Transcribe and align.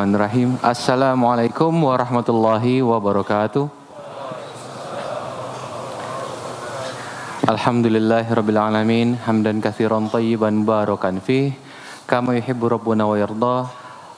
Bismillahirrahmanirrahim. 0.00 0.56
Assalamualaikum 0.64 1.72
warahmatullahi 1.76 2.80
wabarakatuh. 2.80 3.68
Alhamdulillahirabbil 7.44 8.56
alamin 8.56 9.20
hamdan 9.20 9.60
katsiran 9.60 10.08
tayyiban 10.08 10.64
barakan 10.64 11.20
fih 11.20 11.52
kama 12.08 12.32
yuhibbu 12.40 12.80
rabbuna 12.80 13.04
wa 13.04 13.12
yardah. 13.12 13.68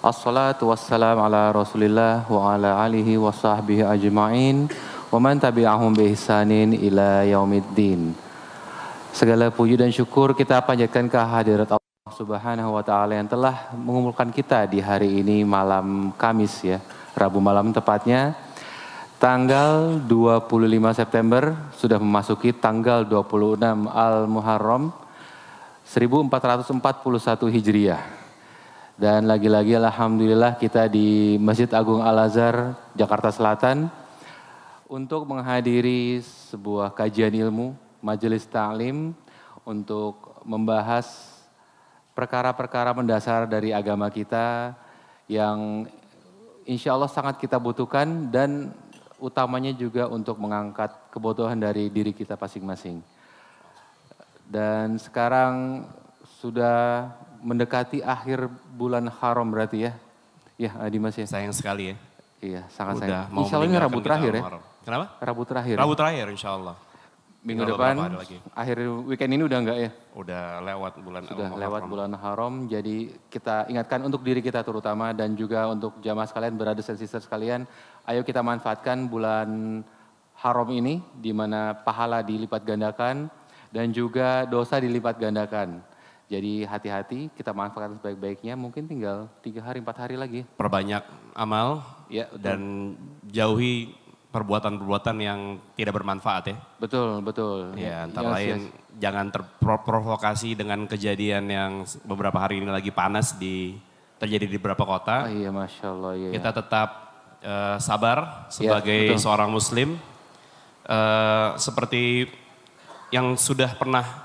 Assalatu 0.06 0.70
wassalam 0.70 1.18
ala 1.18 1.50
Rasulillah 1.50 2.30
wa 2.30 2.54
ala 2.54 2.78
alihi 2.86 3.18
wa 3.18 3.34
sahbihi 3.34 3.82
ajma'in 3.82 4.70
wa 5.10 5.18
man 5.18 5.42
tabi'ahum 5.42 5.98
bi 5.98 6.14
ihsanin 6.14 6.78
ila 6.78 7.26
yaumiddin. 7.26 8.14
Segala 9.10 9.50
puji 9.50 9.74
dan 9.74 9.90
syukur 9.90 10.30
kita 10.38 10.62
panjatkan 10.62 11.10
ke 11.10 11.18
hadirat 11.18 11.74
Allah 11.74 11.81
Subhanahu 12.12 12.76
wa 12.76 12.84
taala 12.84 13.16
yang 13.16 13.24
telah 13.24 13.72
mengumpulkan 13.72 14.28
kita 14.28 14.68
di 14.68 14.84
hari 14.84 15.24
ini 15.24 15.48
malam 15.48 16.12
Kamis 16.12 16.60
ya, 16.60 16.76
Rabu 17.16 17.40
malam 17.40 17.72
tepatnya 17.72 18.36
tanggal 19.16 19.96
25 20.04 20.44
September 20.92 21.56
sudah 21.72 21.96
memasuki 21.96 22.52
tanggal 22.52 23.08
26 23.08 23.88
Al-Muharram 23.88 24.92
1441 25.88 27.48
Hijriah. 27.48 28.02
Dan 28.92 29.24
lagi-lagi 29.24 29.80
alhamdulillah 29.80 30.60
kita 30.60 30.92
di 30.92 31.40
Masjid 31.40 31.72
Agung 31.72 32.04
Al-Azhar 32.04 32.76
Jakarta 32.92 33.32
Selatan 33.32 33.88
untuk 34.84 35.24
menghadiri 35.24 36.20
sebuah 36.52 36.92
kajian 36.92 37.32
ilmu, 37.32 37.72
majelis 38.04 38.44
ta'lim 38.44 39.16
untuk 39.64 40.44
membahas 40.44 41.31
perkara-perkara 42.12 42.92
mendasar 42.92 43.48
dari 43.48 43.72
agama 43.72 44.08
kita 44.12 44.76
yang 45.28 45.88
insya 46.68 46.92
Allah 46.94 47.08
sangat 47.08 47.40
kita 47.40 47.56
butuhkan 47.56 48.28
dan 48.28 48.70
utamanya 49.22 49.70
juga 49.72 50.10
untuk 50.10 50.36
mengangkat 50.36 50.90
kebutuhan 51.14 51.56
dari 51.56 51.88
diri 51.88 52.10
kita 52.10 52.34
masing-masing. 52.36 53.00
Dan 54.44 55.00
sekarang 55.00 55.86
sudah 56.42 57.08
mendekati 57.40 58.02
akhir 58.04 58.50
bulan 58.74 59.08
haram 59.08 59.46
berarti 59.48 59.88
ya. 59.88 59.92
Ya 60.60 60.70
Dimas 60.90 61.16
ya. 61.16 61.24
Sayang 61.24 61.54
sekali 61.54 61.94
ya. 61.94 61.96
Iya 62.42 62.62
sangat 62.74 62.98
Udah 62.98 63.06
sayang. 63.06 63.26
Insya 63.38 63.54
Allah 63.56 63.68
ini 63.70 63.78
Rabu 63.78 63.98
terakhir 64.02 64.32
ya. 64.34 64.42
Kenapa? 64.82 65.06
Rabu 65.22 65.42
terakhir. 65.46 65.74
ya? 65.78 65.80
Rabu 65.80 65.94
terakhir 65.94 66.26
insya 66.34 66.50
Allah. 66.58 66.74
Minggu 67.42 67.66
Tinggal 67.66 67.74
depan, 67.74 67.94
lagi. 68.22 68.38
akhir 68.54 68.76
weekend 69.02 69.34
ini 69.34 69.42
udah 69.42 69.58
enggak 69.58 69.78
ya? 69.82 69.90
Udah 70.14 70.62
lewat 70.62 70.92
bulan 71.02 71.26
Sudah 71.26 71.50
Al-Muharram. 71.50 71.58
lewat 71.58 71.82
bulan 71.90 72.12
haram, 72.14 72.54
jadi 72.70 72.96
kita 73.34 73.66
ingatkan 73.66 73.98
untuk 74.06 74.22
diri 74.22 74.38
kita 74.38 74.62
terutama 74.62 75.10
dan 75.10 75.34
juga 75.34 75.66
untuk 75.66 75.98
jamaah 75.98 76.30
sekalian, 76.30 76.54
brothers 76.54 76.94
and 76.94 77.02
sisters 77.02 77.26
sekalian, 77.26 77.66
ayo 78.06 78.22
kita 78.22 78.46
manfaatkan 78.46 79.10
bulan 79.10 79.82
haram 80.38 80.68
ini 80.70 81.02
di 81.18 81.34
mana 81.34 81.74
pahala 81.74 82.22
dilipat 82.22 82.62
gandakan 82.62 83.26
dan 83.74 83.90
juga 83.90 84.46
dosa 84.46 84.78
dilipat 84.78 85.18
gandakan. 85.18 85.82
Jadi 86.30 86.62
hati-hati, 86.62 87.28
kita 87.34 87.50
manfaatkan 87.50 87.98
sebaik-baiknya, 87.98 88.54
mungkin 88.54 88.86
tinggal 88.86 89.26
tiga 89.42 89.66
hari, 89.66 89.82
empat 89.82 89.98
hari 89.98 90.14
lagi. 90.14 90.46
Perbanyak 90.56 91.02
amal 91.34 91.82
Ya, 92.12 92.28
dan 92.36 92.92
jauhi 93.28 93.96
perbuatan-perbuatan 94.32 95.16
yang 95.20 95.40
tidak 95.76 95.92
bermanfaat 95.92 96.44
ya. 96.48 96.56
betul, 96.80 97.20
betul. 97.20 97.76
Ya, 97.76 98.08
antara 98.08 98.32
Yes, 98.32 98.34
lain 98.40 98.58
yes. 98.64 98.72
jangan 98.96 99.26
terprovokasi 99.28 100.56
dengan 100.56 100.88
kejadian 100.88 101.44
yang 101.46 101.72
beberapa 102.02 102.40
hari 102.40 102.64
ini 102.64 102.72
lagi 102.72 102.88
panas 102.88 103.36
di 103.36 103.76
terjadi 104.16 104.48
di 104.48 104.56
beberapa 104.56 104.88
Oh, 104.88 104.96
kota. 104.96 105.28
iya, 105.28 105.52
masya 105.52 105.86
Allah. 105.92 106.12
Iya, 106.16 106.30
Kita 106.32 106.50
tetap 106.56 106.88
eh, 107.44 107.76
sabar 107.76 108.48
sebagai 108.48 109.12
betul. 109.12 109.20
seorang 109.20 109.52
muslim. 109.52 110.00
Eh, 110.82 111.48
seperti 111.60 112.24
yang 113.12 113.36
sudah 113.36 113.76
pernah 113.76 114.24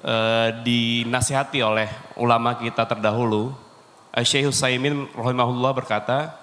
eh, 0.00 0.48
dinasihati 0.64 1.60
oleh 1.60 1.92
ulama 2.16 2.56
kita 2.56 2.88
terdahulu, 2.88 3.52
Syekh 4.24 4.48
Husaymin 4.48 5.12
rahimahullah 5.12 5.76
berkata, 5.76 6.39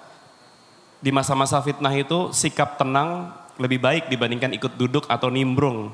di 0.98 1.10
masa-masa 1.14 1.62
fitnah 1.62 1.94
itu 1.94 2.34
sikap 2.34 2.74
tenang 2.74 3.30
lebih 3.58 3.78
baik 3.82 4.04
dibandingkan 4.10 4.54
ikut 4.54 4.74
duduk 4.78 5.04
atau 5.06 5.30
nimbrung. 5.30 5.90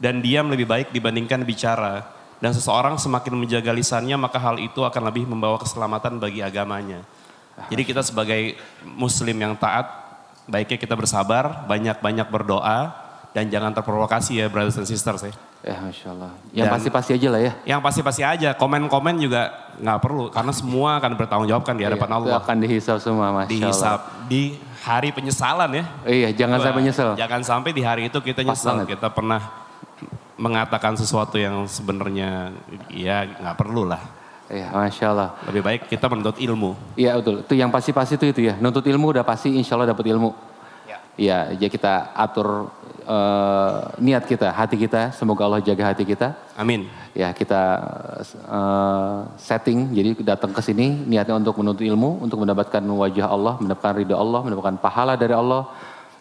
Dan 0.00 0.24
diam 0.24 0.48
lebih 0.48 0.64
baik 0.64 0.88
dibandingkan 0.96 1.44
bicara. 1.44 2.08
Dan 2.40 2.56
seseorang 2.56 2.96
semakin 2.96 3.36
menjaga 3.36 3.68
lisannya 3.68 4.16
maka 4.16 4.40
hal 4.40 4.56
itu 4.56 4.80
akan 4.80 5.12
lebih 5.12 5.28
membawa 5.28 5.60
keselamatan 5.60 6.16
bagi 6.16 6.40
agamanya. 6.40 7.04
Jadi 7.68 7.84
kita 7.84 8.00
sebagai 8.00 8.56
muslim 8.80 9.36
yang 9.36 9.52
taat, 9.60 9.92
baiknya 10.48 10.80
kita 10.80 10.96
bersabar, 10.96 11.68
banyak-banyak 11.68 12.24
berdoa, 12.32 12.96
dan 13.30 13.46
jangan 13.46 13.70
terprovokasi 13.70 14.42
ya 14.42 14.46
brothers 14.50 14.78
and 14.78 14.88
sisters 14.90 15.22
ya. 15.22 15.32
Ya, 15.60 15.76
masya 15.76 16.08
Allah. 16.16 16.32
Yang 16.56 16.66
pasti-pasti 16.72 17.10
aja 17.20 17.28
lah 17.28 17.40
ya. 17.44 17.52
Yang 17.68 17.80
pasti-pasti 17.84 18.22
aja, 18.24 18.56
komen-komen 18.56 19.20
juga 19.20 19.52
nggak 19.76 19.98
perlu, 20.00 20.32
karena 20.32 20.52
semua 20.56 20.96
akan 20.96 21.12
bertanggung 21.20 21.48
jawabkan 21.52 21.76
di 21.76 21.84
hadapan 21.84 22.08
Iya, 22.08 22.16
itu 22.16 22.28
Allah. 22.32 22.40
akan 22.40 22.56
dihisap 22.64 22.96
semua, 22.96 23.26
masya 23.28 23.44
Allah. 23.44 23.52
Dihisap 23.52 24.00
di 24.24 24.42
hari 24.80 25.12
penyesalan 25.12 25.70
ya. 25.76 25.84
Iya, 26.08 26.28
jangan 26.32 26.58
Wah, 26.58 26.64
sampai 26.64 26.82
nyesel. 26.88 27.10
Jangan 27.12 27.40
sampai 27.44 27.70
di 27.76 27.82
hari 27.84 28.02
itu 28.08 28.18
kita 28.24 28.40
nyesel. 28.40 28.88
Kita 28.88 29.12
pernah 29.12 29.40
mengatakan 30.40 30.96
sesuatu 30.96 31.36
yang 31.36 31.68
sebenarnya 31.68 32.56
ya 32.88 33.28
nggak 33.28 33.56
perlu 33.60 33.84
lah. 33.84 34.00
Iya, 34.48 34.72
masya 34.72 35.06
Allah. 35.12 35.28
Lebih 35.46 35.62
baik 35.62 35.80
kita 35.92 36.08
menuntut 36.08 36.40
ilmu. 36.40 36.74
Iya 36.96 37.20
betul, 37.20 37.44
itu 37.44 37.54
yang 37.54 37.68
pasti-pasti 37.68 38.16
itu 38.16 38.26
itu 38.32 38.40
ya. 38.48 38.56
Nuntut 38.56 38.82
ilmu 38.82 39.12
udah 39.12 39.22
pasti 39.22 39.52
insya 39.52 39.76
Allah 39.76 39.92
dapat 39.92 40.08
ilmu. 40.08 40.32
Ya. 40.88 40.98
Iya, 41.20 41.38
ya 41.60 41.68
kita 41.68 42.16
atur 42.16 42.72
eh, 43.14 43.76
niat 44.06 44.24
kita, 44.30 44.48
hati 44.54 44.76
kita. 44.84 45.02
Semoga 45.18 45.42
Allah 45.46 45.60
jaga 45.68 45.90
hati 45.90 46.04
kita. 46.06 46.28
Amin. 46.62 46.86
Ya 47.10 47.28
kita 47.40 47.62
eh, 48.58 49.18
setting, 49.48 49.90
jadi 49.96 50.10
datang 50.30 50.52
ke 50.56 50.62
sini 50.62 50.86
niatnya 51.10 51.34
untuk 51.42 51.58
menuntut 51.60 51.82
ilmu, 51.82 52.22
untuk 52.24 52.38
mendapatkan 52.42 52.82
wajah 53.02 53.26
Allah, 53.36 53.54
mendapatkan 53.62 53.94
ridho 54.00 54.16
Allah, 54.24 54.40
mendapatkan 54.46 54.76
pahala 54.78 55.14
dari 55.22 55.34
Allah, 55.34 55.62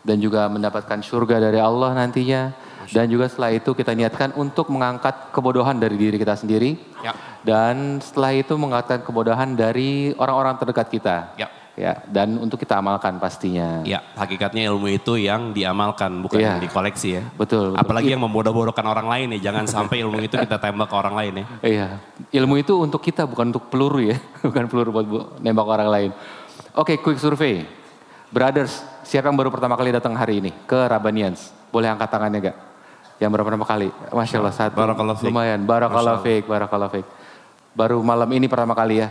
dan 0.07 0.17
juga 0.17 0.49
mendapatkan 0.49 0.99
surga 1.05 1.37
dari 1.37 1.59
Allah 1.61 1.93
nantinya. 1.93 2.43
Dan 2.89 3.05
juga 3.05 3.29
setelah 3.29 3.53
itu 3.53 3.77
kita 3.77 3.93
niatkan 3.93 4.33
untuk 4.33 4.73
mengangkat 4.73 5.29
kebodohan 5.29 5.77
dari 5.77 5.93
diri 5.93 6.17
kita 6.17 6.33
sendiri. 6.33 6.73
Ya. 7.05 7.13
Dan 7.45 8.01
setelah 8.01 8.33
itu 8.33 8.57
mengangkat 8.57 9.05
kebodohan 9.05 9.53
dari 9.53 10.09
orang-orang 10.17 10.57
terdekat 10.57 10.87
kita. 10.89 11.15
Ya. 11.37 11.53
Ya, 11.79 11.95
dan 12.11 12.35
untuk 12.35 12.59
kita 12.59 12.75
amalkan 12.75 13.23
pastinya. 13.23 13.79
Ya, 13.87 14.03
hakikatnya 14.19 14.67
ilmu 14.67 14.91
itu 14.91 15.15
yang 15.15 15.55
diamalkan, 15.55 16.19
bukan 16.19 16.43
Iya. 16.43 16.47
yang 16.51 16.59
dikoleksi 16.59 17.07
ya. 17.15 17.23
Betul, 17.39 17.71
betul. 17.71 17.79
Apalagi 17.79 18.11
yang 18.11 18.19
membodoh-bodohkan 18.19 18.83
orang 18.83 19.07
lain 19.07 19.39
ya. 19.39 19.47
Jangan 19.47 19.63
sampai 19.63 20.03
ilmu 20.03 20.19
itu 20.19 20.35
kita 20.35 20.59
tembak 20.59 20.91
ke 20.91 20.95
orang 20.99 21.15
lain 21.15 21.33
ya. 21.39 21.45
Iya, 21.63 21.87
ilmu 22.35 22.59
itu 22.59 22.75
untuk 22.75 22.99
kita 22.99 23.23
bukan 23.23 23.55
untuk 23.55 23.71
peluru 23.71 24.03
ya, 24.03 24.19
bukan 24.43 24.67
peluru 24.67 24.91
buat 24.91 25.07
bu- 25.07 25.27
nembak 25.39 25.63
orang 25.63 25.87
lain. 25.87 26.09
Oke, 26.75 26.99
quick 26.99 27.15
survey. 27.15 27.63
Brothers, 28.27 28.83
siapa 29.01 29.31
yang 29.31 29.39
baru 29.39 29.47
pertama 29.47 29.79
kali 29.79 29.95
datang 29.95 30.19
hari 30.19 30.43
ini 30.43 30.51
ke 30.67 30.75
Rabanians? 30.75 31.55
Boleh 31.71 31.87
angkat 31.87 32.11
tangannya 32.11 32.51
gak? 32.51 32.57
Yang 33.23 33.29
baru 33.31 33.43
pertama 33.47 33.63
kali? 33.63 33.87
Masya 34.11 34.35
Allah, 34.37 34.51
satu. 34.51 34.75
Barakallah. 34.75 35.15
Lumayan, 35.23 35.63
barakallah 35.63 36.19
fiik, 36.19 36.43
barakallah 36.43 36.91
fiik. 36.91 37.07
Baru 37.71 38.03
malam 38.03 38.27
ini 38.35 38.51
pertama 38.51 38.75
kali 38.75 38.99
ya. 38.99 39.07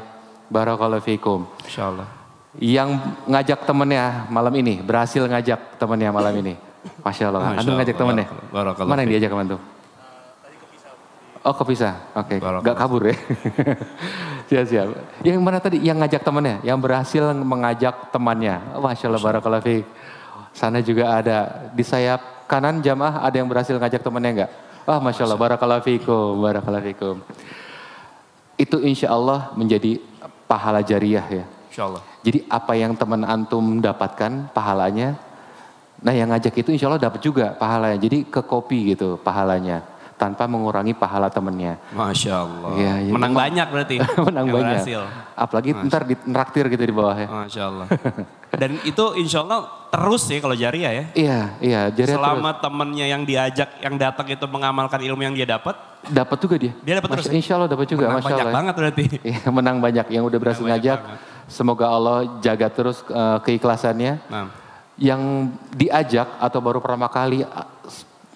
Barakallah 0.52 1.00
fiikum. 1.00 1.48
Insya 1.64 1.88
Allah. 1.88 2.17
Yang 2.56 2.96
ngajak 3.28 3.68
temennya 3.68 4.24
malam 4.32 4.54
ini, 4.56 4.80
berhasil 4.80 5.20
ngajak 5.20 5.76
temennya 5.76 6.08
malam 6.08 6.32
ini. 6.40 6.56
Masya 7.04 7.28
Allah, 7.28 7.42
Masya 7.52 7.60
antum 7.60 7.74
ngajak 7.76 7.96
temennya? 8.00 8.26
Barakallah 8.48 8.88
Mana 8.88 9.00
yang 9.04 9.10
diajak 9.12 9.30
teman 9.36 9.46
tuh? 9.52 9.60
Oh 11.44 11.54
kepisah, 11.54 11.94
oke. 12.16 12.40
Barakallah. 12.40 12.64
Gak 12.64 12.76
kabur 12.76 13.02
ya. 13.04 13.16
siap 14.48 14.64
siap. 14.64 14.86
Yang 15.22 15.38
mana 15.44 15.58
tadi? 15.60 15.78
Yang 15.84 15.96
ngajak 16.02 16.22
temannya, 16.24 16.56
yang 16.64 16.78
berhasil 16.80 17.24
mengajak 17.36 17.94
temannya. 18.10 18.56
Oh, 18.74 18.82
Masya 18.82 19.06
Allah, 19.12 19.22
barakallah. 19.22 19.60
Sana 20.56 20.82
juga 20.82 21.20
ada 21.20 21.70
di 21.76 21.84
sayap 21.84 22.48
kanan 22.48 22.80
jamaah 22.80 23.22
ada 23.22 23.36
yang 23.36 23.46
berhasil 23.46 23.76
ngajak 23.76 24.00
temannya 24.00 24.30
enggak? 24.34 24.50
Wah, 24.88 24.98
Masya 25.04 25.28
Allah, 25.28 25.38
barakallah 25.38 25.84
fiikum, 25.84 26.40
barakallah 26.40 26.80
fiikum. 26.80 27.20
Itu 28.56 28.80
insya 28.80 29.12
Allah 29.12 29.52
menjadi 29.54 30.00
pahala 30.48 30.80
jariah 30.80 31.22
ya. 31.28 31.44
Insya 31.68 31.92
Allah. 31.92 32.02
Jadi 32.20 32.44
apa 32.46 32.74
yang 32.74 32.92
teman 32.92 33.22
antum 33.22 33.78
dapatkan 33.78 34.50
pahalanya, 34.50 35.14
nah 35.98 36.10
yang 36.10 36.28
ngajak 36.28 36.54
itu 36.56 36.70
insya 36.70 36.86
Allah 36.86 37.00
dapat 37.00 37.20
juga 37.20 37.52
pahalanya. 37.52 37.94
Jadi 37.96 38.26
ke 38.26 38.40
kopi 38.40 38.92
gitu 38.92 39.16
pahalanya, 39.16 39.86
tanpa 40.14 40.44
mengurangi 40.44 40.92
pahala 40.92 41.30
temennya. 41.30 41.78
Masya 41.90 42.32
Allah. 42.34 42.70
Iya, 42.74 42.94
iya. 43.00 43.12
Menang 43.14 43.32
banyak 43.32 43.66
berarti. 43.68 43.94
Menang 44.28 44.44
yang 44.44 44.56
banyak. 44.56 44.66
berhasil. 44.82 45.00
Apalagi 45.32 45.70
ntar 45.86 46.02
di 46.02 46.14
traktir 46.18 46.66
gitu 46.66 46.82
di 46.82 46.90
bawah 46.90 47.14
ya. 47.14 47.28
Masya 47.28 47.62
Allah. 47.64 47.86
Dan 48.50 48.80
itu 48.82 49.04
insya 49.14 49.44
Allah 49.44 49.60
terus 49.88 50.24
ya 50.26 50.40
kalau 50.40 50.56
jariah 50.56 50.90
ya. 50.90 51.04
Iya, 51.14 51.38
iya. 51.60 51.80
Jadi 51.88 52.16
Selama 52.16 52.50
temennya 52.58 53.06
yang 53.06 53.22
diajak, 53.22 53.78
yang 53.78 53.94
datang 53.94 54.26
itu 54.26 54.42
mengamalkan 54.44 54.98
ilmu 54.98 55.20
yang 55.20 55.36
dia 55.36 55.44
dapat, 55.46 55.76
dapat 56.02 56.36
juga 56.40 56.56
dia. 56.58 56.72
Dia 56.80 56.98
dapat 56.98 57.14
Masya- 57.14 57.28
terus. 57.28 57.36
Insya 57.36 57.52
Allah 57.54 57.68
dapat 57.68 57.86
juga, 57.86 58.08
menang 58.08 58.18
masya 58.18 58.26
banyak 58.26 58.42
Allah. 58.42 58.56
banget 58.56 58.74
berarti. 58.74 59.04
Iya, 59.30 59.40
menang 59.48 59.76
banyak 59.78 60.06
yang 60.10 60.24
udah 60.24 60.38
berhasil 60.40 60.64
Menang 60.64 60.80
ngajak. 60.80 60.98
banget. 60.98 61.36
Semoga 61.48 61.88
Allah 61.88 62.38
jaga 62.44 62.68
terus 62.68 63.00
uh, 63.08 63.40
keikhlasannya. 63.40 64.20
Nah. 64.28 64.52
Yang 64.98 65.54
diajak 65.72 66.26
atau 66.42 66.58
baru 66.58 66.82
pertama 66.82 67.06
kali 67.08 67.46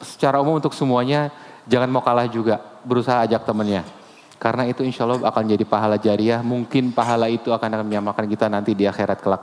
secara 0.01 0.39
umum 0.39 0.59
untuk 0.59 0.73
semuanya 0.73 1.31
jangan 1.67 1.91
mau 1.91 2.03
kalah 2.03 2.27
juga, 2.27 2.59
berusaha 2.87 3.23
ajak 3.27 3.43
temannya. 3.47 3.83
Karena 4.39 4.67
itu 4.67 4.83
insya 4.83 5.07
Allah 5.07 5.23
akan 5.23 5.45
jadi 5.55 5.63
pahala 5.63 5.99
jariah, 5.99 6.43
mungkin 6.43 6.91
pahala 6.91 7.31
itu 7.31 7.55
akan 7.55 7.79
akan 7.79 7.87
menyamakan 7.87 8.27
kita 8.27 8.51
nanti 8.51 8.75
di 8.75 8.87
akhirat 8.91 9.19
kelak. 9.23 9.43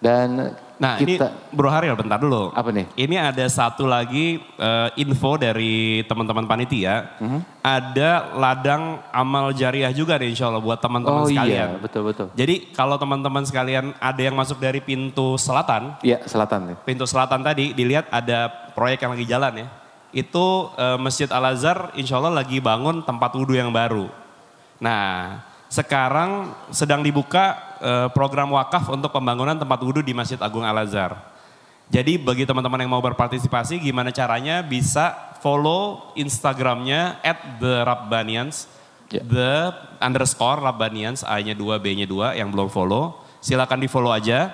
Dan 0.00 0.52
Nah 0.82 0.98
kita, 0.98 1.30
ini 1.30 1.54
Bro 1.54 1.70
Haril 1.70 1.94
bentar 1.94 2.18
dulu. 2.18 2.50
Apa 2.50 2.74
nih? 2.74 2.90
Ini 2.98 3.14
ada 3.14 3.46
satu 3.46 3.86
lagi 3.86 4.42
uh, 4.58 4.90
info 4.98 5.38
dari 5.38 6.02
teman-teman 6.10 6.42
panitia. 6.42 7.14
Mm 7.22 7.28
-hmm. 7.30 7.40
Ada 7.62 8.34
ladang 8.34 8.98
amal 9.14 9.54
jariah 9.54 9.94
juga 9.94 10.18
nih 10.18 10.34
insya 10.34 10.50
Allah 10.50 10.58
buat 10.58 10.82
teman-teman 10.82 11.22
oh, 11.22 11.30
iya, 11.30 11.38
sekalian. 11.38 11.68
Iya, 11.70 11.78
betul-betul. 11.78 12.26
Jadi 12.34 12.54
kalau 12.74 12.98
teman-teman 12.98 13.46
sekalian 13.46 13.94
ada 14.02 14.18
yang 14.18 14.34
masuk 14.34 14.58
dari 14.58 14.82
pintu 14.82 15.38
selatan. 15.38 15.94
Iya 16.02 16.26
selatan. 16.26 16.74
Pintu 16.82 17.06
selatan 17.06 17.46
tadi 17.46 17.70
dilihat 17.70 18.10
ada 18.10 18.50
proyek 18.74 19.06
yang 19.06 19.14
lagi 19.14 19.26
jalan 19.30 19.52
ya. 19.62 19.66
Itu 20.10 20.74
uh, 20.74 20.98
Masjid 20.98 21.30
Al-Azhar 21.30 21.94
insya 21.94 22.18
Allah 22.18 22.42
lagi 22.42 22.58
bangun 22.58 23.06
tempat 23.06 23.30
wudhu 23.38 23.54
yang 23.54 23.70
baru. 23.70 24.10
Nah 24.82 25.38
sekarang 25.72 26.52
sedang 26.68 27.00
dibuka 27.00 27.56
uh, 27.80 28.08
program 28.12 28.52
wakaf 28.52 28.92
untuk 28.92 29.08
pembangunan 29.08 29.56
tempat 29.56 29.80
wudhu 29.80 30.04
di 30.04 30.12
Masjid 30.12 30.36
Agung 30.36 30.60
Al-Azhar. 30.60 31.16
Jadi 31.88 32.20
bagi 32.20 32.44
teman-teman 32.44 32.76
yang 32.84 32.92
mau 32.92 33.00
berpartisipasi 33.00 33.80
gimana 33.80 34.12
caranya 34.12 34.60
bisa 34.60 35.32
follow 35.40 36.12
Instagramnya 36.12 37.24
at 37.24 37.56
the 37.56 37.88
Rabbanians, 37.88 38.68
yeah. 39.08 39.24
the 39.24 39.52
underscore 39.96 40.60
Rabbanians, 40.60 41.24
A-nya 41.24 41.56
2, 41.56 41.80
B-nya 41.80 42.04
2 42.04 42.36
yang 42.36 42.52
belum 42.52 42.68
follow. 42.68 43.24
Silakan 43.40 43.80
di 43.80 43.88
follow 43.88 44.12
aja. 44.12 44.52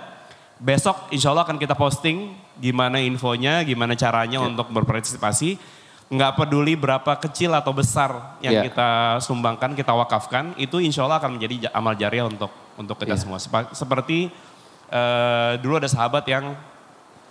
Besok 0.58 1.10
insya 1.10 1.34
Allah 1.34 1.46
akan 1.46 1.58
kita 1.58 1.74
posting 1.74 2.30
gimana 2.58 3.02
infonya, 3.02 3.66
gimana 3.66 3.98
caranya 3.98 4.38
yeah. 4.38 4.50
untuk 4.54 4.70
berpartisipasi 4.70 5.58
nggak 6.08 6.40
peduli 6.40 6.72
berapa 6.72 7.20
kecil 7.20 7.52
atau 7.52 7.76
besar 7.76 8.40
yang 8.40 8.60
yeah. 8.60 8.64
kita 8.64 8.88
sumbangkan, 9.20 9.76
kita 9.76 9.92
wakafkan, 9.92 10.56
itu 10.56 10.80
insya 10.80 11.04
Allah 11.04 11.20
akan 11.20 11.36
menjadi 11.36 11.68
amal 11.68 11.92
jariah 11.92 12.24
untuk 12.24 12.48
untuk 12.80 12.96
kita 12.96 13.12
yeah. 13.12 13.20
semua. 13.20 13.38
Seperti 13.76 14.32
uh, 14.88 15.60
dulu 15.60 15.76
ada 15.76 15.84
sahabat 15.84 16.24
yang 16.24 16.56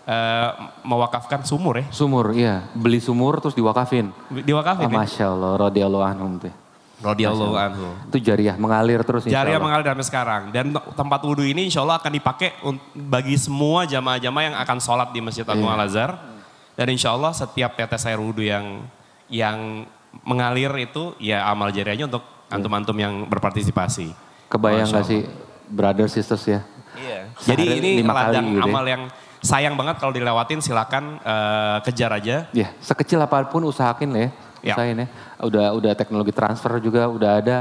uh, 0.06 0.50
mewakafkan 0.86 1.42
sumur 1.42 1.82
ya. 1.82 1.86
Sumur, 1.90 2.38
iya. 2.38 2.70
Beli 2.78 3.02
sumur 3.02 3.42
terus 3.42 3.58
diwakafin. 3.58 4.14
Diwakafin. 4.30 4.86
Oh, 4.86 4.94
ya? 4.94 4.98
Masya 5.02 5.26
Allah, 5.26 5.54
radiyallahu 5.74 6.06
anhum 6.06 6.32
tuh. 6.38 6.54
Radiyallahu 6.98 7.54
anhu. 7.58 7.94
Itu 8.10 8.18
jariah 8.22 8.58
mengalir 8.58 9.06
terus 9.06 9.26
Jariah 9.26 9.62
mengalir 9.62 9.86
sampai 9.86 10.06
sekarang. 10.06 10.42
Dan 10.50 10.74
tempat 10.74 11.22
wudhu 11.26 11.46
ini 11.46 11.70
insya 11.70 11.86
Allah 11.86 12.02
akan 12.02 12.10
dipakai 12.10 12.58
bagi 12.94 13.38
semua 13.38 13.86
jamaah-jamaah 13.86 14.44
yang 14.54 14.58
akan 14.58 14.78
sholat 14.82 15.10
di 15.14 15.22
Masjid 15.22 15.46
Agung 15.46 15.70
yeah. 15.70 15.78
Al-Azhar 15.78 16.37
dan 16.78 16.88
insya 16.94 17.18
Allah 17.18 17.34
setiap 17.34 17.74
tetes 17.74 18.06
air 18.06 18.22
wudhu 18.22 18.46
yang 18.46 18.86
yang 19.34 19.90
mengalir 20.24 20.70
itu 20.78 21.18
ya 21.18 21.44
amal 21.50 21.74
jariahnya 21.74 22.06
untuk 22.06 22.22
antum-antum 22.54 22.96
yang 22.96 23.26
berpartisipasi. 23.26 24.14
Kebayang 24.48 24.88
gak 24.94 25.06
sih 25.10 25.26
brother 25.68 26.08
sisters 26.08 26.46
ya? 26.46 26.62
Iya. 26.96 27.20
Jadi 27.44 27.64
ini 27.82 27.90
ladang 28.06 28.56
gitu 28.56 28.62
ya. 28.62 28.66
amal 28.70 28.86
yang 28.86 29.04
sayang 29.42 29.74
banget 29.74 29.98
kalau 29.98 30.14
dilewatin 30.14 30.62
silakan 30.62 31.18
uh, 31.26 31.82
kejar 31.82 32.14
aja. 32.14 32.46
Ya, 32.54 32.70
sekecil 32.80 33.20
apa 33.20 33.42
pun 33.50 33.66
usahakin 33.66 34.10
ya. 34.14 34.30
Ya. 34.62 34.74
Usahain 34.78 34.98
ya. 35.02 35.08
Udah 35.42 35.68
udah 35.74 35.92
teknologi 35.98 36.32
transfer 36.32 36.78
juga 36.78 37.10
udah 37.10 37.32
ada. 37.42 37.58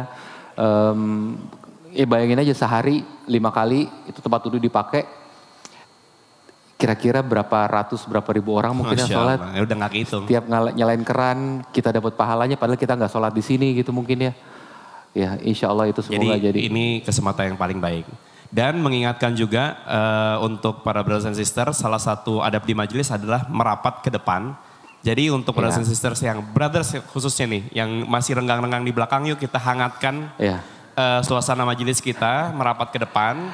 Um, 0.56 1.36
ya 1.92 2.04
bayangin 2.04 2.44
aja 2.44 2.52
sehari 2.52 3.04
lima 3.28 3.48
kali 3.52 3.88
itu 4.08 4.20
tempat 4.20 4.40
duduk 4.44 4.60
dipakai 4.60 5.04
kira-kira 6.76 7.25
berapa 7.25 7.58
ratus 7.64 8.05
berapa 8.05 8.28
ribu 8.37 8.52
orang 8.52 8.76
mungkin 8.76 9.00
yang 9.00 9.08
sholat. 9.08 9.40
Ya 9.56 9.61
udah 9.64 9.76
gak 9.88 9.93
kehitung. 9.96 10.25
Tiap 10.28 10.44
nyalain 10.49 11.02
keran 11.02 11.64
kita 11.73 11.88
dapat 11.88 12.12
pahalanya 12.14 12.61
padahal 12.61 12.76
kita 12.76 12.93
nggak 12.94 13.12
sholat 13.12 13.32
di 13.32 13.40
sini 13.40 13.73
gitu 13.81 13.96
mungkin 13.96 14.31
ya. 14.31 14.32
Ya 15.17 15.31
insya 15.40 15.73
Allah 15.73 15.88
itu 15.88 16.05
semoga 16.05 16.37
jadi. 16.37 16.52
Jadi 16.52 16.61
ini 16.69 17.00
kesempatan 17.00 17.56
yang 17.56 17.58
paling 17.58 17.81
baik. 17.81 18.05
Dan 18.52 18.78
mengingatkan 18.78 19.32
juga 19.34 19.81
uh, 19.88 20.37
untuk 20.44 20.84
para 20.84 21.00
brothers 21.00 21.26
and 21.26 21.34
sisters 21.34 21.81
salah 21.81 21.99
satu 21.99 22.44
adab 22.44 22.62
di 22.62 22.76
majelis 22.76 23.08
adalah 23.08 23.49
merapat 23.49 24.05
ke 24.05 24.12
depan. 24.12 24.52
Jadi 25.00 25.32
untuk 25.32 25.56
brothers 25.56 25.81
ya. 25.81 25.82
and 25.82 25.88
sisters 25.88 26.20
yang 26.20 26.44
brothers 26.52 26.93
khususnya 27.08 27.46
nih 27.49 27.62
yang 27.73 27.90
masih 28.05 28.37
renggang-renggang 28.37 28.84
di 28.84 28.93
belakang 28.93 29.23
yuk 29.31 29.38
kita 29.38 29.56
hangatkan 29.56 30.34
ya. 30.37 30.61
uh, 30.99 31.23
suasana 31.25 31.64
majelis 31.64 32.05
kita 32.05 32.52
merapat 32.52 32.93
ke 32.93 32.99
depan. 33.00 33.49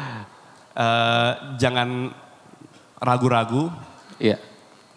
Uh, 0.73 1.57
jangan 1.61 2.11
ragu-ragu. 3.03 3.69
Iya. 4.23 4.39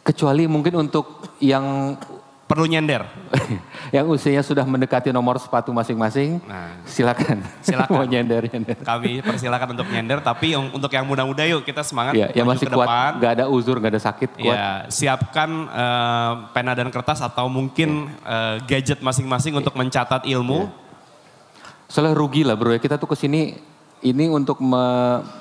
Kecuali 0.05 0.45
mungkin 0.45 0.85
untuk 0.85 1.25
yang 1.41 1.97
perlu 2.45 2.69
nyender. 2.69 3.01
yang 3.95 4.05
usianya 4.05 4.45
sudah 4.45 4.61
mendekati 4.61 5.09
nomor 5.09 5.41
sepatu 5.41 5.73
masing-masing, 5.73 6.37
nah, 6.45 6.77
silakan. 6.85 7.41
Silakan. 7.65 7.89
Mau 7.97 8.05
nyender, 8.05 8.45
nyender. 8.45 8.77
Kami 8.85 9.25
persilakan 9.25 9.73
untuk 9.73 9.89
nyender, 9.89 10.21
tapi 10.21 10.53
untuk 10.53 10.93
yang 10.93 11.09
muda-muda 11.09 11.41
yuk 11.49 11.65
kita 11.65 11.81
semangat. 11.81 12.13
Ya, 12.13 12.29
yang 12.37 12.45
masih 12.45 12.69
kuat, 12.69 12.85
depan. 12.85 13.11
gak 13.17 13.31
ada 13.41 13.45
uzur, 13.49 13.81
gak 13.81 13.97
ada 13.97 14.01
sakit, 14.01 14.29
kuat. 14.37 14.55
Ya, 14.55 14.85
siapkan 14.93 15.49
uh, 15.73 16.31
pena 16.53 16.77
dan 16.77 16.93
kertas 16.93 17.17
atau 17.25 17.49
mungkin 17.49 18.13
ya. 18.21 18.29
uh, 18.29 18.55
gadget 18.69 19.01
masing-masing 19.01 19.57
ya. 19.57 19.65
untuk 19.65 19.73
mencatat 19.73 20.29
ilmu. 20.29 20.69
Ya. 20.69 20.83
Soalnya 21.89 22.13
rugi 22.17 22.45
lah 22.45 22.57
bro 22.57 22.73
ya, 22.73 22.81
kita 22.81 22.97
tuh 23.01 23.09
ke 23.09 23.17
sini 23.17 23.57
ini 24.05 24.29
untuk 24.29 24.61
me, 24.61 24.85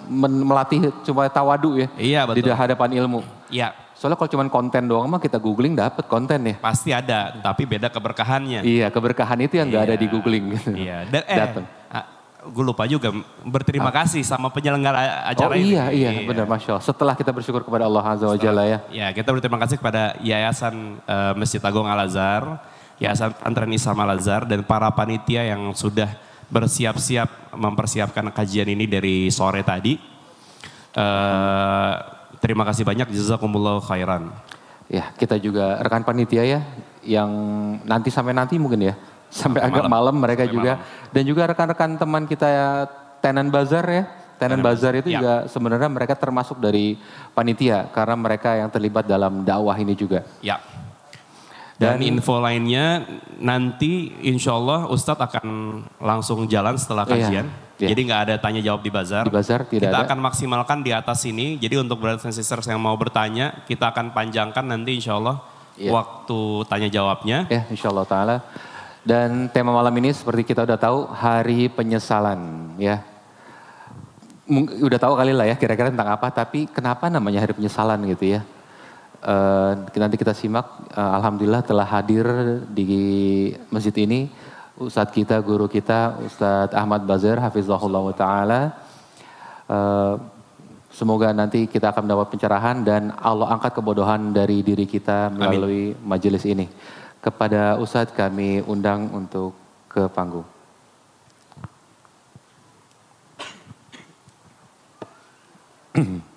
me, 0.09 0.27
melatih 0.27 0.89
cuma 1.05 1.29
tawadu 1.29 1.77
ya. 1.77 1.89
Iya 2.01 2.21
betul. 2.25 2.49
Di 2.49 2.51
hadapan 2.51 2.91
ilmu. 3.05 3.21
Iya. 3.53 3.77
Soalnya 3.95 4.17
kalau 4.17 4.31
cuma 4.33 4.45
konten 4.49 4.89
doang 4.89 5.07
mah 5.07 5.21
kita 5.21 5.37
googling 5.37 5.77
dapat 5.77 6.09
konten 6.09 6.41
ya. 6.49 6.55
Pasti 6.59 6.91
ada, 6.91 7.37
tapi 7.45 7.69
beda 7.69 7.93
keberkahannya. 7.93 8.65
Iya, 8.65 8.91
keberkahan 8.91 9.39
itu 9.45 9.61
yang 9.61 9.69
nggak 9.71 9.85
iya. 9.85 9.89
ada 9.93 9.97
di 10.01 10.07
googling. 10.09 10.45
Iya. 10.65 10.97
Dan 11.13 11.23
eh, 11.29 11.39
Datang. 11.39 11.67
Gue 12.45 12.61
lupa 12.61 12.85
juga 12.85 13.09
berterima 13.41 13.89
ah. 13.89 14.05
kasih 14.05 14.21
sama 14.21 14.53
penyelenggara 14.53 15.25
acara 15.33 15.57
oh, 15.57 15.57
ini. 15.57 15.73
iya, 15.73 15.89
iya, 15.89 16.11
iya, 16.13 16.29
benar 16.29 16.45
Masya 16.45 16.77
Allah. 16.77 16.85
Setelah 16.85 17.15
kita 17.17 17.33
bersyukur 17.33 17.65
kepada 17.65 17.89
Allah 17.89 18.05
Azza 18.05 18.29
wa 18.29 18.37
Jalla 18.37 18.69
ya. 18.69 18.79
Iya, 18.93 19.09
kita 19.17 19.33
berterima 19.33 19.57
kasih 19.65 19.81
kepada 19.81 20.13
Yayasan 20.21 21.01
uh, 21.09 21.33
Masjid 21.41 21.57
Agung 21.65 21.89
Al-Azhar, 21.89 22.61
Yayasan 23.01 23.33
Antren 23.41 23.73
Islam 23.73 23.97
Al-Azhar, 23.97 24.45
dan 24.45 24.61
para 24.61 24.93
panitia 24.93 25.41
yang 25.41 25.73
sudah 25.73 26.13
bersiap-siap 26.55 27.51
mempersiapkan 27.59 28.31
kajian 28.31 28.71
ini 28.71 28.87
dari 28.87 29.27
sore 29.35 29.67
tadi. 29.67 29.99
Uh, 30.95 31.95
terima 32.39 32.63
kasih 32.63 32.87
banyak 32.87 33.11
jazakumullah 33.11 33.83
khairan. 33.83 34.31
Ya, 34.87 35.11
kita 35.19 35.35
juga 35.43 35.83
rekan 35.83 36.07
panitia 36.07 36.47
ya 36.47 36.61
yang 37.03 37.31
nanti 37.83 38.15
sampai 38.15 38.31
nanti 38.31 38.55
mungkin 38.63 38.87
ya. 38.87 38.95
Sampai 39.35 39.67
agak 39.67 39.91
malam, 39.91 40.15
malam 40.15 40.17
mereka 40.23 40.47
sampai 40.47 40.55
juga 40.55 40.73
malam. 40.79 41.11
dan 41.11 41.23
juga 41.27 41.43
rekan-rekan 41.51 41.91
teman 41.99 42.23
kita 42.31 42.47
ya 42.47 42.69
Tenan 43.19 43.51
Bazar 43.51 43.83
ya. 43.91 44.05
Tenan 44.39 44.63
Bazar 44.63 44.95
itu 44.95 45.11
ya. 45.11 45.19
juga 45.19 45.35
sebenarnya 45.51 45.91
mereka 45.91 46.15
termasuk 46.15 46.63
dari 46.63 46.95
panitia 47.35 47.91
karena 47.91 48.15
mereka 48.15 48.55
yang 48.55 48.71
terlibat 48.71 49.03
dalam 49.11 49.43
dakwah 49.43 49.75
ini 49.75 49.99
juga. 49.99 50.23
Ya. 50.39 50.63
Dan, 51.75 51.99
Dan 51.99 52.07
info 52.07 52.39
lainnya 52.39 53.03
nanti 53.43 54.15
insya 54.23 54.55
Allah 54.55 54.87
Ustadz 54.87 55.27
akan 55.27 55.47
langsung 55.99 56.47
jalan 56.47 56.79
setelah 56.79 57.03
iya, 57.03 57.11
kajian. 57.11 57.47
Iya, 57.83 57.89
Jadi 57.91 58.01
nggak 58.07 58.21
ada 58.31 58.35
tanya 58.39 58.63
jawab 58.63 58.87
di 58.87 58.91
bazar. 58.95 59.27
Di 59.27 59.35
bazar 59.35 59.67
tidak 59.67 59.91
Kita 59.91 59.99
ada. 59.99 60.07
akan 60.07 60.19
maksimalkan 60.23 60.87
di 60.87 60.95
atas 60.95 61.27
sini. 61.27 61.59
Jadi 61.59 61.75
untuk 61.83 61.99
brothers 61.99 62.31
and 62.31 62.37
sisters 62.37 62.71
yang 62.71 62.79
mau 62.79 62.95
bertanya, 62.95 63.67
kita 63.67 63.91
akan 63.91 64.15
panjangkan 64.15 64.63
nanti 64.63 65.03
insya 65.03 65.19
Allah 65.19 65.43
iya. 65.75 65.91
waktu 65.91 66.63
tanya 66.71 66.87
jawabnya. 66.87 67.51
Ya 67.51 67.67
insya 67.67 67.91
Allah 67.91 68.07
Ta'ala. 68.07 68.37
Dan 69.03 69.51
tema 69.51 69.75
malam 69.75 69.93
ini 69.99 70.15
seperti 70.15 70.55
kita 70.55 70.63
udah 70.63 70.79
tahu, 70.79 71.11
hari 71.11 71.67
penyesalan 71.69 72.73
ya. 72.79 73.03
Udah 74.79 74.97
tahu 75.03 75.19
kali 75.19 75.35
lah 75.35 75.51
ya 75.51 75.59
kira-kira 75.59 75.91
tentang 75.91 76.15
apa, 76.15 76.31
tapi 76.31 76.71
kenapa 76.71 77.11
namanya 77.11 77.43
hari 77.43 77.53
penyesalan 77.53 77.99
gitu 78.07 78.39
ya. 78.39 78.47
Uh, 79.25 79.73
nanti 79.97 80.21
kita 80.21 80.37
simak, 80.37 80.67
uh, 80.93 81.17
Alhamdulillah 81.17 81.65
telah 81.65 81.89
hadir 81.89 82.29
di 82.69 82.93
masjid 83.73 83.97
ini 84.05 84.29
Ustadz 84.77 85.17
kita, 85.17 85.41
guru 85.41 85.65
kita, 85.65 86.21
Ustadz 86.29 86.77
Ahmad 86.77 87.07
Bazir, 87.09 87.41
Hafizahullah 87.41 88.05
Ta'ala. 88.13 88.61
Uh, 89.65 90.21
semoga 90.93 91.33
nanti 91.33 91.65
kita 91.65 91.89
akan 91.89 92.05
mendapat 92.05 92.29
pencerahan 92.37 92.85
dan 92.85 93.17
Allah 93.17 93.55
angkat 93.55 93.73
kebodohan 93.81 94.35
dari 94.35 94.61
diri 94.61 94.85
kita 94.85 95.33
melalui 95.33 95.97
Amin. 95.97 96.05
majelis 96.05 96.45
ini. 96.45 96.69
Kepada 97.25 97.81
Ustadz 97.81 98.13
kami 98.13 98.61
undang 98.67 99.09
untuk 99.15 99.57
ke 99.89 100.05
panggung. 100.13 100.45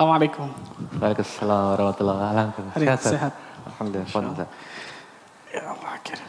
Assalamualaikum. 0.00 0.48
Waalaikumsalam 0.96 1.76
warahmatullahi 1.76 2.18
wabarakatuh. 2.24 2.72
Sehat. 2.72 3.00
sehat. 3.04 3.32
Alhamdulillah. 3.68 4.48
Ya 5.52 5.62
Allah, 5.76 5.92
kira. 6.00 6.24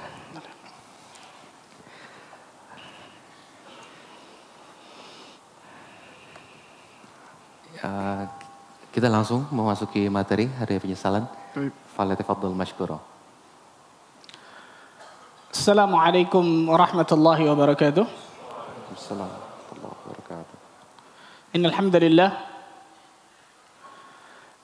Ya, 7.80 7.88
uh, 7.88 8.24
kita 8.92 9.08
langsung 9.08 9.48
memasuki 9.56 10.12
materi 10.12 10.52
hari 10.52 10.76
penyesalan. 10.76 11.32
Falyatafaddal 11.96 12.52
mashkura. 12.52 13.00
Assalamualaikum 15.56 16.68
warahmatullahi 16.68 17.48
wabarakatuh. 17.48 18.04
Assalamualaikum 19.00 19.80
warahmatullahi 19.80 19.96
wabarakatuh. 20.12 20.58
Innalhamdulillah. 21.56 22.51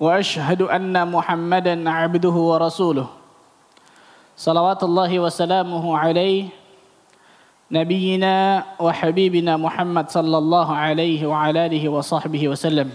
وأشهد 0.00 0.62
أن 0.62 0.92
محمدا 1.08 1.90
عبده 1.90 2.36
ورسوله. 2.50 3.06
صلوات 4.36 4.82
الله 4.84 5.12
وسلامه 5.20 5.84
عليه 5.98 6.44
نبينا 7.72 8.64
وحبيبنا 8.80 9.56
محمد 9.56 10.06
صلى 10.10 10.38
الله 10.38 10.68
عليه 10.76 11.20
وعلى 11.26 11.66
آله 11.66 11.88
وصحبه 11.88 12.48
وسلم. 12.48 12.88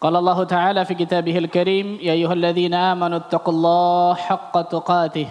قال 0.00 0.16
الله 0.16 0.44
تعالى 0.44 0.84
في 0.84 0.94
كتابه 0.94 1.38
الكريم 1.38 1.98
يا 2.00 2.12
أيها 2.12 2.32
الذين 2.32 2.74
آمنوا 2.74 3.18
اتقوا 3.18 3.54
الله 3.54 4.14
حق 4.14 4.54
تقاته 4.60 5.28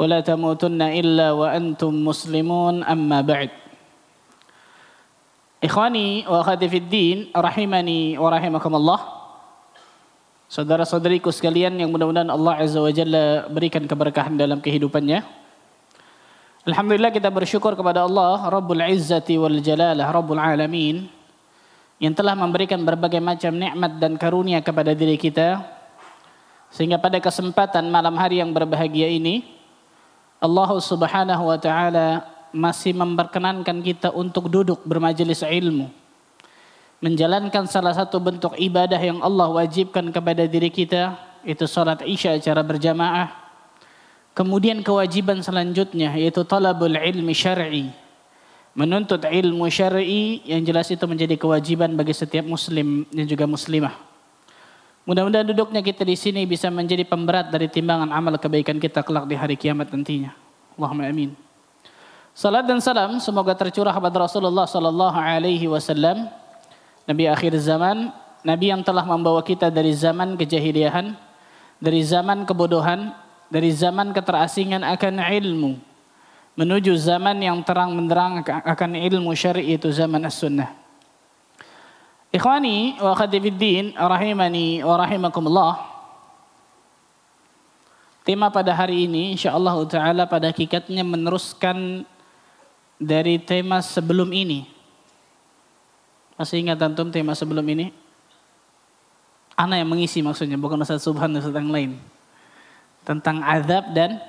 ولا 0.00 0.20
تموتن 0.20 0.82
إلا 0.82 1.32
وأنتم 1.32 1.92
مسلمون 2.04 2.84
أما 2.84 3.20
بعد. 3.20 3.50
Ikhwani 5.60 6.24
wa 6.24 6.40
akhwati 6.40 6.72
fid 6.72 6.94
rahimani 7.36 8.16
wa 8.16 8.32
rahimakumullah. 8.32 9.00
Saudara-saudariku 10.48 11.28
sekalian 11.28 11.76
yang 11.76 11.92
mudah-mudahan 11.92 12.32
Allah 12.32 12.64
Azza 12.64 12.80
wa 12.80 12.88
Jalla 12.88 13.44
berikan 13.52 13.84
keberkahan 13.84 14.40
dalam 14.40 14.64
kehidupannya. 14.64 15.20
Alhamdulillah 16.64 17.12
kita 17.12 17.28
bersyukur 17.28 17.76
kepada 17.76 18.08
Allah 18.08 18.40
Rabbul 18.48 18.80
Izzati 18.88 19.36
wal 19.36 19.60
Jalalah 19.60 20.08
Rabbul 20.08 20.40
Alamin 20.40 21.08
yang 22.00 22.16
telah 22.16 22.32
memberikan 22.32 22.80
berbagai 22.80 23.20
macam 23.20 23.52
nikmat 23.52 24.00
dan 24.00 24.16
karunia 24.16 24.64
kepada 24.64 24.96
diri 24.96 25.20
kita 25.20 25.60
sehingga 26.72 26.96
pada 26.96 27.20
kesempatan 27.20 27.84
malam 27.92 28.16
hari 28.16 28.40
yang 28.40 28.48
berbahagia 28.56 29.12
ini 29.12 29.44
Allah 30.40 30.70
Subhanahu 30.80 31.52
wa 31.52 31.58
taala 31.60 32.29
masih 32.50 32.94
memperkenankan 32.94 33.82
kita 33.82 34.08
untuk 34.14 34.50
duduk 34.50 34.82
bermajelis 34.86 35.42
ilmu. 35.42 35.90
Menjalankan 37.00 37.64
salah 37.64 37.96
satu 37.96 38.20
bentuk 38.20 38.52
ibadah 38.60 39.00
yang 39.00 39.24
Allah 39.24 39.48
wajibkan 39.48 40.12
kepada 40.12 40.44
diri 40.44 40.68
kita, 40.68 41.16
itu 41.44 41.64
salat 41.64 42.04
isya 42.04 42.36
secara 42.36 42.60
berjamaah. 42.60 43.32
Kemudian 44.36 44.84
kewajiban 44.84 45.40
selanjutnya 45.42 46.14
yaitu 46.14 46.44
talabul 46.44 46.92
ilmi 46.92 47.34
syar'i. 47.34 47.90
Menuntut 48.76 49.26
ilmu 49.26 49.66
syar'i 49.66 50.44
yang 50.46 50.62
jelas 50.62 50.86
itu 50.92 51.02
menjadi 51.08 51.34
kewajiban 51.34 51.90
bagi 51.98 52.14
setiap 52.14 52.46
muslim 52.46 53.08
dan 53.10 53.26
juga 53.26 53.48
muslimah. 53.48 53.96
Mudah-mudahan 55.08 55.48
duduknya 55.50 55.82
kita 55.82 56.06
di 56.06 56.14
sini 56.14 56.46
bisa 56.46 56.70
menjadi 56.70 57.02
pemberat 57.02 57.50
dari 57.50 57.66
timbangan 57.66 58.14
amal 58.14 58.38
kebaikan 58.38 58.78
kita 58.78 59.02
kelak 59.02 59.26
di 59.26 59.34
hari 59.34 59.58
kiamat 59.58 59.90
nantinya. 59.90 60.36
Allahumma 60.78 61.10
amin. 61.10 61.49
Salat 62.40 62.64
dan 62.64 62.80
salam 62.80 63.20
semoga 63.20 63.52
tercurah 63.52 63.92
kepada 63.92 64.24
Rasulullah 64.24 64.64
sallallahu 64.64 65.12
alaihi 65.12 65.68
wasallam, 65.68 66.24
nabi 67.04 67.28
akhir 67.28 67.52
zaman, 67.60 68.08
nabi 68.40 68.72
yang 68.72 68.80
telah 68.80 69.04
membawa 69.04 69.44
kita 69.44 69.68
dari 69.68 69.92
zaman 69.92 70.40
kejahiliahan, 70.40 71.20
dari 71.76 72.00
zaman 72.00 72.48
kebodohan, 72.48 73.12
dari 73.52 73.68
zaman 73.68 74.16
keterasingan 74.16 74.80
akan 74.88 75.20
ilmu 75.20 75.76
menuju 76.56 76.96
zaman 76.96 77.44
yang 77.44 77.60
terang 77.60 77.92
benderang 77.92 78.40
akan 78.40 78.96
ilmu 78.96 79.36
syar'i 79.36 79.76
itu 79.76 79.92
zaman 79.92 80.24
as-sunnah. 80.24 80.72
Ikhwani 82.32 83.04
wa 83.04 83.20
akhwati 83.20 83.36
fiddin 83.36 83.92
rahimani 83.92 84.80
wa 84.80 84.96
rahimakumullah. 84.96 85.72
Tema 88.24 88.48
pada 88.48 88.72
hari 88.72 89.04
ini 89.04 89.36
insyaallah 89.36 89.76
taala 89.84 90.24
pada 90.24 90.48
hakikatnya 90.48 91.04
meneruskan 91.04 92.08
dari 93.00 93.40
tema 93.40 93.80
sebelum 93.80 94.28
ini. 94.28 94.68
Masih 96.36 96.60
ingat 96.60 96.76
antum 96.84 97.08
tema 97.08 97.32
sebelum 97.32 97.64
ini? 97.64 97.96
Ana 99.56 99.80
yang 99.80 99.88
mengisi 99.88 100.20
maksudnya, 100.20 100.60
bukan 100.60 100.80
Ustaz 100.84 101.04
Subhan 101.04 101.32
Ustaz 101.36 101.52
yang 101.52 101.72
lain. 101.72 101.96
Tentang 103.04 103.40
azab 103.40 103.92
dan 103.96 104.20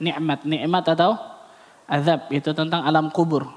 nikmat. 0.00 0.44
Nikmat 0.44 0.84
atau 0.96 1.16
azab, 1.88 2.28
itu 2.32 2.52
tentang 2.56 2.84
alam 2.84 3.12
kubur. 3.12 3.48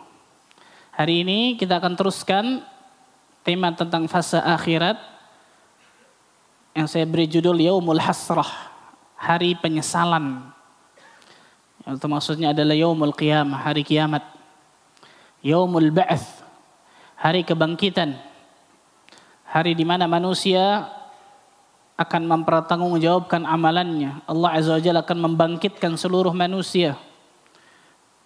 Hari 0.96 1.24
ini 1.24 1.40
kita 1.56 1.80
akan 1.80 1.96
teruskan 1.96 2.64
tema 3.44 3.72
tentang 3.76 4.08
fase 4.08 4.40
akhirat 4.40 5.00
yang 6.76 6.88
saya 6.88 7.04
beri 7.04 7.28
judul 7.28 7.60
Yaumul 7.60 8.00
Hasrah, 8.00 8.48
hari 9.20 9.56
penyesalan. 9.60 10.56
Itu 11.84 12.08
maksudnya 12.08 12.56
adalah 12.56 12.76
Yaumul 12.76 13.12
Qiyamah, 13.12 13.60
hari 13.60 13.84
kiamat. 13.84 14.39
Yaumul 15.40 15.92
Ba'ath, 15.96 16.44
hari 17.16 17.48
kebangkitan. 17.48 18.20
Hari 19.50 19.74
di 19.74 19.88
mana 19.88 20.06
manusia 20.06 20.86
akan 22.00 22.22
mempertanggungjawabkan 22.28 23.44
amalannya. 23.44 24.24
Allah 24.30 24.50
Azza 24.56 24.78
wa 24.78 24.82
Jalla 24.84 25.02
akan 25.02 25.20
membangkitkan 25.32 25.98
seluruh 25.98 26.32
manusia 26.32 26.96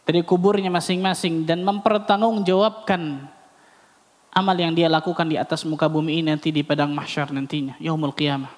dari 0.03 0.19
kuburnya 0.21 0.67
masing-masing 0.67 1.47
dan 1.47 1.63
mempertanggungjawabkan 1.63 3.23
amal 4.35 4.57
yang 4.57 4.75
dia 4.75 4.91
lakukan 4.91 5.29
di 5.29 5.39
atas 5.39 5.63
muka 5.63 5.87
bumi 5.87 6.19
ini 6.19 6.35
nanti 6.35 6.51
di 6.51 6.65
padang 6.65 6.91
mahsyar 6.91 7.31
nantinya, 7.31 7.79
yaumul 7.79 8.11
qiyamah. 8.11 8.51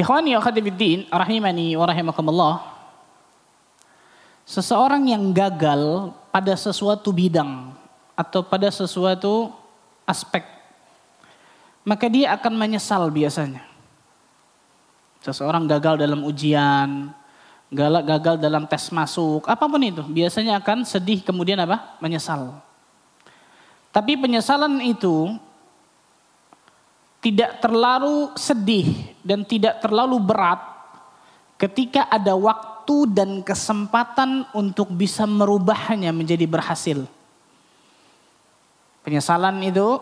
Ikhwani 0.00 0.32
wa 0.32 0.40
khatibuddin, 0.40 1.04
rahimani 1.12 1.76
wa 1.76 1.84
rahimakumullah. 1.84 2.79
Seseorang 4.50 5.06
yang 5.06 5.30
gagal 5.30 6.10
pada 6.34 6.50
sesuatu 6.58 7.14
bidang 7.14 7.70
atau 8.18 8.42
pada 8.42 8.66
sesuatu 8.66 9.54
aspek, 10.02 10.42
maka 11.86 12.10
dia 12.10 12.34
akan 12.34 12.58
menyesal 12.58 13.14
biasanya. 13.14 13.62
Seseorang 15.22 15.70
gagal 15.70 16.02
dalam 16.02 16.26
ujian, 16.26 17.14
gagal 17.70 18.42
dalam 18.42 18.66
tes 18.66 18.90
masuk, 18.90 19.46
apa 19.46 19.70
pun 19.70 19.78
itu, 19.86 20.02
biasanya 20.02 20.58
akan 20.58 20.82
sedih 20.82 21.22
kemudian 21.22 21.62
apa? 21.62 21.94
Menyesal. 22.02 22.58
Tapi 23.94 24.18
penyesalan 24.18 24.82
itu 24.82 25.30
tidak 27.22 27.62
terlalu 27.62 28.34
sedih 28.34 29.14
dan 29.22 29.46
tidak 29.46 29.78
terlalu 29.78 30.18
berat 30.18 30.58
ketika 31.54 32.10
ada 32.10 32.34
waktu 32.34 32.69
dan 33.10 33.30
kesempatan 33.40 34.46
untuk 34.54 34.90
bisa 34.92 35.24
merubahnya 35.24 36.12
menjadi 36.14 36.46
berhasil. 36.46 37.06
Penyesalan 39.00 39.58
itu 39.64 39.98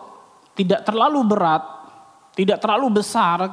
tidak 0.59 0.83
terlalu 0.83 1.23
berat, 1.23 1.63
tidak 2.35 2.59
terlalu 2.59 2.99
besar 2.99 3.47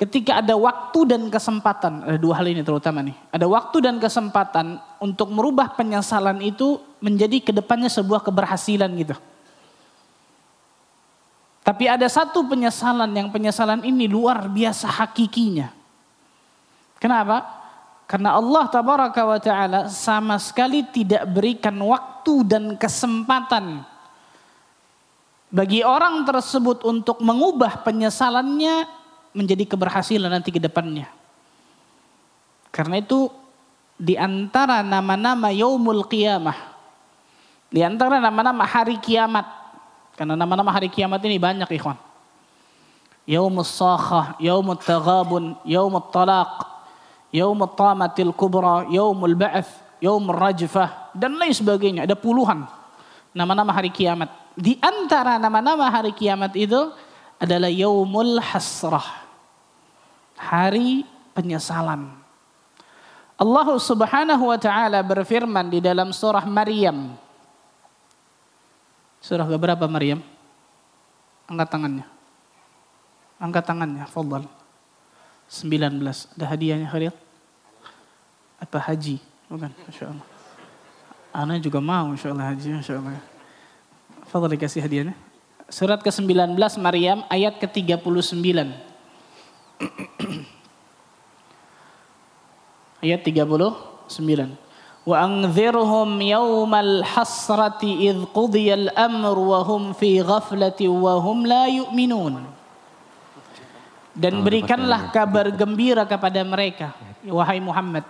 ketika 0.00 0.40
ada 0.40 0.56
waktu 0.56 1.04
dan 1.04 1.28
kesempatan. 1.28 2.08
Ada 2.08 2.16
dua 2.16 2.40
hal 2.40 2.48
ini 2.48 2.64
terutama 2.64 3.04
nih. 3.04 3.16
Ada 3.28 3.44
waktu 3.44 3.76
dan 3.84 4.00
kesempatan 4.00 4.80
untuk 4.96 5.28
merubah 5.28 5.76
penyesalan 5.76 6.40
itu 6.40 6.80
menjadi 7.04 7.44
ke 7.44 7.52
depannya 7.52 7.92
sebuah 7.92 8.24
keberhasilan 8.24 8.88
gitu. 8.96 9.16
Tapi 11.60 11.84
ada 11.86 12.08
satu 12.08 12.40
penyesalan 12.48 13.12
yang 13.12 13.28
penyesalan 13.28 13.84
ini 13.84 14.08
luar 14.08 14.48
biasa 14.48 14.88
hakikinya. 14.88 15.68
Kenapa? 16.96 17.59
Karena 18.10 18.34
Allah 18.34 18.66
tabaraka 18.66 19.22
wa 19.22 19.38
taala 19.38 19.80
sama 19.86 20.34
sekali 20.42 20.82
tidak 20.82 21.30
berikan 21.30 21.78
waktu 21.78 22.42
dan 22.42 22.74
kesempatan 22.74 23.86
bagi 25.46 25.86
orang 25.86 26.26
tersebut 26.26 26.82
untuk 26.82 27.22
mengubah 27.22 27.86
penyesalannya 27.86 28.86
menjadi 29.30 29.62
keberhasilan 29.62 30.26
nanti 30.26 30.50
ke 30.50 30.58
depannya. 30.58 31.06
Karena 32.74 32.98
itu 32.98 33.30
di 33.94 34.18
antara 34.18 34.82
nama-nama 34.82 35.54
yaumul 35.54 36.06
qiyamah, 36.06 36.54
di 37.70 37.82
antara 37.82 38.22
nama-nama 38.22 38.62
hari 38.66 38.98
kiamat, 38.98 39.46
karena 40.18 40.34
nama-nama 40.34 40.70
hari 40.70 40.90
kiamat 40.90 41.22
ini 41.26 41.38
banyak 41.38 41.70
ikhwan. 41.78 41.98
Yaumus 43.26 43.70
sakhah, 43.70 44.34
yaumut 44.42 44.82
taghabun, 44.82 45.54
yaumut 45.62 46.10
talaq, 46.10 46.69
yaumut 47.30 47.74
tamatil 47.78 48.34
kubra, 48.34 48.86
yaumul 48.90 49.34
ba'ath, 49.34 49.98
yaumul 50.02 50.36
rajfah, 50.36 51.14
dan 51.14 51.38
lain 51.38 51.54
sebagainya. 51.54 52.06
Ada 52.06 52.18
puluhan 52.18 52.66
nama-nama 53.34 53.70
hari 53.70 53.90
kiamat. 53.90 54.30
Di 54.58 54.76
antara 54.82 55.38
nama-nama 55.38 55.86
hari 55.88 56.10
kiamat 56.10 56.52
itu 56.58 56.90
adalah 57.40 57.70
yaumul 57.70 58.42
hasrah. 58.42 59.24
Hari 60.36 61.06
penyesalan. 61.32 62.10
Allah 63.40 63.68
Subhanahu 63.80 64.52
wa 64.52 64.58
taala 64.60 65.00
berfirman 65.00 65.72
di 65.72 65.80
dalam 65.80 66.12
surah 66.12 66.44
Maryam. 66.44 67.16
Surah 69.24 69.48
berapa 69.48 69.88
Maryam? 69.88 70.20
Angkat 71.48 71.68
tangannya. 71.72 72.06
Angkat 73.40 73.64
tangannya, 73.64 74.04
fadal. 74.08 74.44
19. 75.50 76.38
Ada 76.38 76.46
hadiahnya 76.46 76.86
Khalil? 76.86 77.10
Apa 78.62 78.78
haji? 78.78 79.18
Bukan, 79.50 79.74
Masya 79.90 80.14
Allah. 80.14 80.26
Ana 81.34 81.58
juga 81.58 81.82
mau 81.82 82.14
Masya 82.14 82.30
Allah 82.30 82.54
haji, 82.54 82.78
Masya 82.78 83.02
Allah. 83.02 83.18
Fadal 84.30 84.54
dikasih 84.54 84.78
hadiahnya. 84.78 85.18
Surat 85.66 85.98
ke-19 86.06 86.54
Maryam 86.78 87.26
ayat 87.26 87.58
ke-39. 87.58 88.38
ayat 93.02 93.20
39. 93.26 94.54
Wa 95.02 95.16
anzirhum 95.26 96.20
yawmal 96.22 97.02
hasrati 97.02 98.06
idh 98.06 98.28
qudiyal 98.30 98.92
amr 98.94 99.34
wa 99.34 99.66
hum 99.66 99.96
fi 99.98 100.22
ghaflati 100.22 100.86
wa 100.86 101.18
hum 101.18 101.42
la 101.42 101.66
yu'minun. 101.66 102.59
Dan 104.20 104.44
berikanlah 104.44 105.08
kabar 105.08 105.48
gembira 105.48 106.04
kepada 106.04 106.44
mereka, 106.44 106.92
wahai 107.24 107.56
Muhammad. 107.56 108.04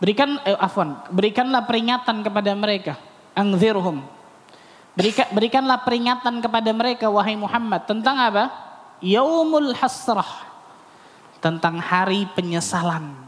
Berikan 0.00 0.40
eh, 0.48 0.56
afwan, 0.56 1.04
berikanlah 1.12 1.68
peringatan 1.68 2.24
kepada 2.24 2.56
mereka. 2.56 2.96
Anzirhum. 3.36 4.00
Berikan, 4.96 5.28
berikanlah 5.36 5.84
peringatan 5.84 6.40
kepada 6.40 6.70
mereka 6.72 7.12
wahai 7.12 7.36
Muhammad 7.36 7.84
tentang 7.84 8.16
apa? 8.16 8.48
Yaumul 9.04 9.76
hasrah. 9.76 10.48
Tentang 11.44 11.76
hari 11.76 12.24
penyesalan 12.32 13.26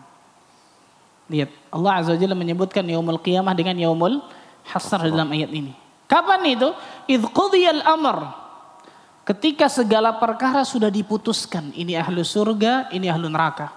Lihat, 1.29 1.53
Allah 1.69 1.93
Azza 2.01 2.17
wa 2.17 2.19
Jalla 2.19 2.33
menyebutkan 2.33 2.81
yaumul 2.89 3.21
qiyamah 3.21 3.53
dengan 3.53 3.77
yaumul 3.77 4.25
hasr 4.65 5.13
dalam 5.13 5.29
ayat 5.29 5.53
ini. 5.53 5.77
Kapan 6.09 6.41
itu? 6.49 6.73
Idh 7.05 7.29
qudiyal 7.29 7.85
amr. 7.85 8.48
Ketika 9.29 9.69
segala 9.69 10.17
perkara 10.17 10.65
sudah 10.65 10.89
diputuskan. 10.89 11.69
Ini 11.77 12.01
ahlu 12.01 12.25
surga, 12.25 12.89
ini 12.89 13.13
ahlu 13.13 13.29
neraka. 13.29 13.69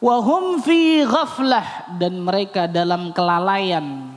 Wahum 0.00 0.64
fi 0.64 1.04
ghaflah. 1.04 1.92
Dan 2.00 2.24
mereka 2.24 2.64
dalam 2.64 3.12
kelalaian. 3.12 4.08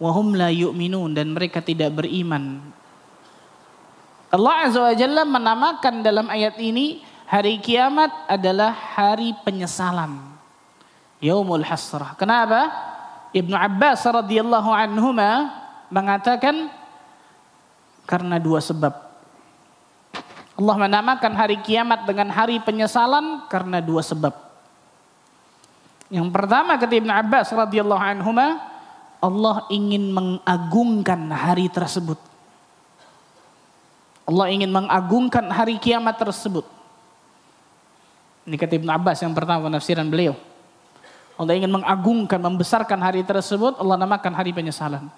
Wahum 0.00 0.32
la 0.32 0.48
yu'minun. 0.48 1.12
Dan 1.12 1.36
mereka 1.36 1.60
tidak 1.60 2.00
beriman. 2.00 2.64
Allah 4.32 4.56
Azza 4.64 4.80
wa 4.80 4.94
Jalla 4.96 5.28
menamakan 5.28 6.00
dalam 6.00 6.32
ayat 6.32 6.56
ini. 6.56 7.04
Hari 7.28 7.60
kiamat 7.60 8.08
adalah 8.30 8.72
hari 8.72 9.36
penyesalan 9.44 10.36
yaumul 11.20 11.64
hasrah. 11.64 12.14
Kenapa? 12.14 12.70
Ibnu 13.34 13.52
Abbas 13.52 14.06
radhiyallahu 14.06 14.70
anhuma 14.72 15.52
mengatakan 15.90 16.70
karena 18.06 18.38
dua 18.40 18.62
sebab. 18.62 19.05
Allah 20.56 20.76
menamakan 20.80 21.32
hari 21.36 21.60
kiamat 21.60 22.08
dengan 22.08 22.32
hari 22.32 22.56
penyesalan 22.64 23.44
karena 23.52 23.84
dua 23.84 24.00
sebab. 24.00 24.32
Yang 26.08 26.32
pertama 26.32 26.80
kata 26.80 26.96
Ibnu 26.96 27.12
Abbas 27.12 27.52
radhiyallahu 27.52 28.00
anhuma 28.00 28.56
Allah 29.20 29.68
ingin 29.68 30.16
mengagungkan 30.16 31.28
hari 31.28 31.68
tersebut. 31.68 32.16
Allah 34.26 34.46
ingin 34.48 34.72
mengagungkan 34.72 35.44
hari 35.52 35.76
kiamat 35.76 36.16
tersebut. 36.16 36.64
Ini 38.48 38.56
kata 38.56 38.80
Ibnu 38.80 38.90
Abbas 38.90 39.20
yang 39.20 39.36
pertama 39.36 39.66
penafsiran 39.68 40.08
beliau. 40.08 40.38
Allah 41.36 41.52
ingin 41.52 41.68
mengagungkan, 41.68 42.40
membesarkan 42.40 42.96
hari 42.96 43.20
tersebut, 43.20 43.76
Allah 43.76 44.00
namakan 44.00 44.32
hari 44.32 44.56
penyesalan. 44.56 45.12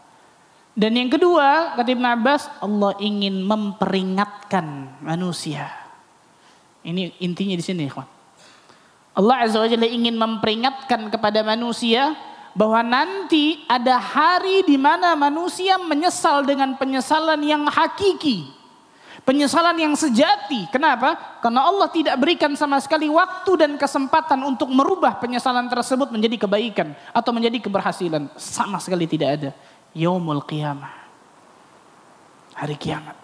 Dan 0.78 0.94
yang 0.94 1.10
kedua, 1.10 1.74
kata 1.74 1.90
Ibn 1.90 2.06
Abbas, 2.06 2.46
Allah 2.62 2.94
ingin 3.02 3.42
memperingatkan 3.42 5.02
manusia. 5.02 5.66
Ini 6.86 7.18
intinya 7.18 7.58
di 7.58 7.64
sini, 7.66 7.90
ikhwan. 7.90 8.06
Allah 9.18 9.42
Azza 9.42 9.58
wa 9.58 9.66
Jalla 9.66 9.90
ingin 9.90 10.14
memperingatkan 10.14 11.10
kepada 11.10 11.42
manusia 11.42 12.14
bahwa 12.54 12.86
nanti 12.86 13.58
ada 13.66 13.98
hari 13.98 14.62
di 14.62 14.78
mana 14.78 15.18
manusia 15.18 15.82
menyesal 15.82 16.46
dengan 16.46 16.78
penyesalan 16.78 17.42
yang 17.42 17.66
hakiki. 17.66 18.54
Penyesalan 19.26 19.74
yang 19.82 19.98
sejati. 19.98 20.70
Kenapa? 20.70 21.42
Karena 21.42 21.66
Allah 21.66 21.90
tidak 21.90 22.22
berikan 22.22 22.54
sama 22.54 22.78
sekali 22.78 23.10
waktu 23.10 23.66
dan 23.66 23.74
kesempatan 23.74 24.46
untuk 24.46 24.70
merubah 24.70 25.18
penyesalan 25.18 25.66
tersebut 25.66 26.14
menjadi 26.14 26.46
kebaikan 26.46 26.94
atau 27.10 27.34
menjadi 27.34 27.58
keberhasilan. 27.66 28.30
Sama 28.38 28.78
sekali 28.78 29.10
tidak 29.10 29.28
ada. 29.42 29.50
Yaumul 29.96 30.44
qiyamah. 30.44 30.94
Hari 32.59 32.74
kiamat. 32.74 33.16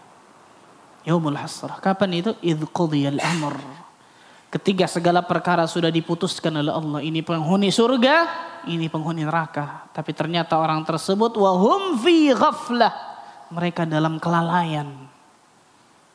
Yaumul 1.05 1.37
hasrah. 1.37 1.83
Kapan 1.83 2.23
itu? 2.23 2.31
Idh 2.41 2.65
qudiyal 2.71 3.19
amr. 3.21 3.59
Ketika 4.49 4.87
segala 4.87 5.27
perkara 5.27 5.67
sudah 5.67 5.91
diputuskan 5.91 6.55
oleh 6.55 6.71
Allah. 6.71 7.01
Ini 7.03 7.27
penghuni 7.27 7.75
surga, 7.75 8.17
ini 8.71 8.87
penghuni 8.87 9.27
neraka. 9.27 9.91
Tapi 9.91 10.15
ternyata 10.15 10.55
orang 10.57 10.87
tersebut 10.87 11.35
wahum 11.35 11.99
fi 11.99 12.31
ghaflah. 12.31 12.95
Mereka 13.51 13.85
dalam 13.85 14.23
kelalaian 14.23 15.15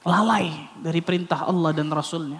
Lalai 0.07 0.71
dari 0.79 1.03
perintah 1.03 1.43
Allah 1.43 1.75
dan 1.75 1.91
Rasulnya. 1.91 2.39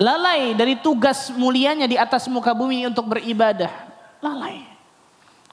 Lalai 0.00 0.56
dari 0.56 0.80
tugas 0.80 1.30
mulianya 1.30 1.86
di 1.86 1.94
atas 1.94 2.26
muka 2.26 2.50
bumi 2.56 2.88
untuk 2.88 3.06
beribadah. 3.06 3.70
Lalai. 4.18 4.69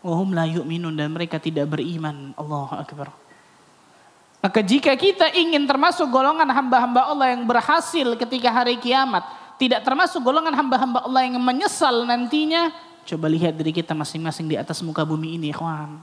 Wahum 0.06 0.34
la 0.34 0.46
yu'minun 0.46 0.94
dan 0.94 1.10
mereka 1.10 1.42
tidak 1.42 1.74
beriman. 1.74 2.34
Allah 2.38 2.70
Akbar. 2.86 3.10
Maka 4.38 4.62
jika 4.62 4.94
kita 4.94 5.34
ingin 5.34 5.66
termasuk 5.66 6.06
golongan 6.08 6.46
hamba-hamba 6.46 7.10
Allah 7.10 7.34
yang 7.34 7.44
berhasil 7.44 8.06
ketika 8.16 8.54
hari 8.54 8.78
kiamat. 8.78 9.26
Tidak 9.58 9.82
termasuk 9.82 10.22
golongan 10.22 10.54
hamba-hamba 10.54 11.02
Allah 11.02 11.26
yang 11.26 11.42
menyesal 11.42 12.06
nantinya. 12.06 12.70
Coba 13.10 13.26
lihat 13.26 13.58
diri 13.58 13.74
kita 13.74 13.98
masing-masing 13.98 14.46
di 14.46 14.54
atas 14.54 14.86
muka 14.86 15.02
bumi 15.02 15.42
ini. 15.42 15.50
Ikhwan. 15.50 15.98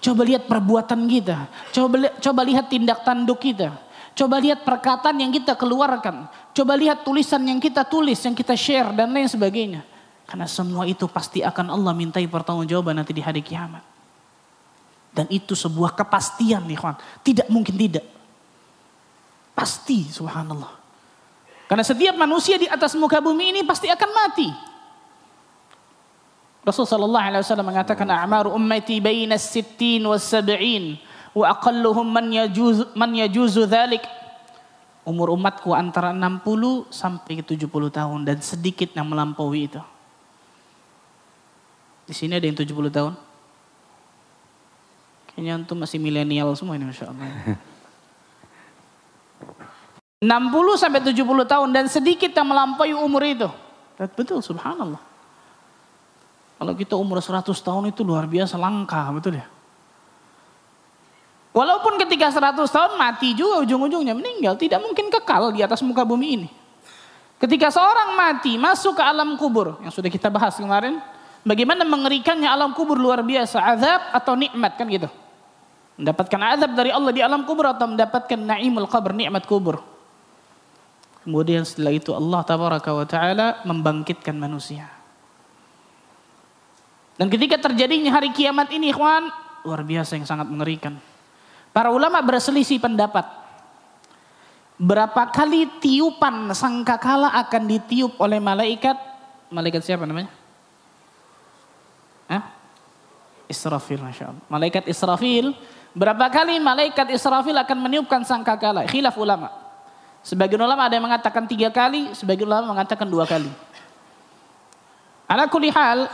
Coba 0.00 0.22
lihat 0.24 0.48
perbuatan 0.48 1.04
kita. 1.04 1.52
Coba, 1.74 2.08
coba 2.16 2.40
lihat 2.48 2.72
tindak 2.72 3.04
tanduk 3.04 3.44
kita. 3.44 3.76
Coba 4.16 4.40
lihat 4.40 4.64
perkataan 4.64 5.20
yang 5.20 5.30
kita 5.30 5.52
keluarkan. 5.54 6.26
Coba 6.56 6.74
lihat 6.74 7.04
tulisan 7.04 7.44
yang 7.44 7.60
kita 7.60 7.84
tulis, 7.84 8.18
yang 8.24 8.34
kita 8.34 8.56
share 8.56 8.90
dan 8.96 9.12
lain 9.12 9.28
sebagainya. 9.28 9.84
Karena 10.28 10.44
semua 10.44 10.84
itu 10.84 11.08
pasti 11.08 11.40
akan 11.40 11.72
Allah 11.72 11.96
mintai 11.96 12.28
pertanggungjawaban 12.28 13.00
nanti 13.00 13.16
di 13.16 13.24
hari 13.24 13.40
kiamat. 13.40 13.80
Dan 15.08 15.24
itu 15.32 15.56
sebuah 15.56 15.96
kepastian 15.96 16.68
nih 16.68 16.76
kawan. 16.76 17.00
Tidak 17.24 17.48
mungkin 17.48 17.80
tidak. 17.80 18.04
Pasti 19.56 20.04
subhanallah. 20.04 20.76
Karena 21.64 21.80
setiap 21.80 22.12
manusia 22.20 22.60
di 22.60 22.68
atas 22.68 22.92
muka 22.92 23.24
bumi 23.24 23.56
ini 23.56 23.60
pasti 23.64 23.88
akan 23.88 24.10
mati. 24.12 24.48
Rasulullah 26.60 27.32
SAW 27.40 27.64
mengatakan 27.64 28.04
a'maru 28.04 28.52
ummati 28.52 29.00
baina 29.00 29.40
sittin 29.40 30.04
was 30.04 30.28
sab'in 30.28 31.00
wa 31.32 31.48
aqalluhum 31.56 32.04
man 32.04 32.28
yajuz 32.28 32.84
man 32.92 33.08
yajuzu 33.16 33.64
dhalik 33.64 34.04
umur 35.08 35.32
umatku 35.32 35.72
antara 35.72 36.12
60 36.12 36.92
sampai 36.92 37.40
70 37.40 37.64
tahun 37.88 38.20
dan 38.28 38.36
sedikit 38.44 38.92
yang 38.92 39.08
melampaui 39.08 39.72
itu. 39.72 39.80
Di 42.08 42.16
sini 42.16 42.40
ada 42.40 42.48
yang 42.48 42.56
70 42.56 42.72
tahun. 42.88 43.12
Kayaknya 45.28 45.54
itu 45.60 45.74
masih 45.76 45.98
milenial 46.00 46.56
semua 46.56 46.80
ini 46.80 46.88
Masya 46.88 47.12
Allah. 47.12 47.28
60 50.18 50.82
sampai 50.82 50.98
70 50.98 51.14
tahun 51.46 51.68
dan 51.70 51.86
sedikit 51.86 52.34
yang 52.34 52.50
melampaui 52.50 52.90
umur 52.90 53.22
itu. 53.22 53.46
Betul 54.18 54.42
subhanallah. 54.42 54.98
Kalau 56.58 56.74
kita 56.74 56.98
umur 56.98 57.22
100 57.22 57.46
tahun 57.46 57.94
itu 57.94 58.02
luar 58.02 58.26
biasa 58.26 58.58
langka 58.58 58.98
betul 59.14 59.38
ya. 59.38 59.46
Walaupun 61.54 62.02
ketika 62.02 62.34
100 62.34 62.66
tahun 62.66 62.92
mati 62.98 63.34
juga 63.34 63.62
ujung-ujungnya 63.62 64.14
meninggal. 64.14 64.58
Tidak 64.58 64.78
mungkin 64.82 65.06
kekal 65.10 65.54
di 65.54 65.62
atas 65.62 65.86
muka 65.86 66.02
bumi 66.02 66.28
ini. 66.34 66.48
Ketika 67.38 67.70
seorang 67.70 68.18
mati 68.18 68.58
masuk 68.58 68.98
ke 68.98 69.02
alam 69.02 69.38
kubur. 69.38 69.78
Yang 69.86 70.02
sudah 70.02 70.10
kita 70.10 70.30
bahas 70.30 70.58
kemarin. 70.58 70.98
Bagaimana 71.46 71.86
mengerikannya 71.86 72.50
alam 72.50 72.74
kubur 72.74 72.98
luar 72.98 73.22
biasa. 73.22 73.62
Azab 73.62 74.00
atau 74.14 74.34
nikmat 74.34 74.74
kan 74.74 74.86
gitu. 74.90 75.08
Mendapatkan 75.98 76.40
azab 76.54 76.70
dari 76.78 76.94
Allah 76.94 77.10
di 77.10 77.22
alam 77.22 77.42
kubur 77.42 77.66
atau 77.66 77.90
mendapatkan 77.90 78.38
naimul 78.38 78.86
qabr, 78.86 79.10
nikmat 79.14 79.42
kubur. 79.46 79.82
Kemudian 81.26 81.66
setelah 81.66 81.92
itu 81.92 82.14
Allah 82.14 82.40
tabaraka 82.46 82.90
wa 82.94 83.04
taala 83.04 83.60
membangkitkan 83.66 84.32
manusia. 84.38 84.88
Dan 87.18 87.26
ketika 87.26 87.58
terjadinya 87.58 88.14
hari 88.14 88.30
kiamat 88.30 88.70
ini 88.70 88.94
ikhwan, 88.94 89.26
luar 89.66 89.82
biasa 89.82 90.14
yang 90.14 90.24
sangat 90.24 90.46
mengerikan. 90.46 90.94
Para 91.74 91.90
ulama 91.90 92.22
berselisih 92.22 92.78
pendapat. 92.78 93.26
Berapa 94.78 95.34
kali 95.34 95.66
tiupan 95.82 96.54
sangkakala 96.54 97.34
akan 97.42 97.62
ditiup 97.66 98.14
oleh 98.22 98.38
malaikat? 98.38 98.94
Malaikat 99.50 99.82
siapa 99.82 100.06
namanya? 100.06 100.30
Hah? 102.30 102.54
Israfil, 103.48 103.98
Masya 103.98 104.30
Allah. 104.30 104.44
Malaikat 104.46 104.84
Israfil. 104.86 105.56
Berapa 105.96 106.28
kali 106.30 106.60
malaikat 106.60 107.10
Israfil 107.10 107.56
akan 107.56 107.78
meniupkan 107.80 108.22
sangkakala? 108.22 108.86
Khilaf 108.86 109.16
ulama. 109.16 109.50
Sebagian 110.22 110.60
ulama 110.60 110.84
ada 110.84 110.94
yang 110.94 111.08
mengatakan 111.08 111.48
tiga 111.48 111.72
kali, 111.72 112.12
sebagian 112.12 112.46
ulama 112.46 112.76
mengatakan 112.76 113.08
dua 113.08 113.24
kali. 113.24 113.48
Ala 115.24 115.48
kulli 115.48 115.72
hal, 115.72 116.06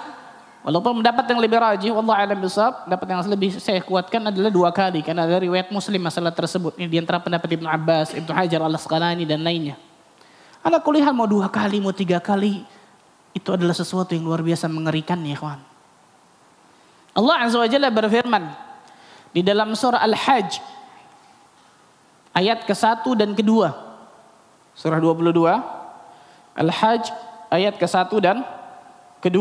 Walaupun 0.65 1.05
mendapat 1.05 1.29
yang 1.29 1.45
lebih 1.45 1.61
rajih, 1.61 1.93
Allah 1.93 2.17
alam 2.25 2.41
besar, 2.41 2.89
dapat 2.89 3.05
yang 3.05 3.21
lebih 3.29 3.53
saya 3.61 3.85
kuatkan 3.85 4.33
adalah 4.33 4.49
dua 4.49 4.73
kali. 4.73 5.05
Karena 5.05 5.29
ada 5.29 5.37
riwayat 5.37 5.69
muslim 5.69 6.01
masalah 6.01 6.33
tersebut. 6.33 6.81
Ini 6.81 6.89
di 6.89 6.97
antara 6.97 7.21
pendapat 7.21 7.53
Ibn 7.53 7.69
Abbas, 7.69 8.17
Ibn 8.17 8.33
Hajar 8.33 8.65
al 8.65 8.73
Asqalani 8.73 9.29
dan 9.29 9.45
lainnya. 9.45 9.77
Ada 10.65 10.81
kuliah 10.81 11.13
mau 11.13 11.29
dua 11.29 11.53
kali, 11.53 11.85
mau 11.85 11.93
tiga 11.93 12.17
kali. 12.17 12.65
Itu 13.37 13.53
adalah 13.53 13.77
sesuatu 13.77 14.17
yang 14.17 14.25
luar 14.25 14.41
biasa 14.41 14.65
mengerikan 14.73 15.21
ya 15.21 15.37
kawan. 15.37 15.74
Allah 17.14 17.36
Azza 17.44 17.58
wa 17.60 17.70
Jalla 17.70 17.90
berfirman. 17.90 18.44
Di 19.34 19.42
dalam 19.46 19.74
surah 19.78 20.02
Al-Hajj. 20.02 20.62
Ayat 22.34 22.64
ke-1 22.64 23.06
dan 23.18 23.34
ke-2. 23.36 23.70
Surah 24.78 25.00
22. 25.02 25.34
Al-Hajj 26.56 27.04
ayat 27.52 27.76
ke-1 27.76 28.12
dan 28.22 28.38
ke-2. 29.20 29.38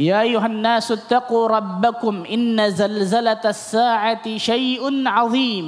يا 0.00 0.22
أيها 0.22 0.46
الناس 0.46 0.86
اتقوا 0.92 1.44
ربكم 1.50 2.24
إن 2.30 2.56
زلزلة 2.70 3.42
الساعة 3.42 4.26
شيء 4.38 4.82
عظيم 4.86 5.66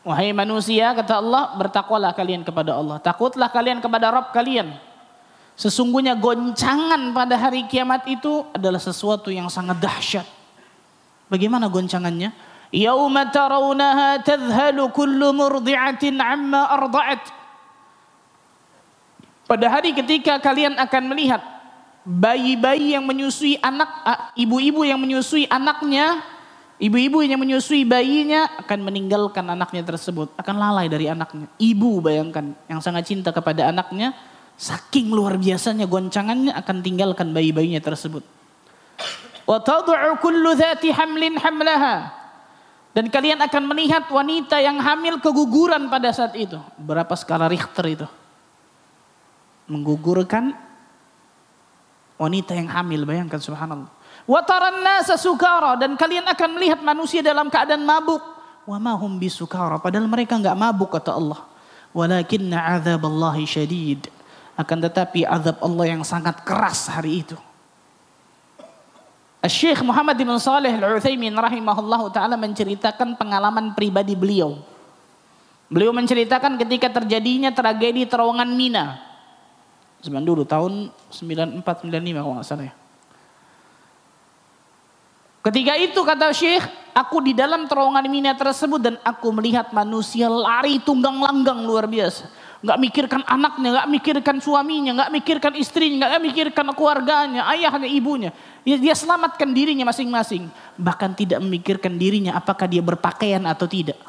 Wahai 0.00 0.32
manusia, 0.32 0.96
kata 0.96 1.20
Allah, 1.20 1.52
bertakwalah 1.60 2.16
kalian 2.16 2.40
kepada 2.40 2.72
Allah. 2.72 2.96
Takutlah 3.04 3.52
kalian 3.52 3.84
kepada 3.84 4.08
Rabb 4.08 4.32
kalian. 4.32 4.72
Sesungguhnya 5.55 6.19
goncangan 6.19 7.15
pada 7.15 7.39
hari 7.39 7.63
kiamat 7.71 8.03
itu 8.11 8.43
adalah 8.51 8.79
sesuatu 8.79 9.31
yang 9.31 9.47
sangat 9.47 9.79
dahsyat. 9.79 10.27
Bagaimana 11.31 11.71
goncangannya? 11.71 12.35
Yauma 12.75 13.31
tarawunaha 13.31 14.19
tadhhalu 14.19 14.91
kullu 14.91 15.31
murdi'atin 15.31 16.19
amma 16.19 16.67
arda'at. 16.75 17.23
Pada 19.47 19.69
hari 19.71 19.95
ketika 19.95 20.41
kalian 20.41 20.75
akan 20.75 21.03
melihat 21.07 21.39
bayi-bayi 22.03 22.97
yang 22.97 23.05
menyusui 23.07 23.55
anak, 23.61 23.87
ibu-ibu 24.35 24.81
yang 24.83 24.97
menyusui 24.97 25.45
anaknya, 25.47 26.19
ibu-ibu 26.81 27.21
yang 27.21 27.39
menyusui 27.39 27.85
bayinya 27.85 28.49
akan 28.65 28.81
meninggalkan 28.81 29.45
anaknya 29.45 29.85
tersebut, 29.85 30.33
akan 30.35 30.55
lalai 30.57 30.89
dari 30.89 31.07
anaknya. 31.07 31.45
Ibu 31.61 32.01
bayangkan 32.01 32.57
yang 32.65 32.81
sangat 32.81 33.05
cinta 33.05 33.29
kepada 33.29 33.69
anaknya, 33.69 34.17
saking 34.55 35.11
luar 35.11 35.35
biasanya 35.35 35.85
goncangannya 35.85 36.55
akan 36.55 36.77
tinggalkan 36.81 37.31
bayi-bayinya 37.35 37.79
tersebut. 37.83 38.23
Dan 42.95 43.11
kalian 43.11 43.43
akan 43.43 43.63
melihat 43.67 44.07
wanita 44.07 44.57
yang 44.63 44.79
hamil 44.79 45.19
keguguran 45.19 45.91
pada 45.91 46.09
saat 46.15 46.33
itu. 46.39 46.55
Berapa 46.79 47.11
skala 47.13 47.51
Richter 47.51 47.85
itu? 47.91 48.07
Menggugurkan 49.67 50.55
Wanita 52.15 52.55
yang 52.55 52.71
hamil, 52.71 53.03
bayangkan 53.03 53.43
subhanallah. 53.43 53.91
Dan 55.83 55.99
kalian 55.99 56.23
akan 56.31 56.49
melihat 56.55 56.79
manusia 56.79 57.19
dalam 57.19 57.51
keadaan 57.51 57.83
mabuk. 57.83 58.23
Padahal 59.83 60.07
mereka 60.07 60.39
enggak 60.39 60.55
mabuk 60.55 60.95
kata 60.95 61.11
Allah. 61.11 61.43
Walakinna 61.91 62.79
azab 62.79 63.03
Allah 63.03 63.35
syadid. 63.43 64.07
Akan 64.55 64.79
tetapi 64.79 65.27
azab 65.27 65.59
Allah 65.59 65.85
yang 65.91 66.03
sangat 66.07 66.43
keras 66.47 66.87
hari 66.87 67.27
itu. 67.27 67.35
Syekh 69.45 69.85
Muhammad 69.85 70.17
bin 70.17 70.31
Saleh 70.41 70.73
Al-Utsaimin 70.73 71.35
rahimahullah 71.37 72.01
taala 72.09 72.33
menceritakan 72.33 73.13
pengalaman 73.13 73.77
pribadi 73.77 74.17
beliau. 74.17 74.57
Beliau 75.69 75.93
menceritakan 75.93 76.57
ketika 76.57 76.89
terjadinya 76.89 77.53
tragedi 77.53 78.05
terowongan 78.09 78.49
Mina 78.53 79.15
Zaman 80.05 80.21
dulu 80.21 80.45
tahun 80.45 80.93
94 81.09 81.65
95 81.65 81.89
kalau 82.13 82.37
nggak 82.37 82.45
salah 82.45 82.69
ya. 82.69 82.73
Ketika 85.41 85.73
itu 85.81 85.97
kata 85.97 86.29
Syekh, 86.29 86.61
aku 86.93 87.25
di 87.25 87.33
dalam 87.33 87.65
terowongan 87.65 88.05
mina 88.09 88.37
tersebut 88.37 88.81
dan 88.81 88.95
aku 89.01 89.33
melihat 89.33 89.73
manusia 89.73 90.29
lari 90.29 90.77
tunggang 90.81 91.17
langgang 91.17 91.65
luar 91.65 91.89
biasa. 91.89 92.29
Nggak 92.65 92.79
mikirkan 92.81 93.21
anaknya, 93.29 93.69
nggak 93.77 93.89
mikirkan 93.93 94.37
suaminya, 94.41 94.91
nggak 94.97 95.11
mikirkan 95.13 95.53
istrinya, 95.53 96.09
nggak 96.09 96.23
mikirkan 96.25 96.65
keluarganya, 96.73 97.45
ayahnya, 97.53 97.85
ibunya. 97.85 98.33
Dia, 98.65 98.97
selamatkan 98.97 99.53
dirinya 99.53 99.85
masing-masing. 99.85 100.49
Bahkan 100.73 101.13
tidak 101.13 101.45
memikirkan 101.45 101.93
dirinya 101.93 102.33
apakah 102.33 102.65
dia 102.65 102.81
berpakaian 102.81 103.45
atau 103.45 103.69
tidak. 103.69 104.01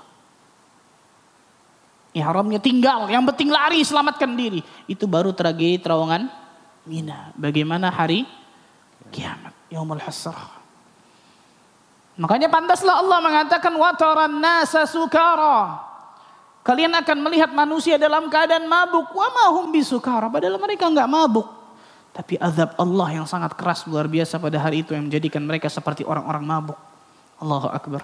Ihramnya 2.16 2.56
tinggal, 2.56 3.12
yang 3.12 3.28
penting 3.28 3.52
lari 3.52 3.84
selamatkan 3.84 4.32
diri. 4.32 4.64
Itu 4.88 5.04
baru 5.04 5.36
tragedi 5.36 5.76
terowongan 5.76 6.32
Mina. 6.88 7.34
Bagaimana 7.36 7.92
hari 7.92 8.24
kiamat, 9.12 9.52
yaumul 9.68 10.00
hasrah. 10.00 10.56
Makanya 12.16 12.48
pantaslah 12.48 13.04
Allah 13.04 13.20
mengatakan 13.20 13.74
wataran 13.76 14.32
nasa 14.40 14.88
sukara. 14.88 15.85
Kalian 16.66 16.90
akan 16.98 17.18
melihat 17.22 17.54
manusia 17.54 17.94
dalam 17.94 18.26
keadaan 18.26 18.66
mabuk. 18.66 19.14
Wa 19.14 19.30
mahum 19.30 19.70
bisukara. 19.70 20.26
Padahal 20.26 20.58
mereka 20.58 20.90
enggak 20.90 21.06
mabuk. 21.06 21.46
Tapi 22.10 22.34
azab 22.42 22.74
Allah 22.74 23.22
yang 23.22 23.26
sangat 23.28 23.54
keras 23.54 23.86
luar 23.86 24.10
biasa 24.10 24.42
pada 24.42 24.58
hari 24.58 24.82
itu 24.82 24.90
yang 24.90 25.06
menjadikan 25.06 25.46
mereka 25.46 25.70
seperti 25.70 26.02
orang-orang 26.02 26.42
mabuk. 26.42 26.78
Allahu 27.38 27.70
Akbar. 27.70 28.02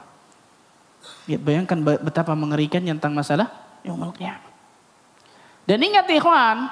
Ya, 1.27 1.43
bayangkan 1.43 1.83
betapa 1.99 2.39
mengerikannya 2.39 2.95
tentang 2.95 3.19
masalah 3.19 3.51
yaumul. 3.83 4.15
Dan 5.67 5.79
ingat 5.83 6.07
ikhwan, 6.07 6.71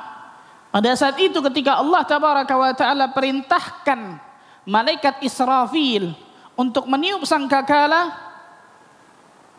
pada 0.70 0.90
saat 0.94 1.18
itu 1.18 1.42
ketika 1.50 1.82
Allah 1.82 2.06
tabaraka 2.06 2.54
taala 2.78 3.10
perintahkan 3.10 4.22
malaikat 4.62 5.26
Israfil 5.26 6.14
untuk 6.54 6.86
meniup 6.86 7.26
sangkakala, 7.26 8.29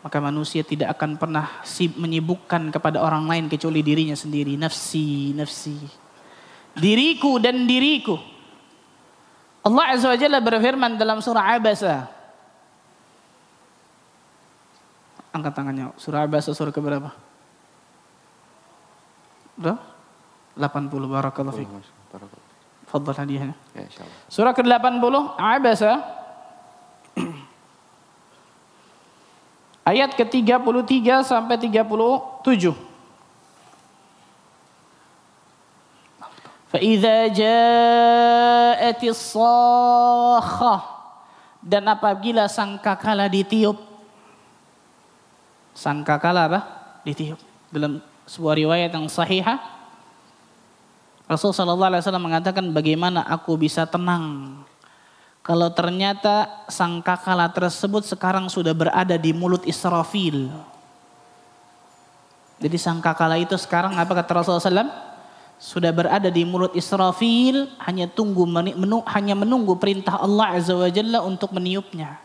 maka 0.02 0.18
manusia 0.18 0.66
tidak 0.66 0.98
akan 0.98 1.14
pernah 1.14 1.62
menyibukkan 1.94 2.74
kepada 2.74 2.98
orang 2.98 3.30
lain 3.30 3.46
kecuali 3.46 3.86
dirinya 3.86 4.18
sendiri. 4.18 4.58
Nafsi, 4.58 5.30
nafsi. 5.30 5.78
Diriku 6.74 7.38
dan 7.38 7.70
diriku. 7.70 8.18
Allah 9.62 9.94
Azza 9.94 10.10
wa 10.10 10.18
Jalla 10.18 10.42
berfirman 10.42 10.98
dalam 10.98 11.22
surah 11.22 11.54
Abasa. 11.54 12.10
Angkat 15.30 15.54
tangannya. 15.54 15.94
Surah 15.94 16.26
Abasa 16.26 16.50
surah 16.50 16.74
keberapa? 16.74 17.14
Udah? 19.54 19.78
80 20.58 20.90
barakallahu 21.06 21.56
fiik. 21.62 21.70
Fadhal 22.90 23.16
hadiahnya. 23.22 23.56
Ya. 23.78 23.86
Surah 24.26 24.50
ke-80 24.50 25.14
Abasa 25.38 26.02
ayat 29.87 30.13
ke-33 30.15 31.23
sampai 31.23 31.55
37. 31.55 32.75
فَإِذَا 36.67 37.17
جَاءَتِ 37.31 39.01
الصَّاخَّةُ 39.07 40.75
Dan 41.63 41.87
apabila 41.87 42.51
sangkakala 42.51 43.31
ditiup. 43.31 43.79
Sangkakala 45.71 46.51
apa? 46.51 46.59
Ditiup. 47.07 47.39
Dalam 47.71 48.03
sebuah 48.27 48.55
riwayat 48.59 48.91
yang 48.91 49.07
sahihah 49.07 49.59
Rasul 51.27 51.51
Shallallahu 51.51 51.91
Alaihi 51.91 52.01
Wasallam 52.03 52.23
mengatakan 52.23 52.65
bagaimana 52.71 53.19
aku 53.27 53.59
bisa 53.59 53.83
tenang 53.83 54.55
kalau 55.42 55.74
ternyata 55.74 56.62
sangkakala 56.70 57.50
tersebut 57.50 58.06
sekarang 58.06 58.46
sudah 58.46 58.70
berada 58.70 59.18
di 59.18 59.34
mulut 59.34 59.66
Israfil. 59.66 60.46
Jadi 62.62 62.78
sangkakala 62.78 63.42
itu 63.42 63.58
sekarang 63.58 63.98
apa 63.98 64.22
kata 64.22 64.38
Rasulullah 64.38 64.62
SAW? 64.62 64.94
Sudah 65.58 65.90
berada 65.90 66.30
di 66.30 66.46
mulut 66.46 66.74
Israfil, 66.78 67.66
hanya 67.82 68.06
tunggu 68.06 68.46
menu, 68.46 69.02
hanya 69.10 69.34
menunggu 69.34 69.74
perintah 69.78 70.22
Allah 70.22 70.54
Azza 70.54 70.78
wa 70.78 70.86
Jalla 70.86 71.26
untuk 71.26 71.50
meniupnya. 71.50 72.22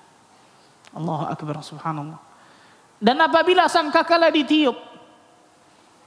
Allah 0.93 1.33
Akbar 1.33 1.61
subhanallah. 1.65 2.21
Dan 3.01 3.17
apabila 3.17 3.65
sangkakala 3.65 4.29
ditiup, 4.29 4.77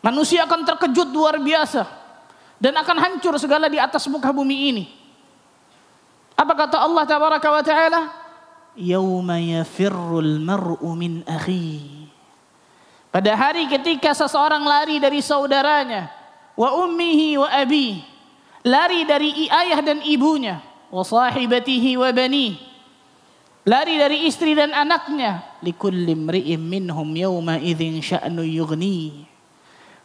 manusia 0.02 0.46
akan 0.46 0.62
terkejut 0.62 1.10
luar 1.10 1.42
biasa 1.42 1.86
dan 2.58 2.74
akan 2.78 2.96
hancur 2.98 3.34
segala 3.38 3.66
di 3.66 3.82
atas 3.82 4.06
muka 4.06 4.30
bumi 4.30 4.58
ini. 4.74 4.99
Apa 6.40 6.56
kata 6.56 6.80
Allah 6.80 7.04
tabaraka 7.04 7.48
wa 7.52 7.60
taala? 7.60 8.00
Yauma 8.72 9.36
yafirrul 9.36 10.40
mar'u 10.40 10.88
min 10.96 11.20
akhi. 11.28 12.08
Pada 13.12 13.36
hari 13.36 13.68
ketika 13.68 14.16
seseorang 14.16 14.64
lari 14.64 14.96
dari 14.96 15.20
saudaranya, 15.20 16.08
wa 16.56 16.80
ummihi 16.80 17.36
wa 17.36 17.48
abi, 17.52 18.00
lari 18.64 19.04
dari 19.04 19.52
ayah 19.52 19.84
dan 19.84 20.00
ibunya, 20.00 20.64
wa 20.88 21.04
sahibatihi 21.04 22.00
wa 22.00 22.08
banihi, 22.08 22.70
Lari 23.68 24.00
dari 24.00 24.24
istri 24.24 24.56
dan 24.56 24.72
anaknya. 24.72 25.60
Likulli 25.60 26.16
mri'im 26.16 26.56
minhum 26.64 27.12
yawma 27.12 27.60
idzin 27.60 28.00
sya'nu 28.00 28.40
yughni. 28.40 29.28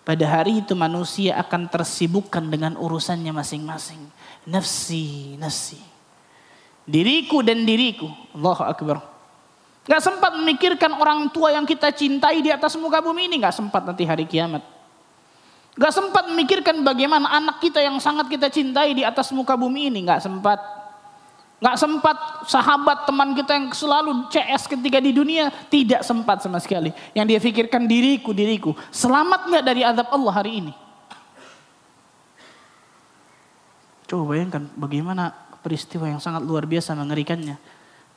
Pada 0.03 0.27
hari 0.27 0.59
itu 0.59 0.75
manusia 0.75 1.39
akan 1.39 1.71
tersibukkan 1.71 2.51
dengan 2.51 2.75
urusannya 2.75 3.31
masing-masing. 3.31 4.11
Nafsi, 4.51 5.39
nafsi. 5.39 5.94
Diriku 6.85 7.41
dan 7.41 7.65
diriku. 7.65 8.07
Allahu 8.37 8.63
Akbar. 8.63 8.97
Gak 9.85 10.01
sempat 10.01 10.33
memikirkan 10.37 10.97
orang 10.97 11.29
tua 11.29 11.53
yang 11.53 11.65
kita 11.65 11.93
cintai 11.93 12.41
di 12.41 12.49
atas 12.49 12.73
muka 12.77 13.01
bumi 13.01 13.29
ini. 13.29 13.41
Gak 13.41 13.53
sempat 13.53 13.85
nanti 13.85 14.05
hari 14.05 14.25
kiamat. 14.25 14.61
Gak 15.75 15.93
sempat 15.93 16.29
memikirkan 16.29 16.81
bagaimana 16.81 17.29
anak 17.33 17.61
kita 17.61 17.81
yang 17.81 17.97
sangat 18.01 18.29
kita 18.29 18.49
cintai 18.49 18.93
di 18.97 19.05
atas 19.05 19.29
muka 19.33 19.53
bumi 19.57 19.93
ini. 19.93 20.05
Gak 20.05 20.25
sempat. 20.25 20.57
Nggak 21.55 21.79
sempat 21.79 22.17
sahabat 22.51 23.07
teman 23.07 23.31
kita 23.31 23.55
yang 23.55 23.71
selalu 23.71 24.27
CS 24.27 24.67
ketika 24.67 24.99
di 24.99 25.15
dunia 25.15 25.47
tidak 25.71 26.03
sempat 26.03 26.43
sama 26.43 26.59
sekali. 26.59 26.91
Yang 27.15 27.25
dia 27.31 27.39
pikirkan 27.39 27.87
diriku, 27.87 28.35
diriku. 28.35 28.75
Selamat 28.91 29.47
nggak 29.47 29.63
dari 29.63 29.81
azab 29.81 30.11
Allah 30.11 30.33
hari 30.35 30.51
ini? 30.59 30.73
Coba 34.05 34.35
bayangkan 34.35 34.69
bagaimana 34.77 35.33
peristiwa 35.65 36.05
yang 36.05 36.21
sangat 36.21 36.45
luar 36.45 36.69
biasa 36.69 36.93
mengerikannya. 36.93 37.57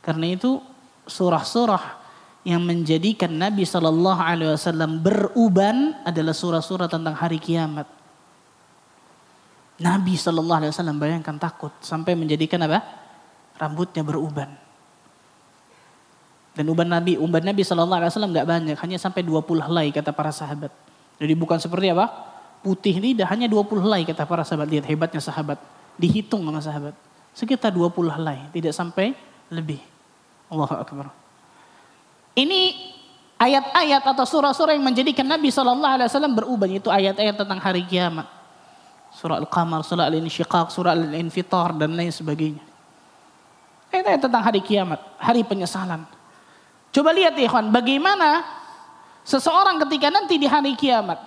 Karena 0.04 0.28
itu 0.28 0.60
surah-surah 1.08 2.04
yang 2.44 2.60
menjadikan 2.60 3.32
Nabi 3.32 3.64
Shallallahu 3.64 4.20
Alaihi 4.20 4.52
Wasallam 4.52 5.00
beruban 5.00 5.96
adalah 6.04 6.36
surah-surah 6.36 6.92
tentang 6.92 7.16
hari 7.16 7.40
kiamat. 7.40 7.88
Nabi 9.80 10.20
Shallallahu 10.20 10.58
Alaihi 10.60 10.72
Wasallam 10.76 11.00
bayangkan 11.00 11.40
takut 11.40 11.72
sampai 11.80 12.12
menjadikan 12.12 12.60
apa? 12.68 13.08
rambutnya 13.58 14.06
beruban. 14.06 14.46
Dan 16.54 16.66
uban 16.70 16.86
Nabi, 16.90 17.18
uban 17.18 17.42
Nabi 17.42 17.62
Shallallahu 17.66 17.98
Alaihi 18.02 18.10
Wasallam 18.14 18.30
nggak 18.34 18.46
banyak, 18.46 18.76
hanya 18.78 18.98
sampai 18.98 19.26
20 19.26 19.66
helai 19.66 19.90
kata 19.90 20.14
para 20.14 20.30
sahabat. 20.30 20.70
Jadi 21.18 21.34
bukan 21.34 21.58
seperti 21.58 21.90
apa? 21.90 22.06
Putih 22.62 22.98
tidak, 22.98 23.30
hanya 23.30 23.46
20 23.46 23.82
helai 23.82 24.02
kata 24.06 24.26
para 24.26 24.42
sahabat. 24.42 24.66
Lihat 24.70 24.86
hebatnya 24.86 25.22
sahabat, 25.22 25.58
dihitung 25.98 26.42
sama 26.46 26.62
sahabat. 26.62 26.94
Sekitar 27.38 27.70
20 27.70 28.10
helai, 28.10 28.50
tidak 28.50 28.74
sampai 28.74 29.14
lebih. 29.46 29.78
Allahu 30.50 30.74
Akbar. 30.74 31.06
Ini 32.34 32.90
ayat-ayat 33.38 34.02
atau 34.02 34.26
surah-surah 34.26 34.74
yang 34.74 34.82
menjadikan 34.82 35.22
Nabi 35.22 35.54
Shallallahu 35.54 35.94
Alaihi 36.02 36.10
Wasallam 36.10 36.34
beruban 36.34 36.66
itu 36.66 36.90
ayat-ayat 36.90 37.38
tentang 37.38 37.62
hari 37.62 37.86
kiamat. 37.86 38.26
Surah 39.14 39.38
Al-Qamar, 39.38 39.86
surah 39.86 40.10
Al-Insyiqaq, 40.10 40.74
surah 40.74 40.98
Al-Infitar 40.98 41.78
dan 41.78 41.94
lain 41.94 42.10
sebagainya. 42.10 42.64
Itu 43.94 44.02
tentang 44.18 44.42
hari 44.42 44.58
kiamat, 44.58 44.98
hari 45.22 45.46
penyesalan. 45.46 46.10
Coba 46.90 47.14
lihat 47.14 47.38
ya 47.38 47.46
ikhwan, 47.46 47.70
bagaimana 47.70 48.42
seseorang 49.22 49.78
ketika 49.86 50.10
nanti 50.10 50.42
di 50.42 50.50
hari 50.50 50.74
kiamat. 50.74 51.22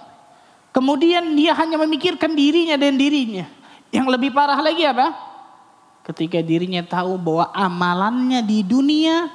Kemudian 0.76 1.24
dia 1.40 1.56
hanya 1.56 1.80
memikirkan 1.80 2.36
dirinya 2.36 2.76
dan 2.76 3.00
dirinya. 3.00 3.48
Yang 3.96 4.08
lebih 4.12 4.36
parah 4.36 4.60
lagi 4.60 4.84
apa? 4.84 5.31
Ketika 6.02 6.42
dirinya 6.42 6.82
tahu 6.82 7.18
bahwa 7.22 7.54
amalannya 7.54 8.42
di 8.42 8.66
dunia 8.66 9.30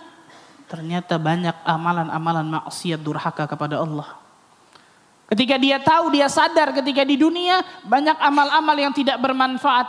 ternyata 0.66 1.14
banyak 1.14 1.54
amalan-amalan 1.62 2.46
maksiat 2.58 2.98
durhaka 2.98 3.46
kepada 3.46 3.78
Allah. 3.78 4.18
Ketika 5.26 5.58
dia 5.58 5.78
tahu, 5.82 6.14
dia 6.14 6.30
sadar 6.30 6.70
ketika 6.70 7.02
di 7.02 7.18
dunia 7.18 7.62
banyak 7.82 8.14
amal-amal 8.18 8.76
yang 8.78 8.94
tidak 8.94 9.18
bermanfaat. 9.18 9.86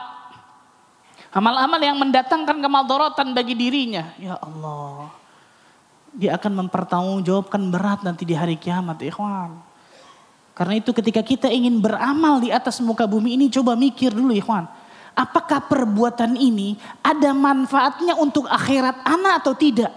Amal-amal 1.30 1.78
yang 1.78 1.98
mendatangkan 2.02 2.58
kemadorotan 2.58 3.34
bagi 3.38 3.54
dirinya. 3.54 4.18
Ya 4.18 4.38
Allah. 4.42 5.14
Dia 6.18 6.34
akan 6.42 6.66
mempertanggungjawabkan 6.66 7.62
berat 7.70 8.02
nanti 8.02 8.26
di 8.26 8.34
hari 8.34 8.58
kiamat, 8.58 8.98
ikhwan. 9.06 9.54
Karena 10.58 10.82
itu 10.82 10.90
ketika 10.90 11.22
kita 11.22 11.46
ingin 11.54 11.78
beramal 11.78 12.42
di 12.42 12.50
atas 12.50 12.82
muka 12.82 13.06
bumi 13.06 13.38
ini, 13.38 13.46
coba 13.54 13.78
mikir 13.78 14.10
dulu 14.10 14.34
ikhwan. 14.34 14.66
Apakah 15.18 15.66
perbuatan 15.66 16.38
ini 16.38 16.78
ada 17.02 17.34
manfaatnya 17.34 18.14
untuk 18.22 18.46
akhirat 18.46 19.02
anak 19.02 19.42
atau 19.42 19.58
tidak? 19.58 19.90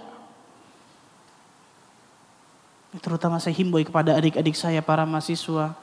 Terutama 3.04 3.36
saya 3.36 3.52
himbau 3.52 3.84
kepada 3.84 4.16
adik-adik 4.16 4.56
saya 4.56 4.80
para 4.80 5.04
mahasiswa. 5.04 5.76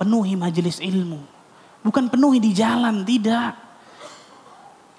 Penuhi 0.00 0.40
majelis 0.40 0.80
ilmu. 0.80 1.20
Bukan 1.84 2.08
penuhi 2.08 2.40
di 2.40 2.56
jalan, 2.56 3.04
tidak. 3.04 3.60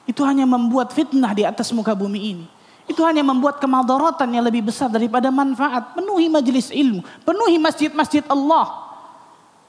Itu 0.05 0.21
hanya 0.21 0.45
membuat 0.45 0.93
fitnah 0.93 1.33
di 1.33 1.41
atas 1.41 1.73
muka 1.73 1.97
bumi 1.97 2.21
ini. 2.35 2.45
Itu 2.83 3.01
hanya 3.07 3.23
membuat 3.23 3.63
kemadorotan 3.63 4.27
yang 4.35 4.43
lebih 4.43 4.67
besar 4.67 4.91
daripada 4.91 5.31
manfaat. 5.31 5.95
Penuhi 5.95 6.27
majelis 6.27 6.67
ilmu, 6.69 7.01
penuhi 7.23 7.55
masjid-masjid 7.55 8.21
Allah. 8.27 8.82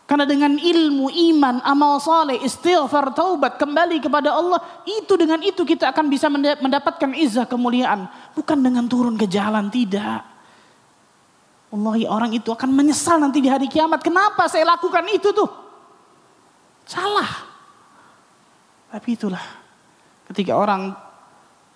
Karena 0.04 0.28
dengan 0.28 0.52
ilmu, 0.60 1.08
iman, 1.08 1.64
amal 1.64 1.96
saleh, 1.96 2.36
istighfar, 2.44 3.16
taubat, 3.16 3.56
kembali 3.56 4.04
kepada 4.04 4.36
Allah, 4.36 4.60
itu 4.84 5.16
dengan 5.16 5.40
itu 5.40 5.64
kita 5.64 5.88
akan 5.88 6.12
bisa 6.12 6.28
mendapatkan 6.60 7.10
izah 7.16 7.48
kemuliaan. 7.48 8.04
Bukan 8.36 8.60
dengan 8.60 8.84
turun 8.84 9.16
ke 9.16 9.24
jalan, 9.24 9.72
tidak. 9.72 10.20
Wallahi 11.72 12.04
orang 12.04 12.36
itu 12.36 12.52
akan 12.52 12.68
menyesal 12.68 13.16
nanti 13.16 13.40
di 13.40 13.48
hari 13.48 13.64
kiamat. 13.64 14.04
Kenapa 14.04 14.44
saya 14.46 14.76
lakukan 14.76 15.08
itu 15.08 15.32
tuh? 15.32 15.48
Salah. 16.84 17.48
Tapi 18.92 19.16
itulah 19.16 19.64
Ketika 20.24 20.56
orang 20.56 20.96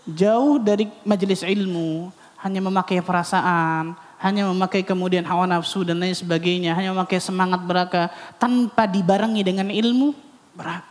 jauh 0.08 0.56
dari 0.56 0.88
majelis 1.04 1.44
ilmu, 1.44 2.08
hanya 2.40 2.64
memakai 2.64 3.04
perasaan, 3.04 3.92
hanya 4.18 4.50
memakai 4.50 4.82
kemudian 4.82 5.22
hawa 5.22 5.46
nafsu 5.46 5.86
dan 5.86 6.02
lain 6.02 6.14
sebagainya, 6.14 6.74
hanya 6.74 6.90
memakai 6.90 7.22
semangat 7.22 7.62
beraka 7.62 8.10
tanpa 8.38 8.90
dibarengi 8.90 9.46
dengan 9.46 9.70
ilmu, 9.70 10.14
berat. 10.58 10.82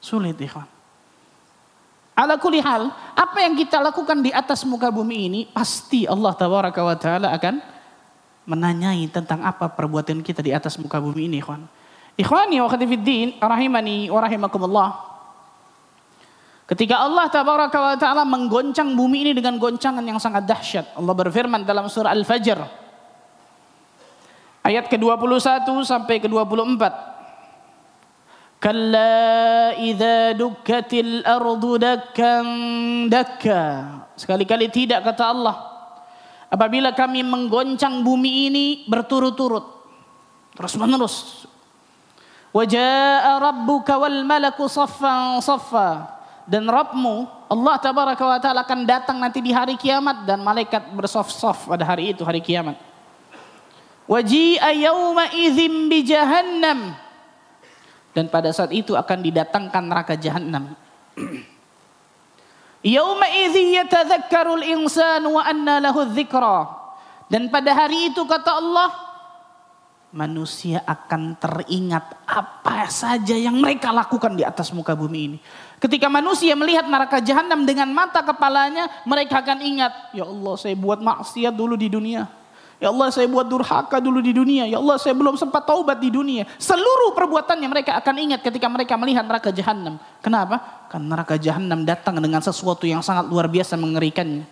Sulit 0.00 0.40
ikhwan. 0.40 0.64
Ala 2.16 2.40
kulli 2.40 2.64
hal, 2.64 2.88
apa 3.12 3.44
yang 3.44 3.52
kita 3.52 3.76
lakukan 3.76 4.24
di 4.24 4.32
atas 4.32 4.64
muka 4.64 4.88
bumi 4.88 5.28
ini, 5.28 5.40
pasti 5.52 6.08
Allah 6.08 6.32
tabaraka 6.32 6.80
wa 6.80 6.96
ta'ala 6.96 7.28
akan 7.36 7.60
menanyai 8.48 9.04
tentang 9.12 9.44
apa 9.44 9.68
perbuatan 9.68 10.24
kita 10.24 10.40
di 10.40 10.54
atas 10.56 10.80
muka 10.80 10.96
bumi 10.96 11.28
ini 11.28 11.44
ikhwan. 11.44 11.68
Ikhwani 12.16 12.56
wa 12.64 12.72
khatifiddin, 12.72 13.36
rahimani 13.36 14.08
wa 14.08 14.24
rahimakumullah. 14.24 15.15
Ketika 16.66 16.98
Allah 16.98 17.30
tabaraka 17.30 17.78
wa 17.78 17.94
taala 17.94 18.26
menggoncang 18.26 18.98
bumi 18.98 19.30
ini 19.30 19.32
dengan 19.38 19.54
goncangan 19.54 20.02
yang 20.02 20.18
sangat 20.18 20.50
dahsyat. 20.50 20.98
Allah 20.98 21.14
berfirman 21.14 21.62
dalam 21.62 21.86
surah 21.86 22.10
Al-Fajr 22.10 22.86
ayat 24.66 24.90
ke-21 24.90 25.62
sampai 25.86 26.18
ke-24. 26.18 26.82
Kalla 28.58 29.78
idza 29.78 30.34
dukkatil 30.34 31.22
ardu 31.22 31.78
dakkan 31.78 32.46
dakka. 33.06 33.62
Sekali-kali 34.18 34.66
tidak 34.66 35.06
kata 35.06 35.22
Allah. 35.22 35.56
Apabila 36.50 36.90
kami 36.90 37.22
menggoncang 37.22 38.02
bumi 38.02 38.50
ini 38.50 38.66
berturut-turut. 38.90 39.62
Terus 40.58 40.74
menerus. 40.74 41.46
Wajaa 42.50 43.38
rabbuka 43.38 44.02
wal 44.02 44.26
malaku 44.26 44.66
saffan 44.66 45.38
saffa 45.44 46.15
dan 46.46 46.64
Rabbmu 46.70 47.46
Allah 47.50 47.74
tabaraka 47.78 48.22
wa 48.22 48.38
taala 48.38 48.62
akan 48.62 48.86
datang 48.86 49.18
nanti 49.18 49.42
di 49.42 49.50
hari 49.50 49.74
kiamat 49.74 50.26
dan 50.26 50.42
malaikat 50.42 50.94
bersof-sof 50.94 51.70
pada 51.70 51.82
hari 51.82 52.14
itu 52.14 52.22
hari 52.22 52.42
kiamat. 52.42 52.78
Waji'a 54.06 54.70
yawma 54.70 55.34
idzim 55.34 55.90
bi 55.90 56.06
jahannam. 56.06 56.94
Dan 58.14 58.32
pada 58.32 58.48
saat 58.54 58.72
itu 58.72 58.96
akan 58.96 59.18
didatangkan 59.20 59.84
neraka 59.84 60.14
jahanam. 60.16 60.72
Yauma 62.86 63.26
idzi 63.26 63.76
yatadzakkarul 63.76 64.62
insanu 64.62 65.36
wa 65.36 65.42
anna 65.42 65.82
lahu 65.82 66.06
dzikra. 66.06 66.70
Dan 67.26 67.50
pada 67.50 67.74
hari 67.74 68.14
itu 68.14 68.22
kata 68.22 68.62
Allah, 68.62 68.94
manusia 70.14 70.86
akan 70.86 71.34
teringat 71.34 72.24
apa 72.30 72.86
saja 72.86 73.34
yang 73.34 73.58
mereka 73.58 73.90
lakukan 73.90 74.38
di 74.38 74.46
atas 74.46 74.70
muka 74.70 74.94
bumi 74.94 75.20
ini. 75.34 75.38
Ketika 75.76 76.08
manusia 76.08 76.56
melihat 76.56 76.88
neraka 76.88 77.20
jahanam 77.20 77.68
dengan 77.68 77.92
mata 77.92 78.24
kepalanya, 78.24 78.88
mereka 79.04 79.44
akan 79.44 79.60
ingat, 79.60 79.92
ya 80.16 80.24
Allah 80.24 80.54
saya 80.56 80.72
buat 80.72 81.04
maksiat 81.04 81.52
dulu 81.52 81.76
di 81.76 81.92
dunia. 81.92 82.24
Ya 82.76 82.92
Allah 82.92 83.08
saya 83.08 83.24
buat 83.24 83.48
durhaka 83.48 83.96
dulu 84.00 84.20
di 84.20 84.36
dunia. 84.36 84.68
Ya 84.68 84.76
Allah 84.76 85.00
saya 85.00 85.16
belum 85.16 85.40
sempat 85.40 85.64
taubat 85.64 85.96
di 85.96 86.12
dunia. 86.12 86.44
Seluruh 86.60 87.16
perbuatannya 87.16 87.68
mereka 87.72 87.96
akan 87.96 88.14
ingat 88.28 88.40
ketika 88.44 88.68
mereka 88.68 89.00
melihat 89.00 89.24
neraka 89.24 89.48
jahanam. 89.48 89.96
Kenapa? 90.20 90.60
Karena 90.92 91.16
neraka 91.16 91.40
jahanam 91.40 91.88
datang 91.88 92.20
dengan 92.20 92.44
sesuatu 92.44 92.84
yang 92.84 93.00
sangat 93.00 93.32
luar 93.32 93.48
biasa 93.48 93.80
mengerikannya. 93.80 94.44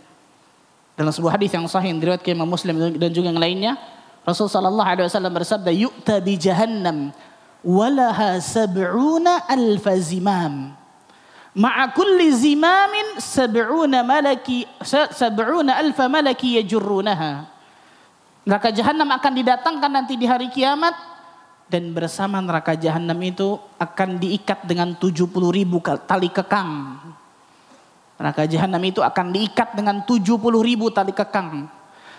Dalam 0.96 1.12
sebuah 1.12 1.36
hadis 1.36 1.52
yang 1.52 1.68
sahih 1.68 1.92
diriwayatkan 2.00 2.32
Imam 2.32 2.48
Muslim 2.48 2.96
dan 2.96 3.10
juga 3.12 3.28
yang 3.28 3.40
lainnya, 3.40 3.76
Rasul 4.24 4.48
sallallahu 4.48 4.88
alaihi 4.88 5.04
wasallam 5.04 5.34
bersabda, 5.36 5.68
"Yu'ta 5.68 6.24
bi 6.24 6.40
jahannam 6.40 7.12
walaha 7.60 8.40
sab'una 8.40 9.44
alf 9.52 9.84
zimam." 11.54 11.62
Ma'a 11.62 11.94
kulli 11.94 12.34
zimamin 12.34 13.22
sab'una 13.22 14.02
malaki 14.02 14.66
sab'una 14.82 15.78
alf 15.78 15.98
malaki 16.10 16.58
yajurrunaha. 16.58 17.46
Neraka 18.44 18.68
jahanam 18.74 19.08
akan 19.08 19.32
didatangkan 19.40 19.88
nanti 19.88 20.20
di 20.20 20.28
hari 20.28 20.52
kiamat 20.52 20.92
dan 21.64 21.96
bersama 21.96 22.44
neraka 22.44 22.76
jahanam 22.76 23.16
itu 23.24 23.56
akan 23.80 24.20
diikat 24.20 24.68
dengan 24.68 24.92
70 24.98 25.32
ribu 25.48 25.80
tali 25.80 26.28
kekang. 26.28 27.00
Neraka 28.20 28.44
jahanam 28.44 28.82
itu 28.84 29.00
akan 29.00 29.26
diikat 29.32 29.74
dengan 29.74 30.04
70 30.04 30.38
ribu 30.60 30.92
tali 30.92 31.16
kekang. 31.16 31.66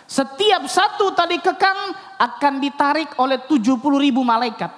Setiap 0.06 0.65
satu 0.69 1.13
tali 1.13 1.38
kekang 1.41 1.93
akan 2.17 2.54
ditarik 2.62 3.13
oleh 3.21 3.41
70 3.45 3.78
ribu 4.02 4.21
malaikat. 4.26 4.69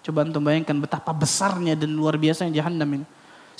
Coba 0.00 0.24
untuk 0.24 0.46
bayangkan 0.46 0.78
betapa 0.80 1.12
besarnya 1.12 1.76
dan 1.76 1.90
luar 1.92 2.16
biasanya 2.16 2.62
jahanam 2.62 3.02
ini. 3.02 3.06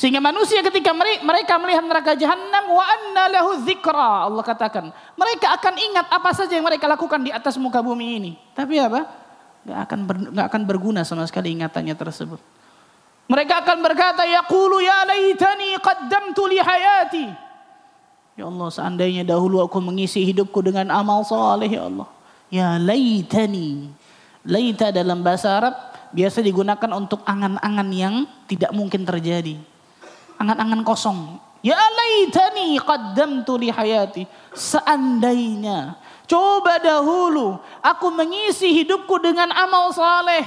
Sehingga 0.00 0.16
manusia 0.16 0.64
ketika 0.64 0.96
mereka 0.96 1.60
melihat 1.60 1.84
neraka 1.84 2.16
jahanam 2.16 2.72
wa 2.72 2.80
anna 2.80 3.28
lahu 3.36 3.60
dzikra 3.60 4.32
Allah 4.32 4.40
katakan, 4.40 4.88
mereka 5.12 5.52
akan 5.52 5.76
ingat 5.76 6.08
apa 6.08 6.32
saja 6.32 6.56
yang 6.56 6.64
mereka 6.64 6.88
lakukan 6.88 7.20
di 7.20 7.28
atas 7.28 7.60
muka 7.60 7.84
bumi 7.84 8.16
ini. 8.16 8.32
Tapi 8.56 8.80
apa? 8.80 9.04
Gak 9.60 9.76
akan 9.84 10.00
ber, 10.08 10.16
gak 10.32 10.46
akan 10.48 10.62
berguna 10.64 11.04
sama 11.04 11.28
sekali 11.28 11.52
ingatannya 11.52 11.92
tersebut. 11.92 12.40
Mereka 13.28 13.60
akan 13.60 13.84
berkata, 13.84 14.24
yaqulu 14.24 14.80
ya 14.80 15.04
laitani 15.04 15.76
qaddamtu 15.76 16.48
li 16.48 16.56
hayati. 16.56 17.26
Ya 18.40 18.48
Allah, 18.48 18.72
seandainya 18.72 19.28
dahulu 19.28 19.60
aku 19.60 19.84
mengisi 19.84 20.24
hidupku 20.24 20.64
dengan 20.64 20.88
amal 20.96 21.28
saleh 21.28 21.76
ya 21.76 21.84
Allah. 21.92 22.08
Ya 22.48 22.80
laitani. 22.80 23.92
Laita 24.48 24.96
dalam 24.96 25.20
bahasa 25.20 25.60
Arab 25.60 25.76
biasa 26.16 26.40
digunakan 26.40 26.88
untuk 26.96 27.20
angan-angan 27.28 27.88
yang 27.92 28.24
tidak 28.48 28.72
mungkin 28.72 29.04
terjadi 29.04 29.60
angan-angan 30.40 30.80
kosong. 30.80 31.36
Ya 31.60 31.76
laitani 31.76 32.80
qaddamtu 32.80 33.60
li 33.60 33.68
hayati. 33.68 34.24
Seandainya 34.56 36.00
coba 36.24 36.80
dahulu 36.80 37.60
aku 37.84 38.08
mengisi 38.08 38.72
hidupku 38.80 39.20
dengan 39.20 39.52
amal 39.52 39.92
saleh. 39.92 40.42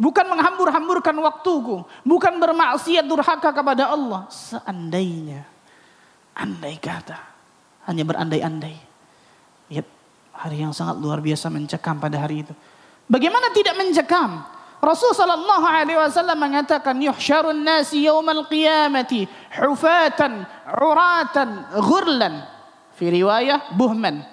Bukan 0.00 0.24
menghambur-hamburkan 0.32 1.12
waktuku, 1.18 1.84
bukan 2.06 2.40
bermaksiat 2.40 3.04
durhaka 3.04 3.52
kepada 3.52 3.90
Allah. 3.90 4.24
Seandainya 4.32 5.44
andai 6.32 6.78
kata 6.78 7.18
hanya 7.84 8.06
berandai-andai. 8.06 8.78
Lihat 9.68 9.86
hari 10.32 10.62
yang 10.62 10.72
sangat 10.72 10.96
luar 11.02 11.20
biasa 11.20 11.52
mencekam 11.52 12.00
pada 12.00 12.16
hari 12.16 12.46
itu. 12.46 12.54
Bagaimana 13.10 13.50
tidak 13.50 13.74
mencekam? 13.76 14.46
Rasul 14.80 15.12
sallallahu 15.12 15.66
alaihi 15.68 16.00
wasallam 16.00 16.40
mengatakan 16.40 16.96
yuhsyarun 16.96 17.60
nasi 17.60 18.08
yaumal 18.08 18.48
qiyamati 18.48 19.28
hufatan 19.60 20.48
uratan 20.72 21.68
ghurlan. 21.84 22.48
Fi 22.96 23.12
riwayah 23.12 23.76
buhman. 23.76 24.24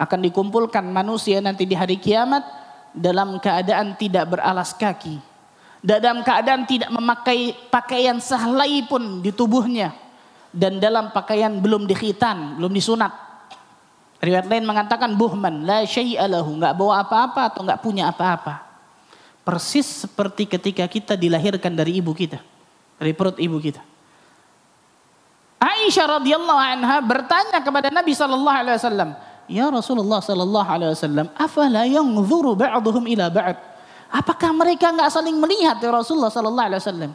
Akan 0.00 0.24
dikumpulkan 0.24 0.80
manusia 0.88 1.44
nanti 1.44 1.68
di 1.68 1.76
hari 1.76 2.00
kiamat 2.00 2.40
dalam 2.96 3.36
keadaan 3.36 4.00
tidak 4.00 4.32
beralas 4.32 4.72
kaki. 4.72 5.20
Dalam 5.84 6.24
keadaan 6.24 6.64
tidak 6.64 6.88
memakai 6.88 7.52
pakaian 7.68 8.16
sehelai 8.16 8.80
pun 8.88 9.20
di 9.20 9.28
tubuhnya. 9.28 9.92
Dan 10.48 10.80
dalam 10.80 11.12
pakaian 11.12 11.52
belum 11.52 11.84
dikhitan 11.84 12.56
belum 12.56 12.72
disunat. 12.72 13.12
Riwayat 14.24 14.48
lain 14.48 14.64
mengatakan 14.64 15.12
buhman 15.20 15.68
la 15.68 15.84
syai'a 15.84 16.24
lahu. 16.24 16.56
Enggak 16.56 16.72
bawa 16.80 17.04
apa-apa 17.04 17.52
atau 17.52 17.60
enggak 17.68 17.84
punya 17.84 18.08
apa-apa 18.08 18.67
Persis 19.48 20.04
seperti 20.04 20.44
ketika 20.44 20.84
kita 20.84 21.16
dilahirkan 21.16 21.72
dari 21.72 21.96
ibu 21.96 22.12
kita. 22.12 22.36
Dari 23.00 23.16
perut 23.16 23.40
ibu 23.40 23.56
kita. 23.56 23.80
Aisyah 25.56 26.20
radhiyallahu 26.20 26.60
anha 26.60 27.00
bertanya 27.00 27.64
kepada 27.64 27.88
Nabi 27.88 28.12
sallallahu 28.12 28.58
alaihi 28.60 28.76
wasallam, 28.76 29.16
"Ya 29.48 29.72
Rasulullah 29.72 30.20
sallallahu 30.20 30.68
alaihi 30.68 30.92
wasallam, 30.92 31.32
afala 31.32 31.88
yanzuru 31.88 32.60
ba'dhum 32.60 33.08
ila 33.08 33.32
ba'd?" 33.32 33.56
Apakah 34.12 34.52
mereka 34.52 34.92
enggak 34.92 35.08
saling 35.16 35.40
melihat 35.40 35.80
ya 35.80 35.96
Rasulullah 35.96 36.28
sallallahu 36.28 36.68
alaihi 36.68 36.84
wasallam? 36.84 37.10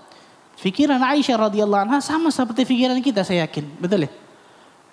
Fikiran 0.57 1.05
Aisyah 1.05 1.37
radhiyallahu 1.37 1.85
anha 1.85 2.01
sama 2.01 2.33
seperti 2.33 2.65
pikiran 2.65 2.97
kita 2.97 3.21
saya 3.21 3.45
yakin, 3.45 3.77
betul 3.77 4.09
ya? 4.09 4.11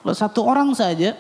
Kalau 0.04 0.12
satu 0.12 0.44
orang 0.44 0.68
saja 0.76 1.16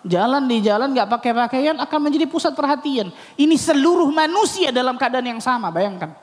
Jalan 0.00 0.48
di 0.48 0.64
jalan 0.64 0.96
gak 0.96 1.12
pakai 1.12 1.32
pakaian 1.36 1.76
akan 1.76 1.98
menjadi 2.00 2.24
pusat 2.24 2.56
perhatian. 2.56 3.12
Ini 3.36 3.52
seluruh 3.52 4.08
manusia 4.08 4.72
dalam 4.72 4.96
keadaan 4.96 5.36
yang 5.36 5.42
sama, 5.44 5.68
bayangkan. 5.68 6.16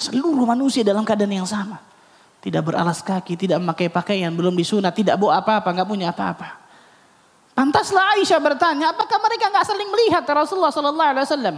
Seluruh 0.00 0.48
manusia 0.48 0.80
dalam 0.80 1.04
keadaan 1.04 1.44
yang 1.44 1.48
sama. 1.48 1.76
Tidak 2.40 2.64
beralas 2.64 3.04
kaki, 3.04 3.36
tidak 3.36 3.60
memakai 3.60 3.92
pakaian, 3.92 4.32
belum 4.32 4.56
disunat, 4.56 4.96
tidak 4.96 5.20
bawa 5.20 5.44
apa-apa, 5.44 5.68
gak 5.76 5.88
punya 5.88 6.08
apa-apa. 6.08 6.58
Pantaslah 7.52 8.16
Aisyah 8.16 8.40
bertanya, 8.40 8.96
apakah 8.96 9.20
mereka 9.20 9.52
gak 9.52 9.68
saling 9.68 9.92
melihat 9.92 10.24
Rasulullah 10.24 10.72
Sallallahu 10.72 11.10
Alaihi 11.12 11.26
Wasallam? 11.28 11.56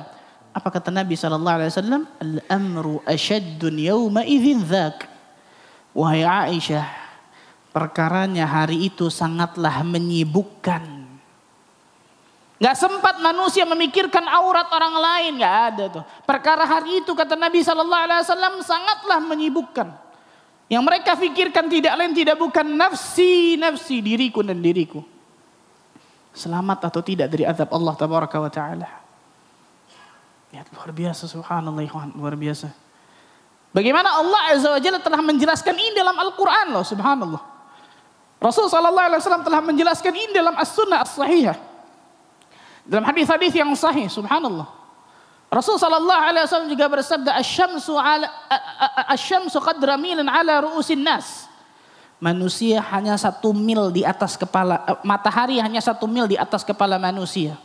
Apa 0.51 0.69
kata 0.75 0.91
Nabi 0.91 1.15
Sallallahu 1.15 1.57
Alaihi 1.63 1.71
Wasallam? 1.71 2.03
Al-amru 2.19 2.99
asyaddun 3.07 3.79
yawma 3.79 4.27
idhin 4.27 4.59
dhak. 4.67 5.07
Wahai 5.95 6.27
Aisyah, 6.27 7.04
Perkaranya 7.75 8.47
hari 8.47 8.87
itu 8.87 9.11
sangatlah 9.11 9.83
menyibukkan. 9.83 11.03
Gak 12.63 12.79
sempat 12.79 13.19
manusia 13.19 13.67
memikirkan 13.67 14.23
aurat 14.31 14.71
orang 14.71 14.95
lain, 14.95 15.43
gak 15.43 15.57
ada 15.75 15.85
tuh. 15.91 16.05
Perkara 16.23 16.63
hari 16.63 17.03
itu 17.03 17.11
kata 17.19 17.35
Nabi 17.35 17.67
Shallallahu 17.67 18.05
Alaihi 18.07 18.23
Wasallam 18.23 18.55
sangatlah 18.63 19.19
menyibukkan. 19.27 19.91
Yang 20.71 20.83
mereka 20.87 21.19
pikirkan 21.19 21.67
tidak 21.67 21.99
lain 21.99 22.15
tidak 22.15 22.39
bukan 22.39 22.79
nafsi 22.79 23.59
nafsi 23.59 23.99
diriku 23.99 24.47
dan 24.47 24.63
diriku. 24.63 25.03
Selamat 26.31 26.89
atau 26.89 27.03
tidak 27.03 27.27
dari 27.27 27.43
azab 27.43 27.75
Allah 27.75 27.95
Tabaraka 27.99 28.39
wa 28.39 28.51
Taala. 28.55 28.91
Ya 30.55 30.63
luar 30.71 30.95
biasa 30.95 31.27
subhanallah 31.27 31.83
luar 32.15 32.39
biasa. 32.39 32.71
Bagaimana 33.75 34.15
Allah 34.15 34.55
Azza 34.55 34.71
wa 34.71 34.79
Jalla 34.79 35.03
telah 35.03 35.19
menjelaskan 35.19 35.75
ini 35.75 35.99
dalam 35.99 36.15
Al-Quran 36.15 36.71
loh 36.71 36.87
subhanallah. 36.87 37.54
Rasul 38.45 38.69
sallallahu 38.69 39.09
alaihi 39.09 39.21
wasallam 39.25 39.41
telah 39.41 39.65
menjelaskan 39.65 40.13
ini 40.13 40.33
dalam 40.37 40.53
As-Sunnah 40.53 41.01
As-Sahihah. 41.01 41.57
Dalam 42.85 43.09
hadis-hadis 43.09 43.57
yang 43.57 43.73
sahih, 43.73 44.13
subhanallah. 44.13 44.69
Rasul 45.49 45.81
sallallahu 45.81 46.23
alaihi 46.29 46.45
wasallam 46.45 46.69
juga 46.69 46.85
bersabda 46.93 47.41
asy-syamsu 47.41 47.97
ala 47.97 48.29
asy-syamsu 49.09 49.57
qadra 49.65 49.97
milan 49.97 50.29
ala 50.29 50.61
ru'usin 50.61 51.01
nas. 51.01 51.49
Manusia 52.21 52.85
hanya 52.93 53.17
satu 53.17 53.57
mil 53.57 53.89
di 53.89 54.05
atas 54.05 54.37
kepala, 54.37 54.85
eh, 54.93 54.99
matahari 55.01 55.57
hanya 55.65 55.81
satu 55.81 56.05
mil 56.05 56.29
di 56.29 56.37
atas 56.37 56.61
kepala 56.61 57.01
manusia. 57.01 57.57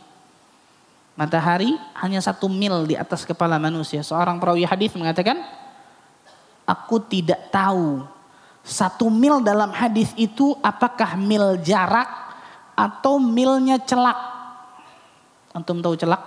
Matahari 1.12 1.76
hanya 2.00 2.24
satu 2.24 2.48
mil 2.48 2.88
di 2.88 2.96
atas 2.96 3.28
kepala 3.28 3.60
manusia. 3.60 4.00
Seorang 4.00 4.40
perawi 4.40 4.64
hadis 4.64 4.96
mengatakan, 4.96 5.44
aku 6.64 6.96
tidak 7.04 7.52
tahu 7.52 8.00
satu 8.60 9.08
mil 9.08 9.40
dalam 9.40 9.72
hadis 9.72 10.12
itu 10.14 10.52
apakah 10.60 11.16
mil 11.16 11.56
jarak 11.64 12.08
atau 12.76 13.16
milnya 13.20 13.80
celak? 13.80 14.16
Antum 15.50 15.82
tahu 15.82 15.98
celak? 15.98 16.22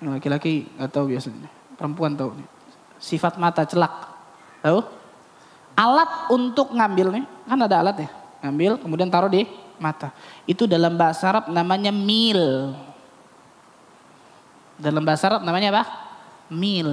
Laki-laki 0.00 0.68
nggak 0.76 0.90
tahu 0.92 1.12
biasanya. 1.12 1.48
Perempuan 1.76 2.16
tahu. 2.16 2.32
Sifat 2.96 3.36
mata 3.36 3.66
celak. 3.68 3.92
Tahu? 4.64 4.80
Alat 5.76 6.32
untuk 6.32 6.72
ngambilnya, 6.72 7.28
kan 7.44 7.60
ada 7.60 7.84
alat 7.84 7.96
ya. 8.00 8.10
Ngambil 8.40 8.80
kemudian 8.80 9.12
taruh 9.12 9.28
di 9.28 9.44
mata. 9.76 10.08
Itu 10.48 10.64
dalam 10.64 10.96
bahasa 10.96 11.28
Arab 11.28 11.44
namanya 11.52 11.92
mil. 11.92 12.72
Dalam 14.80 15.04
bahasa 15.04 15.28
Arab 15.28 15.44
namanya 15.44 15.68
apa? 15.76 15.84
Mil. 16.48 16.88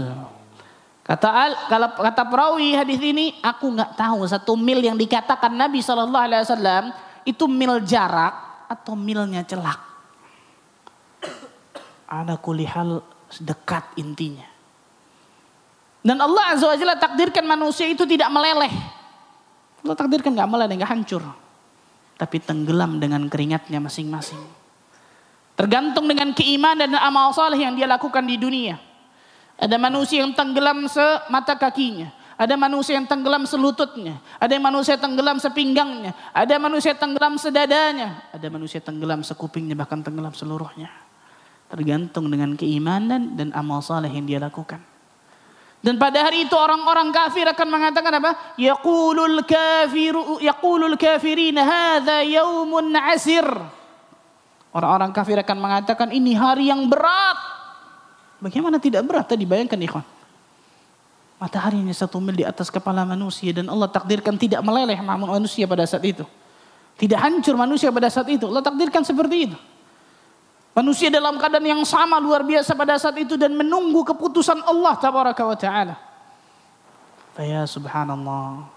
Kata 1.04 1.28
al, 1.28 1.52
kalau 1.68 1.92
kata 2.00 2.24
perawi 2.24 2.80
hadis 2.80 2.96
ini, 3.04 3.36
aku 3.44 3.76
nggak 3.76 4.00
tahu 4.00 4.24
satu 4.24 4.56
mil 4.56 4.80
yang 4.80 4.96
dikatakan 4.96 5.52
Nabi 5.52 5.84
Shallallahu 5.84 6.24
Alaihi 6.32 6.48
Wasallam 6.48 6.96
itu 7.28 7.44
mil 7.52 7.84
jarak 7.84 8.66
atau 8.72 8.96
milnya 8.96 9.44
celak. 9.44 9.80
Ada 12.08 12.40
kulihal 12.40 13.04
dekat 13.36 13.84
intinya. 14.00 14.48
Dan 16.04 16.20
Allah 16.24 16.56
Azza 16.56 16.72
wa 16.72 16.76
Jalla 16.80 16.96
takdirkan 16.96 17.44
manusia 17.48 17.84
itu 17.88 18.08
tidak 18.08 18.32
meleleh. 18.32 18.72
Allah 19.84 19.96
takdirkan 20.00 20.32
nggak 20.32 20.50
meleleh, 20.52 20.76
nggak 20.80 20.92
hancur. 20.92 21.24
Tapi 22.16 22.38
tenggelam 22.40 23.04
dengan 23.04 23.28
keringatnya 23.28 23.84
masing-masing. 23.84 24.40
Tergantung 25.60 26.08
dengan 26.08 26.32
keimanan 26.32 26.96
dan 26.96 27.02
amal 27.04 27.36
saleh 27.36 27.60
yang 27.60 27.76
dia 27.76 27.88
lakukan 27.88 28.24
di 28.24 28.40
dunia. 28.40 28.93
Ada 29.58 29.78
manusia 29.78 30.26
yang 30.26 30.34
tenggelam 30.34 30.90
semata 30.90 31.54
kakinya. 31.56 32.10
Ada 32.34 32.58
manusia 32.58 32.98
yang 32.98 33.06
tenggelam 33.06 33.46
selututnya. 33.46 34.18
Ada 34.42 34.58
yang 34.58 34.66
manusia 34.66 34.98
tenggelam 34.98 35.38
sepinggangnya. 35.38 36.12
Ada 36.34 36.58
manusia 36.58 36.98
tenggelam 36.98 37.38
sedadanya. 37.38 38.26
Ada 38.34 38.48
manusia 38.50 38.82
tenggelam 38.82 39.22
sekupingnya 39.22 39.78
bahkan 39.78 40.02
tenggelam 40.02 40.34
seluruhnya. 40.34 40.90
Tergantung 41.70 42.28
dengan 42.34 42.58
keimanan 42.58 43.38
dan 43.38 43.54
amal 43.54 43.80
saleh 43.86 44.10
yang 44.10 44.26
dia 44.26 44.42
lakukan. 44.42 44.82
Dan 45.84 46.00
pada 46.00 46.24
hari 46.24 46.48
itu 46.48 46.56
orang-orang 46.56 47.12
kafir 47.12 47.44
akan 47.44 47.68
mengatakan 47.68 48.16
apa? 48.16 48.56
Yaqulul 48.56 49.44
kafiru 49.44 50.40
yaqulul 50.40 50.96
kafirin 50.96 51.60
hadza 51.60 52.24
yaumun 52.24 52.96
asir. 52.96 53.44
Orang-orang 54.74 55.12
kafir 55.14 55.38
akan 55.38 55.58
mengatakan 55.60 56.10
ini 56.16 56.34
hari 56.34 56.72
yang 56.72 56.88
berat. 56.88 57.53
Bagaimana 58.44 58.76
tidak 58.76 59.08
berat 59.08 59.24
tadi 59.32 59.48
bayangkan 59.48 59.80
ikhwan. 59.80 60.04
Matahari 61.40 61.80
hanya 61.80 61.96
satu 61.96 62.20
mil 62.20 62.36
di 62.36 62.44
atas 62.44 62.68
kepala 62.68 63.08
manusia 63.08 63.56
dan 63.56 63.72
Allah 63.72 63.88
takdirkan 63.88 64.36
tidak 64.36 64.60
meleleh 64.60 65.00
manusia 65.00 65.64
pada 65.64 65.88
saat 65.88 66.04
itu. 66.04 66.28
Tidak 67.00 67.16
hancur 67.16 67.56
manusia 67.56 67.88
pada 67.88 68.12
saat 68.12 68.28
itu. 68.28 68.44
Allah 68.52 68.60
takdirkan 68.60 69.02
seperti 69.08 69.48
itu. 69.48 69.58
Manusia 70.76 71.08
dalam 71.08 71.40
keadaan 71.40 71.64
yang 71.64 71.84
sama 71.88 72.20
luar 72.20 72.44
biasa 72.44 72.76
pada 72.76 73.00
saat 73.00 73.16
itu 73.16 73.40
dan 73.40 73.56
menunggu 73.56 74.04
keputusan 74.04 74.60
Allah 74.68 74.94
tabaraka 75.00 75.44
wa 75.48 75.58
taala. 75.58 75.96
Ya 77.40 77.64
subhanallah. 77.64 78.68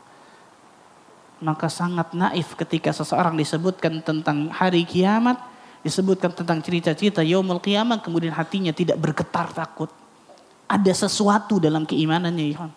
Maka 1.42 1.66
sangat 1.68 2.14
naif 2.14 2.54
ketika 2.54 2.94
seseorang 2.94 3.34
disebutkan 3.34 4.00
tentang 4.00 4.48
hari 4.48 4.86
kiamat 4.86 5.36
disebutkan 5.86 6.34
tentang 6.34 6.58
cerita-cerita 6.58 7.22
yaumul 7.22 7.62
qiyamah 7.62 8.02
kemudian 8.02 8.34
hatinya 8.34 8.74
tidak 8.74 8.98
bergetar 8.98 9.54
takut. 9.54 9.88
Ada 10.66 11.06
sesuatu 11.06 11.62
dalam 11.62 11.86
keimanannya 11.86 12.44
Ikhwan. 12.50 12.72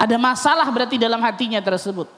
Ada 0.00 0.16
masalah 0.16 0.64
berarti 0.72 0.96
dalam 0.96 1.20
hatinya 1.20 1.60
tersebut. 1.60 2.08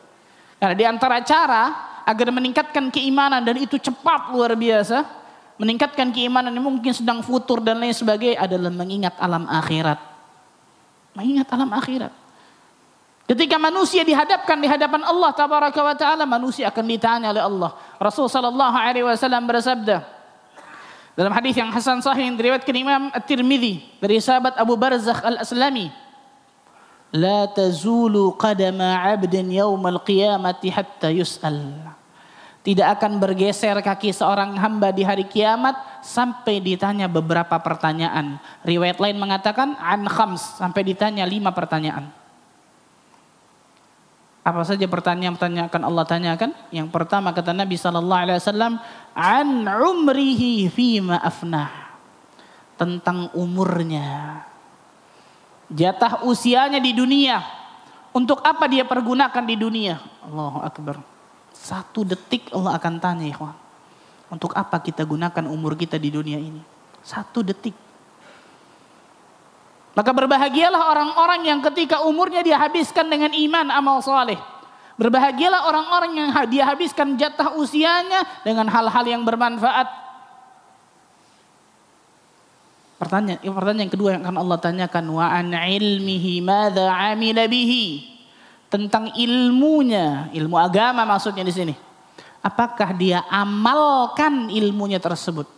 Karena 0.62 0.74
di 0.76 0.84
antara 0.86 1.18
cara 1.26 1.62
agar 2.06 2.28
meningkatkan 2.30 2.92
keimanan 2.94 3.42
dan 3.42 3.58
itu 3.58 3.80
cepat 3.80 4.30
luar 4.30 4.54
biasa, 4.54 5.02
meningkatkan 5.58 6.14
keimanan 6.14 6.54
yang 6.54 6.62
mungkin 6.62 6.94
sedang 6.94 7.24
futur 7.26 7.58
dan 7.58 7.82
lain 7.82 7.96
sebagainya 7.96 8.44
adalah 8.44 8.70
mengingat 8.70 9.18
alam 9.18 9.48
akhirat. 9.50 9.98
Mengingat 11.16 11.48
alam 11.50 11.70
akhirat. 11.74 12.12
Ketika 13.30 13.62
manusia 13.62 14.02
dihadapkan 14.02 14.58
di 14.58 14.66
hadapan 14.66 15.06
Allah 15.06 15.30
tabaraka 15.30 15.80
wa 15.86 15.94
taala, 15.94 16.26
manusia 16.26 16.66
akan 16.66 16.82
ditanya 16.82 17.30
oleh 17.30 17.38
Allah. 17.46 17.70
Rasul 18.02 18.26
sallallahu 18.26 18.74
alaihi 18.74 19.06
wasallam 19.06 19.46
bersabda, 19.46 20.02
dalam 21.18 21.32
hadis 21.34 21.58
yang 21.58 21.70
hasan 21.74 21.98
sahih 22.00 22.30
yang 22.30 22.36
diriwayatkan 22.38 22.76
Imam 22.76 23.02
At-Tirmidzi 23.10 23.98
dari 23.98 24.22
sahabat 24.22 24.54
Abu 24.56 24.78
Barzakh 24.78 25.20
Al-Aslami, 25.20 25.90
"La 27.10 27.50
tazulu 27.50 28.34
qadama 28.38 29.02
'abdin 29.10 29.50
yaumal 29.50 30.00
qiyamati 30.06 30.70
hatta 30.70 31.10
yus'al." 31.10 31.90
Tidak 32.60 32.84
akan 32.84 33.16
bergeser 33.16 33.80
kaki 33.80 34.12
seorang 34.12 34.52
hamba 34.60 34.92
di 34.92 35.00
hari 35.00 35.24
kiamat 35.24 36.04
sampai 36.04 36.60
ditanya 36.60 37.08
beberapa 37.08 37.56
pertanyaan. 37.56 38.36
Riwayat 38.68 39.00
lain 39.00 39.16
mengatakan 39.16 39.80
an 39.80 40.04
khams 40.04 40.60
sampai 40.60 40.84
ditanya 40.84 41.24
lima 41.24 41.56
pertanyaan. 41.56 42.12
Apa 44.40 44.64
saja 44.64 44.88
pertanyaan-pertanyaan 44.88 45.68
akan 45.68 45.82
Allah 45.84 46.04
tanyakan? 46.08 46.50
Yang 46.72 46.88
pertama 46.88 47.32
kata 47.32 47.52
Nabi 47.52 47.76
sallallahu 47.76 48.22
alaihi 48.24 48.40
wasallam, 48.40 48.80
an 49.14 49.66
umrihi 49.66 50.66
fima 50.70 51.18
afnah. 51.20 51.92
Tentang 52.80 53.28
umurnya. 53.36 54.40
Jatah 55.68 56.24
usianya 56.24 56.80
di 56.80 56.96
dunia. 56.96 57.44
Untuk 58.10 58.42
apa 58.42 58.66
dia 58.66 58.82
pergunakan 58.82 59.44
di 59.44 59.54
dunia? 59.54 60.00
Allahu 60.24 60.58
akbar. 60.64 60.98
Satu 61.54 62.02
detik 62.02 62.50
Allah 62.50 62.74
akan 62.80 62.98
tanya, 62.98 63.28
ikhwan. 63.28 63.54
Untuk 64.32 64.56
apa 64.56 64.80
kita 64.80 65.04
gunakan 65.04 65.44
umur 65.50 65.76
kita 65.76 66.00
di 66.00 66.10
dunia 66.10 66.40
ini? 66.40 66.62
Satu 67.04 67.44
detik. 67.44 67.76
Maka 69.94 70.10
berbahagialah 70.14 70.90
orang-orang 70.90 71.50
yang 71.50 71.60
ketika 71.66 72.06
umurnya 72.06 72.40
dia 72.46 72.56
habiskan 72.56 73.10
dengan 73.10 73.34
iman 73.34 73.66
amal 73.74 73.98
soleh. 74.00 74.38
Berbahagialah 75.00 75.64
orang-orang 75.64 76.12
yang 76.12 76.28
dia 76.52 76.68
habiskan 76.68 77.16
jatah 77.16 77.56
usianya 77.56 78.20
dengan 78.44 78.68
hal-hal 78.68 79.00
yang 79.08 79.24
bermanfaat. 79.24 79.88
Pertanyaan, 83.00 83.40
pertanyaan 83.40 83.88
yang 83.88 83.92
kedua 83.96 84.08
yang 84.12 84.22
akan 84.28 84.36
Allah 84.44 84.58
tanyakan 84.60 85.04
wa 85.08 85.24
an 85.24 85.56
ilmihi 85.56 86.44
madza 86.44 86.92
amila 86.92 87.48
bihi 87.48 88.12
tentang 88.68 89.08
ilmunya, 89.16 90.28
ilmu 90.36 90.60
agama 90.60 91.08
maksudnya 91.08 91.48
di 91.48 91.54
sini. 91.56 91.74
Apakah 92.44 92.92
dia 92.92 93.24
amalkan 93.32 94.52
ilmunya 94.52 95.00
tersebut? 95.00 95.48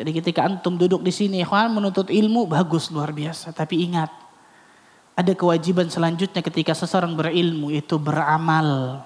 Jadi 0.00 0.10
ketika 0.16 0.48
antum 0.48 0.80
duduk 0.80 1.04
di 1.04 1.12
sini, 1.12 1.44
ikhwan 1.44 1.68
menuntut 1.76 2.08
ilmu 2.08 2.48
bagus 2.48 2.88
luar 2.88 3.12
biasa. 3.12 3.52
Tapi 3.52 3.84
ingat, 3.84 4.08
ada 5.14 5.32
kewajiban 5.36 5.90
selanjutnya 5.90 6.40
ketika 6.40 6.72
seseorang 6.72 7.12
berilmu 7.12 7.70
itu 7.74 7.96
beramal. 8.00 9.02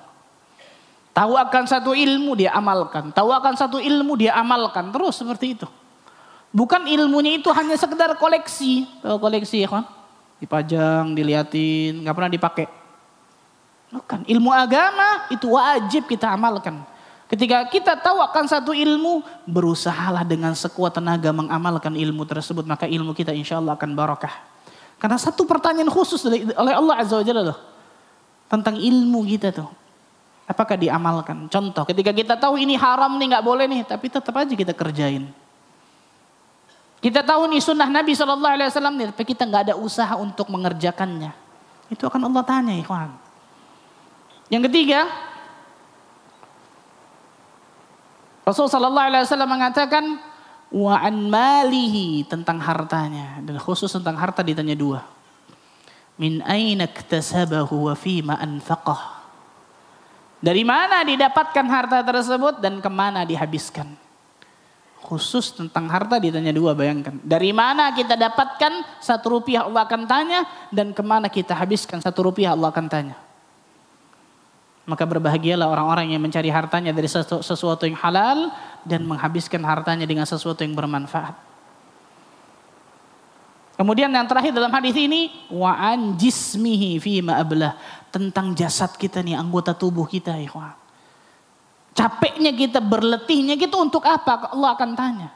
Tahu 1.14 1.38
akan 1.38 1.64
satu 1.70 1.94
ilmu 1.94 2.34
dia 2.34 2.50
amalkan, 2.50 3.14
tahu 3.14 3.30
akan 3.30 3.55
satu 3.55 3.78
ilmu 3.78 4.18
dia 4.18 4.34
amalkan 4.34 4.90
terus 4.90 5.22
seperti 5.22 5.55
itu. 5.55 5.66
Bukan 6.55 6.86
ilmunya 6.86 7.38
itu 7.38 7.50
hanya 7.50 7.74
sekedar 7.74 8.14
koleksi, 8.18 8.86
tahu 9.02 9.18
koleksi 9.18 9.66
ikhwan, 9.66 9.86
dipajang, 10.38 11.14
diliatin, 11.14 12.02
nggak 12.02 12.14
pernah 12.14 12.30
dipakai. 12.30 12.66
Bukan 13.94 14.26
ilmu 14.26 14.50
agama 14.50 15.30
itu 15.30 15.50
wajib 15.55 16.11
kita 16.11 16.30
amalkan. 16.30 16.82
Ketika 17.30 17.66
kita 17.70 17.98
tahu 17.98 18.22
akan 18.22 18.44
satu 18.46 18.70
ilmu, 18.70 19.26
berusahalah 19.50 20.22
dengan 20.22 20.55
sekuat 20.55 20.94
tenaga 20.94 21.34
mengamalkan 21.34 21.98
ilmu 21.98 22.22
tersebut, 22.22 22.62
maka 22.66 22.86
ilmu 22.86 23.11
kita 23.11 23.34
insya 23.34 23.59
Allah 23.59 23.74
akan 23.74 23.90
barakah. 23.94 24.53
Karena 24.99 25.20
satu 25.20 25.45
pertanyaan 25.45 25.90
khusus 25.92 26.24
oleh 26.28 26.74
Allah 26.74 26.97
Azza 27.01 27.20
wa 27.20 27.24
Jalla 27.24 27.55
tentang 28.49 28.78
ilmu 28.80 29.20
kita 29.28 29.53
tuh. 29.53 29.68
Apakah 30.45 30.76
diamalkan? 30.76 31.49
Contoh, 31.49 31.88
ketika 31.88 32.12
kita 32.12 32.34
tahu 32.36 32.61
ini 32.61 32.76
haram 32.76 33.16
nih 33.16 33.32
nggak 33.32 33.45
boleh 33.45 33.64
nih, 33.64 33.82
tapi 33.88 34.12
tetap 34.12 34.36
aja 34.36 34.53
kita 34.53 34.76
kerjain. 34.76 35.32
Kita 37.01 37.24
tahu 37.24 37.49
nih 37.49 37.61
sunnah 37.64 37.88
Nabi 37.88 38.12
Shallallahu 38.12 38.53
Alaihi 38.53 38.68
Wasallam 38.68 38.95
nih, 38.97 39.07
tapi 39.12 39.24
kita 39.24 39.49
nggak 39.49 39.62
ada 39.72 39.74
usaha 39.76 40.12
untuk 40.20 40.53
mengerjakannya. 40.53 41.32
Itu 41.88 42.09
akan 42.09 42.28
Allah 42.28 42.45
tanya, 42.45 42.76
ikhwan. 42.76 43.12
Yang 44.53 44.68
ketiga, 44.68 45.09
Rasul 48.45 48.68
sallallahu 48.68 49.09
alaihi 49.09 49.24
wasallam 49.24 49.51
mengatakan 49.51 50.05
wa 50.74 50.98
an 50.98 51.30
malihi 51.30 52.26
tentang 52.26 52.58
hartanya 52.58 53.38
dan 53.46 53.62
khusus 53.62 53.94
tentang 53.94 54.18
harta 54.18 54.42
ditanya 54.42 54.74
dua. 54.74 55.06
Min 56.18 56.42
aina 56.42 56.90
iktasabahu 56.90 57.86
wa 57.90 57.94
fima 57.94 58.34
anfaqah. 58.42 59.22
Dari 60.42 60.66
mana 60.66 61.06
didapatkan 61.06 61.66
harta 61.70 62.02
tersebut 62.02 62.58
dan 62.58 62.82
ke 62.82 62.90
mana 62.90 63.22
dihabiskan. 63.22 63.86
Khusus 65.04 65.54
tentang 65.54 65.86
harta 65.86 66.18
ditanya 66.18 66.50
dua 66.50 66.74
bayangkan. 66.74 67.22
Dari 67.22 67.54
mana 67.54 67.94
kita 67.94 68.18
dapatkan 68.18 68.98
satu 68.98 69.38
rupiah 69.38 69.70
Allah 69.70 69.86
akan 69.86 70.02
tanya 70.10 70.40
dan 70.74 70.90
ke 70.90 71.02
mana 71.06 71.30
kita 71.30 71.54
habiskan 71.54 72.02
satu 72.02 72.28
rupiah 72.28 72.52
Allah 72.56 72.74
akan 72.74 72.86
tanya. 72.90 73.16
Maka 74.84 75.08
berbahagialah 75.08 75.64
orang-orang 75.64 76.12
yang 76.12 76.20
mencari 76.20 76.52
hartanya 76.52 76.92
dari 76.92 77.08
sesuatu 77.08 77.88
yang 77.88 77.96
halal 77.96 78.52
dan 78.85 79.05
menghabiskan 79.09 79.61
hartanya 79.64 80.05
dengan 80.05 80.28
sesuatu 80.28 80.62
yang 80.62 80.76
bermanfaat. 80.76 81.35
Kemudian 83.74 84.07
yang 84.07 84.28
terakhir 84.30 84.55
dalam 84.55 84.70
hadis 84.70 84.95
ini 84.95 85.35
wa 85.51 85.74
an 85.74 86.14
jismihi 86.14 87.03
fi 87.03 87.18
ablah 87.26 87.74
tentang 88.14 88.55
jasad 88.55 88.95
kita 88.95 89.18
nih 89.18 89.35
anggota 89.35 89.74
tubuh 89.74 90.07
kita 90.07 90.39
ikhwan. 90.39 90.78
Capeknya 91.95 92.51
kita, 92.55 92.82
berletihnya 92.82 93.55
kita 93.55 93.78
untuk 93.78 94.03
apa? 94.07 94.51
Allah 94.51 94.74
akan 94.74 94.91
tanya. 94.99 95.30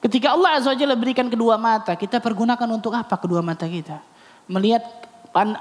Ketika 0.00 0.32
Allah 0.32 0.56
Azza 0.56 0.72
Jalla 0.72 0.96
berikan 0.96 1.28
kedua 1.28 1.60
mata, 1.60 1.92
kita 1.96 2.16
pergunakan 2.16 2.68
untuk 2.70 2.96
apa 2.96 3.12
kedua 3.20 3.44
mata 3.44 3.68
kita? 3.68 4.00
Melihat 4.48 4.84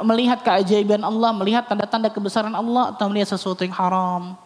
melihat 0.04 0.40
keajaiban 0.44 1.04
Allah, 1.04 1.36
melihat 1.36 1.68
tanda-tanda 1.68 2.08
kebesaran 2.08 2.56
Allah 2.56 2.96
atau 2.96 3.12
melihat 3.12 3.36
sesuatu 3.36 3.68
yang 3.68 3.76
haram. 3.76 4.40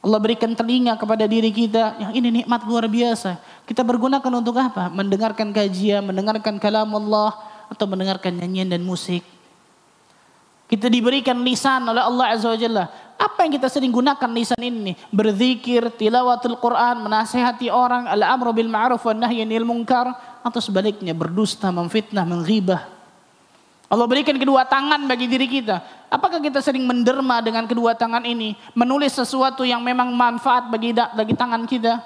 Allah 0.00 0.16
berikan 0.16 0.56
telinga 0.56 0.96
kepada 0.96 1.28
diri 1.28 1.52
kita, 1.52 2.00
yang 2.00 2.12
ini 2.16 2.42
nikmat 2.42 2.64
luar 2.64 2.88
biasa. 2.88 3.36
Kita 3.68 3.84
bergunakan 3.84 4.32
untuk 4.32 4.56
apa? 4.56 4.88
Mendengarkan 4.88 5.52
kajian, 5.52 6.00
mendengarkan 6.00 6.56
kalam 6.56 6.88
Allah, 6.96 7.36
atau 7.68 7.84
mendengarkan 7.84 8.32
nyanyian 8.32 8.72
dan 8.72 8.80
musik. 8.80 9.20
Kita 10.70 10.88
diberikan 10.88 11.36
lisan 11.44 11.84
oleh 11.84 12.00
Allah 12.00 12.32
Azza 12.32 12.48
wa 12.48 12.56
Jalla. 12.56 12.84
Apa 13.20 13.44
yang 13.44 13.52
kita 13.60 13.68
sering 13.68 13.92
gunakan 13.92 14.30
lisan 14.32 14.62
ini? 14.64 14.96
Berzikir, 15.12 15.92
tilawatul 15.92 16.56
Quran, 16.56 17.04
menasehati 17.04 17.68
orang, 17.68 18.08
al-amru 18.08 18.56
bil 18.56 18.72
ma'ruf 18.72 19.04
wa 19.04 19.12
nahyi 19.12 19.44
munkar, 19.60 20.16
atau 20.40 20.60
sebaliknya 20.64 21.12
berdusta, 21.12 21.68
memfitnah, 21.68 22.24
menghibah, 22.24 22.88
Allah 23.90 24.06
berikan 24.06 24.38
kedua 24.38 24.62
tangan 24.62 25.02
bagi 25.10 25.26
diri 25.26 25.50
kita. 25.50 25.82
Apakah 26.06 26.38
kita 26.38 26.62
sering 26.62 26.86
menderma 26.86 27.42
dengan 27.42 27.66
kedua 27.66 27.98
tangan 27.98 28.22
ini? 28.22 28.54
Menulis 28.70 29.18
sesuatu 29.18 29.66
yang 29.66 29.82
memang 29.82 30.14
manfaat 30.14 30.70
bagi, 30.70 30.94
bagi 30.94 31.34
tangan 31.34 31.66
kita. 31.66 31.98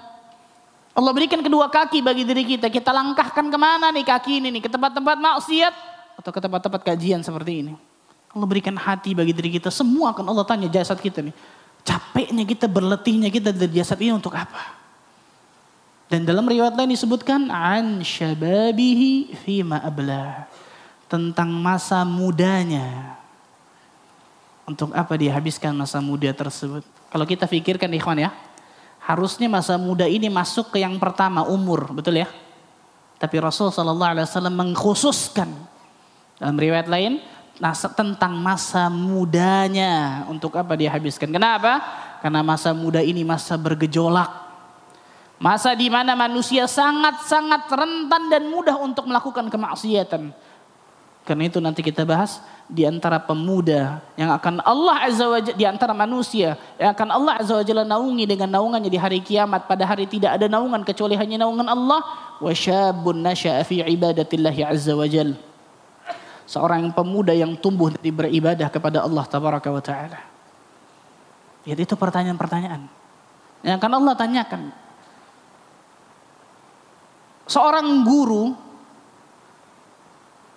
Allah 0.96 1.12
berikan 1.12 1.44
kedua 1.44 1.68
kaki 1.68 2.00
bagi 2.00 2.24
diri 2.24 2.56
kita. 2.56 2.72
Kita 2.72 2.88
langkahkan 2.88 3.52
ke 3.52 3.58
mana 3.60 3.92
nih 3.92 4.00
kaki 4.00 4.40
ini 4.40 4.48
nih? 4.48 4.64
Ke 4.64 4.72
tempat-tempat 4.72 5.16
maksiat 5.20 5.74
atau 6.24 6.30
ke 6.32 6.40
tempat-tempat 6.40 6.80
kajian 6.80 7.20
seperti 7.20 7.68
ini. 7.68 7.76
Allah 8.32 8.48
berikan 8.48 8.80
hati 8.80 9.12
bagi 9.12 9.36
diri 9.36 9.60
kita. 9.60 9.68
Semua 9.68 10.16
akan 10.16 10.24
Allah 10.24 10.48
tanya 10.48 10.72
jasad 10.72 10.96
kita 10.96 11.20
nih. 11.20 11.36
Capeknya 11.84 12.48
kita, 12.48 12.64
berletihnya 12.64 13.28
kita 13.28 13.52
dari 13.52 13.76
jasad 13.76 14.00
ini 14.00 14.16
untuk 14.16 14.32
apa? 14.32 14.72
Dan 16.08 16.24
dalam 16.24 16.48
riwayat 16.48 16.80
lain 16.80 16.96
disebutkan 16.96 17.52
an 17.52 18.00
syababihi 18.00 19.36
fima 19.44 19.84
ablah 19.84 20.48
tentang 21.14 21.46
masa 21.54 22.02
mudanya. 22.02 23.14
Untuk 24.66 24.90
apa 24.90 25.14
dia 25.14 25.30
habiskan 25.30 25.70
masa 25.78 26.02
muda 26.02 26.34
tersebut? 26.34 26.82
Kalau 27.12 27.22
kita 27.22 27.46
pikirkan 27.46 27.86
ikhwan 27.94 28.18
ya, 28.18 28.34
harusnya 28.98 29.46
masa 29.46 29.78
muda 29.78 30.10
ini 30.10 30.26
masuk 30.26 30.74
ke 30.74 30.82
yang 30.82 30.98
pertama 30.98 31.46
umur, 31.46 31.94
betul 31.94 32.18
ya? 32.18 32.26
Tapi 33.22 33.38
Rasul 33.38 33.70
Shallallahu 33.70 34.10
Alaihi 34.18 34.26
Wasallam 34.26 34.56
mengkhususkan 34.58 35.46
dalam 36.42 36.58
riwayat 36.58 36.90
lain 36.90 37.22
tentang 37.94 38.34
masa 38.34 38.90
mudanya 38.90 40.26
untuk 40.26 40.58
apa 40.58 40.74
dia 40.74 40.90
habiskan. 40.90 41.30
Kenapa? 41.30 41.78
Karena 42.18 42.42
masa 42.42 42.74
muda 42.74 42.98
ini 42.98 43.22
masa 43.22 43.54
bergejolak. 43.54 44.42
Masa 45.38 45.76
di 45.76 45.86
mana 45.92 46.16
manusia 46.16 46.64
sangat-sangat 46.64 47.68
rentan 47.68 48.32
dan 48.32 48.48
mudah 48.48 48.80
untuk 48.80 49.06
melakukan 49.06 49.46
kemaksiatan. 49.52 50.34
Karena 51.24 51.48
itu 51.48 51.56
nanti 51.56 51.80
kita 51.80 52.04
bahas 52.04 52.44
di 52.68 52.84
antara 52.84 53.16
pemuda 53.16 54.04
yang 54.12 54.28
akan 54.36 54.60
Allah 54.60 55.08
Azza 55.08 55.24
wa 55.24 55.40
di 55.40 55.64
antara 55.64 55.96
manusia 55.96 56.52
yang 56.76 56.92
akan 56.92 57.08
Allah 57.16 57.40
Azza 57.40 57.56
wa 57.56 57.64
Jalla 57.64 57.84
naungi 57.84 58.28
dengan 58.28 58.52
naungannya 58.52 58.92
di 58.92 59.00
hari 59.00 59.24
kiamat 59.24 59.64
pada 59.64 59.88
hari 59.88 60.04
tidak 60.04 60.36
ada 60.36 60.52
naungan 60.52 60.84
kecuali 60.84 61.16
hanya 61.16 61.48
naungan 61.48 61.64
Allah 61.64 62.04
wa 62.36 62.52
syabun 62.52 63.24
nasya'a 63.24 63.64
fi 63.64 63.80
ibadatillah 63.80 64.52
Azza 64.68 64.92
wa 64.92 65.08
Jalla. 65.08 65.40
Seorang 66.44 66.92
pemuda 66.92 67.32
yang 67.32 67.56
tumbuh 67.56 67.88
dari 67.88 68.12
beribadah 68.12 68.68
kepada 68.68 69.00
Allah 69.00 69.24
tabaraka 69.24 69.72
wa 69.72 69.80
taala. 69.80 70.20
Jadi 71.64 71.88
itu 71.88 71.96
pertanyaan-pertanyaan 71.96 72.84
yang 73.64 73.80
akan 73.80 73.92
Allah 73.96 74.12
tanyakan. 74.12 74.62
Seorang 77.48 78.04
guru 78.04 78.52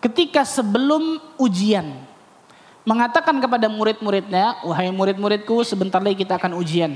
ketika 0.02 0.46
sebelum 0.46 1.18
ujian 1.42 2.08
mengatakan 2.88 3.36
kepada 3.44 3.68
murid-muridnya, 3.68 4.64
wahai 4.64 4.88
murid-muridku 4.96 5.60
sebentar 5.68 6.00
lagi 6.00 6.24
kita 6.24 6.40
akan 6.40 6.56
ujian. 6.56 6.96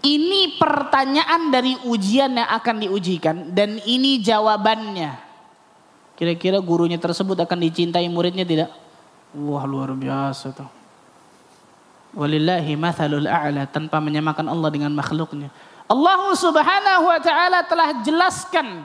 Ini 0.00 0.56
pertanyaan 0.56 1.52
dari 1.52 1.76
ujian 1.84 2.32
yang 2.32 2.48
akan 2.48 2.76
diujikan 2.82 3.52
dan 3.52 3.76
ini 3.84 4.18
jawabannya. 4.24 5.12
Kira-kira 6.16 6.56
gurunya 6.60 6.96
tersebut 6.96 7.36
akan 7.36 7.58
dicintai 7.64 8.08
muridnya 8.08 8.44
tidak? 8.44 8.72
Wah 9.36 9.64
luar 9.68 9.92
biasa 9.92 10.56
tuh. 10.56 10.68
Walillahi 12.10 12.74
mathalul 12.74 13.28
a'la 13.30 13.70
tanpa 13.70 14.02
menyamakan 14.02 14.50
Allah 14.50 14.68
dengan 14.72 14.90
makhluknya. 14.90 15.52
Allah 15.86 16.18
subhanahu 16.34 17.06
wa 17.06 17.20
ta'ala 17.22 17.66
telah 17.66 18.02
jelaskan 18.02 18.82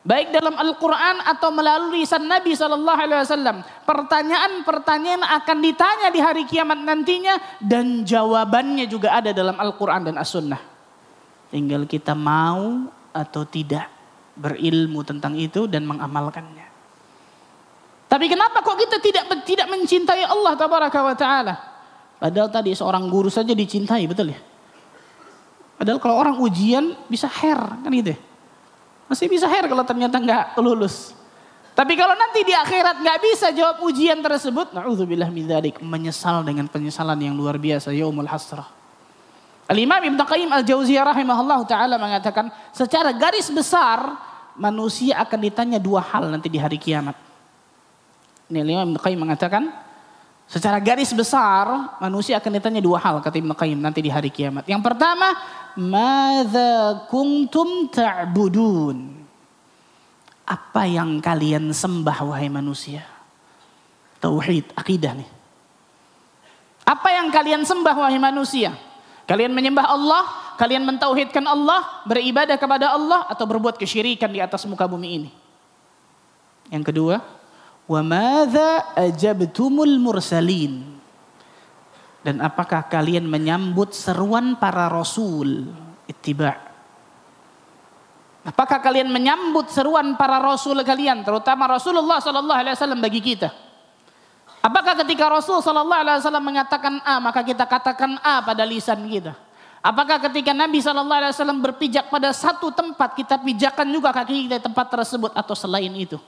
Baik 0.00 0.32
dalam 0.32 0.56
Al-Quran 0.56 1.20
atau 1.28 1.52
melalui 1.52 2.00
lisan 2.00 2.24
Nabi 2.24 2.56
SAW. 2.56 3.60
Pertanyaan-pertanyaan 3.84 5.20
akan 5.20 5.58
ditanya 5.60 6.08
di 6.08 6.20
hari 6.24 6.48
kiamat 6.48 6.80
nantinya. 6.80 7.36
Dan 7.60 8.08
jawabannya 8.08 8.88
juga 8.88 9.12
ada 9.20 9.36
dalam 9.36 9.60
Al-Quran 9.60 10.08
dan 10.08 10.16
As-Sunnah. 10.16 10.62
Tinggal 11.52 11.84
kita 11.84 12.16
mau 12.16 12.88
atau 13.12 13.44
tidak 13.44 13.92
berilmu 14.40 15.04
tentang 15.04 15.36
itu 15.36 15.68
dan 15.68 15.84
mengamalkannya. 15.84 16.64
Tapi 18.08 18.26
kenapa 18.26 18.64
kok 18.64 18.80
kita 18.80 19.04
tidak 19.04 19.24
tidak 19.44 19.68
mencintai 19.68 20.24
Allah 20.24 20.56
tabaraka 20.56 21.00
wa 21.04 21.14
taala? 21.14 21.54
Padahal 22.16 22.48
tadi 22.48 22.72
seorang 22.72 23.04
guru 23.12 23.28
saja 23.28 23.52
dicintai, 23.52 24.08
betul 24.08 24.32
ya? 24.32 24.40
Padahal 25.76 26.00
kalau 26.00 26.16
orang 26.16 26.36
ujian 26.40 26.96
bisa 27.08 27.28
hair, 27.28 27.56
kan 27.56 27.92
gitu 27.92 28.16
ya? 28.16 28.20
Masih 29.10 29.26
bisa 29.26 29.50
hair 29.50 29.66
kalau 29.66 29.82
ternyata 29.82 30.22
nggak 30.22 30.54
lulus. 30.62 31.18
Tapi 31.74 31.98
kalau 31.98 32.14
nanti 32.14 32.46
di 32.46 32.54
akhirat 32.54 33.02
nggak 33.02 33.18
bisa 33.18 33.50
jawab 33.50 33.82
ujian 33.82 34.22
tersebut, 34.22 34.70
naudzubillah 34.70 35.26
min 35.34 35.50
dzalik, 35.50 35.82
menyesal 35.82 36.46
dengan 36.46 36.70
penyesalan 36.70 37.18
yang 37.18 37.34
luar 37.34 37.58
biasa 37.58 37.90
yaumul 37.90 38.30
hasrah. 38.30 38.70
Al-Imam 39.66 39.98
Ibnu 40.02 40.22
Qayyim 40.22 40.50
Al-Jauziyah 40.50 41.10
rahimahullah 41.10 41.62
taala 41.66 41.98
mengatakan, 41.98 42.54
secara 42.70 43.10
garis 43.14 43.50
besar 43.50 44.18
manusia 44.54 45.18
akan 45.22 45.38
ditanya 45.42 45.78
dua 45.82 46.02
hal 46.02 46.30
nanti 46.30 46.46
di 46.46 46.58
hari 46.58 46.78
kiamat. 46.78 47.14
Ini 48.50 48.62
Imam 48.62 48.94
Ibnu 48.94 49.00
Qayyim 49.02 49.20
mengatakan, 49.26 49.74
secara 50.50 50.82
garis 50.82 51.14
besar 51.14 51.94
manusia 52.02 52.34
akan 52.42 52.58
ditanya 52.58 52.82
dua 52.82 52.98
hal 52.98 53.22
kata 53.22 53.38
Ibnu 53.38 53.54
Qayyim 53.54 53.78
nanti 53.78 54.02
di 54.02 54.10
hari 54.10 54.34
kiamat. 54.34 54.66
Yang 54.66 54.82
pertama, 54.82 55.38
Mada 55.78 57.06
kuntum 57.06 57.86
ta'budun? 57.86 59.22
Apa 60.50 60.90
yang 60.90 61.22
kalian 61.22 61.70
sembah 61.70 62.26
wahai 62.26 62.50
manusia? 62.50 63.06
Tauhid, 64.18 64.74
akidah 64.74 65.14
nih. 65.14 65.30
Apa 66.82 67.14
yang 67.14 67.30
kalian 67.30 67.62
sembah 67.62 67.94
wahai 67.94 68.18
manusia? 68.18 68.74
Kalian 69.30 69.54
menyembah 69.54 69.86
Allah, 69.86 70.26
kalian 70.58 70.82
mentauhidkan 70.82 71.46
Allah, 71.46 72.02
beribadah 72.02 72.58
kepada 72.58 72.90
Allah 72.90 73.30
atau 73.30 73.46
berbuat 73.46 73.78
kesyirikan 73.78 74.26
di 74.26 74.42
atas 74.42 74.66
muka 74.66 74.90
bumi 74.90 75.08
ini. 75.22 75.30
Yang 76.74 76.90
kedua, 76.90 77.22
wa 77.90 78.00
madza 78.06 78.94
ajabtumul 78.94 79.98
mursalin? 79.98 80.86
Dan 82.22 82.38
apakah 82.38 82.86
kalian 82.86 83.26
menyambut 83.26 83.90
seruan 83.90 84.54
para 84.54 84.86
rasul? 84.86 85.66
Ittiba. 86.06 86.54
Apakah 88.46 88.78
kalian 88.80 89.10
menyambut 89.10 89.68
seruan 89.68 90.14
para 90.16 90.40
rasul 90.40 90.80
kalian, 90.80 91.20
terutama 91.20 91.68
Rasulullah 91.68 92.24
sallallahu 92.24 92.56
alaihi 92.56 92.72
wasallam 92.72 93.00
bagi 93.04 93.20
kita? 93.20 93.52
Apakah 94.64 94.96
ketika 95.04 95.28
Rasul 95.28 95.60
sallallahu 95.60 96.00
alaihi 96.04 96.20
wasallam 96.24 96.44
mengatakan 96.44 97.04
A, 97.04 97.20
maka 97.20 97.44
kita 97.44 97.68
katakan 97.68 98.16
A 98.20 98.40
pada 98.40 98.64
lisan 98.64 99.00
kita? 99.08 99.36
Apakah 99.80 100.20
ketika 100.24 100.56
Nabi 100.56 100.80
sallallahu 100.80 101.20
alaihi 101.20 101.32
wasallam 101.36 101.60
berpijak 101.60 102.08
pada 102.08 102.32
satu 102.32 102.72
tempat, 102.72 103.12
kita 103.16 103.40
pijakan 103.40 103.88
juga 103.88 104.12
kaki 104.12 104.48
kita 104.48 104.56
di 104.60 104.64
tempat 104.64 104.88
tersebut 104.88 105.32
atau 105.32 105.56
selain 105.56 105.92
itu? 105.96 106.20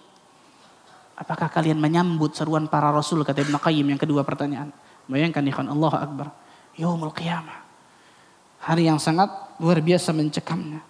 Apakah 1.22 1.46
kalian 1.46 1.78
menyambut 1.78 2.34
seruan 2.34 2.66
para 2.66 2.90
rasul 2.90 3.22
kata 3.22 3.46
Ibnu 3.46 3.54
Qayyim 3.62 3.94
yang 3.94 4.00
kedua 4.02 4.26
pertanyaan? 4.26 4.74
Bayangkan 5.06 5.46
ikhwan 5.46 5.70
Allah 5.70 6.02
Akbar. 6.02 6.34
Yaumul 6.74 7.14
Qiyamah. 7.14 7.62
Hari 8.66 8.90
yang 8.90 8.98
sangat 8.98 9.30
luar 9.62 9.78
biasa 9.78 10.10
mencekamnya. 10.10 10.82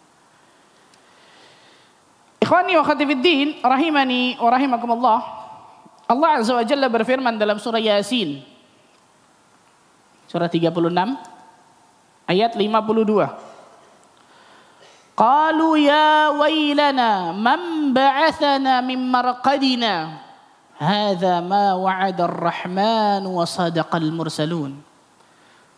Ikhwani 2.41 2.81
wa 2.81 2.85
khatifiddin, 2.85 3.61
rahimani 3.61 4.41
wa 4.41 4.49
rahimakumullah. 4.49 5.19
Allah 6.09 6.41
Azza 6.41 6.57
wa 6.57 6.65
Jalla 6.65 6.89
berfirman 6.89 7.37
dalam 7.37 7.61
surah 7.61 7.81
Yasin. 7.81 8.41
Surah 10.33 10.49
36 10.49 10.73
ayat 12.25 12.57
52. 12.57 13.53
Qalu 15.13 15.71
ya 15.77 16.33
wailana 16.33 17.37
man 17.37 17.93
ba'athana 17.93 18.81
min 18.81 18.97
marqadina 19.13 20.22
Hadza 20.83 21.39
ma 21.39 21.79
wa'ada 21.79 22.27
ar-Rahman 22.27 23.23
wa 23.23 23.47
sadaqal 23.47 24.11
mursalun. 24.11 24.75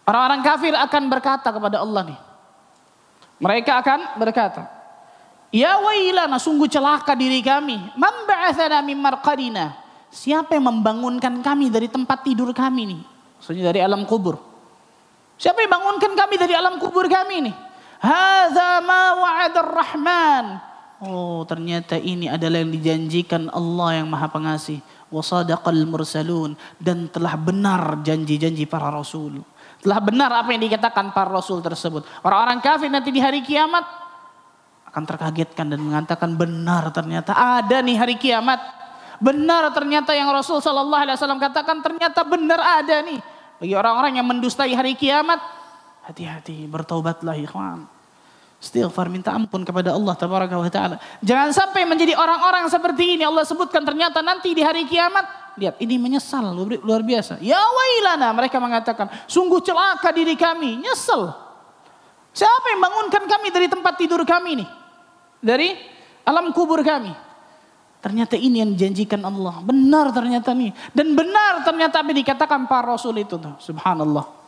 Orang-orang 0.09 0.41
kafir 0.41 0.73
akan 0.73 1.03
berkata 1.13 1.53
kepada 1.53 1.85
Allah 1.85 2.09
nih. 2.09 2.21
Mereka 3.37 3.85
akan 3.85 4.17
berkata, 4.17 4.65
Ya 5.53 5.77
wailana 5.77 6.41
sungguh 6.41 6.73
celaka 6.73 7.13
diri 7.13 7.45
kami. 7.45 7.77
Man 8.01 8.25
ba'athana 8.25 8.81
min 8.81 8.97
marqadina. 8.97 9.77
Siapa 10.09 10.57
yang 10.57 10.73
membangunkan 10.73 11.45
kami 11.45 11.69
dari 11.69 11.93
tempat 11.93 12.25
tidur 12.25 12.57
kami 12.57 12.97
nih? 12.97 13.01
Maksudnya 13.39 13.65
dari 13.69 13.85
alam 13.85 14.09
kubur. 14.09 14.41
Siapa 15.37 15.61
yang 15.61 15.73
bangunkan 15.75 16.17
kami 16.17 16.35
dari 16.41 16.57
alam 16.57 16.81
kubur 16.81 17.05
kami 17.13 17.51
nih? 17.51 17.55
Hadza 18.01 18.81
ma 18.81 19.21
wa'ada 19.21 19.61
rahman 19.61 20.47
Oh, 21.05 21.45
ternyata 21.45 22.01
ini 22.01 22.31
adalah 22.33 22.65
yang 22.65 22.73
dijanjikan 22.73 23.53
Allah 23.53 24.01
yang 24.01 24.09
Maha 24.09 24.31
Pengasih. 24.31 24.81
Wasadaqal 25.15 25.87
mursalun 25.87 26.59
dan 26.83 27.07
telah 27.07 27.39
benar 27.39 28.03
janji-janji 28.03 28.67
para 28.67 28.91
rasul. 28.91 29.47
Telah 29.79 30.01
benar 30.03 30.31
apa 30.35 30.51
yang 30.51 30.67
dikatakan 30.67 31.15
para 31.15 31.31
rasul 31.31 31.62
tersebut. 31.62 32.03
Orang-orang 32.27 32.59
kafir 32.59 32.91
nanti 32.91 33.15
di 33.15 33.23
hari 33.23 33.47
kiamat 33.47 33.87
akan 34.91 35.07
terkagetkan 35.07 35.71
dan 35.71 35.79
mengatakan 35.79 36.35
benar 36.35 36.91
ternyata 36.91 37.31
ada 37.31 37.79
nih 37.79 37.95
hari 37.95 38.19
kiamat. 38.19 38.59
Benar 39.23 39.71
ternyata 39.71 40.11
yang 40.11 40.27
Rasul 40.35 40.59
Shallallahu 40.59 41.07
Alaihi 41.07 41.15
Wasallam 41.15 41.39
katakan 41.39 41.79
ternyata 41.79 42.27
benar 42.27 42.83
ada 42.83 42.99
nih 43.07 43.23
bagi 43.62 43.75
orang-orang 43.79 44.19
yang 44.19 44.27
mendustai 44.27 44.75
hari 44.75 44.99
kiamat. 44.99 45.39
Hati-hati 46.03 46.67
bertaubatlah 46.67 47.39
ikhwan. 47.39 47.93
Istighfar 48.65 49.12
minta 49.12 49.29
ampun 49.29 49.61
kepada 49.61 49.93
Allah 49.93 50.17
tabaraka 50.17 50.57
wa 50.57 50.71
taala. 50.73 50.97
Jangan 51.21 51.53
sampai 51.53 51.85
menjadi 51.85 52.17
orang-orang 52.17 52.65
seperti 52.73 53.21
ini. 53.21 53.23
Allah 53.29 53.45
sebutkan 53.45 53.85
ternyata 53.85 54.25
nanti 54.25 54.57
di 54.57 54.65
hari 54.65 54.89
kiamat 54.89 55.53
lihat 55.61 55.77
ini 55.85 56.01
menyesal 56.01 56.57
luar 56.57 57.05
biasa. 57.05 57.45
Ya 57.45 57.61
wailana 57.61 58.33
mereka 58.33 58.57
mengatakan 58.57 59.12
sungguh 59.29 59.61
celaka 59.61 60.09
diri 60.17 60.33
kami, 60.33 60.81
nyesel. 60.81 61.29
Siapa 62.33 62.73
yang 62.73 62.81
bangunkan 62.81 63.29
kami 63.29 63.53
dari 63.53 63.69
tempat 63.69 64.01
tidur 64.01 64.25
kami 64.25 64.65
nih? 64.65 64.69
Dari 65.45 65.69
alam 66.25 66.49
kubur 66.57 66.81
kami. 66.81 67.12
Ternyata 68.01 68.37
ini 68.37 68.65
yang 68.65 68.73
dijanjikan 68.73 69.21
Allah. 69.29 69.61
Benar 69.61 70.09
ternyata 70.12 70.57
nih. 70.57 70.73
Dan 70.97 71.12
benar 71.12 71.69
ternyata 71.69 72.01
apa 72.01 72.12
dikatakan 72.17 72.65
para 72.65 72.97
rasul 72.97 73.17
itu. 73.21 73.37
Subhanallah. 73.61 74.43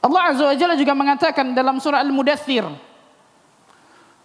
Allah 0.00 0.32
Azza 0.32 0.44
wa 0.48 0.56
Jalla 0.56 0.76
juga 0.80 0.96
mengatakan 0.96 1.52
dalam 1.52 1.76
surah 1.76 2.00
Al-Mudathir. 2.00 2.64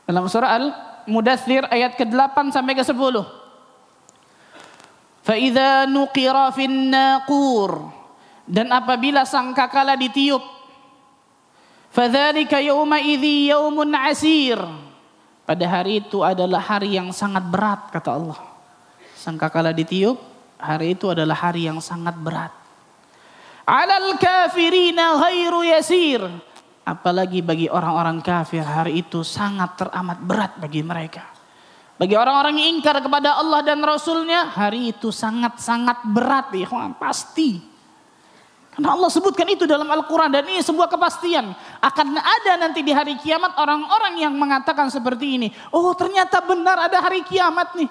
Dalam 0.07 0.25
surah 0.31 0.55
Al-Mudathir 0.55 1.67
ayat 1.67 1.99
ke-8 1.99 2.55
sampai 2.55 2.73
ke-10. 2.79 3.15
Fa'idha 5.25 5.83
nuqira 5.83 6.47
fin 6.55 6.87
naqur. 6.87 7.91
Dan 8.47 8.71
apabila 8.71 9.27
sangkakala 9.27 9.99
ditiup. 9.99 10.41
Fadhalika 11.91 12.63
yawma 12.63 13.03
idhi 13.03 13.51
yawmun 13.51 13.91
asir. 13.99 14.59
Pada 15.45 15.65
hari 15.69 16.01
itu 16.01 16.25
adalah 16.25 16.57
hari 16.57 16.97
yang 16.97 17.13
sangat 17.13 17.45
berat 17.51 17.93
kata 17.93 18.09
Allah. 18.15 18.39
Sangkakala 19.13 19.73
ditiup, 19.73 20.17
hari 20.57 20.97
itu 20.97 21.09
adalah 21.09 21.37
hari 21.37 21.69
yang 21.69 21.77
sangat 21.77 22.17
berat. 22.17 22.64
Alal 23.65 24.21
kafirina 24.21 25.17
ghairu 25.25 25.65
yasir. 25.65 26.21
Apalagi 26.85 27.41
bagi 27.41 27.65
orang-orang 27.65 28.21
kafir 28.21 28.61
hari 28.61 29.01
itu 29.01 29.25
sangat 29.25 29.73
teramat 29.73 30.21
berat 30.21 30.53
bagi 30.61 30.85
mereka. 30.85 31.25
Bagi 31.97 32.13
orang-orang 32.13 32.61
yang 32.61 32.77
ingkar 32.77 33.01
kepada 33.01 33.41
Allah 33.41 33.65
dan 33.65 33.81
Rasulnya, 33.81 34.53
hari 34.53 34.93
itu 34.93 35.09
sangat-sangat 35.09 36.05
berat. 36.13 36.53
Ya, 36.53 36.69
pasti. 36.93 37.57
Karena 38.75 38.91
Allah 38.91 39.07
sebutkan 39.07 39.47
itu 39.47 39.63
dalam 39.63 39.87
Al-Quran 39.87 40.29
dan 40.29 40.43
ini 40.45 40.59
sebuah 40.59 40.91
kepastian. 40.91 41.55
Akan 41.79 42.11
ada 42.11 42.59
nanti 42.59 42.83
di 42.83 42.91
hari 42.91 43.15
kiamat 43.17 43.55
orang-orang 43.55 44.19
yang 44.19 44.35
mengatakan 44.35 44.91
seperti 44.91 45.39
ini. 45.39 45.47
Oh 45.71 45.95
ternyata 45.95 46.43
benar 46.43 46.91
ada 46.91 46.99
hari 46.99 47.23
kiamat 47.23 47.73
nih. 47.79 47.87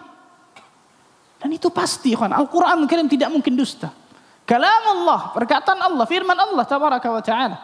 Dan 1.40 1.48
itu 1.50 1.72
pasti. 1.72 2.12
Al-Quran 2.12 2.84
mungkin 2.84 3.08
tidak 3.08 3.32
mungkin 3.32 3.56
dusta. 3.56 4.03
Kalam 4.44 4.82
Allah, 5.00 5.32
perkataan 5.32 5.80
Allah, 5.80 6.04
firman 6.04 6.36
Allah 6.36 6.64
tabaraka 6.68 7.08
wa 7.08 7.22
ta'ala. 7.24 7.58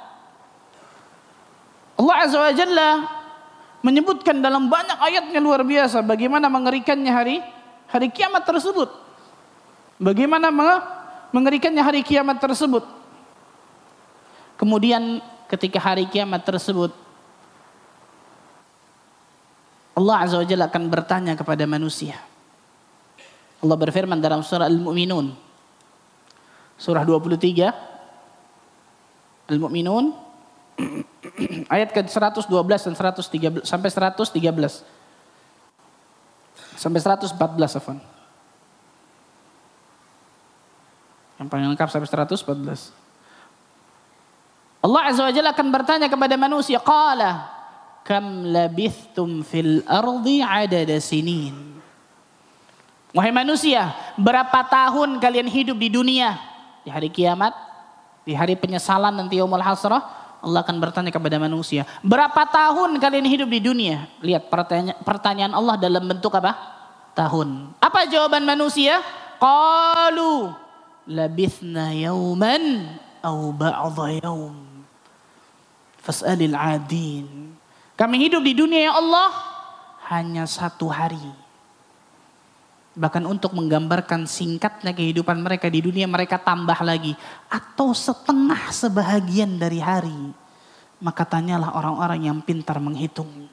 Allah 2.00 2.16
Azza 2.24 2.40
wa 2.40 2.52
Jalla 2.56 2.88
menyebutkan 3.84 4.40
dalam 4.40 4.72
banyak 4.72 4.96
ayatnya 4.96 5.40
luar 5.44 5.60
biasa 5.60 6.00
bagaimana 6.00 6.48
mengerikannya 6.48 7.12
hari 7.12 7.44
hari 7.84 8.08
kiamat 8.08 8.48
tersebut. 8.48 8.88
Bagaimana 10.00 10.48
mengerikannya 11.28 11.84
hari 11.84 12.00
kiamat 12.00 12.40
tersebut. 12.40 12.88
Kemudian 14.56 15.20
ketika 15.52 15.76
hari 15.76 16.08
kiamat 16.08 16.48
tersebut 16.48 16.96
Allah 19.92 20.16
Azza 20.24 20.40
wa 20.40 20.46
Jalla 20.48 20.72
akan 20.72 20.88
bertanya 20.88 21.36
kepada 21.36 21.68
manusia. 21.68 22.16
Allah 23.60 23.76
berfirman 23.76 24.16
dalam 24.24 24.40
surah 24.40 24.64
Al-Mu'minun 24.64 25.49
surah 26.80 27.04
23 27.04 27.68
Al-Mu'minun 29.52 30.16
ayat 31.74 31.92
ke 31.92 32.00
112 32.08 32.48
dan 32.48 32.94
113 32.96 33.68
sampai 33.68 33.90
113 33.92 35.00
sampai 36.80 37.00
114 37.04 37.36
afan. 37.76 38.00
Yang 41.36 41.48
paling 41.52 41.68
lengkap 41.76 41.88
sampai 41.92 42.08
114. 42.08 42.88
Allah 44.80 45.02
Azza 45.12 45.28
wa 45.28 45.32
Jalla 45.32 45.52
akan 45.52 45.68
bertanya 45.68 46.08
kepada 46.08 46.40
manusia, 46.40 46.80
"Qala 46.80 47.52
kam 48.00 48.48
labithtum 48.48 49.44
fil 49.44 49.84
ardi 49.84 50.40
adada 50.40 50.96
sinin?" 51.04 51.52
Wahai 53.12 53.34
manusia, 53.34 53.92
berapa 54.16 54.64
tahun 54.64 55.20
kalian 55.20 55.50
hidup 55.52 55.76
di 55.76 55.92
dunia? 55.92 56.49
Di 56.84 56.90
hari 56.90 57.08
kiamat, 57.12 57.52
di 58.24 58.32
hari 58.32 58.56
penyesalan 58.56 59.12
nanti 59.12 59.40
yaumul 59.40 59.62
hasrah, 59.62 60.00
Allah 60.40 60.64
akan 60.64 60.76
bertanya 60.80 61.12
kepada 61.12 61.36
manusia, 61.36 61.84
berapa 62.00 62.48
tahun 62.48 62.96
kalian 62.96 63.28
hidup 63.28 63.48
di 63.52 63.60
dunia? 63.60 64.08
Lihat 64.24 64.48
pertanyaan, 64.48 64.98
pertanyaan 65.04 65.52
Allah 65.52 65.76
dalam 65.76 66.04
bentuk 66.08 66.32
apa? 66.32 66.56
Tahun. 67.12 67.76
Apa 67.82 68.08
jawaban 68.08 68.48
manusia? 68.48 69.04
Qalu 69.36 70.52
labithna 71.08 71.92
yauman 71.92 72.88
au 73.20 73.52
ba'dha 73.52 74.20
yaum. 74.24 74.56
Fas'alil 76.00 76.56
adin. 76.56 77.52
Kami 77.96 78.16
hidup 78.16 78.40
di 78.40 78.56
dunia 78.56 78.88
ya 78.88 78.92
Allah 78.96 79.28
hanya 80.08 80.48
satu 80.48 80.88
hari 80.88 81.20
Bahkan 82.90 83.22
untuk 83.22 83.54
menggambarkan 83.54 84.26
singkatnya 84.26 84.90
kehidupan 84.90 85.38
mereka 85.38 85.70
di 85.70 85.78
dunia 85.78 86.10
mereka 86.10 86.42
tambah 86.42 86.74
lagi. 86.82 87.14
Atau 87.46 87.94
setengah 87.94 88.74
sebahagian 88.74 89.62
dari 89.62 89.78
hari. 89.78 90.34
Maka 90.98 91.22
tanyalah 91.22 91.78
orang-orang 91.78 92.26
yang 92.26 92.38
pintar 92.42 92.82
menghitung. 92.82 93.46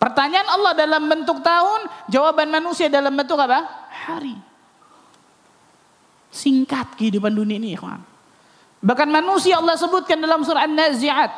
Pertanyaan 0.00 0.48
Allah 0.48 0.72
dalam 0.72 1.02
bentuk 1.08 1.44
tahun, 1.44 1.80
jawaban 2.08 2.48
manusia 2.48 2.88
dalam 2.88 3.12
bentuk 3.12 3.36
apa? 3.36 3.68
Hari. 4.08 4.36
Singkat 6.32 6.96
kehidupan 6.96 7.34
dunia 7.36 7.60
ini, 7.60 7.76
ikhwan. 7.76 8.00
Bahkan 8.80 9.08
manusia 9.12 9.60
Allah 9.60 9.76
sebutkan 9.76 10.16
dalam 10.16 10.40
surah 10.40 10.64
An-Nazi'at. 10.64 11.32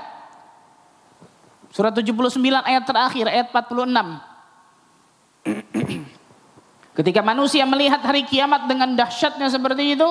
Surah 1.75 1.91
79 1.91 2.39
ayat 2.63 2.85
terakhir, 2.87 3.27
ayat 3.27 3.51
46. 3.51 4.32
Ketika 6.93 7.25
manusia 7.25 7.65
melihat 7.65 8.05
hari 8.05 8.29
kiamat 8.29 8.69
dengan 8.69 8.93
dahsyatnya 8.93 9.49
seperti 9.49 9.97
itu, 9.97 10.09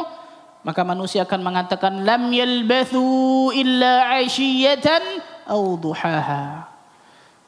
maka 0.65 0.81
manusia 0.81 1.21
akan 1.25 1.41
mengatakan 1.41 2.01
lam 2.01 2.33
yalbathu 2.33 3.53
illa 3.53 4.17
ashiyatan 4.17 5.21
aw 5.45 5.61
duhaha. 5.77 6.65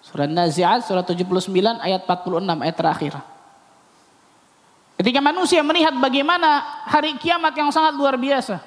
Surah 0.05 0.29
Nazi'at 0.29 0.85
surah 0.85 1.01
79 1.01 1.49
ayat 1.81 2.05
46 2.05 2.61
ayat 2.61 2.75
terakhir. 2.77 3.13
Ketika 5.01 5.19
manusia 5.23 5.65
melihat 5.65 5.97
bagaimana 5.97 6.61
hari 6.85 7.17
kiamat 7.17 7.57
yang 7.57 7.73
sangat 7.73 7.97
luar 7.97 8.13
biasa, 8.13 8.61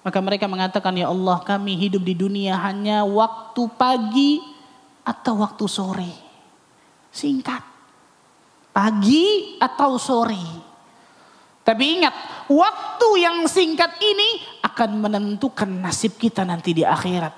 maka 0.00 0.18
mereka 0.24 0.48
mengatakan 0.48 0.96
ya 0.96 1.12
Allah 1.12 1.44
kami 1.44 1.76
hidup 1.76 2.00
di 2.00 2.16
dunia 2.16 2.56
hanya 2.56 3.04
waktu 3.04 3.68
pagi 3.76 4.40
atau 5.04 5.44
waktu 5.44 5.64
sore. 5.68 6.12
Singkat. 7.12 7.71
Pagi 8.72 9.56
atau 9.60 10.00
sore. 10.00 10.44
Tapi 11.62 12.02
ingat, 12.02 12.14
waktu 12.50 13.08
yang 13.22 13.46
singkat 13.46 14.00
ini 14.02 14.42
akan 14.66 14.98
menentukan 14.98 15.70
nasib 15.70 16.18
kita 16.18 16.42
nanti 16.42 16.74
di 16.74 16.82
akhirat. 16.82 17.30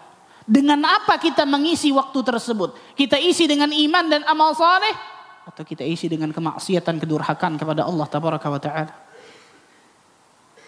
Dengan 0.45 0.80
apa 0.85 1.20
kita 1.20 1.45
mengisi 1.45 1.93
waktu 1.93 2.20
tersebut? 2.24 2.97
Kita 2.97 3.20
isi 3.20 3.45
dengan 3.45 3.68
iman 3.68 4.05
dan 4.09 4.22
amal 4.24 4.57
saleh 4.57 4.93
atau 5.45 5.61
kita 5.64 5.85
isi 5.85 6.09
dengan 6.09 6.32
kemaksiatan 6.32 6.97
kedurhakaan 7.01 7.61
kepada 7.61 7.85
Allah 7.85 8.07
tabaraka 8.09 8.49
wa 8.49 8.61
taala. 8.61 8.93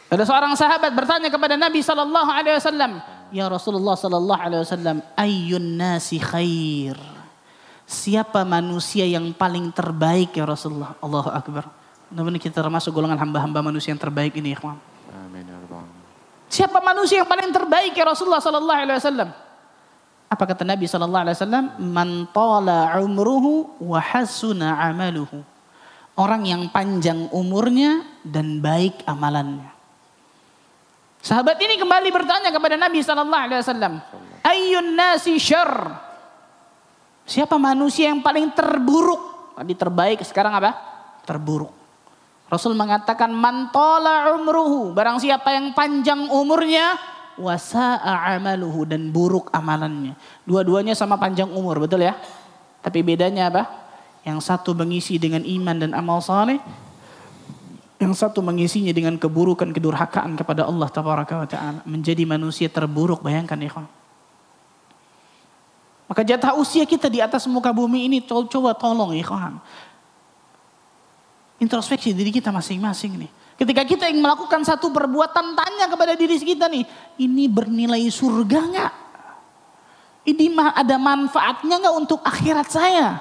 Ada 0.07 0.23
seorang 0.23 0.55
sahabat 0.55 0.93
bertanya 0.95 1.29
kepada 1.33 1.59
Nabi 1.59 1.83
sallallahu 1.83 2.31
alaihi 2.31 2.57
wasallam, 2.61 2.93
"Ya 3.35 3.51
Rasulullah 3.51 3.99
sallallahu 3.99 4.39
alaihi 4.39 4.62
wasallam, 4.62 4.97
ayyun 5.19 5.81
nasi 5.81 6.23
khair?" 6.23 7.16
Siapa 7.87 8.43
manusia 8.43 9.07
yang 9.07 9.30
paling 9.30 9.70
terbaik 9.70 10.34
ya 10.34 10.43
Rasulullah? 10.43 10.99
Allahu 10.99 11.30
Akbar. 11.30 11.70
Mudah-mudahan 12.11 12.43
kita 12.43 12.59
termasuk 12.59 12.91
golongan 12.91 13.14
hamba-hamba 13.14 13.62
manusia 13.62 13.95
yang 13.95 14.03
terbaik 14.03 14.34
ini, 14.34 14.59
ikhwan. 14.59 14.74
Amin 15.14 15.47
ya 15.47 15.55
rabbal 15.55 15.87
alamin. 15.87 16.03
Siapa 16.51 16.78
manusia 16.82 17.22
yang 17.22 17.30
paling 17.30 17.51
terbaik 17.55 17.95
ya 17.95 18.03
Rasulullah 18.07 18.43
sallallahu 18.43 18.78
alaihi 18.82 18.99
wasallam? 18.99 19.30
Apa 20.26 20.45
kata 20.51 20.66
Nabi 20.66 20.91
sallallahu 20.91 21.22
alaihi 21.30 21.37
wasallam? 21.39 21.64
Man 21.78 22.26
tala 22.34 22.91
umruhu 22.99 23.78
wa 23.78 24.03
hasuna 24.03 24.82
amaluhu. 24.82 25.47
Orang 26.18 26.43
yang 26.43 26.66
panjang 26.74 27.30
umurnya 27.30 28.03
dan 28.26 28.59
baik 28.59 29.07
amalannya. 29.07 29.70
Sahabat 31.22 31.59
ini 31.62 31.78
kembali 31.78 32.11
bertanya 32.11 32.51
kepada 32.51 32.74
Nabi 32.74 33.03
sallallahu 33.03 33.45
alaihi 33.51 33.61
wasallam, 33.62 33.95
"Ayyun 34.43 34.95
nasi 34.95 35.39
syarr?" 35.39 36.06
Siapa 37.27 37.59
manusia 37.59 38.14
yang 38.14 38.22
paling 38.22 38.55
terburuk? 38.55 39.53
Tadi 39.59 39.74
terbaik, 39.74 40.22
sekarang 40.22 40.55
apa? 40.55 40.70
Terburuk. 41.27 41.74
Rasul 42.47 42.79
mengatakan 42.79 43.35
mantola 43.35 44.31
umruhu. 44.39 44.95
Barang 44.95 45.18
siapa 45.18 45.51
yang 45.51 45.74
panjang 45.74 46.31
umurnya, 46.31 46.95
wasa'a 47.35 48.39
amaluhu 48.39 48.87
dan 48.87 49.11
buruk 49.11 49.51
amalannya. 49.51 50.14
Dua-duanya 50.47 50.95
sama 50.95 51.18
panjang 51.18 51.51
umur, 51.51 51.83
betul 51.83 52.07
ya? 52.07 52.14
Tapi 52.87 53.03
bedanya 53.03 53.51
apa? 53.51 53.62
Yang 54.22 54.47
satu 54.47 54.79
mengisi 54.79 55.18
dengan 55.18 55.43
iman 55.43 55.77
dan 55.83 55.91
amal 55.99 56.22
saleh, 56.22 56.62
yang 57.99 58.14
satu 58.14 58.39
mengisinya 58.39 58.95
dengan 58.95 59.18
keburukan, 59.18 59.74
kedurhakaan 59.74 60.39
kepada 60.39 60.62
Allah 60.62 60.87
wa 60.87 61.49
taala. 61.51 61.83
Menjadi 61.83 62.22
manusia 62.22 62.70
terburuk, 62.70 63.27
bayangkan 63.27 63.59
ya 63.59 63.70
kawan. 63.74 64.06
Maka 66.07 66.23
jatah 66.23 66.55
usia 66.55 66.87
kita 66.87 67.11
di 67.11 67.19
atas 67.19 67.51
muka 67.51 67.75
bumi 67.75 68.07
ini 68.07 68.19
coba 68.23 68.73
tolong 68.79 69.11
ya 69.15 69.27
kawan. 69.27 69.59
Introspeksi 71.59 72.15
diri 72.15 72.31
kita 72.31 72.55
masing-masing 72.55 73.27
nih. 73.27 73.31
Ketika 73.57 73.83
kita 73.89 74.05
ingin 74.13 74.21
melakukan 74.21 74.61
satu 74.63 74.93
perbuatan, 74.93 75.57
tanya 75.57 75.89
kepada 75.89 76.13
diri 76.13 76.37
kita 76.37 76.69
nih, 76.69 76.85
ini 77.17 77.49
bernilai 77.49 78.05
surga 78.13 78.61
nggak? 78.69 78.93
Ini 80.29 80.47
ada 80.77 80.97
manfaatnya 81.01 81.81
nggak 81.81 81.97
untuk 81.97 82.21
akhirat 82.21 82.69
saya? 82.69 83.17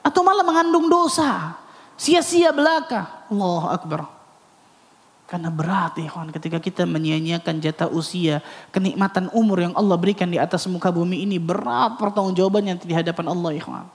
Atau 0.00 0.22
malah 0.22 0.46
mengandung 0.46 0.86
dosa? 0.86 1.58
Sia-sia 1.98 2.54
belaka. 2.54 3.26
Allah 3.26 3.74
Akbar. 3.74 4.17
Karena 5.28 5.52
berat 5.52 6.00
ya 6.00 6.08
kawan 6.08 6.32
ketika 6.32 6.56
kita 6.56 6.88
menyia-nyiakan 6.88 7.60
jatah 7.60 7.92
usia, 7.92 8.40
kenikmatan 8.72 9.28
umur 9.36 9.60
yang 9.60 9.76
Allah 9.76 10.00
berikan 10.00 10.24
di 10.24 10.40
atas 10.40 10.64
muka 10.64 10.88
bumi 10.88 11.20
ini 11.20 11.36
berat 11.36 12.00
pertanggungjawabannya 12.00 12.80
di 12.80 12.96
hadapan 12.96 13.28
Allah 13.28 13.52
ya 13.52 13.60
kawan. 13.60 13.86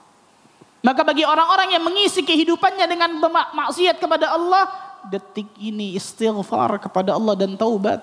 Maka 0.86 1.00
bagi 1.02 1.26
orang-orang 1.26 1.74
yang 1.74 1.82
mengisi 1.82 2.22
kehidupannya 2.22 2.86
dengan 2.86 3.18
maksiat 3.50 3.98
kepada 3.98 4.30
Allah, 4.30 4.70
detik 5.10 5.50
ini 5.58 5.98
istighfar 5.98 6.78
kepada 6.78 7.18
Allah 7.18 7.34
dan 7.34 7.58
taubat. 7.58 7.98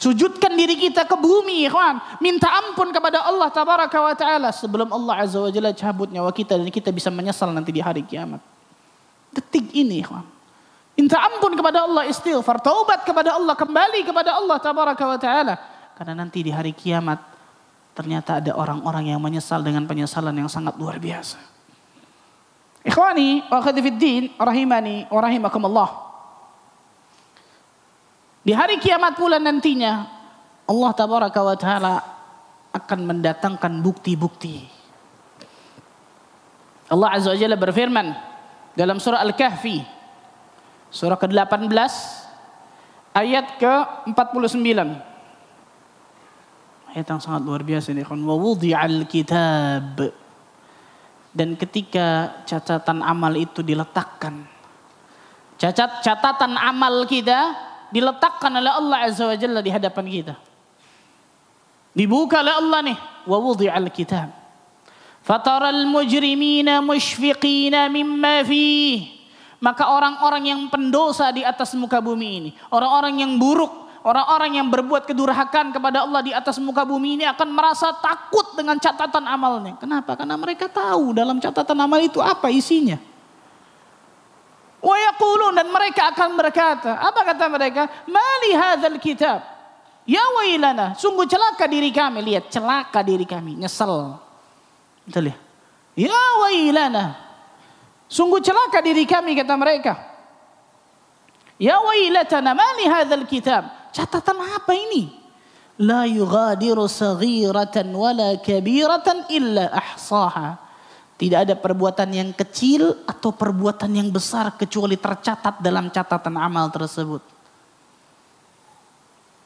Sujudkan 0.00 0.52
diri 0.56 0.76
kita 0.80 1.08
ke 1.08 1.16
bumi, 1.16 1.64
ikhwan. 1.64 1.96
Minta 2.24 2.48
ampun 2.48 2.92
kepada 2.92 3.24
Allah 3.24 3.48
tabaraka 3.52 4.00
wa 4.00 4.14
ta'ala 4.16 4.48
sebelum 4.52 4.88
Allah 4.92 5.24
azza 5.24 5.40
wa 5.40 5.48
jalla 5.52 5.72
cabut 5.76 6.08
nyawa 6.12 6.32
kita 6.32 6.56
dan 6.56 6.68
kita 6.68 6.92
bisa 6.92 7.08
menyesal 7.08 7.52
nanti 7.52 7.72
di 7.72 7.84
hari 7.84 8.04
kiamat. 8.04 8.40
Detik 9.32 9.72
ini, 9.76 10.00
ikhwan. 10.00 10.39
Minta 11.00 11.16
ampun 11.16 11.56
kepada 11.56 11.88
Allah 11.88 12.04
istighfar, 12.12 12.60
taubat 12.60 13.08
kepada 13.08 13.32
Allah, 13.32 13.56
kembali 13.56 14.04
kepada 14.04 14.36
Allah 14.36 14.60
tabaraka 14.60 15.00
wa 15.08 15.16
taala. 15.16 15.54
Karena 15.96 16.12
nanti 16.12 16.44
di 16.44 16.52
hari 16.52 16.76
kiamat 16.76 17.16
ternyata 17.96 18.36
ada 18.36 18.52
orang-orang 18.52 19.08
yang 19.08 19.16
menyesal 19.16 19.64
dengan 19.64 19.88
penyesalan 19.88 20.36
yang 20.36 20.52
sangat 20.52 20.76
luar 20.76 21.00
biasa. 21.00 21.40
Ikhwani 22.84 23.48
wa 23.48 23.64
khadifiddin 23.64 24.36
rahimani 24.36 25.08
wa 25.08 25.20
rahimakumullah. 25.24 25.88
Di 28.44 28.52
hari 28.52 28.76
kiamat 28.76 29.16
pula 29.16 29.40
nantinya 29.40 30.04
Allah 30.68 30.90
tabaraka 30.92 31.40
wa 31.40 31.56
taala 31.56 31.94
akan 32.76 33.00
mendatangkan 33.08 33.72
bukti-bukti. 33.80 34.68
Allah 36.92 37.08
azza 37.16 37.32
wa 37.32 37.40
jalla 37.40 37.56
berfirman 37.56 38.12
dalam 38.76 39.00
surah 39.00 39.24
Al-Kahfi 39.24 39.99
Surah 40.90 41.14
ke-18 41.14 41.70
ayat 43.14 43.46
ke-49. 43.62 44.58
Ayat 46.90 47.06
yang 47.06 47.22
sangat 47.22 47.46
luar 47.46 47.62
biasa 47.62 47.94
ini. 47.94 48.02
Wa 48.02 48.34
wudi'al 48.34 49.06
kitab. 49.06 50.02
Dan 51.30 51.54
ketika 51.54 52.42
catatan 52.42 53.06
amal 53.06 53.38
itu 53.38 53.62
diletakkan. 53.62 54.42
Cacat, 55.54 56.02
catatan 56.02 56.58
amal 56.58 57.06
kita 57.06 57.54
diletakkan 57.94 58.50
oleh 58.50 58.74
Allah 58.74 58.98
Azza 59.06 59.30
wa 59.30 59.36
Jalla 59.38 59.62
di 59.62 59.70
hadapan 59.70 60.06
kita. 60.10 60.34
Dibuka 61.94 62.42
oleh 62.42 62.54
Allah 62.58 62.78
nih. 62.82 62.98
Wa 63.30 63.38
wudi'al 63.38 63.94
kitab. 63.94 64.34
Fataral 65.22 65.86
mujrimina 65.86 66.82
mushfiqina 66.82 67.86
mimma 67.86 68.42
fihi 68.42 69.19
maka 69.60 69.92
orang-orang 69.92 70.48
yang 70.48 70.60
pendosa 70.72 71.28
di 71.36 71.44
atas 71.44 71.76
muka 71.76 72.00
bumi 72.00 72.28
ini, 72.40 72.50
orang-orang 72.72 73.20
yang 73.20 73.32
buruk, 73.36 73.68
orang-orang 74.04 74.56
yang 74.56 74.66
berbuat 74.72 75.04
kedurhakaan 75.04 75.68
kepada 75.76 76.04
Allah 76.08 76.24
di 76.24 76.32
atas 76.32 76.56
muka 76.56 76.84
bumi 76.88 77.20
ini 77.20 77.24
akan 77.28 77.48
merasa 77.52 77.92
takut 78.00 78.56
dengan 78.56 78.80
catatan 78.80 79.28
amalnya. 79.28 79.76
Kenapa? 79.76 80.16
Karena 80.16 80.40
mereka 80.40 80.64
tahu 80.66 81.12
dalam 81.12 81.36
catatan 81.36 81.76
amal 81.76 82.00
itu 82.00 82.24
apa 82.24 82.48
isinya. 82.48 82.96
Wa 84.80 84.96
dan 85.52 85.68
mereka 85.68 86.08
akan 86.08 86.40
berkata, 86.40 86.96
apa 86.96 87.20
kata 87.20 87.44
mereka? 87.52 87.82
Mali 88.08 88.56
hadzal 88.56 88.96
kitab. 88.96 89.44
Ya 90.08 90.24
wailana, 90.40 90.96
sungguh 90.96 91.28
celaka 91.28 91.68
diri 91.68 91.92
kami. 91.92 92.24
Lihat, 92.24 92.48
celaka 92.48 93.04
diri 93.04 93.28
kami, 93.28 93.60
nyesel. 93.60 94.16
Betul 95.04 95.30
ya? 95.30 95.36
Ya 96.00 96.24
wailana, 96.40 97.29
Sungguh 98.10 98.42
celaka 98.42 98.82
diri 98.82 99.06
kami 99.06 99.38
kata 99.38 99.54
mereka. 99.54 99.94
Ya 101.62 101.78
wailatana 101.78 102.58
ma 102.58 102.66
li 102.74 102.90
hadzal 102.90 103.22
kitab? 103.30 103.70
Catatan 103.94 104.34
apa 104.34 104.74
ini? 104.74 105.14
La 105.78 106.10
yughadiru 106.10 106.90
saghiratan 106.90 107.94
wala 107.94 108.34
kabiratan 108.42 109.30
illa 109.30 109.70
ahsaha. 109.70 110.58
Tidak 111.14 111.38
ada 111.46 111.54
perbuatan 111.54 112.10
yang 112.10 112.30
kecil 112.34 113.06
atau 113.06 113.30
perbuatan 113.30 113.92
yang 113.94 114.10
besar 114.10 114.58
kecuali 114.58 114.98
tercatat 114.98 115.62
dalam 115.62 115.92
catatan 115.92 116.34
amal 116.34 116.66
tersebut. 116.72 117.22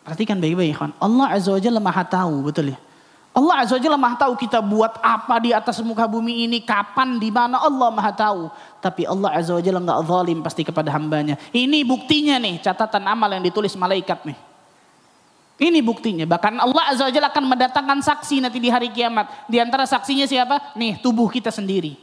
Perhatikan 0.07 0.41
baik-baik, 0.41 0.79
Allah 1.03 1.27
Azza 1.35 1.51
wa 1.53 1.61
Jalla 1.61 1.81
Maha 1.83 2.05
tahu, 2.07 2.47
betul 2.47 2.73
ya? 2.73 2.79
Allah 3.35 3.67
Azza 3.67 3.83
Jalla 3.83 3.99
maha 3.99 4.15
tahu 4.15 4.39
kita 4.39 4.63
buat 4.63 5.03
apa 5.03 5.43
di 5.43 5.51
atas 5.51 5.83
muka 5.83 6.07
bumi 6.07 6.47
ini, 6.47 6.63
kapan, 6.63 7.19
di 7.19 7.35
mana 7.35 7.59
Allah 7.59 7.91
maha 7.91 8.15
tahu. 8.15 8.47
Tapi 8.79 9.11
Allah 9.11 9.35
Azza 9.35 9.59
Jalla 9.59 9.83
nggak 9.83 10.01
zalim 10.07 10.39
pasti 10.39 10.63
kepada 10.63 10.95
hambanya. 10.95 11.35
Ini 11.51 11.83
buktinya 11.83 12.39
nih, 12.39 12.63
catatan 12.63 13.03
amal 13.11 13.27
yang 13.35 13.43
ditulis 13.43 13.75
malaikat 13.75 14.23
nih. 14.23 14.39
Ini 15.67 15.83
buktinya. 15.83 16.31
Bahkan 16.31 16.63
Allah 16.63 16.85
Azza 16.95 17.11
Jalla 17.11 17.27
akan 17.35 17.45
mendatangkan 17.51 17.99
saksi 18.07 18.39
nanti 18.39 18.63
di 18.63 18.71
hari 18.71 18.95
kiamat. 18.95 19.51
Di 19.51 19.59
antara 19.59 19.83
saksinya 19.83 20.31
siapa? 20.31 20.79
Nih, 20.79 21.03
tubuh 21.03 21.27
kita 21.27 21.51
sendiri. 21.51 21.99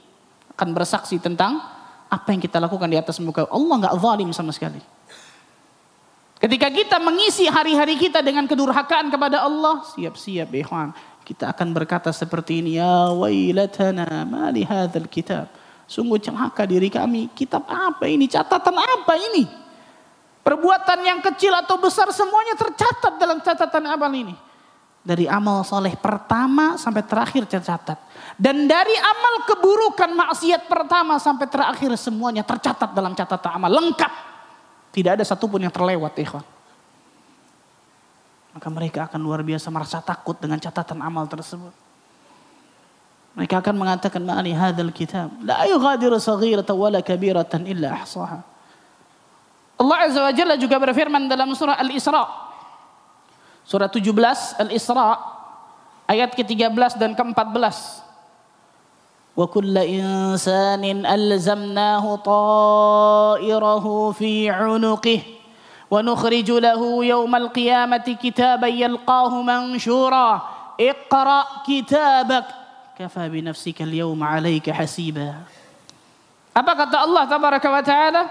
Akan 0.51 0.75
bersaksi 0.75 1.15
tentang 1.15 1.63
apa 2.11 2.27
yang 2.35 2.43
kita 2.43 2.59
lakukan 2.59 2.91
di 2.91 2.99
atas 2.99 3.23
muka. 3.23 3.47
Allah 3.47 3.87
nggak 3.87 3.95
zalim 4.03 4.29
sama 4.35 4.51
sekali. 4.51 4.83
Ketika 6.41 6.73
kita 6.73 6.97
mengisi 6.97 7.45
hari-hari 7.45 8.01
kita 8.01 8.25
dengan 8.25 8.49
kedurhakaan 8.49 9.13
kepada 9.13 9.45
Allah, 9.45 9.85
siap-siap 9.93 10.49
ikhwan. 10.49 10.89
Kita 11.31 11.47
akan 11.47 11.71
berkata 11.71 12.11
seperti 12.11 12.59
ini, 12.59 12.75
ya 12.75 13.07
wailatana 13.15 14.27
ma 14.27 14.51
li 14.51 14.67
hadzal 14.67 15.07
kitab. 15.07 15.47
Sungguh 15.87 16.19
celaka 16.19 16.67
diri 16.67 16.91
kami. 16.91 17.31
Kitab 17.31 17.63
apa 17.71 18.03
ini? 18.03 18.27
Catatan 18.27 18.75
apa 18.75 19.15
ini? 19.15 19.47
Perbuatan 20.43 20.99
yang 21.07 21.23
kecil 21.23 21.55
atau 21.55 21.79
besar 21.79 22.11
semuanya 22.11 22.59
tercatat 22.59 23.15
dalam 23.15 23.39
catatan 23.39 23.83
amal 23.87 24.11
ini. 24.11 24.35
Dari 25.07 25.23
amal 25.23 25.63
soleh 25.63 25.95
pertama 25.95 26.75
sampai 26.75 26.99
terakhir 27.07 27.47
tercatat. 27.47 27.95
Dan 28.35 28.67
dari 28.67 28.93
amal 28.99 29.47
keburukan 29.47 30.11
maksiat 30.11 30.67
pertama 30.67 31.15
sampai 31.15 31.47
terakhir 31.47 31.95
semuanya 31.95 32.43
tercatat 32.43 32.91
dalam 32.91 33.15
catatan 33.15 33.55
amal. 33.55 33.71
Lengkap. 33.71 34.11
Tidak 34.91 35.15
ada 35.15 35.23
satupun 35.23 35.63
yang 35.63 35.71
terlewat 35.71 36.11
ikhwan. 36.19 36.43
Maka 38.56 38.68
mereka 38.72 39.04
akan 39.04 39.20
luar 39.20 39.44
biasa 39.44 39.68
merasa 39.68 40.00
takut 40.00 40.36
dengan 40.40 40.56
catatan 40.56 40.96
amal 41.04 41.28
tersebut. 41.28 41.72
Mereka 43.36 43.60
akan 43.60 43.76
mengatakan 43.76 44.24
ma'ani 44.24 44.56
hadzal 44.56 44.88
kitab 44.96 45.28
la 45.44 45.68
yughadiru 45.68 46.16
saghiratan 46.16 46.72
wala 46.72 47.04
kabiratan 47.04 47.68
illa 47.68 48.00
ahsaha. 48.00 48.40
Allah 49.76 49.98
Azza 50.08 50.24
wa 50.24 50.32
Jalla 50.32 50.56
juga 50.56 50.80
berfirman 50.80 51.28
dalam 51.28 51.52
surah 51.52 51.76
Al-Isra. 51.76 52.24
Surah 53.68 53.92
17 53.92 54.08
Al-Isra 54.56 55.20
ayat 56.08 56.32
ke-13 56.32 56.96
dan 56.96 57.12
ke-14. 57.12 58.06
وكل 59.36 59.76
إنسان 59.78 60.80
ألزمناه 61.06 62.04
طائره 62.24 63.86
في 64.16 64.50
عنقه 64.50 65.20
ونخرج 65.90 66.48
له 66.50 66.80
يوم 67.04 67.32
القيامة 67.34 68.06
كتابا 68.22 68.66
يلقاه 68.66 69.32
منشورا 69.42 70.30
اقرأ 70.80 71.40
كتابك 71.62 72.46
كفى 72.98 73.24
بنفسك 73.28 73.78
اليوم 73.82 74.20
عليك 74.22 74.70
حسيبا 74.70 75.30
Apa 76.56 76.72
kata 76.72 77.04
Allah 77.04 77.28
tabaraka 77.28 77.68
wa 77.68 77.84
taala? 77.84 78.22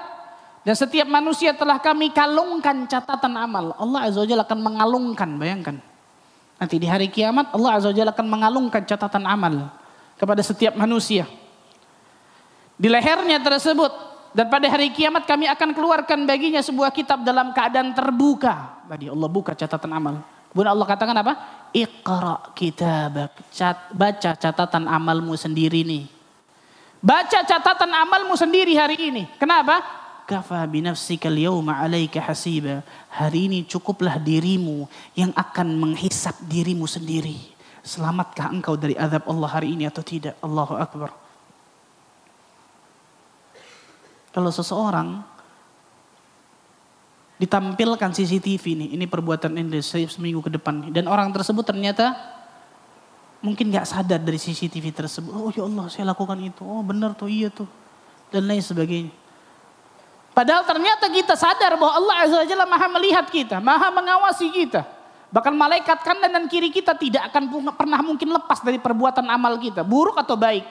Dan 0.65 0.73
setiap 0.73 1.05
manusia 1.05 1.53
telah 1.53 1.77
kami 1.77 2.09
kalungkan 2.09 2.89
catatan 2.89 3.37
amal. 3.37 3.77
Allah 3.77 4.09
azza 4.09 4.25
wajalla 4.25 4.41
akan 4.41 4.65
mengalungkan, 4.65 5.29
bayangkan. 5.37 5.77
Nanti 6.57 6.81
di 6.81 6.89
hari 6.89 7.13
kiamat 7.13 7.53
Allah 7.53 7.77
azza 7.77 7.93
wajalla 7.93 8.17
akan 8.17 8.25
mengalungkan 8.25 8.81
catatan 8.81 9.29
amal 9.29 9.69
kepada 10.17 10.41
setiap 10.41 10.73
manusia. 10.73 11.29
Di 12.81 12.89
lehernya 12.89 13.37
tersebut 13.45 13.93
dan 14.30 14.46
pada 14.46 14.70
hari 14.70 14.94
kiamat 14.94 15.26
kami 15.26 15.50
akan 15.50 15.74
keluarkan 15.74 16.22
baginya 16.22 16.62
sebuah 16.62 16.94
kitab 16.94 17.26
dalam 17.26 17.50
keadaan 17.50 17.90
terbuka. 17.90 18.86
Tadi 18.86 19.10
Allah 19.10 19.28
buka 19.30 19.58
catatan 19.58 19.90
amal. 19.90 20.22
Kemudian 20.50 20.70
Allah 20.70 20.86
katakan 20.86 21.16
apa? 21.18 21.32
Iqra 21.70 22.54
kitabak. 22.54 23.34
Cat, 23.50 23.90
baca 23.94 24.30
catatan 24.34 24.86
amalmu 24.86 25.34
sendiri 25.34 25.82
nih. 25.82 26.04
Baca 27.02 27.42
catatan 27.42 27.90
amalmu 27.90 28.34
sendiri 28.38 28.74
hari 28.78 28.98
ini. 29.10 29.22
Kenapa? 29.38 29.82
Kafa 30.26 30.62
binafsikal 30.66 31.34
yawma 31.34 31.82
alaika 31.82 32.22
hasiba. 32.22 32.86
Hari 33.10 33.50
ini 33.50 33.58
cukuplah 33.66 34.18
dirimu 34.18 34.86
yang 35.18 35.34
akan 35.34 35.74
menghisap 35.74 36.38
dirimu 36.46 36.86
sendiri. 36.86 37.50
Selamatkah 37.82 38.54
engkau 38.54 38.78
dari 38.78 38.94
azab 38.94 39.26
Allah 39.26 39.50
hari 39.50 39.74
ini 39.74 39.90
atau 39.90 40.06
tidak? 40.06 40.38
Allahu 40.38 40.78
Akbar. 40.78 41.19
Kalau 44.30 44.50
seseorang 44.54 45.26
ditampilkan 47.40 48.10
CCTV 48.14 48.64
nih, 48.76 48.88
ini 48.94 49.04
perbuatan 49.08 49.56
ini 49.58 49.80
seminggu 49.82 50.44
ke 50.44 50.50
depan. 50.54 50.92
Dan 50.94 51.10
orang 51.10 51.34
tersebut 51.34 51.66
ternyata 51.66 52.14
mungkin 53.40 53.72
gak 53.72 53.88
sadar 53.88 54.20
dari 54.20 54.36
CCTV 54.36 54.92
tersebut. 54.92 55.32
Oh 55.32 55.50
ya 55.50 55.64
Allah 55.64 55.88
saya 55.88 56.12
lakukan 56.12 56.38
itu. 56.38 56.62
Oh 56.62 56.84
benar 56.84 57.16
tuh 57.16 57.26
iya 57.26 57.48
tuh. 57.48 57.66
Dan 58.30 58.46
lain 58.46 58.62
sebagainya. 58.62 59.10
Padahal 60.30 60.62
ternyata 60.62 61.10
kita 61.10 61.34
sadar 61.34 61.74
bahwa 61.74 61.90
Allah 61.90 62.14
Azza 62.22 62.36
wa 62.38 62.46
Jalla 62.46 62.66
maha 62.68 62.86
melihat 62.86 63.26
kita. 63.26 63.58
Maha 63.58 63.90
mengawasi 63.90 64.46
kita. 64.54 64.86
Bahkan 65.34 65.54
malaikat 65.54 65.98
kanan 66.06 66.30
dan 66.30 66.44
kiri 66.46 66.70
kita 66.70 66.94
tidak 66.94 67.30
akan 67.34 67.50
pernah 67.74 67.98
mungkin 68.02 68.30
lepas 68.30 68.62
dari 68.62 68.78
perbuatan 68.78 69.26
amal 69.26 69.58
kita. 69.58 69.82
Buruk 69.82 70.14
atau 70.22 70.38
baik. 70.38 70.62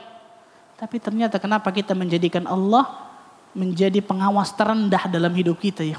Tapi 0.79 0.95
ternyata 1.03 1.35
kenapa 1.43 1.75
kita 1.75 1.91
menjadikan 1.91 2.47
Allah 2.47 3.08
menjadi 3.53 3.99
pengawas 4.01 4.53
terendah 4.53 5.09
dalam 5.09 5.33
hidup 5.33 5.57
kita 5.57 5.81
ya 5.81 5.97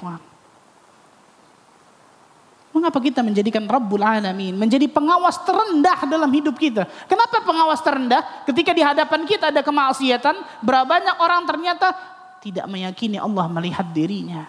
Mengapa 2.70 3.03
kita 3.03 3.26
menjadikan 3.26 3.66
Rabbul 3.66 3.98
Alamin 3.98 4.55
menjadi 4.55 4.86
pengawas 4.86 5.42
terendah 5.42 6.07
dalam 6.07 6.30
hidup 6.30 6.55
kita? 6.55 6.86
Kenapa 7.11 7.42
pengawas 7.42 7.82
terendah? 7.82 8.46
Ketika 8.46 8.70
di 8.70 8.78
hadapan 8.78 9.26
kita 9.26 9.51
ada 9.51 9.59
kemaksiatan, 9.59 10.62
berapa 10.62 10.86
banyak 10.86 11.16
orang 11.18 11.42
ternyata 11.51 11.90
tidak 12.38 12.70
meyakini 12.70 13.18
Allah 13.18 13.51
melihat 13.51 13.90
dirinya. 13.90 14.46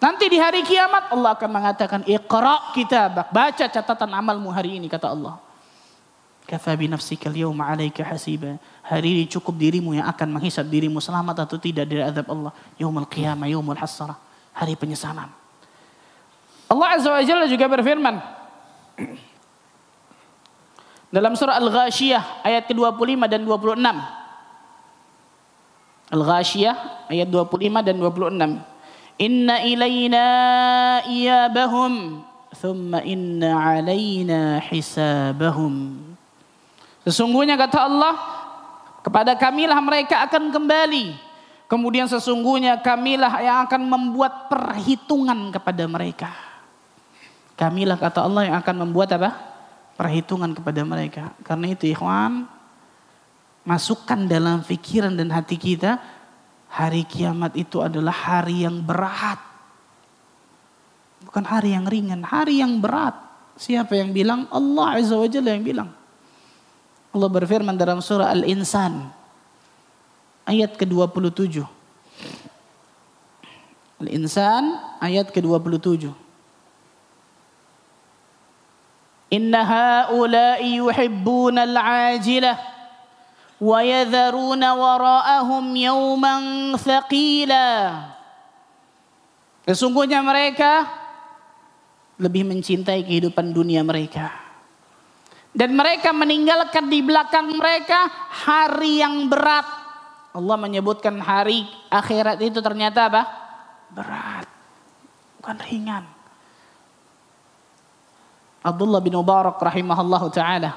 Nanti 0.00 0.28
di 0.32 0.36
hari 0.40 0.64
kiamat 0.64 1.12
Allah 1.12 1.36
akan 1.36 1.50
mengatakan 1.52 2.00
Iqra 2.04 2.72
kitabak, 2.76 3.32
baca 3.32 3.64
catatan 3.68 4.10
amalmu 4.12 4.48
hari 4.52 4.76
ini 4.80 4.88
kata 4.88 5.12
Allah. 5.12 5.40
Kafa 6.50 6.74
bi 6.74 6.90
nafsika 6.90 7.30
al-yawma 7.30 7.70
'alaika 7.70 8.02
hasiba. 8.02 8.58
Hari 8.82 9.22
ini 9.22 9.24
cukup 9.30 9.54
dirimu 9.54 9.94
yang 9.94 10.10
akan 10.10 10.34
menghisap 10.34 10.66
dirimu 10.66 10.98
selamat 10.98 11.46
atau 11.46 11.54
tidak 11.62 11.86
dari 11.86 12.02
azab 12.02 12.26
Allah. 12.26 12.50
Yaumul 12.74 13.06
qiyamah, 13.06 13.46
yaumul 13.46 13.78
hasrah. 13.78 14.18
Hari 14.50 14.74
penyesalan. 14.74 15.30
Allah 16.66 16.88
Azza 16.98 17.06
wa 17.06 17.22
Jalla 17.22 17.46
juga 17.46 17.70
berfirman 17.70 18.18
dalam 21.14 21.38
surah 21.38 21.58
Al-Ghashiyah 21.58 22.42
ayat 22.42 22.66
ke-25 22.66 23.30
dan 23.30 23.42
26. 23.46 23.78
Al-Ghashiyah 26.10 26.76
ayat 27.10 27.30
25 27.30 27.86
dan 27.86 27.94
26. 27.94 29.22
Inna 29.22 29.62
ilayna 29.62 30.26
iyabahum 31.06 32.26
thumma 32.58 33.06
inna 33.06 33.54
alayna 33.54 34.58
hisabahum. 34.58 36.09
Sesungguhnya 37.04 37.56
kata 37.56 37.88
Allah 37.88 38.14
kepada 39.00 39.32
kamilah 39.36 39.80
mereka 39.80 40.24
akan 40.28 40.52
kembali. 40.52 41.16
Kemudian 41.70 42.10
sesungguhnya 42.10 42.82
kamilah 42.82 43.40
yang 43.40 43.58
akan 43.64 43.82
membuat 43.86 44.50
perhitungan 44.50 45.54
kepada 45.54 45.86
mereka. 45.86 46.30
Kamilah 47.54 47.94
kata 47.94 48.26
Allah 48.26 48.50
yang 48.50 48.56
akan 48.58 48.76
membuat 48.88 49.14
apa? 49.14 49.30
Perhitungan 49.94 50.50
kepada 50.50 50.82
mereka. 50.82 51.30
Karena 51.46 51.70
itu 51.70 51.86
ikhwan, 51.86 52.48
masukkan 53.62 54.26
dalam 54.26 54.66
pikiran 54.66 55.14
dan 55.14 55.30
hati 55.30 55.54
kita, 55.54 56.00
hari 56.66 57.06
kiamat 57.06 57.54
itu 57.54 57.78
adalah 57.78 58.12
hari 58.12 58.66
yang 58.66 58.82
berat. 58.82 59.38
Bukan 61.22 61.44
hari 61.46 61.76
yang 61.76 61.86
ringan, 61.86 62.26
hari 62.26 62.58
yang 62.58 62.82
berat. 62.82 63.14
Siapa 63.60 63.92
yang 63.94 64.10
bilang? 64.10 64.48
Allah 64.50 64.98
Azza 64.98 65.14
wa 65.14 65.28
Jalla 65.28 65.52
yang 65.54 65.62
bilang. 65.62 65.99
Allah 67.10 67.26
berfirman 67.26 67.74
dalam 67.74 67.98
surah 67.98 68.30
Al-Insan 68.30 69.10
ayat 70.46 70.78
ke-27. 70.78 71.66
Al-Insan 73.98 74.78
ayat 75.02 75.34
ke-27. 75.34 76.14
Inna 79.30 79.62
haula'i 79.62 80.78
yuhibbuna 80.78 81.66
al-ajilah 81.66 82.58
wa 83.58 83.78
yadharuna 83.82 84.74
wara'ahum 84.78 85.66
yawman 85.74 86.42
thaqila. 86.78 87.66
Sesungguhnya 89.66 90.22
mereka 90.22 90.86
lebih 92.22 92.46
mencintai 92.46 93.02
kehidupan 93.02 93.50
dunia 93.50 93.82
mereka 93.82 94.49
dan 95.50 95.74
mereka 95.74 96.14
meninggalkan 96.14 96.86
di 96.86 97.02
belakang 97.02 97.50
mereka 97.50 98.06
hari 98.46 99.02
yang 99.02 99.26
berat. 99.26 99.66
Allah 100.30 100.56
menyebutkan 100.62 101.18
hari 101.18 101.66
akhirat 101.90 102.38
itu 102.38 102.62
ternyata 102.62 103.10
apa? 103.10 103.22
Berat. 103.90 104.46
Bukan 105.42 105.58
ringan. 105.66 106.04
Abdullah 108.62 109.02
bin 109.02 109.18
Mubarak 109.18 109.58
rahimahullah 109.58 110.22
taala. 110.30 110.70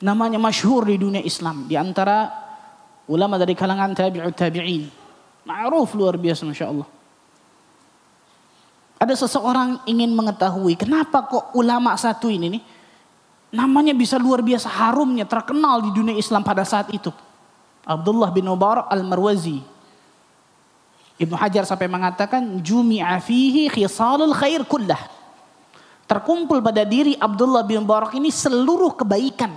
Namanya 0.00 0.40
masyhur 0.40 0.88
di 0.88 0.96
dunia 0.96 1.20
Islam 1.20 1.68
di 1.68 1.76
antara 1.76 2.30
ulama 3.12 3.36
dari 3.36 3.52
kalangan 3.52 3.92
tabi'ut 3.92 4.32
tabi'in. 4.32 4.88
Ma'ruf 5.44 5.92
luar 5.92 6.16
biasa 6.16 6.48
Masya 6.48 6.66
Allah. 6.70 6.88
Ada 9.02 9.26
seseorang 9.26 9.82
ingin 9.90 10.14
mengetahui 10.14 10.78
kenapa 10.78 11.26
kok 11.26 11.52
ulama 11.58 11.98
satu 11.98 12.30
ini 12.30 12.46
nih 12.54 12.62
namanya 13.52 13.92
bisa 13.92 14.16
luar 14.16 14.40
biasa 14.40 14.66
harumnya 14.66 15.28
terkenal 15.28 15.84
di 15.84 15.92
dunia 15.92 16.16
Islam 16.16 16.40
pada 16.40 16.64
saat 16.64 16.88
itu. 16.90 17.12
Abdullah 17.84 18.32
bin 18.32 18.48
Mubarak 18.48 18.88
al-Marwazi. 18.88 19.60
Ibnu 21.20 21.36
Hajar 21.36 21.68
sampai 21.68 21.86
mengatakan 21.86 22.42
jumi'a 22.64 23.20
fihi 23.20 23.68
khisalul 23.68 24.32
khair 24.34 24.64
kullah 24.66 25.22
terkumpul 26.12 26.60
pada 26.60 26.84
diri 26.84 27.16
Abdullah 27.16 27.64
bin 27.64 27.88
Barak 27.88 28.12
ini 28.12 28.28
seluruh 28.28 28.92
kebaikan. 28.92 29.48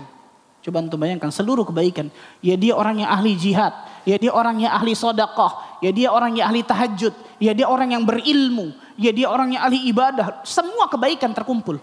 Coba 0.64 0.82
untuk 0.82 0.98
bayangkan 0.98 1.30
seluruh 1.30 1.68
kebaikan. 1.68 2.10
Ya 2.42 2.56
dia 2.58 2.74
orang 2.74 3.04
yang 3.04 3.12
ahli 3.12 3.36
jihad. 3.38 3.76
Ya 4.08 4.18
dia 4.18 4.34
orang 4.34 4.64
yang 4.64 4.74
ahli 4.74 4.98
sodakoh. 4.98 5.52
Ya 5.84 5.94
dia 5.94 6.10
orang 6.10 6.34
yang 6.40 6.50
ahli 6.50 6.66
tahajud. 6.66 7.14
Ya 7.38 7.54
dia 7.54 7.70
orang 7.70 7.94
yang 7.94 8.02
berilmu. 8.02 8.74
Ya 8.98 9.14
dia 9.14 9.30
orang 9.30 9.54
yang 9.54 9.62
ahli 9.62 9.86
ibadah. 9.92 10.42
Semua 10.42 10.90
kebaikan 10.90 11.36
terkumpul. 11.38 11.78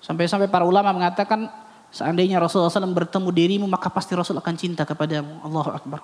Sampai-sampai 0.00 0.48
para 0.48 0.64
ulama 0.64 0.90
mengatakan 0.96 1.48
seandainya 1.92 2.40
Rasulullah 2.40 2.72
SAW 2.72 2.96
bertemu 2.96 3.28
dirimu 3.28 3.66
maka 3.68 3.92
pasti 3.92 4.16
Rasul 4.16 4.40
akan 4.40 4.54
cinta 4.56 4.88
kepadamu. 4.88 5.44
Allahu 5.44 5.70
Akbar. 5.70 6.00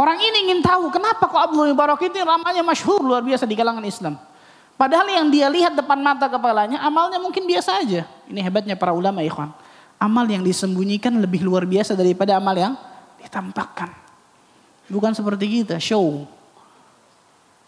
Orang 0.00 0.16
ini 0.16 0.48
ingin 0.48 0.64
tahu 0.64 0.88
kenapa 0.88 1.28
kok 1.28 1.36
Abdullah 1.36 1.68
bin 1.68 1.76
Barak 1.76 2.00
ini 2.00 2.24
ramanya 2.24 2.64
masyhur 2.64 3.04
luar 3.04 3.20
biasa 3.20 3.44
di 3.44 3.52
kalangan 3.52 3.84
Islam. 3.84 4.16
Padahal 4.80 5.12
yang 5.12 5.28
dia 5.28 5.44
lihat 5.52 5.76
depan 5.76 6.00
mata 6.00 6.24
kepalanya, 6.24 6.80
amalnya 6.80 7.20
mungkin 7.20 7.44
biasa 7.44 7.84
aja. 7.84 8.08
Ini 8.24 8.40
hebatnya 8.40 8.80
para 8.80 8.96
ulama 8.96 9.20
ikhwan. 9.20 9.52
Amal 10.00 10.24
yang 10.24 10.40
disembunyikan 10.40 11.12
lebih 11.20 11.44
luar 11.44 11.68
biasa 11.68 11.92
daripada 11.92 12.40
amal 12.40 12.56
yang 12.56 12.72
ditampakkan. 13.20 13.92
Bukan 14.88 15.12
seperti 15.12 15.60
kita, 15.60 15.76
show. 15.76 16.24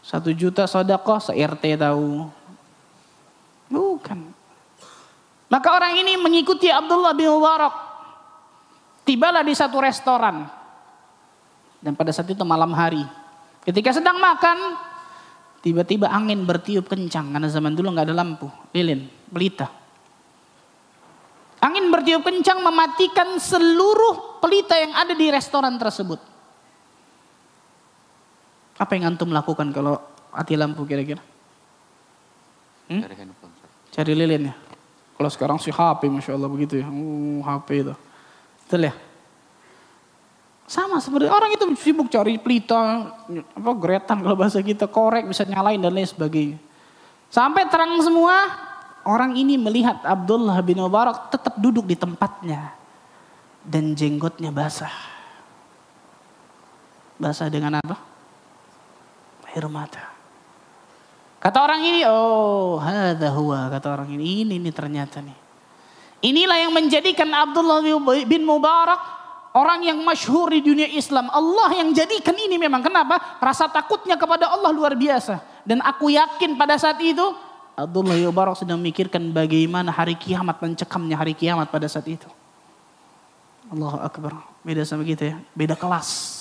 Satu 0.01 0.33
juta 0.33 0.65
sodakoh, 0.65 1.21
se-RT 1.21 1.77
tahu. 1.77 2.33
Bukan. 3.69 4.42
Maka 5.53 5.69
orang 5.69 6.01
ini 6.01 6.17
mengikuti 6.17 6.73
Abdullah 6.73 7.13
bin 7.13 7.29
Mubarak. 7.29 7.75
Tibalah 9.05 9.45
di 9.45 9.53
satu 9.53 9.85
restoran. 9.85 10.49
Dan 11.77 11.93
pada 11.93 12.09
saat 12.09 12.33
itu 12.33 12.41
malam 12.41 12.73
hari. 12.73 13.05
Ketika 13.61 13.93
sedang 13.93 14.17
makan, 14.17 14.81
tiba-tiba 15.61 16.09
angin 16.09 16.49
bertiup 16.49 16.89
kencang. 16.89 17.37
Karena 17.37 17.53
zaman 17.53 17.77
dulu 17.77 17.93
nggak 17.93 18.09
ada 18.09 18.17
lampu, 18.17 18.49
lilin, 18.73 19.05
pelita. 19.29 19.69
Angin 21.61 21.93
bertiup 21.93 22.25
kencang 22.25 22.65
mematikan 22.65 23.37
seluruh 23.37 24.41
pelita 24.41 24.73
yang 24.81 24.97
ada 24.97 25.13
di 25.13 25.29
restoran 25.29 25.77
tersebut. 25.77 26.19
Apa 28.81 28.97
yang 28.97 29.15
antum 29.15 29.29
lakukan 29.29 29.69
kalau 29.69 30.01
mati 30.33 30.57
lampu 30.57 30.89
kira-kira? 30.89 31.21
Hmm? 32.89 33.05
Cari 33.93 34.17
lilin 34.17 34.49
ya. 34.49 34.72
Kalau 35.17 35.31
sekarang 35.31 35.59
sih 35.61 35.71
HP, 35.71 36.09
masya 36.09 36.35
Allah 36.35 36.51
begitu 36.51 36.81
ya. 36.81 36.87
Uh, 36.89 37.41
HP 37.45 37.87
itu. 37.87 37.95
Betul 38.65 38.91
ya? 38.91 38.95
Sama 40.67 41.03
seperti 41.05 41.29
orang 41.29 41.53
itu 41.53 41.65
sibuk 41.77 42.09
cari 42.09 42.41
pelita, 42.41 43.13
apa 43.29 43.71
geretan 43.77 44.25
kalau 44.25 44.33
bahasa 44.39 44.63
kita, 44.65 44.89
korek 44.89 45.29
bisa 45.29 45.45
nyalain 45.45 45.77
dan 45.77 45.93
lain 45.93 46.09
sebagainya. 46.09 46.59
Sampai 47.29 47.69
terang 47.69 47.97
semua, 48.01 48.49
orang 49.05 49.37
ini 49.37 49.57
melihat 49.61 50.01
Abdullah 50.05 50.57
bin 50.65 50.81
Mubarak 50.81 51.29
tetap 51.33 51.57
duduk 51.61 51.89
di 51.89 51.97
tempatnya. 51.97 52.77
Dan 53.63 53.95
jenggotnya 53.95 54.51
basah. 54.51 54.91
Basah 57.17 57.47
dengan 57.47 57.79
apa? 57.79 57.95
Air 59.53 59.69
mata. 59.71 60.12
Kata 61.43 61.59
orang 61.59 61.83
ini, 61.83 62.07
oh 62.07 62.79
hadha 62.79 63.35
huwa, 63.35 63.67
kata 63.67 63.91
orang 63.91 64.15
ini, 64.15 64.47
ini, 64.47 64.63
ini 64.63 64.71
ternyata 64.71 65.19
nih. 65.19 65.35
Inilah 66.23 66.55
yang 66.55 66.71
menjadikan 66.71 67.27
Abdullah 67.35 67.83
bin 68.23 68.47
Mubarak 68.47 69.03
orang 69.59 69.83
yang 69.83 69.99
masyhur 70.07 70.55
di 70.55 70.63
dunia 70.63 70.87
Islam. 70.87 71.27
Allah 71.35 71.83
yang 71.83 71.91
jadikan 71.91 72.39
ini 72.39 72.55
memang. 72.63 72.79
Kenapa? 72.79 73.43
Rasa 73.43 73.67
takutnya 73.67 74.15
kepada 74.15 74.55
Allah 74.55 74.71
luar 74.71 74.95
biasa. 74.95 75.43
Dan 75.67 75.83
aku 75.83 76.15
yakin 76.15 76.55
pada 76.55 76.79
saat 76.79 77.03
itu 77.03 77.23
Abdullah 77.75 78.15
bin 78.15 78.31
Mubarak 78.31 78.55
sedang 78.55 78.79
memikirkan 78.79 79.35
bagaimana 79.35 79.91
hari 79.91 80.15
kiamat 80.15 80.63
mencekamnya 80.63 81.19
hari 81.19 81.35
kiamat 81.35 81.67
pada 81.75 81.91
saat 81.91 82.07
itu. 82.07 82.31
Allahu 83.75 83.99
Akbar. 83.99 84.47
Beda 84.63 84.87
sama 84.87 85.03
kita 85.03 85.27
ya. 85.27 85.37
Beda 85.59 85.75
kelas. 85.75 86.39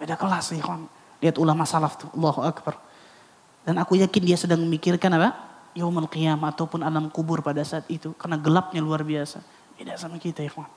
Beda 0.00 0.16
kelas 0.16 0.56
kawan. 0.56 0.88
Lihat 1.20 1.36
ulama 1.36 1.68
salaf 1.68 2.00
tuh. 2.00 2.08
Allahu 2.16 2.40
Akbar. 2.48 2.80
Dan 3.64 3.76
aku 3.76 4.00
yakin 4.00 4.22
dia 4.24 4.38
sedang 4.40 4.64
memikirkan 4.64 5.12
apa? 5.20 5.36
Yaumul 5.76 6.10
qiyamah 6.10 6.50
ataupun 6.50 6.82
alam 6.82 7.12
kubur 7.12 7.44
pada 7.44 7.62
saat 7.62 7.86
itu. 7.92 8.16
Karena 8.16 8.40
gelapnya 8.40 8.80
luar 8.80 9.04
biasa. 9.04 9.44
Beda 9.76 9.94
sama 10.00 10.16
kita 10.16 10.42
kawan. 10.48 10.68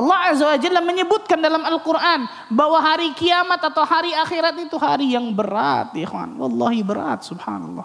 Allah 0.00 0.32
Azza 0.32 0.48
wa 0.48 0.56
Jalla 0.56 0.80
menyebutkan 0.80 1.36
dalam 1.36 1.60
Al-Quran 1.60 2.24
bahwa 2.48 2.80
hari 2.80 3.12
kiamat 3.12 3.60
atau 3.60 3.84
hari 3.84 4.16
akhirat 4.16 4.56
itu 4.64 4.80
hari 4.80 5.12
yang 5.12 5.28
berat 5.36 5.92
kawan. 5.92 6.40
Wallahi 6.40 6.80
berat 6.80 7.20
subhanallah. 7.26 7.84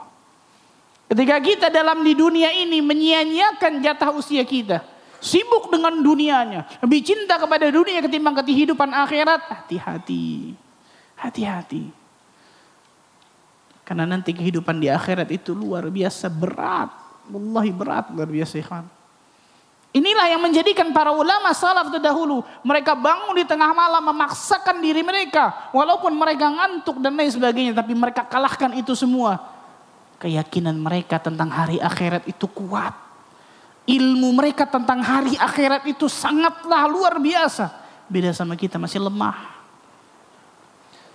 Ketika 1.05 1.37
kita 1.37 1.67
dalam 1.69 2.01
di 2.01 2.17
dunia 2.17 2.49
ini 2.55 2.81
menyia-nyiakan 2.81 3.83
jatah 3.83 4.09
usia 4.15 4.41
kita. 4.41 4.81
Sibuk 5.21 5.73
dengan 5.73 6.01
dunianya. 6.05 6.69
Lebih 6.85 7.01
cinta 7.01 7.41
kepada 7.41 7.69
dunia 7.69 8.01
ketimbang 8.01 8.37
kehidupan 8.41 8.93
akhirat. 8.93 9.41
Hati-hati. 9.65 10.53
Hati-hati. 11.17 12.04
Karena 13.85 14.09
nanti 14.09 14.33
kehidupan 14.33 14.81
di 14.81 14.89
akhirat 14.89 15.29
itu 15.29 15.53
luar 15.53 15.85
biasa 15.93 16.25
berat. 16.27 16.89
Wallahi 17.29 17.71
berat 17.71 18.09
luar 18.09 18.25
biasa 18.25 18.57
ikhwan. 18.57 18.85
Inilah 19.95 20.27
yang 20.27 20.43
menjadikan 20.43 20.91
para 20.91 21.15
ulama 21.15 21.55
salaf 21.55 21.87
terdahulu. 21.87 22.43
Mereka 22.67 22.99
bangun 22.99 23.31
di 23.31 23.47
tengah 23.47 23.71
malam 23.71 24.03
memaksakan 24.11 24.83
diri 24.83 24.99
mereka. 25.05 25.71
Walaupun 25.71 26.11
mereka 26.11 26.51
ngantuk 26.51 26.99
dan 26.99 27.15
lain 27.15 27.31
sebagainya. 27.31 27.71
Tapi 27.71 27.95
mereka 27.95 28.27
kalahkan 28.27 28.75
itu 28.75 28.91
semua. 28.91 29.39
Keyakinan 30.19 30.75
mereka 30.75 31.15
tentang 31.15 31.47
hari 31.47 31.79
akhirat 31.79 32.27
itu 32.27 32.43
kuat. 32.51 32.91
Ilmu 33.87 34.35
mereka 34.35 34.67
tentang 34.67 34.99
hari 34.99 35.39
akhirat 35.39 35.87
itu 35.87 36.11
sangatlah 36.11 36.89
luar 36.91 37.15
biasa. 37.15 37.71
Beda 38.11 38.35
sama 38.35 38.59
kita 38.59 38.75
masih 38.75 38.99
lemah. 38.99 39.54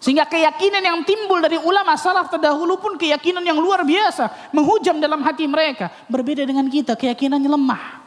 Sehingga 0.01 0.25
keyakinan 0.25 0.81
yang 0.81 1.05
timbul 1.05 1.45
dari 1.45 1.61
ulama 1.61 1.93
salaf 1.93 2.33
terdahulu 2.33 2.81
pun 2.81 2.97
keyakinan 2.97 3.45
yang 3.45 3.61
luar 3.61 3.85
biasa. 3.85 4.51
Menghujam 4.57 4.97
dalam 4.97 5.21
hati 5.21 5.45
mereka. 5.45 5.93
Berbeda 6.09 6.41
dengan 6.49 6.65
kita, 6.73 6.97
keyakinannya 6.97 7.53
lemah. 7.53 8.01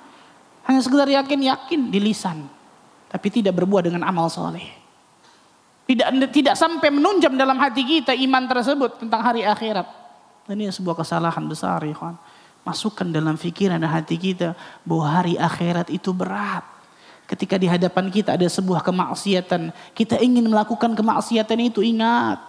Hanya 0.65 0.81
sekedar 0.81 1.05
yakin-yakin 1.05 1.93
di 1.93 1.99
lisan. 2.01 2.49
Tapi 3.13 3.29
tidak 3.29 3.61
berbuah 3.61 3.85
dengan 3.85 4.09
amal 4.09 4.25
soleh. 4.25 4.65
Tidak, 5.85 6.33
tidak 6.33 6.57
sampai 6.57 6.89
menunjam 6.89 7.37
dalam 7.37 7.61
hati 7.61 7.85
kita 7.85 8.17
iman 8.25 8.49
tersebut 8.49 9.05
tentang 9.05 9.21
hari 9.21 9.45
akhirat. 9.45 9.85
Dan 10.49 10.65
ini 10.65 10.73
sebuah 10.73 10.97
kesalahan 10.97 11.45
besar 11.45 11.77
ya. 11.85 11.93
Masukkan 12.65 13.05
dalam 13.05 13.37
pikiran 13.37 13.77
dan 13.77 13.91
hati 13.91 14.17
kita 14.17 14.57
bahwa 14.81 15.05
hari 15.13 15.37
akhirat 15.37 15.93
itu 15.93 16.09
berat. 16.09 16.72
Ketika 17.23 17.55
di 17.55 17.71
hadapan 17.71 18.11
kita 18.11 18.35
ada 18.35 18.45
sebuah 18.45 18.83
kemaksiatan, 18.83 19.71
kita 19.95 20.19
ingin 20.19 20.43
melakukan 20.43 20.91
kemaksiatan 20.91 21.59
itu, 21.71 21.79
ingat. 21.79 22.39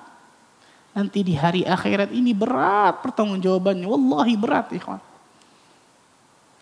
Nanti 0.95 1.27
di 1.27 1.35
hari 1.35 1.67
akhirat 1.67 2.15
ini 2.15 2.31
berat 2.31 3.03
pertanggungjawabannya. 3.03 3.87
Wallahi 3.87 4.35
berat, 4.39 4.71
ikhwan. 4.71 5.03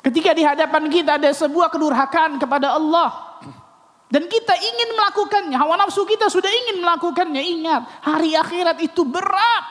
Ketika 0.03 0.35
di 0.35 0.43
hadapan 0.43 0.89
kita 0.91 1.17
ada 1.21 1.31
sebuah 1.31 1.69
kedurhakaan 1.73 2.37
kepada 2.37 2.75
Allah. 2.75 3.33
Dan 4.13 4.29
kita 4.29 4.53
ingin 4.53 4.93
melakukannya. 4.93 5.57
Hawa 5.57 5.81
nafsu 5.81 6.05
kita 6.05 6.29
sudah 6.29 6.53
ingin 6.53 6.85
melakukannya. 6.85 7.41
Ingat, 7.41 7.83
hari 8.05 8.37
akhirat 8.37 8.77
itu 8.85 9.09
berat. 9.09 9.65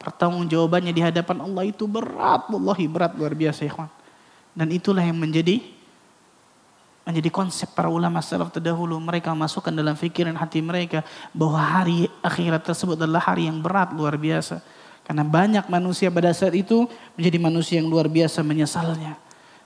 Pertanggungjawabannya 0.00 0.92
di 0.94 1.02
hadapan 1.04 1.44
Allah 1.44 1.68
itu 1.68 1.84
berat. 1.84 2.48
Wallahi 2.48 2.88
berat 2.88 3.12
luar 3.12 3.36
biasa, 3.36 3.68
ikhwan. 3.68 3.92
Dan 4.56 4.72
itulah 4.72 5.04
yang 5.04 5.20
menjadi 5.20 5.75
menjadi 7.06 7.30
konsep 7.30 7.70
para 7.70 7.86
ulama 7.86 8.18
salaf 8.18 8.50
terdahulu. 8.50 8.98
Mereka 8.98 9.30
masukkan 9.30 9.70
dalam 9.70 9.94
pikiran 9.94 10.34
hati 10.34 10.58
mereka 10.58 11.06
bahwa 11.30 11.62
hari 11.62 12.10
akhirat 12.18 12.66
tersebut 12.66 12.98
adalah 12.98 13.22
hari 13.22 13.46
yang 13.46 13.62
berat 13.62 13.94
luar 13.94 14.18
biasa. 14.18 14.58
Karena 15.06 15.22
banyak 15.22 15.70
manusia 15.70 16.10
pada 16.10 16.34
saat 16.34 16.58
itu 16.58 16.90
menjadi 17.14 17.38
manusia 17.38 17.78
yang 17.78 17.86
luar 17.86 18.10
biasa 18.10 18.42
menyesalnya. 18.42 19.14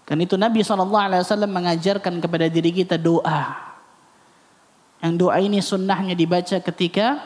Karena 0.05 0.29
itu 0.29 0.37
Nabi 0.37 0.61
SAW 0.61 1.25
mengajarkan 1.49 2.21
kepada 2.21 2.45
diri 2.53 2.77
kita 2.77 3.01
doa. 3.01 3.73
Yang 5.01 5.15
doa 5.17 5.41
ini 5.41 5.65
sunnahnya 5.65 6.13
dibaca 6.13 6.61
ketika 6.61 7.25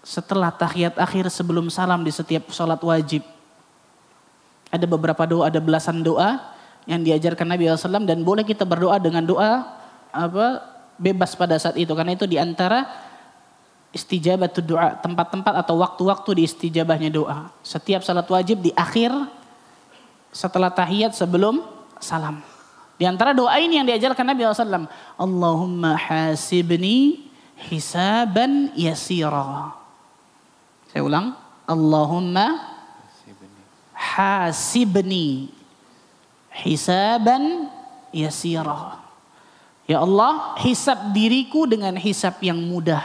setelah 0.00 0.48
tahiyat 0.48 0.96
akhir 0.96 1.28
sebelum 1.28 1.68
salam 1.68 2.00
di 2.00 2.08
setiap 2.08 2.48
sholat 2.48 2.80
wajib. 2.80 3.20
Ada 4.72 4.88
beberapa 4.88 5.20
doa, 5.28 5.52
ada 5.52 5.60
belasan 5.60 6.00
doa 6.00 6.55
yang 6.86 7.02
diajarkan 7.02 7.46
Nabi 7.50 7.66
SAW 7.66 8.06
dan 8.06 8.22
boleh 8.22 8.46
kita 8.46 8.62
berdoa 8.62 8.96
dengan 9.02 9.26
doa 9.26 9.66
apa 10.14 10.62
bebas 10.96 11.34
pada 11.34 11.58
saat 11.58 11.76
itu. 11.76 11.90
Karena 11.92 12.14
itu 12.14 12.24
di 12.24 12.38
antara 12.38 12.86
istijabah 13.90 14.48
doa 14.62 14.94
tempat-tempat 15.02 15.54
atau 15.66 15.82
waktu-waktu 15.82 16.30
di 16.38 16.42
istijabahnya 16.46 17.10
doa. 17.10 17.50
Setiap 17.66 18.06
salat 18.06 18.26
wajib 18.30 18.62
di 18.62 18.70
akhir 18.78 19.12
setelah 20.30 20.70
tahiyat 20.70 21.12
sebelum 21.12 21.64
salam. 21.98 22.40
Di 22.96 23.04
antara 23.04 23.36
doa 23.36 23.52
ini 23.60 23.76
yang 23.76 23.84
diajarkan 23.84 24.24
Nabi 24.24 24.46
SAW 24.48 24.88
Allahumma 25.20 26.00
hasibni 26.00 27.28
hisaban 27.68 28.72
yasira. 28.72 29.76
Saya 30.88 31.02
ulang 31.04 31.36
Allahumma 31.68 32.76
hasibni 33.92 35.55
hisaban 36.62 37.68
yasira. 38.14 39.02
Ya 39.86 40.02
Allah, 40.02 40.58
hisab 40.62 41.14
diriku 41.14 41.68
dengan 41.68 41.94
hisab 41.94 42.40
yang 42.42 42.58
mudah. 42.58 43.04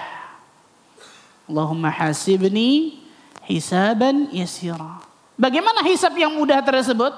Allahumma 1.46 1.94
hasibni 1.94 3.02
hisaban 3.46 4.32
yasira. 4.34 5.04
Bagaimana 5.36 5.84
hisab 5.86 6.14
yang 6.18 6.34
mudah 6.34 6.62
tersebut? 6.62 7.14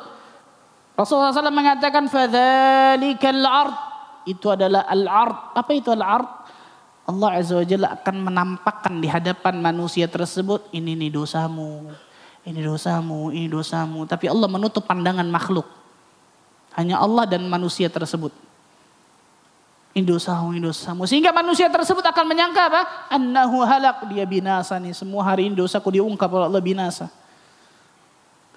Rasulullah 0.94 1.34
SAW 1.34 1.50
mengatakan 1.50 2.06
fadzalikal 2.08 3.44
ard. 3.44 3.76
Itu 4.24 4.54
adalah 4.54 4.88
al-ard. 4.88 5.52
Apa 5.52 5.72
itu 5.76 5.92
al-ard? 5.92 6.28
Allah 7.04 7.30
Azza 7.36 7.60
wa 7.60 7.66
Jalla 7.68 7.88
akan 8.00 8.16
menampakkan 8.32 9.04
di 9.04 9.12
hadapan 9.12 9.60
manusia 9.60 10.08
tersebut 10.08 10.72
ini 10.72 10.96
nih 10.96 11.12
dosamu, 11.12 11.92
ini 12.48 12.64
dosamu, 12.64 13.28
ini 13.36 13.52
dosamu. 13.52 14.08
Tapi 14.08 14.32
Allah 14.32 14.48
menutup 14.48 14.88
pandangan 14.88 15.28
makhluk. 15.28 15.68
Hanya 16.74 16.98
Allah 17.02 17.30
dan 17.30 17.46
manusia 17.46 17.90
tersebut. 17.90 18.34
Ini 19.94 20.10
dosamu, 20.10 20.58
ini 20.58 20.62
dosamu. 20.62 21.06
Sehingga 21.06 21.30
manusia 21.30 21.70
tersebut 21.70 22.02
akan 22.02 22.26
menyangka 22.26 22.66
apa? 22.66 22.82
Annahu 23.14 23.62
halak, 23.62 24.10
dia 24.10 24.26
binasa 24.26 24.82
nih. 24.82 24.90
Semua 24.98 25.22
hari 25.22 25.46
ini 25.50 25.54
dosaku 25.54 25.94
diungkap 25.94 26.34
oleh 26.34 26.50
Allah 26.50 26.64
binasa. 26.66 27.14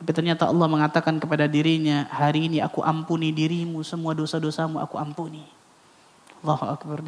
Tapi 0.00 0.10
ternyata 0.16 0.48
Allah 0.48 0.64
mengatakan 0.64 1.20
kepada 1.20 1.44
dirinya, 1.44 2.08
hari 2.08 2.48
ini 2.48 2.64
aku 2.64 2.80
ampuni 2.80 3.36
dirimu, 3.36 3.84
semua 3.84 4.16
dosa-dosamu 4.16 4.80
aku 4.80 4.96
ampuni. 4.96 5.44
Allah 6.40 6.76
Akbar. 6.76 7.04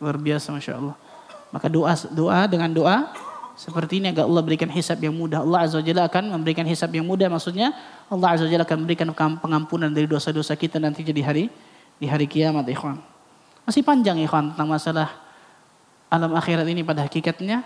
Luar 0.00 0.16
biasa 0.16 0.52
Masya 0.52 0.76
Allah. 0.76 0.96
Maka 1.52 1.68
doa 1.68 1.92
doa 2.12 2.44
dengan 2.48 2.68
doa 2.72 3.08
seperti 3.56 4.04
ini 4.04 4.12
agar 4.12 4.28
Allah 4.28 4.44
berikan 4.44 4.68
hisab 4.68 5.00
yang 5.00 5.16
mudah. 5.16 5.40
Allah 5.40 5.64
Azza 5.64 5.80
Jalla 5.80 6.04
akan 6.04 6.36
memberikan 6.36 6.68
hisab 6.68 6.92
yang 6.92 7.08
mudah. 7.08 7.32
Maksudnya 7.32 7.72
Allah 8.12 8.36
Azza 8.36 8.44
Jalla 8.44 8.68
akan 8.68 8.84
memberikan 8.84 9.08
pengampunan 9.40 9.88
dari 9.88 10.04
dosa-dosa 10.04 10.52
kita 10.60 10.76
nanti 10.76 11.00
jadi 11.00 11.24
hari 11.24 11.48
di 11.96 12.04
hari 12.04 12.28
kiamat 12.28 12.68
ikhwan. 12.68 13.00
Masih 13.64 13.80
panjang 13.80 14.20
ikhwan 14.20 14.52
tentang 14.52 14.68
masalah 14.68 15.08
alam 16.12 16.36
akhirat 16.36 16.68
ini 16.68 16.84
pada 16.84 17.08
hakikatnya. 17.08 17.64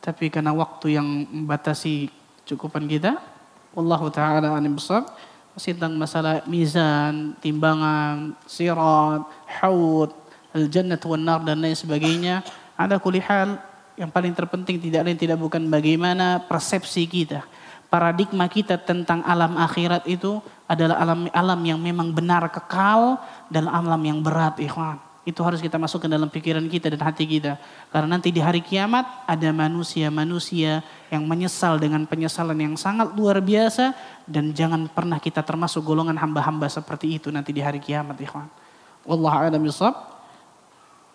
Tapi 0.00 0.32
karena 0.32 0.56
waktu 0.56 0.96
yang 0.96 1.06
membatasi 1.28 2.08
cukupan 2.48 2.88
kita. 2.88 3.20
Allah 3.76 4.02
Ta'ala 4.08 4.56
alim 4.56 4.80
besar. 4.80 5.04
Masih 5.52 5.76
tentang 5.76 5.92
masalah 6.00 6.40
mizan, 6.48 7.36
timbangan, 7.44 8.32
sirat, 8.48 9.28
haud, 9.60 10.10
al-jannah 10.56 10.96
wan 11.04 11.20
nar 11.20 11.44
dan 11.44 11.60
lain 11.60 11.76
sebagainya. 11.76 12.40
Ada 12.80 12.96
kulihal 12.96 13.67
yang 13.98 14.14
paling 14.14 14.30
terpenting 14.30 14.78
tidak 14.78 15.02
lain 15.02 15.18
tidak 15.18 15.36
bukan 15.42 15.66
bagaimana 15.66 16.46
persepsi 16.46 17.02
kita. 17.10 17.42
Paradigma 17.90 18.46
kita 18.46 18.78
tentang 18.78 19.26
alam 19.26 19.58
akhirat 19.58 20.06
itu 20.06 20.38
adalah 20.70 21.02
alam 21.02 21.26
alam 21.34 21.60
yang 21.66 21.80
memang 21.82 22.14
benar 22.14 22.46
kekal 22.46 23.18
dan 23.50 23.66
alam 23.66 23.98
yang 24.06 24.22
berat 24.22 24.54
ikhwan. 24.62 25.02
Itu 25.26 25.44
harus 25.44 25.60
kita 25.60 25.76
masukkan 25.76 26.08
dalam 26.08 26.32
pikiran 26.32 26.64
kita 26.72 26.88
dan 26.88 27.04
hati 27.04 27.28
kita. 27.28 27.60
Karena 27.92 28.16
nanti 28.16 28.32
di 28.32 28.40
hari 28.40 28.64
kiamat 28.64 29.28
ada 29.28 29.52
manusia-manusia 29.52 30.80
yang 31.12 31.28
menyesal 31.28 31.76
dengan 31.76 32.08
penyesalan 32.08 32.56
yang 32.56 32.80
sangat 32.80 33.12
luar 33.12 33.44
biasa. 33.44 33.92
Dan 34.24 34.56
jangan 34.56 34.88
pernah 34.88 35.20
kita 35.20 35.44
termasuk 35.44 35.84
golongan 35.84 36.16
hamba-hamba 36.16 36.64
seperti 36.72 37.20
itu 37.20 37.28
nanti 37.28 37.52
di 37.52 37.60
hari 37.60 37.76
kiamat. 37.76 38.16
Ikhwan. 38.16 38.48
Wallahu 39.04 39.36
a'lam 39.36 39.60
bishawab. 39.60 40.07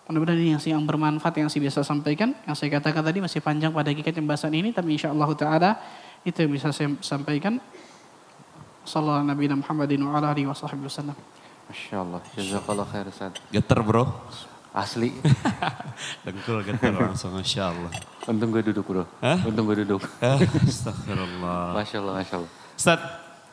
Mudah-mudahan 0.03 0.35
ini 0.35 0.51
yang, 0.51 0.61
yang 0.79 0.83
bermanfaat 0.83 1.35
yang 1.39 1.47
saya 1.47 1.63
bisa 1.63 1.79
sampaikan. 1.79 2.35
Yang 2.43 2.55
saya 2.59 2.69
katakan 2.75 3.07
tadi 3.07 3.23
masih 3.23 3.39
panjang 3.39 3.71
pada 3.71 3.87
hakikat 3.87 4.19
pembahasan 4.19 4.51
ini. 4.51 4.75
Tapi 4.75 4.99
insya 4.99 5.15
Allah 5.15 5.31
Ta'ala 5.31 5.71
itu 6.27 6.35
yang 6.43 6.51
bisa 6.51 6.75
saya 6.75 6.91
sampaikan. 6.99 7.55
Sallallahu 8.83 9.23
Nabi 9.23 9.47
Muhammadin 9.47 10.03
wa 10.03 10.19
ala 10.19 10.35
alihi 10.35 10.43
wa 10.43 10.51
sahbihi 10.51 10.91
wasallam. 10.91 11.15
Masya 11.71 11.95
Allah, 12.03 12.19
jazakallah 12.35 12.85
khair 12.91 13.07
Ustaz. 13.07 13.39
Geter 13.47 13.79
bro. 13.79 14.03
Asli. 14.75 15.15
Dengkul 16.27 16.65
geter 16.67 16.91
langsung, 16.91 17.31
Masya 17.39 17.71
Allah. 17.71 17.91
Untung 18.27 18.51
gue 18.51 18.63
duduk 18.73 18.83
bro. 18.83 19.07
Hah? 19.23 19.39
Untung 19.47 19.71
gue 19.71 19.87
duduk. 19.87 20.03
Astagfirullah. 20.67 21.79
Masya 21.79 21.97
Allah, 22.03 22.13
Masya 22.19 22.35
Allah. 22.43 22.51
Ustaz, 22.75 22.99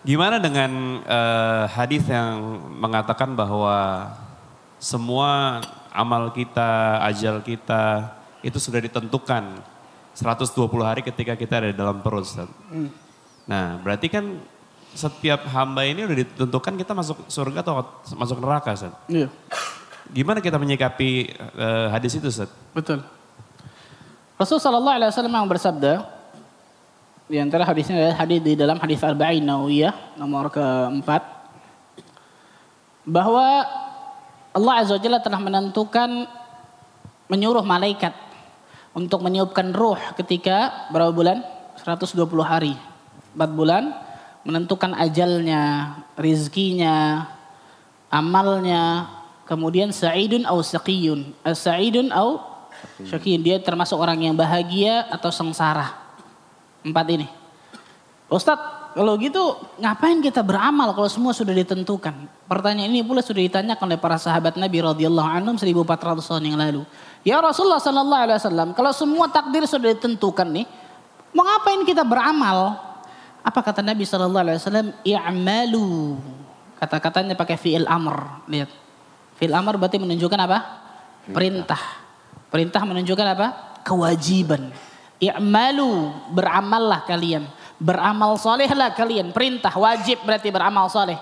gimana 0.03 0.43
dengan 0.43 0.99
eh, 1.07 1.65
hadis 1.71 2.03
yang 2.11 2.59
mengatakan 2.75 3.39
bahwa 3.39 4.11
semua 4.81 5.61
amal 5.91 6.31
kita, 6.35 7.03
ajal 7.05 7.43
kita 7.43 8.15
itu 8.41 8.57
sudah 8.57 8.81
ditentukan 8.81 9.61
120 10.17 10.57
hari 10.83 11.01
ketika 11.05 11.37
kita 11.37 11.63
ada 11.63 11.69
di 11.71 11.77
dalam 11.77 12.01
perut 12.01 12.25
Ustaz. 12.25 12.49
Nah, 13.47 13.79
berarti 13.83 14.07
kan 14.11 14.39
setiap 14.91 15.47
hamba 15.55 15.87
ini 15.87 16.03
udah 16.03 16.17
ditentukan 16.27 16.75
kita 16.75 16.93
masuk 16.95 17.23
surga 17.31 17.63
atau 17.63 17.85
masuk 18.19 18.39
neraka 18.43 18.75
Ustaz. 18.75 18.95
Iya, 19.07 19.29
Gimana 20.11 20.43
kita 20.43 20.59
menyikapi 20.59 21.31
eh, 21.39 21.87
hadis 21.95 22.19
itu 22.19 22.27
Ustaz? 22.27 22.51
betul. 22.75 23.03
Rasul 24.41 24.57
sallallahu 24.57 24.97
alaihi 24.97 25.11
wasallam 25.13 25.37
yang 25.37 25.47
bersabda 25.47 25.93
di 27.31 27.39
antara 27.39 27.63
hadisnya 27.63 27.95
adalah 27.95 28.17
hadis 28.25 28.41
di 28.43 28.53
dalam 28.57 28.81
hadis 28.81 28.99
Arba'in 29.05 29.45
Nawawiyah 29.45 30.19
nomor 30.19 30.51
keempat 30.51 31.23
bahwa 33.07 33.69
Allah 34.51 34.83
Azza 34.83 34.99
Jalla 34.99 35.23
telah 35.23 35.39
menentukan 35.39 36.27
menyuruh 37.31 37.63
malaikat 37.63 38.11
untuk 38.91 39.23
meniupkan 39.23 39.71
ruh 39.71 39.99
ketika 40.19 40.91
berapa 40.91 41.15
bulan? 41.15 41.47
120 41.79 42.19
hari. 42.43 42.75
4 43.33 43.39
bulan 43.55 43.95
menentukan 44.43 44.97
ajalnya, 44.99 45.95
rizkinya, 46.19 47.29
amalnya, 48.11 49.07
kemudian 49.47 49.95
sa'idun 49.95 50.43
au 50.51 50.59
saqiyun. 50.65 51.31
As-sa'idun 51.47 52.11
au 52.11 52.43
syaqiyun. 53.07 53.41
Dia 53.47 53.63
termasuk 53.63 53.97
orang 53.97 54.19
yang 54.19 54.35
bahagia 54.35 55.07
atau 55.15 55.31
sengsara. 55.31 55.95
Empat 56.83 57.07
ini. 57.13 57.29
Ustadz, 58.27 58.80
kalau 58.91 59.15
gitu 59.23 59.55
ngapain 59.79 60.19
kita 60.19 60.43
beramal 60.43 60.91
kalau 60.91 61.07
semua 61.07 61.31
sudah 61.31 61.55
ditentukan? 61.55 62.11
Pertanyaan 62.51 62.91
ini 62.91 63.07
pula 63.07 63.23
sudah 63.23 63.39
ditanyakan 63.39 63.87
oleh 63.87 64.01
para 64.03 64.19
sahabat 64.19 64.59
Nabi 64.59 64.83
radhiyallahu 64.83 65.29
anhum 65.31 65.55
1400 65.55 66.19
tahun 66.27 66.43
yang 66.51 66.59
lalu. 66.59 66.83
Ya 67.23 67.39
Rasulullah 67.39 67.79
sallallahu 67.79 68.23
alaihi 68.27 68.39
wasallam, 68.43 68.69
kalau 68.75 68.91
semua 68.91 69.31
takdir 69.31 69.63
sudah 69.71 69.95
ditentukan 69.95 70.49
nih, 70.51 70.67
mau 71.31 71.47
ngapain 71.47 71.87
kita 71.87 72.03
beramal? 72.03 72.91
Apa 73.47 73.63
kata 73.63 73.81
Nabi 73.81 74.03
sallallahu 74.03 74.43
alaihi 74.43 74.59
wasallam? 74.59 74.89
I'malu. 75.07 76.19
Kata-katanya 76.83 77.39
pakai 77.39 77.55
fi'il 77.61 77.87
amr. 77.87 78.43
Lihat. 78.51 78.71
Fi'il 79.39 79.55
amr 79.55 79.79
berarti 79.79 80.03
menunjukkan 80.03 80.41
apa? 80.51 80.59
Perintah. 81.31 81.83
Perintah 82.51 82.83
menunjukkan 82.83 83.27
apa? 83.39 83.47
Kewajiban. 83.87 84.75
I'malu, 85.21 86.11
beramallah 86.33 87.05
kalian. 87.07 87.60
Beramal 87.81 88.37
solehlah 88.37 88.93
kalian. 88.93 89.33
Perintah, 89.33 89.73
wajib 89.73 90.21
berarti 90.29 90.53
beramal 90.53 90.93
soleh. 90.93 91.17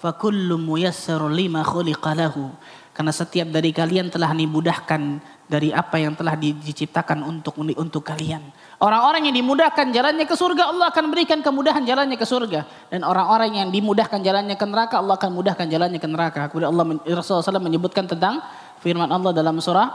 Fakullu 0.00 0.56
muyassaru 0.56 1.28
lima 1.28 1.60
khuliqa 1.60 2.16
lahu. 2.16 2.48
Karena 2.96 3.12
setiap 3.12 3.52
dari 3.52 3.70
kalian 3.70 4.08
telah 4.08 4.32
dimudahkan 4.32 5.20
dari 5.44 5.76
apa 5.76 6.00
yang 6.00 6.16
telah 6.16 6.40
di- 6.40 6.56
diciptakan 6.56 7.20
untuk 7.20 7.60
untuk 7.60 8.00
kalian. 8.00 8.40
Orang-orang 8.80 9.28
yang 9.28 9.36
dimudahkan 9.44 9.92
jalannya 9.92 10.24
ke 10.24 10.32
surga, 10.32 10.72
Allah 10.72 10.88
akan 10.88 11.04
berikan 11.12 11.44
kemudahan 11.44 11.84
jalannya 11.84 12.16
ke 12.16 12.24
surga. 12.24 12.64
Dan 12.88 13.04
orang-orang 13.04 13.60
yang 13.60 13.68
dimudahkan 13.68 14.24
jalannya 14.24 14.56
ke 14.56 14.64
neraka, 14.64 15.04
Allah 15.04 15.20
akan 15.20 15.30
mudahkan 15.36 15.68
jalannya 15.68 16.00
ke 16.00 16.08
neraka. 16.08 16.48
Kemudian 16.48 16.72
Allah 16.72 16.84
Rasulullah 17.12 17.44
SAW 17.44 17.60
menyebutkan 17.60 18.08
tentang 18.08 18.40
firman 18.80 19.08
Allah 19.12 19.36
dalam 19.36 19.60
surah 19.60 19.88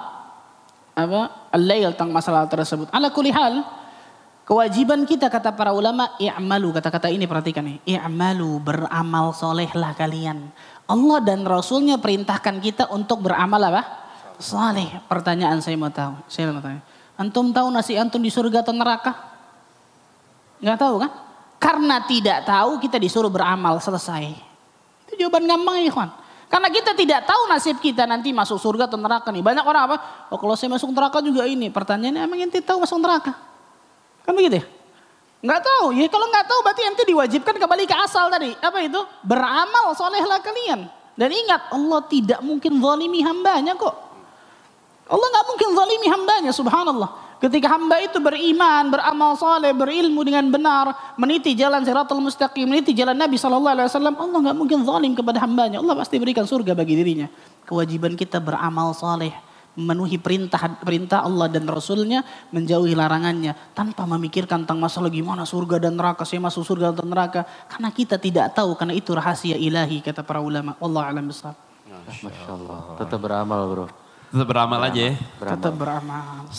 apa 0.96 1.50
Al-Lail 1.52 1.98
tentang 1.98 2.14
masalah 2.14 2.48
tersebut. 2.48 2.88
Ala 2.94 3.12
kulli 3.12 3.34
hal, 3.34 3.66
kewajiban 4.46 5.04
kita 5.04 5.28
kata 5.28 5.52
para 5.58 5.76
ulama 5.76 6.14
i'malu 6.22 6.72
kata-kata 6.72 7.12
ini 7.12 7.26
perhatikan 7.26 7.66
nih. 7.66 8.00
I'malu 8.00 8.62
beramal 8.62 9.36
solehlah 9.36 9.92
kalian. 9.98 10.54
Allah 10.86 11.20
dan 11.26 11.42
Rasulnya 11.44 11.98
perintahkan 11.98 12.62
kita 12.62 12.94
untuk 12.94 13.26
beramal 13.26 13.60
apa? 13.74 13.84
Soleh. 14.38 15.02
Pertanyaan 15.10 15.60
saya 15.60 15.76
mau 15.76 15.90
tahu. 15.90 16.14
Saya 16.30 16.54
mau 16.54 16.62
tanya. 16.62 16.86
Antum 17.18 17.50
tahu 17.50 17.68
nasi 17.74 17.98
antum 17.98 18.22
di 18.22 18.30
surga 18.30 18.62
atau 18.62 18.76
neraka? 18.76 19.12
Nggak 20.62 20.78
tahu 20.78 20.96
kan? 21.02 21.12
Karena 21.58 22.04
tidak 22.06 22.46
tahu 22.46 22.78
kita 22.78 23.02
disuruh 23.02 23.32
beramal 23.32 23.82
selesai. 23.82 24.36
Itu 25.08 25.14
jawaban 25.18 25.50
gampang 25.50 25.82
ya 25.82 25.90
ikhwan. 25.90 26.10
Karena 26.46 26.70
kita 26.70 26.94
tidak 26.94 27.26
tahu 27.26 27.42
nasib 27.50 27.78
kita 27.82 28.06
nanti 28.06 28.30
masuk 28.30 28.62
surga 28.62 28.86
atau 28.86 29.00
neraka 29.02 29.34
nih. 29.34 29.42
Banyak 29.42 29.66
orang 29.66 29.84
apa? 29.90 29.98
Oh 30.30 30.38
kalau 30.38 30.54
saya 30.54 30.70
masuk 30.70 30.94
neraka 30.94 31.20
juga 31.24 31.48
ini. 31.50 31.74
Pertanyaannya 31.74 32.22
emang 32.22 32.40
ente 32.46 32.62
tahu 32.62 32.86
masuk 32.86 33.02
neraka? 33.02 33.34
Kan 34.26 34.34
begitu 34.34 34.60
ya? 34.60 34.66
Nggak 35.46 35.62
tahu. 35.62 35.86
Ya 35.94 36.10
kalau 36.10 36.26
nggak 36.34 36.46
tahu 36.50 36.60
berarti 36.66 36.82
ente 36.82 37.04
diwajibkan 37.06 37.56
kembali 37.62 37.84
ke 37.86 37.96
asal 38.02 38.34
tadi. 38.34 38.58
Apa 38.58 38.82
itu? 38.82 38.98
Beramal 39.22 39.94
solehlah 39.94 40.42
kalian. 40.42 40.90
Dan 41.16 41.30
ingat 41.32 41.72
Allah 41.72 42.02
tidak 42.10 42.42
mungkin 42.42 42.82
zalimi 42.82 43.22
hambanya 43.24 43.78
kok. 43.78 43.96
Allah 45.06 45.28
nggak 45.30 45.46
mungkin 45.48 45.70
zalimi 45.78 46.08
hambanya 46.10 46.52
subhanallah. 46.52 47.26
Ketika 47.36 47.68
hamba 47.68 48.00
itu 48.00 48.18
beriman, 48.18 48.90
beramal 48.90 49.36
soleh, 49.36 49.76
berilmu 49.76 50.24
dengan 50.24 50.48
benar, 50.50 51.14
meniti 51.20 51.52
jalan 51.54 51.84
siratul 51.84 52.24
mustaqim, 52.24 52.64
meniti 52.64 52.96
jalan 52.96 53.14
Nabi 53.14 53.36
Shallallahu 53.36 53.76
Alaihi 53.76 53.88
Wasallam, 53.92 54.16
Allah 54.18 54.40
nggak 54.50 54.58
mungkin 54.58 54.80
zalim 54.88 55.14
kepada 55.14 55.44
hambanya. 55.44 55.84
Allah 55.84 55.94
pasti 56.00 56.16
berikan 56.16 56.48
surga 56.48 56.72
bagi 56.72 56.96
dirinya. 56.96 57.28
Kewajiban 57.68 58.16
kita 58.16 58.40
beramal 58.40 58.96
soleh, 58.96 59.36
memenuhi 59.76 60.18
perintah 60.18 60.80
perintah 60.80 61.22
Allah 61.24 61.52
dan 61.52 61.68
Rasulnya, 61.68 62.24
menjauhi 62.50 62.96
larangannya, 62.96 63.54
tanpa 63.76 64.08
memikirkan 64.08 64.64
tentang 64.64 64.80
masalah 64.80 65.12
gimana 65.12 65.44
surga 65.44 65.78
dan 65.78 66.00
neraka, 66.00 66.24
saya 66.24 66.40
masuk 66.40 66.64
surga 66.64 66.96
atau 66.96 67.06
neraka, 67.06 67.44
karena 67.68 67.90
kita 67.92 68.16
tidak 68.16 68.56
tahu, 68.56 68.74
karena 68.80 68.96
itu 68.96 69.12
rahasia 69.12 69.60
ilahi 69.60 70.00
kata 70.00 70.24
para 70.24 70.40
ulama. 70.40 70.80
Allah 70.80 71.12
alam 71.12 71.28
besar. 71.28 71.54
Masya 72.06 72.50
Allah. 72.50 72.80
Tetap 73.02 73.20
beramal 73.20 73.62
bro. 73.70 73.86
Tetap 74.32 74.48
beramal 74.48 74.80
aja 74.84 75.02
ya. 75.12 75.14
Tetap 75.42 75.74
beramal. 75.76 76.50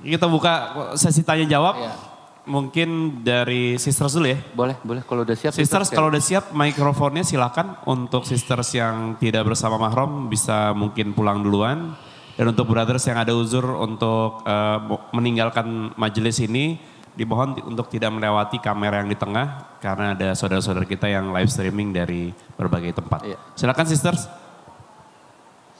Kita 0.00 0.26
buka 0.28 0.52
sesi 0.96 1.20
tanya 1.20 1.46
jawab. 1.48 1.74
Iya. 1.76 1.92
Mungkin 2.40 3.20
dari 3.20 3.76
sisters 3.76 4.16
dulu 4.16 4.26
ya. 4.32 4.38
Boleh, 4.56 4.74
boleh. 4.80 5.02
Kalau 5.04 5.22
udah 5.22 5.36
siap. 5.36 5.52
Sisters 5.52 5.92
kita 5.92 5.96
kalau 6.00 6.08
udah 6.08 6.22
siap 6.24 6.50
mikrofonnya 6.56 7.22
silakan 7.22 7.76
untuk 7.84 8.24
sisters 8.24 8.72
yang 8.74 9.20
tidak 9.20 9.44
bersama 9.44 9.76
mahram 9.76 10.26
bisa 10.26 10.72
mungkin 10.72 11.12
pulang 11.12 11.44
duluan 11.44 11.94
dan 12.40 12.56
untuk 12.56 12.72
brothers 12.72 13.04
yang 13.04 13.20
ada 13.20 13.36
uzur 13.36 13.76
untuk 13.76 14.40
mo- 14.88 15.04
meninggalkan 15.12 15.92
majelis 15.92 16.40
ini 16.40 16.80
dimohon 17.12 17.52
untuk 17.68 17.92
tidak 17.92 18.08
melewati 18.16 18.56
kamera 18.56 19.04
yang 19.04 19.12
di 19.12 19.18
tengah 19.20 19.76
karena 19.76 20.16
ada 20.16 20.32
saudara-saudara 20.32 20.88
kita 20.88 21.04
yang 21.04 21.36
live 21.36 21.52
streaming 21.52 21.92
dari 21.92 22.32
berbagai 22.56 22.96
tempat. 22.96 23.28
Iya. 23.28 23.36
Silakan 23.60 23.84
sisters. 23.84 24.24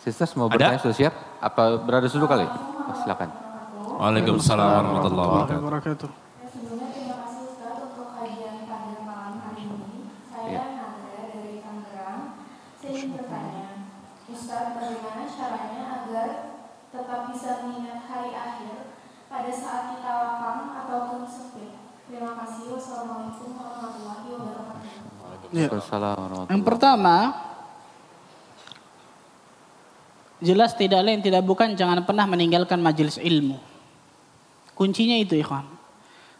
Sisters 0.04 0.36
mau 0.36 0.52
Ada? 0.52 0.76
bertanya 0.76 0.80
sudah 0.84 0.96
siap? 1.00 1.14
Apa 1.40 1.80
berada 1.80 2.12
dulu 2.12 2.28
kali? 2.28 2.44
Oh, 2.44 2.96
silakan. 3.00 3.32
Waalaikumsalam 3.96 4.68
warahmatullahi 4.68 5.28
wabarakatuh. 5.28 5.60
wabarakatuh. 5.64 6.10
Sebelumnya 6.44 6.88
terima 6.92 7.16
kasih 7.24 7.42
Ustaz 7.56 7.76
untuk 7.88 8.08
kajian 8.20 8.68
pada 8.68 9.00
malam 9.08 9.34
hari 9.48 9.64
ini. 9.64 10.12
Saya 10.28 10.60
Nadra 10.76 11.24
dari 11.24 11.56
Tangerang. 11.64 12.20
Saya 12.80 12.90
ingin 12.92 13.08
bertanya, 13.16 13.64
Ustaz 14.28 14.64
bagaimana 14.76 15.24
caranya 15.24 15.82
agar 16.00 16.28
tetap 16.90 17.20
bisa 17.30 17.50
mengingat 17.62 18.00
hari 18.08 18.32
akhir 18.34 18.74
pada 19.40 19.56
saat 19.56 19.96
kita 19.96 20.10
lapang 20.12 20.76
ataupun 20.84 21.24
sempit? 21.24 21.72
Terima 22.12 22.36
kasih. 22.44 22.76
Wassalamualaikum 22.76 23.56
warahmatullahi 23.56 24.26
wabarakatuh. 24.36 24.84
Ya. 24.84 25.64
Waalaikumsalam 25.64 26.16
warahmatullahi 26.20 26.52
Yang 26.52 26.64
pertama, 26.68 27.16
jelas 30.44 30.76
tidak 30.76 31.00
lain 31.00 31.24
tidak 31.24 31.40
bukan 31.48 31.72
jangan 31.72 32.04
pernah 32.04 32.28
meninggalkan 32.28 32.84
majelis 32.84 33.16
ilmu. 33.16 33.56
Kuncinya 34.76 35.16
itu 35.16 35.40
ikhwan. 35.40 35.64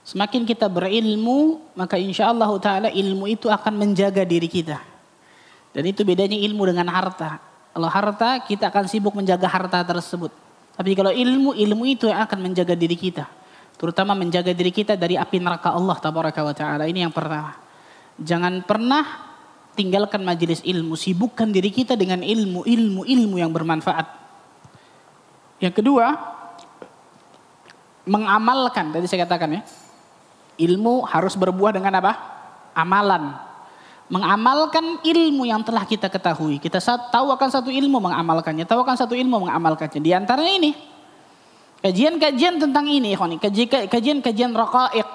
Semakin 0.05 0.45
kita 0.45 0.69
berilmu, 0.69 1.73
maka 1.73 1.97
insya 1.97 2.29
Allah 2.29 2.53
ta'ala 2.61 2.89
ilmu 2.93 3.25
itu 3.33 3.49
akan 3.49 3.81
menjaga 3.81 4.29
diri 4.29 4.49
kita. 4.49 4.77
Dan 5.73 5.89
itu 5.89 6.05
bedanya 6.05 6.37
ilmu 6.37 6.69
dengan 6.69 6.93
harta. 6.93 7.41
Kalau 7.73 7.89
harta, 7.89 8.45
kita 8.45 8.69
akan 8.69 8.85
sibuk 8.93 9.17
menjaga 9.17 9.49
harta 9.49 9.81
tersebut. 9.89 10.50
Tapi 10.81 10.97
kalau 10.97 11.13
ilmu, 11.13 11.53
ilmu 11.53 11.85
itu 11.85 12.09
yang 12.09 12.25
akan 12.25 12.41
menjaga 12.41 12.73
diri 12.73 12.97
kita. 12.97 13.29
Terutama 13.77 14.17
menjaga 14.17 14.57
diri 14.57 14.73
kita 14.73 14.97
dari 14.97 15.13
api 15.13 15.37
neraka 15.37 15.77
Allah 15.77 15.93
tabaraka 16.01 16.41
wa 16.41 16.57
ta'ala. 16.57 16.89
Ini 16.89 17.05
yang 17.05 17.13
pertama. 17.13 17.53
Jangan 18.17 18.65
pernah 18.65 19.05
tinggalkan 19.77 20.25
majelis 20.25 20.65
ilmu. 20.65 20.97
Sibukkan 20.97 21.53
diri 21.53 21.69
kita 21.69 22.01
dengan 22.01 22.25
ilmu, 22.25 22.65
ilmu, 22.65 23.05
ilmu 23.05 23.37
yang 23.37 23.53
bermanfaat. 23.53 24.09
Yang 25.61 25.85
kedua, 25.85 26.17
mengamalkan. 28.09 28.97
Tadi 28.97 29.05
saya 29.05 29.29
katakan 29.29 29.61
ya. 29.61 29.63
Ilmu 30.65 31.05
harus 31.05 31.37
berbuah 31.37 31.77
dengan 31.77 32.01
apa? 32.01 32.13
Amalan. 32.73 33.37
Mengamalkan 34.11 34.99
ilmu 35.07 35.47
yang 35.47 35.63
telah 35.63 35.87
kita 35.87 36.11
ketahui. 36.11 36.59
Kita 36.59 36.83
tahu 36.83 37.31
akan 37.31 37.49
satu 37.49 37.71
ilmu 37.71 38.03
mengamalkannya. 38.03 38.67
Tahu 38.67 38.83
akan 38.83 38.97
satu 38.99 39.15
ilmu 39.15 39.47
mengamalkannya. 39.47 40.03
Di 40.03 40.11
antaranya 40.11 40.51
ini. 40.51 40.71
Kajian-kajian 41.81 42.59
tentang 42.59 42.91
ini. 42.91 43.15
Kajian-kajian 43.39 44.51
raqaiq. 44.51 45.11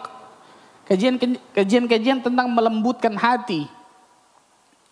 Kajian- 0.87 1.19
Kajian-kajian 1.51 2.23
tentang 2.23 2.47
melembutkan 2.55 3.19
hati. 3.19 3.67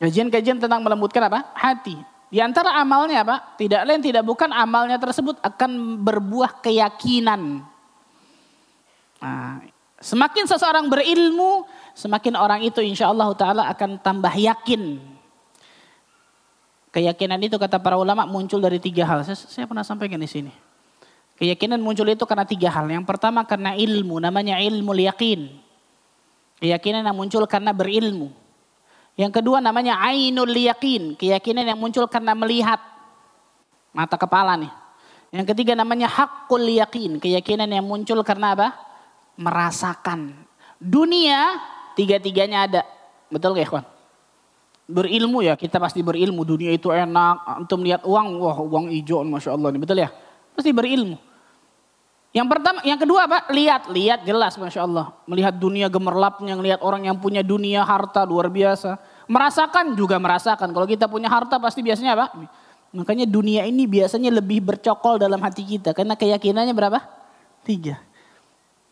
Kajian-kajian 0.04 0.60
tentang 0.60 0.84
melembutkan 0.84 1.24
apa? 1.32 1.56
Hati. 1.56 1.96
Di 2.28 2.42
antara 2.42 2.76
amalnya 2.82 3.24
apa? 3.24 3.56
Tidak 3.56 3.88
lain 3.88 4.02
tidak 4.02 4.26
bukan 4.26 4.50
amalnya 4.52 4.98
tersebut 5.00 5.38
akan 5.40 6.02
berbuah 6.02 6.66
keyakinan. 6.66 7.62
Nah, 9.22 9.62
semakin 10.02 10.50
seseorang 10.50 10.90
berilmu, 10.90 11.64
semakin 11.94 12.38
orang 12.38 12.62
itu 12.66 12.82
insya 12.82 13.10
Allah 13.10 13.30
Ta'ala 13.34 13.64
akan 13.74 14.02
tambah 14.02 14.34
yakin. 14.34 15.02
Keyakinan 16.94 17.42
itu 17.42 17.58
kata 17.58 17.82
para 17.82 17.98
ulama 17.98 18.30
muncul 18.30 18.62
dari 18.62 18.78
tiga 18.78 19.06
hal. 19.10 19.26
Saya, 19.26 19.34
saya 19.38 19.66
pernah 19.66 19.82
sampaikan 19.82 20.22
di 20.22 20.30
sini. 20.30 20.54
Keyakinan 21.42 21.82
muncul 21.82 22.06
itu 22.06 22.22
karena 22.30 22.46
tiga 22.46 22.70
hal. 22.70 22.86
Yang 22.86 23.10
pertama 23.10 23.42
karena 23.50 23.74
ilmu, 23.74 24.22
namanya 24.22 24.62
ilmu 24.62 24.94
yakin. 24.94 25.50
Keyakinan 26.62 27.02
yang 27.02 27.18
muncul 27.18 27.44
karena 27.50 27.74
berilmu. 27.74 28.30
Yang 29.14 29.42
kedua 29.42 29.62
namanya 29.62 30.02
ainul 30.02 30.50
yakin, 30.50 31.14
keyakinan 31.14 31.70
yang 31.70 31.78
muncul 31.78 32.10
karena 32.10 32.34
melihat 32.34 32.82
mata 33.94 34.18
kepala 34.18 34.58
nih. 34.58 34.74
Yang 35.34 35.54
ketiga 35.54 35.78
namanya 35.78 36.10
hakul 36.10 36.62
yakin, 36.66 37.22
keyakinan 37.22 37.70
yang 37.70 37.86
muncul 37.86 38.22
karena 38.26 38.58
apa? 38.58 38.74
Merasakan. 39.38 40.34
Dunia 40.82 41.58
tiga-tiganya 41.96 42.68
ada. 42.68 42.82
Betul 43.32 43.58
gak 43.58 43.70
kawan? 43.70 43.86
Berilmu 44.84 45.40
ya, 45.42 45.56
kita 45.56 45.80
pasti 45.80 46.04
berilmu. 46.04 46.44
Dunia 46.44 46.76
itu 46.76 46.92
enak. 46.92 47.64
Antum 47.64 47.82
lihat 47.82 48.04
uang, 48.04 48.28
wah 48.38 48.58
uang 48.60 48.92
hijau, 48.92 49.24
masya 49.24 49.56
Allah. 49.56 49.72
Ini 49.72 49.80
betul 49.80 49.98
ya? 50.04 50.10
Pasti 50.54 50.76
berilmu. 50.76 51.18
Yang 52.34 52.48
pertama, 52.50 52.82
yang 52.82 52.98
kedua 52.98 53.30
apa? 53.30 53.46
Lihat, 53.54 53.94
lihat 53.94 54.26
jelas 54.26 54.58
Masya 54.58 54.90
Allah. 54.90 55.14
Melihat 55.30 55.54
dunia 55.54 55.86
gemerlapnya, 55.86 56.58
melihat 56.58 56.82
orang 56.82 57.06
yang 57.06 57.22
punya 57.22 57.46
dunia 57.46 57.86
harta 57.86 58.26
luar 58.26 58.50
biasa. 58.50 58.98
Merasakan 59.30 59.94
juga 59.94 60.18
merasakan. 60.18 60.74
Kalau 60.74 60.90
kita 60.90 61.06
punya 61.06 61.30
harta 61.30 61.62
pasti 61.62 61.86
biasanya 61.86 62.18
apa? 62.18 62.34
Makanya 62.90 63.30
dunia 63.30 63.70
ini 63.70 63.86
biasanya 63.86 64.34
lebih 64.34 64.66
bercokol 64.66 65.22
dalam 65.22 65.38
hati 65.46 65.62
kita. 65.62 65.94
Karena 65.94 66.18
keyakinannya 66.18 66.74
berapa? 66.74 67.06
Tiga. 67.62 68.02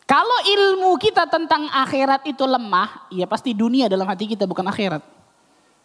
Kalau 0.02 0.38
ilmu 0.44 0.98
kita 0.98 1.30
tentang 1.30 1.70
akhirat 1.70 2.26
itu 2.26 2.42
lemah, 2.42 3.08
ya 3.08 3.24
pasti 3.24 3.54
dunia 3.54 3.86
dalam 3.86 4.04
hati 4.04 4.26
kita 4.28 4.44
bukan 4.44 4.66
akhirat. 4.66 5.00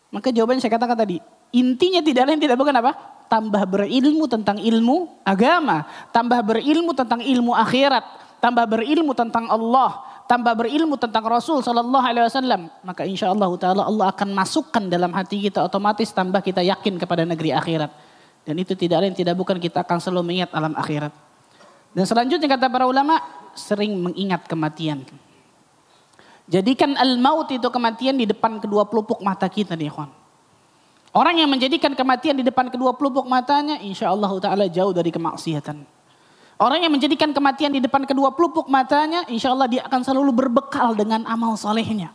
Maka 0.10 0.32
jawabannya 0.32 0.64
saya 0.64 0.74
katakan 0.74 0.98
tadi, 0.98 1.22
intinya 1.54 2.02
tidak 2.02 2.24
lain 2.32 2.40
tidak 2.40 2.58
bukan 2.58 2.76
apa? 2.80 2.92
Tambah 3.28 3.64
berilmu 3.68 4.26
tentang 4.26 4.58
ilmu 4.58 5.22
agama, 5.28 5.84
tambah 6.16 6.40
berilmu 6.44 6.96
tentang 6.96 7.20
ilmu 7.20 7.52
akhirat, 7.52 8.04
tambah 8.40 8.66
berilmu 8.66 9.12
tentang 9.12 9.52
Allah, 9.52 10.00
tambah 10.32 10.54
berilmu 10.56 10.96
tentang 10.96 11.24
Rasul 11.28 11.60
Sallallahu 11.60 12.06
Alaihi 12.08 12.26
Wasallam. 12.28 12.62
Maka 12.84 13.04
insya 13.04 13.32
Allah 13.32 13.52
Taala 13.60 13.84
Allah 13.88 14.08
akan 14.12 14.30
masukkan 14.32 14.84
dalam 14.88 15.12
hati 15.16 15.44
kita 15.44 15.64
otomatis 15.64 16.12
tambah 16.16 16.40
kita 16.44 16.64
yakin 16.64 17.00
kepada 17.00 17.28
negeri 17.28 17.52
akhirat. 17.52 17.92
Dan 18.48 18.56
itu 18.64 18.80
tidak 18.80 19.04
lain 19.04 19.12
tidak 19.12 19.36
bukan 19.36 19.60
kita 19.60 19.84
akan 19.84 20.00
selalu 20.00 20.32
mengingat 20.32 20.56
alam 20.56 20.72
akhirat. 20.72 21.12
Dan 21.92 22.08
selanjutnya 22.08 22.48
kata 22.48 22.72
para 22.72 22.88
ulama 22.88 23.20
sering 23.58 23.98
mengingat 23.98 24.46
kematian. 24.46 25.04
Jadikan 26.48 26.96
al-maut 26.96 27.52
itu 27.52 27.68
kematian 27.68 28.16
di 28.16 28.24
depan 28.24 28.64
kedua 28.64 28.88
pelupuk 28.88 29.20
mata 29.20 29.52
kita 29.52 29.76
nih 29.76 29.92
ikhwan. 29.92 30.08
Orang 31.12 31.36
yang 31.36 31.50
menjadikan 31.50 31.92
kematian 31.98 32.40
di 32.40 32.46
depan 32.46 32.72
kedua 32.72 32.96
pelupuk 32.96 33.26
matanya 33.28 33.82
insya 33.84 34.14
Allah 34.14 34.32
ta'ala 34.38 34.70
jauh 34.72 34.94
dari 34.94 35.12
kemaksiatan. 35.12 35.84
Orang 36.58 36.80
yang 36.82 36.94
menjadikan 36.94 37.34
kematian 37.36 37.74
di 37.74 37.82
depan 37.82 38.06
kedua 38.06 38.34
pelupuk 38.34 38.70
matanya 38.70 39.26
insya 39.30 39.54
Allah 39.54 39.70
dia 39.70 39.82
akan 39.86 40.02
selalu 40.02 40.32
berbekal 40.46 40.94
dengan 40.94 41.26
amal 41.26 41.54
solehnya. 41.58 42.14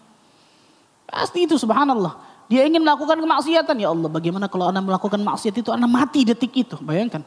Pasti 1.06 1.44
itu 1.44 1.60
subhanallah. 1.60 2.16
Dia 2.51 2.66
ingin 2.66 2.82
melakukan 2.82 3.20
kemaksiatan 3.20 3.77
ya 3.78 3.93
Allah 3.93 4.09
bagaimana 4.09 4.47
kalau 4.51 4.70
anda 4.70 4.82
melakukan 4.82 5.20
maksiat 5.23 5.55
itu 5.62 5.70
anda 5.70 5.86
mati 5.86 6.27
detik 6.27 6.52
itu 6.56 6.77
bayangkan. 6.81 7.23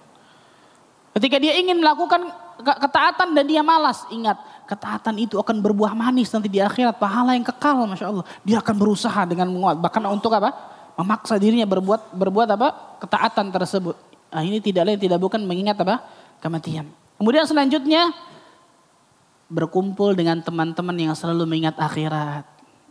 Ketika 1.16 1.40
dia 1.40 1.56
ingin 1.56 1.80
melakukan 1.80 2.28
ke- 2.60 2.80
ketaatan 2.84 3.32
dan 3.32 3.48
dia 3.48 3.64
malas, 3.64 4.04
ingat 4.12 4.36
ketaatan 4.68 5.16
itu 5.16 5.40
akan 5.40 5.64
berbuah 5.64 5.96
manis 5.96 6.28
nanti 6.36 6.52
di 6.52 6.60
akhirat, 6.60 7.00
pahala 7.00 7.40
yang 7.40 7.48
kekal, 7.48 7.88
masya 7.88 8.12
Allah. 8.12 8.28
Dia 8.44 8.60
akan 8.60 8.76
berusaha 8.76 9.24
dengan 9.24 9.48
menguat, 9.48 9.80
bahkan 9.80 10.04
untuk 10.12 10.36
apa? 10.36 10.52
Memaksa 11.00 11.40
dirinya 11.40 11.64
berbuat 11.64 12.12
berbuat 12.12 12.48
apa? 12.60 13.00
Ketaatan 13.00 13.48
tersebut. 13.48 13.96
Nah, 14.28 14.44
ini 14.44 14.60
tidak 14.60 14.92
lain 14.92 15.00
tidak 15.00 15.16
bukan 15.24 15.40
mengingat 15.48 15.80
apa? 15.80 16.04
Kematian. 16.44 16.92
Kemudian 17.16 17.48
selanjutnya 17.48 18.12
berkumpul 19.48 20.20
dengan 20.20 20.44
teman-teman 20.44 21.00
yang 21.00 21.16
selalu 21.16 21.48
mengingat 21.48 21.80
akhirat. 21.80 22.44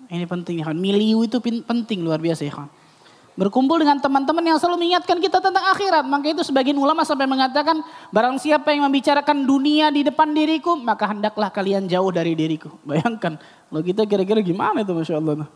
Ini 0.09 0.25
penting 0.25 0.65
ya. 0.65 0.73
Miliu 0.73 1.29
itu 1.29 1.45
penting 1.45 2.01
luar 2.01 2.25
biasa 2.25 2.49
ya. 2.49 2.65
Berkumpul 3.35 3.83
dengan 3.83 3.99
teman-teman 3.99 4.47
yang 4.47 4.63
selalu 4.63 4.87
mengingatkan 4.87 5.19
kita 5.19 5.43
tentang 5.43 5.67
akhirat. 5.75 6.07
Maka 6.07 6.31
itu 6.31 6.47
sebagian 6.47 6.79
ulama 6.79 7.03
sampai 7.03 7.27
mengatakan, 7.27 7.83
barang 8.15 8.39
siapa 8.39 8.71
yang 8.71 8.87
membicarakan 8.87 9.43
dunia 9.43 9.91
di 9.91 10.07
depan 10.07 10.31
diriku, 10.31 10.79
maka 10.79 11.11
hendaklah 11.11 11.51
kalian 11.51 11.91
jauh 11.91 12.15
dari 12.15 12.39
diriku. 12.39 12.71
Bayangkan, 12.89 13.35
lo 13.75 13.83
kita 13.83 14.07
kira-kira 14.07 14.39
gimana 14.39 14.87
itu 14.87 14.95
Masya 14.95 15.19
Allah. 15.19 15.51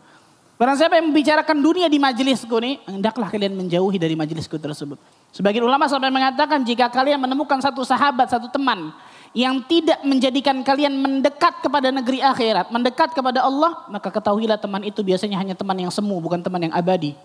Barang 0.59 0.75
siapa 0.75 0.99
yang 0.99 1.07
membicarakan 1.07 1.55
dunia 1.63 1.87
di 1.87 2.03
majelisku 2.03 2.51
nih, 2.59 2.83
hendaklah 2.83 3.31
kalian 3.31 3.55
menjauhi 3.55 3.95
dari 3.95 4.11
majelisku 4.19 4.59
tersebut. 4.59 4.99
Sebagian 5.31 5.63
ulama 5.63 5.87
sampai 5.87 6.11
mengatakan, 6.11 6.59
jika 6.67 6.91
kalian 6.91 7.15
menemukan 7.15 7.63
satu 7.63 7.87
sahabat, 7.87 8.27
satu 8.27 8.51
teman, 8.51 8.91
yang 9.31 9.63
tidak 9.71 10.03
menjadikan 10.03 10.59
kalian 10.67 10.99
mendekat 10.99 11.63
kepada 11.63 11.95
negeri 11.95 12.19
akhirat, 12.19 12.75
mendekat 12.75 13.15
kepada 13.15 13.39
Allah, 13.39 13.87
maka 13.87 14.11
ketahuilah 14.11 14.59
teman 14.59 14.83
itu 14.83 14.99
biasanya 14.99 15.39
hanya 15.39 15.55
teman 15.55 15.79
yang 15.79 15.93
semu, 15.95 16.19
bukan 16.19 16.43
teman 16.43 16.67
yang 16.67 16.75
abadi 16.75 17.15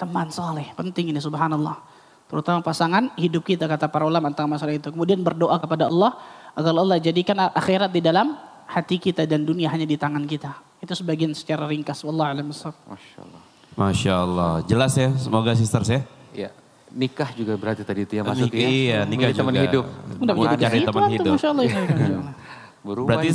teman 0.00 0.32
soleh. 0.32 0.72
Penting 0.72 1.12
ini 1.12 1.20
subhanallah. 1.20 1.76
Terutama 2.24 2.64
pasangan 2.64 3.12
hidup 3.20 3.44
kita 3.44 3.68
kata 3.68 3.92
para 3.92 4.08
ulama 4.08 4.32
tentang 4.32 4.48
masalah 4.48 4.72
itu. 4.72 4.88
Kemudian 4.88 5.20
berdoa 5.20 5.60
kepada 5.60 5.92
Allah 5.92 6.16
agar 6.56 6.72
Allah 6.72 6.96
jadikan 6.96 7.36
akhirat 7.52 7.92
di 7.92 8.00
dalam 8.00 8.32
hati 8.64 8.96
kita 8.96 9.28
dan 9.28 9.44
dunia 9.44 9.68
hanya 9.68 9.84
di 9.84 10.00
tangan 10.00 10.24
kita. 10.24 10.56
Itu 10.80 10.96
sebagian 10.96 11.36
secara 11.36 11.68
ringkas. 11.68 12.00
Wallah 12.06 12.32
alam 12.32 12.48
bissawab. 12.48 12.72
Masya 12.88 13.18
Allah. 13.20 13.42
Masya 13.76 14.12
Allah. 14.16 14.52
Jelas 14.64 14.92
ya, 14.96 15.10
semoga 15.18 15.52
sisters 15.52 15.90
ya. 15.90 16.00
Ya, 16.30 16.50
nikah 16.94 17.34
juga 17.34 17.58
berarti 17.58 17.82
tadi 17.82 18.06
itu 18.06 18.14
yang 18.22 18.26
masuk 18.30 18.46
Nikah, 18.46 18.70
iya, 18.70 18.98
nikah 19.02 19.34
Milih 19.34 19.38
teman 19.42 19.52
juga. 19.54 19.64
hidup. 19.66 19.84
Udah 20.22 20.34
Mau 20.34 20.42
menjadi 20.46 20.62
cari 20.62 20.78
gitu 20.78 20.88
teman 20.88 21.10
hidup. 21.10 21.34
Masya 21.34 21.48
Allah. 21.50 21.64
ini. 21.70 22.32
Buruan, 22.80 23.06
Berarti 23.12 23.30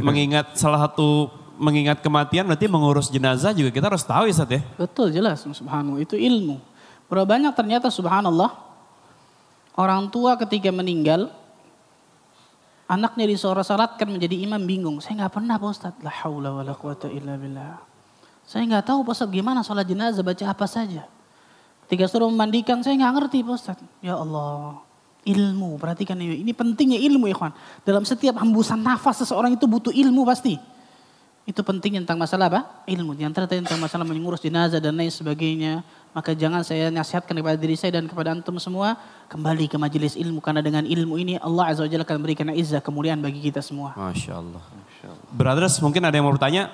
mengingat 0.00 0.46
salah 0.56 0.88
satu 0.88 1.28
mengingat 1.58 1.98
kematian 2.00 2.46
berarti 2.46 2.70
mengurus 2.70 3.10
jenazah 3.10 3.50
juga 3.50 3.74
kita 3.74 3.90
harus 3.90 4.06
tahu 4.06 4.30
ya 4.30 4.32
Ustaz 4.32 4.50
ya. 4.54 4.62
Betul 4.78 5.10
jelas 5.10 5.42
subhanallah 5.42 6.00
itu 6.00 6.14
ilmu. 6.14 6.62
Berapa 7.10 7.26
banyak 7.26 7.52
ternyata 7.58 7.90
subhanallah 7.90 8.54
orang 9.74 10.06
tua 10.08 10.38
ketika 10.38 10.70
meninggal 10.70 11.28
anaknya 12.88 13.28
disorak-soratkan 13.28 14.08
menjadi 14.08 14.38
imam 14.40 14.62
bingung. 14.64 14.96
Saya 15.02 15.26
nggak 15.26 15.34
pernah 15.34 15.60
Pak 15.60 15.68
Ustaz. 15.68 15.94
La 16.00 16.14
haula 16.24 16.54
wa 16.54 16.62
la 16.64 16.72
quwata 16.72 17.10
illa 17.12 17.36
billah. 17.36 17.76
Saya 18.48 18.64
nggak 18.64 18.88
tahu 18.88 19.04
Pak 19.04 19.12
Ustaz 19.12 19.28
gimana 19.28 19.60
sholat 19.60 19.84
jenazah 19.84 20.24
baca 20.24 20.44
apa 20.48 20.64
saja. 20.64 21.04
Ketika 21.84 22.08
suruh 22.08 22.32
memandikan 22.32 22.80
saya 22.80 22.96
nggak 22.96 23.12
ngerti 23.20 23.38
Pak 23.44 23.54
Ustaz. 23.54 23.78
Ya 24.00 24.16
Allah. 24.16 24.80
Ilmu, 25.28 25.76
perhatikan 25.76 26.16
ini. 26.16 26.40
Ini 26.40 26.56
pentingnya 26.56 26.96
ilmu 27.04 27.28
kawan. 27.36 27.52
Dalam 27.84 28.00
setiap 28.08 28.40
hembusan 28.40 28.80
nafas 28.80 29.20
seseorang 29.20 29.52
itu 29.52 29.68
butuh 29.68 29.92
ilmu 29.92 30.24
pasti. 30.24 30.56
Itu 31.48 31.64
penting 31.64 31.96
tentang 31.96 32.20
masalah 32.20 32.52
apa? 32.52 32.60
Ilmu. 32.84 33.16
Yang 33.16 33.40
ternyata 33.40 33.56
tentang 33.56 33.80
masalah 33.80 34.04
mengurus 34.04 34.44
jenazah 34.44 34.84
dan 34.84 34.92
lain 34.92 35.08
sebagainya. 35.08 35.80
Maka 36.12 36.36
jangan 36.36 36.60
saya 36.60 36.92
nasihatkan 36.92 37.32
kepada 37.32 37.56
diri 37.56 37.72
saya 37.72 37.96
dan 37.96 38.04
kepada 38.04 38.36
antum 38.36 38.60
semua. 38.60 39.00
Kembali 39.32 39.64
ke 39.64 39.80
majelis 39.80 40.12
ilmu. 40.12 40.44
Karena 40.44 40.60
dengan 40.60 40.84
ilmu 40.84 41.16
ini 41.16 41.40
Allah 41.40 41.72
Azza 41.72 41.80
wa 41.80 41.88
Jalla 41.88 42.04
akan 42.04 42.20
berikan 42.20 42.52
izzah 42.52 42.84
kemuliaan 42.84 43.24
bagi 43.24 43.40
kita 43.40 43.64
semua. 43.64 43.96
Masya 43.96 44.36
Allah. 44.36 44.60
Brothers 45.32 45.80
mungkin 45.80 46.04
ada 46.04 46.12
yang 46.20 46.28
mau 46.28 46.36
bertanya? 46.36 46.68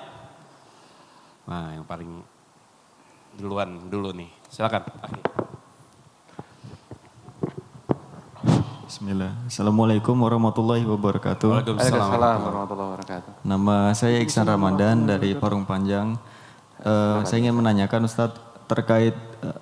Nah 1.47 1.79
yang 1.79 1.87
paling 1.87 2.19
duluan 3.39 3.87
dulu 3.87 4.11
nih. 4.11 4.27
Silakan. 4.51 4.91
Akhi. 4.99 5.54
Bismillah. 8.95 9.35
Assalamualaikum 9.51 10.15
warahmatullahi 10.15 10.87
wabarakatuh. 10.87 11.51
Waalaikumsalam 11.51 12.39
warahmatullahi 12.47 12.89
wabarakatuh. 12.95 13.31
Nama 13.43 13.91
saya 13.91 14.23
Iksan 14.23 14.47
Ramadan 14.47 15.03
dari 15.03 15.35
Parung 15.35 15.67
Panjang. 15.67 16.15
Eh, 16.79 17.19
saya 17.27 17.43
ingin 17.43 17.59
menanyakan 17.59 18.07
Ustadz 18.07 18.39
terkait 18.71 19.11
eh, 19.43 19.59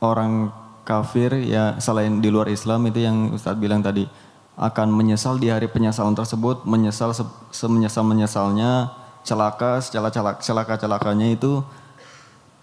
orang 0.00 0.48
kafir 0.80 1.44
ya 1.44 1.76
selain 1.76 2.24
di 2.24 2.32
luar 2.32 2.48
Islam 2.48 2.88
itu 2.88 3.04
yang 3.04 3.36
Ustadz 3.36 3.60
bilang 3.60 3.84
tadi 3.84 4.08
akan 4.56 4.96
menyesal 4.96 5.36
di 5.36 5.52
hari 5.52 5.68
penyesalan 5.68 6.16
tersebut, 6.16 6.64
menyesal 6.64 7.12
se- 7.12 7.36
semenyesal 7.52 8.00
menyesalnya, 8.00 8.96
celaka, 9.28 9.84
celaka 9.84 10.40
celaka 10.40 10.80
celakanya 10.80 11.36
itu 11.36 11.60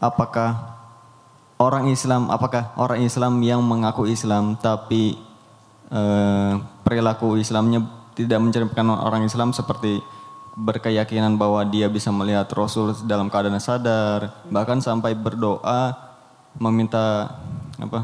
apakah 0.01 0.81
orang 1.61 1.93
Islam, 1.93 2.33
apakah 2.33 2.73
orang 2.73 3.05
Islam 3.05 3.37
yang 3.45 3.61
mengaku 3.61 4.09
Islam 4.09 4.57
tapi 4.57 5.29
eh, 5.91 6.53
perilaku 6.81 7.35
Islamnya 7.37 7.83
tidak 8.15 8.39
mencerminkan 8.39 8.87
orang 8.87 9.27
Islam 9.27 9.51
seperti 9.51 9.99
berkeyakinan 10.55 11.39
bahwa 11.39 11.63
dia 11.63 11.87
bisa 11.87 12.11
melihat 12.11 12.47
Rasul 12.51 12.91
dalam 13.07 13.31
keadaan 13.31 13.59
sadar, 13.59 14.43
bahkan 14.51 14.83
sampai 14.83 15.15
berdoa 15.15 15.95
meminta 16.59 17.39
apa? 17.79 18.03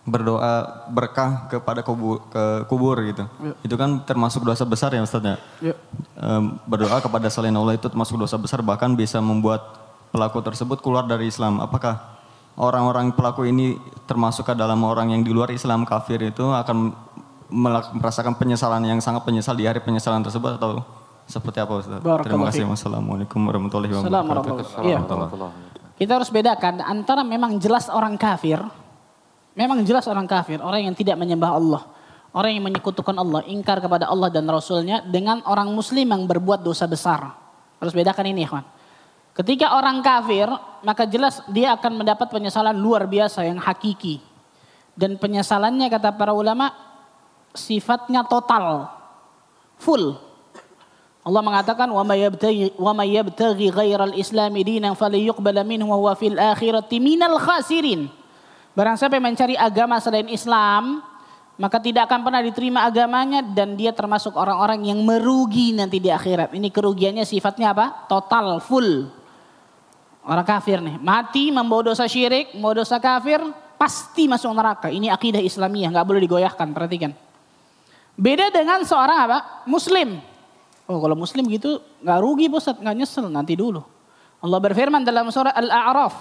berdoa 0.00 0.88
berkah 0.90 1.46
kepada 1.46 1.84
kubur, 1.86 2.24
ke 2.32 2.44
kubur 2.66 2.96
gitu. 3.04 3.24
Itu 3.62 3.76
kan 3.78 4.02
termasuk 4.02 4.42
dosa 4.42 4.66
besar 4.66 4.90
ya 4.90 5.04
Ustaz 5.04 5.22
ya. 5.22 5.36
Yuk. 5.60 5.76
Em, 6.18 6.44
berdoa 6.66 6.98
kepada 6.98 7.28
selain 7.30 7.54
Allah 7.54 7.76
itu 7.78 7.86
termasuk 7.86 8.18
dosa 8.18 8.34
besar 8.40 8.64
bahkan 8.64 8.90
bisa 8.96 9.22
membuat 9.22 9.60
pelaku 10.10 10.42
tersebut 10.42 10.82
keluar 10.82 11.06
dari 11.06 11.30
Islam. 11.30 11.62
Apakah 11.62 12.18
orang-orang 12.58 13.14
pelaku 13.14 13.46
ini 13.46 13.78
termasuk 14.08 14.50
ke 14.50 14.54
dalam 14.56 14.82
orang 14.82 15.14
yang 15.14 15.22
di 15.22 15.30
luar 15.30 15.52
Islam 15.54 15.86
kafir 15.86 16.18
itu 16.26 16.48
akan 16.48 16.92
merasakan 17.50 18.38
penyesalan 18.38 18.82
yang 18.86 19.02
sangat 19.02 19.26
penyesal 19.26 19.58
di 19.58 19.66
hari 19.66 19.82
penyesalan 19.82 20.22
tersebut 20.22 20.56
atau 20.56 20.80
seperti 21.26 21.58
apa 21.62 21.72
Ustaz? 21.78 22.00
Terima 22.00 22.48
kasih. 22.50 22.66
Wassalamualaikum 22.66 23.38
warahmatullahi 23.42 23.92
wabarakatuh. 23.92 24.62
Assalamualaikum. 24.64 24.86
Iya. 24.86 25.68
Kita 26.00 26.16
harus 26.16 26.32
bedakan 26.32 26.80
antara 26.80 27.20
memang 27.20 27.60
jelas 27.60 27.92
orang 27.92 28.16
kafir, 28.16 28.56
memang 29.52 29.84
jelas 29.84 30.08
orang 30.08 30.24
kafir, 30.24 30.56
orang 30.64 30.88
yang 30.88 30.96
tidak 30.96 31.20
menyembah 31.20 31.52
Allah, 31.52 31.82
orang 32.32 32.56
yang 32.56 32.64
menyekutukan 32.64 33.12
Allah, 33.12 33.44
ingkar 33.44 33.84
kepada 33.84 34.08
Allah 34.08 34.32
dan 34.32 34.48
Rasulnya, 34.48 35.04
dengan 35.04 35.44
orang 35.44 35.68
muslim 35.76 36.08
yang 36.08 36.24
berbuat 36.24 36.64
dosa 36.64 36.88
besar. 36.88 37.36
Harus 37.76 37.92
bedakan 37.92 38.24
ini, 38.32 38.48
kawan. 38.48 38.64
Ketika 39.36 39.76
orang 39.76 40.00
kafir, 40.00 40.48
maka 40.82 41.04
jelas 41.04 41.44
dia 41.52 41.76
akan 41.76 42.00
mendapat 42.02 42.32
penyesalan 42.32 42.74
luar 42.74 43.04
biasa 43.04 43.44
yang 43.44 43.60
hakiki. 43.60 44.24
Dan 44.96 45.16
penyesalannya 45.16 45.86
kata 45.88 46.16
para 46.16 46.34
ulama, 46.34 46.72
sifatnya 47.54 48.24
total, 48.26 48.90
full. 49.80 50.18
Allah 51.20 51.42
mengatakan 51.44 51.88
wa 51.92 52.00
may 52.00 52.24
yabtaghi 52.24 52.80
wa 52.80 52.96
may 52.96 53.12
yabtaghi 53.12 53.68
ghairal 53.68 54.16
islami 54.16 54.64
dinan 54.64 54.96
falyuqbal 54.96 55.60
minhu 55.68 55.92
wa 55.92 56.00
huwa 56.00 56.14
fil 56.16 56.38
akhirati 56.40 56.96
minal 56.96 57.36
khasirin. 57.36 58.08
Barang 58.72 58.96
siapa 58.96 59.20
yang 59.20 59.28
mencari 59.28 59.58
agama 59.58 60.00
selain 60.00 60.30
Islam, 60.32 61.04
maka 61.60 61.76
tidak 61.76 62.08
akan 62.08 62.24
pernah 62.24 62.40
diterima 62.40 62.88
agamanya 62.88 63.44
dan 63.44 63.76
dia 63.76 63.92
termasuk 63.92 64.32
orang-orang 64.32 64.80
yang 64.88 65.04
merugi 65.04 65.76
nanti 65.76 66.00
di 66.00 66.08
akhirat. 66.08 66.56
Ini 66.56 66.72
kerugiannya 66.72 67.28
sifatnya 67.28 67.76
apa? 67.76 68.08
Total, 68.08 68.56
full. 68.64 69.12
Orang 70.24 70.46
kafir 70.48 70.80
nih, 70.80 70.96
mati 70.96 71.52
membawa 71.52 71.92
dosa 71.92 72.08
syirik, 72.08 72.56
membawa 72.56 72.80
dosa 72.80 72.96
kafir, 72.96 73.44
pasti 73.76 74.24
masuk 74.24 74.52
neraka. 74.56 74.88
Ini 74.88 75.12
akidah 75.12 75.40
Islamiyah, 75.44 75.92
nggak 75.92 76.06
boleh 76.08 76.20
digoyahkan, 76.24 76.68
perhatikan. 76.72 77.12
Beda 78.19 78.47
dengan 78.47 78.79
seorang 78.87 79.27
apa? 79.27 79.37
Muslim. 79.67 80.23
Oh 80.85 81.01
kalau 81.01 81.17
muslim 81.17 81.43
gitu 81.49 81.81
nggak 81.99 82.19
rugi 82.21 82.47
bos, 82.47 82.69
nggak 82.69 82.95
nyesel 82.95 83.27
nanti 83.27 83.57
dulu. 83.57 83.83
Allah 84.39 84.59
berfirman 84.61 85.01
dalam 85.01 85.27
surah 85.33 85.51
Al-A'raf 85.51 86.15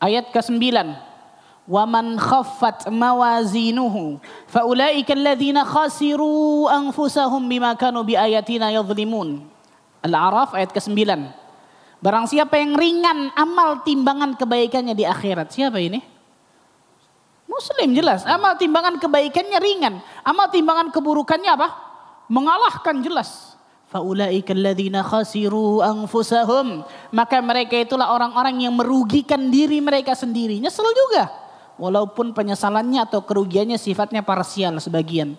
ayat 0.00 0.32
ke-9. 0.32 0.60
وَمَنْ 1.68 2.16
خَفَّتْ 2.16 2.88
مَوَازِينُهُ 2.88 3.94
فَأُولَٰئِكَ 4.48 5.08
الَّذِينَ 5.12 5.68
خَسِرُوا 5.68 6.72
أَنفُسَهُمْ 6.80 7.42
بِمَا 7.44 7.76
كَانُوا 7.76 8.08
بِآيَاتِنَا 8.08 8.72
يَظْلِمُونَ 8.72 9.28
Al-A'raf 10.08 10.56
ayat 10.56 10.72
ke-9. 10.72 10.96
Barang 12.00 12.24
siapa 12.24 12.56
yang 12.56 12.72
ringan 12.72 13.34
amal 13.36 13.84
timbangan 13.84 14.32
kebaikannya 14.38 14.96
di 14.96 15.04
akhirat. 15.04 15.52
Siapa 15.52 15.76
ini? 15.76 16.00
Muslim 17.47 17.93
jelas. 17.93 18.23
Amal 18.25 18.55
timbangan 18.57 18.97
kebaikannya 18.97 19.59
ringan. 19.59 19.95
Amal 20.23 20.49
timbangan 20.49 20.89
keburukannya 20.89 21.51
apa? 21.53 21.69
Mengalahkan 22.31 23.03
jelas. 23.03 23.53
Khasiru 25.05 25.85
anfusahum. 25.85 26.81
Maka 27.13 27.37
mereka 27.45 27.77
itulah 27.77 28.09
orang-orang 28.09 28.65
yang 28.65 28.73
merugikan 28.73 29.53
diri 29.53 29.77
mereka 29.83 30.17
sendiri. 30.17 30.57
Nyesel 30.57 30.87
juga. 30.89 31.29
Walaupun 31.77 32.33
penyesalannya 32.33 33.05
atau 33.05 33.21
kerugiannya 33.21 33.77
sifatnya 33.77 34.25
parsial 34.25 34.77
sebagian. 34.81 35.37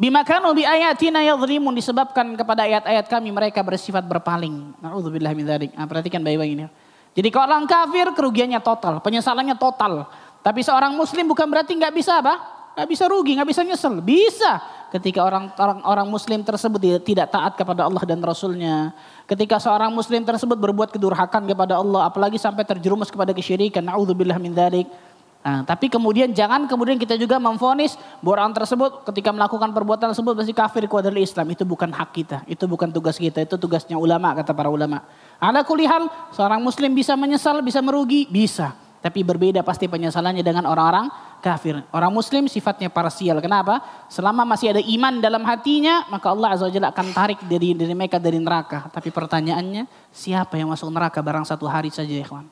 Bima 0.00 0.24
kanu 0.24 0.56
bi 0.56 0.64
ayatina 0.64 1.20
yadhlimun 1.20 1.76
disebabkan 1.76 2.32
kepada 2.32 2.64
ayat-ayat 2.64 3.04
kami 3.04 3.28
mereka 3.28 3.60
bersifat 3.60 4.00
berpaling. 4.08 4.72
Nauzubillah 4.80 5.36
min 5.36 5.44
dzalik. 5.44 5.76
Nah, 5.76 5.84
perhatikan 5.84 6.24
baik-baik 6.24 6.56
ini. 6.56 6.64
Jadi 7.12 7.28
kalau 7.28 7.52
orang 7.52 7.68
kafir 7.68 8.08
kerugiannya 8.16 8.64
total, 8.64 9.04
penyesalannya 9.04 9.60
total. 9.60 10.08
Tapi 10.40 10.60
seorang 10.64 10.96
muslim 10.96 11.28
bukan 11.28 11.44
berarti 11.48 11.76
nggak 11.76 11.92
bisa 11.92 12.20
apa? 12.24 12.34
Nggak 12.72 12.88
bisa 12.88 13.04
rugi, 13.12 13.32
nggak 13.36 13.48
bisa 13.50 13.60
nyesel. 13.60 14.00
Bisa 14.00 14.62
ketika 14.88 15.20
orang 15.22 15.52
orang 15.60 15.78
orang 15.84 16.06
muslim 16.08 16.40
tersebut 16.40 16.80
tidak, 17.04 17.28
taat 17.28 17.54
kepada 17.54 17.84
Allah 17.84 18.02
dan 18.08 18.24
Rasulnya. 18.24 18.96
Ketika 19.28 19.60
seorang 19.60 19.92
muslim 19.92 20.24
tersebut 20.24 20.56
berbuat 20.56 20.90
kedurhakan 20.90 21.44
kepada 21.44 21.76
Allah, 21.76 22.08
apalagi 22.08 22.40
sampai 22.40 22.64
terjerumus 22.64 23.12
kepada 23.12 23.36
kesyirikan. 23.36 23.84
Nauzubillah 23.84 24.40
min 24.40 24.56
dzalik. 24.56 24.88
Nah, 25.40 25.64
tapi 25.64 25.88
kemudian 25.88 26.36
jangan 26.36 26.68
kemudian 26.68 27.00
kita 27.00 27.16
juga 27.16 27.40
memfonis 27.40 27.96
bahwa 28.20 28.44
orang 28.44 28.52
tersebut 28.52 29.08
ketika 29.08 29.32
melakukan 29.32 29.72
perbuatan 29.72 30.12
tersebut 30.12 30.36
pasti 30.36 30.52
kafir 30.52 30.84
kepada 30.84 31.08
Islam. 31.16 31.48
Itu 31.48 31.64
bukan 31.64 31.88
hak 31.96 32.10
kita, 32.12 32.38
itu 32.44 32.68
bukan 32.68 32.92
tugas 32.92 33.16
kita, 33.16 33.40
itu 33.40 33.56
tugasnya 33.56 33.96
ulama 33.96 34.36
kata 34.36 34.52
para 34.52 34.68
ulama. 34.68 35.00
Ada 35.40 35.64
kulihal 35.64 36.12
seorang 36.36 36.60
muslim 36.60 36.92
bisa 36.92 37.16
menyesal, 37.16 37.64
bisa 37.64 37.80
merugi, 37.80 38.28
bisa. 38.28 38.76
Tapi 39.00 39.24
berbeda 39.24 39.64
pasti 39.64 39.88
penyesalannya 39.88 40.44
dengan 40.44 40.68
orang-orang 40.68 41.08
kafir. 41.40 41.80
Orang 41.88 42.12
muslim 42.12 42.44
sifatnya 42.44 42.92
parsial. 42.92 43.40
Kenapa? 43.40 43.80
Selama 44.12 44.44
masih 44.44 44.76
ada 44.76 44.82
iman 44.84 45.24
dalam 45.24 45.40
hatinya, 45.48 46.04
maka 46.12 46.28
Allah 46.28 46.52
Azza 46.52 46.68
wa 46.68 46.72
Jalla 46.72 46.92
akan 46.92 47.16
tarik 47.16 47.40
dari, 47.48 47.72
dari 47.72 47.96
mereka 47.96 48.20
dari 48.20 48.36
neraka. 48.36 48.92
Tapi 48.92 49.08
pertanyaannya, 49.08 50.12
siapa 50.12 50.60
yang 50.60 50.68
masuk 50.68 50.92
neraka 50.92 51.24
barang 51.24 51.48
satu 51.48 51.64
hari 51.64 51.88
saja 51.88 52.12
ya 52.12 52.28
kawan? 52.28 52.44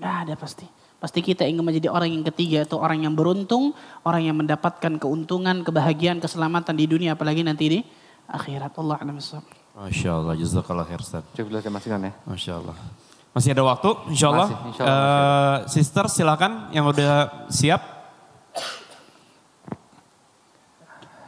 Gak 0.00 0.14
ada 0.24 0.34
pasti. 0.40 0.64
Pasti 0.96 1.20
kita 1.20 1.44
ingin 1.44 1.60
menjadi 1.60 1.92
orang 1.92 2.16
yang 2.16 2.24
ketiga 2.32 2.64
atau 2.64 2.80
orang 2.80 3.04
yang 3.04 3.12
beruntung, 3.12 3.76
orang 4.08 4.24
yang 4.24 4.40
mendapatkan 4.40 4.96
keuntungan, 4.96 5.60
kebahagiaan, 5.60 6.16
keselamatan 6.16 6.72
di 6.72 6.88
dunia 6.88 7.12
apalagi 7.12 7.44
nanti 7.44 7.64
di 7.68 7.78
akhirat. 8.24 8.72
Allah 8.80 9.04
alam. 9.04 9.20
Masya 9.20 10.10
Allah, 10.16 10.32
jazakallah 10.32 10.88
khair 10.88 11.04
Ustaz. 11.04 11.28
Coba 11.36 11.60
saya 11.60 11.68
masukkan 11.68 12.00
ya. 12.08 12.12
Masya 12.24 12.52
Allah. 12.56 13.03
Masih 13.34 13.50
ada 13.50 13.66
waktu, 13.66 13.90
insya 14.14 14.30
Allah. 14.30 14.46
Masih, 14.46 14.58
insya 14.70 14.82
Allah 14.86 14.94
masih 14.94 15.66
Eh, 15.66 15.72
sister 15.74 16.04
silakan 16.06 16.52
yang 16.70 16.86
udah 16.86 17.50
siap. 17.50 17.82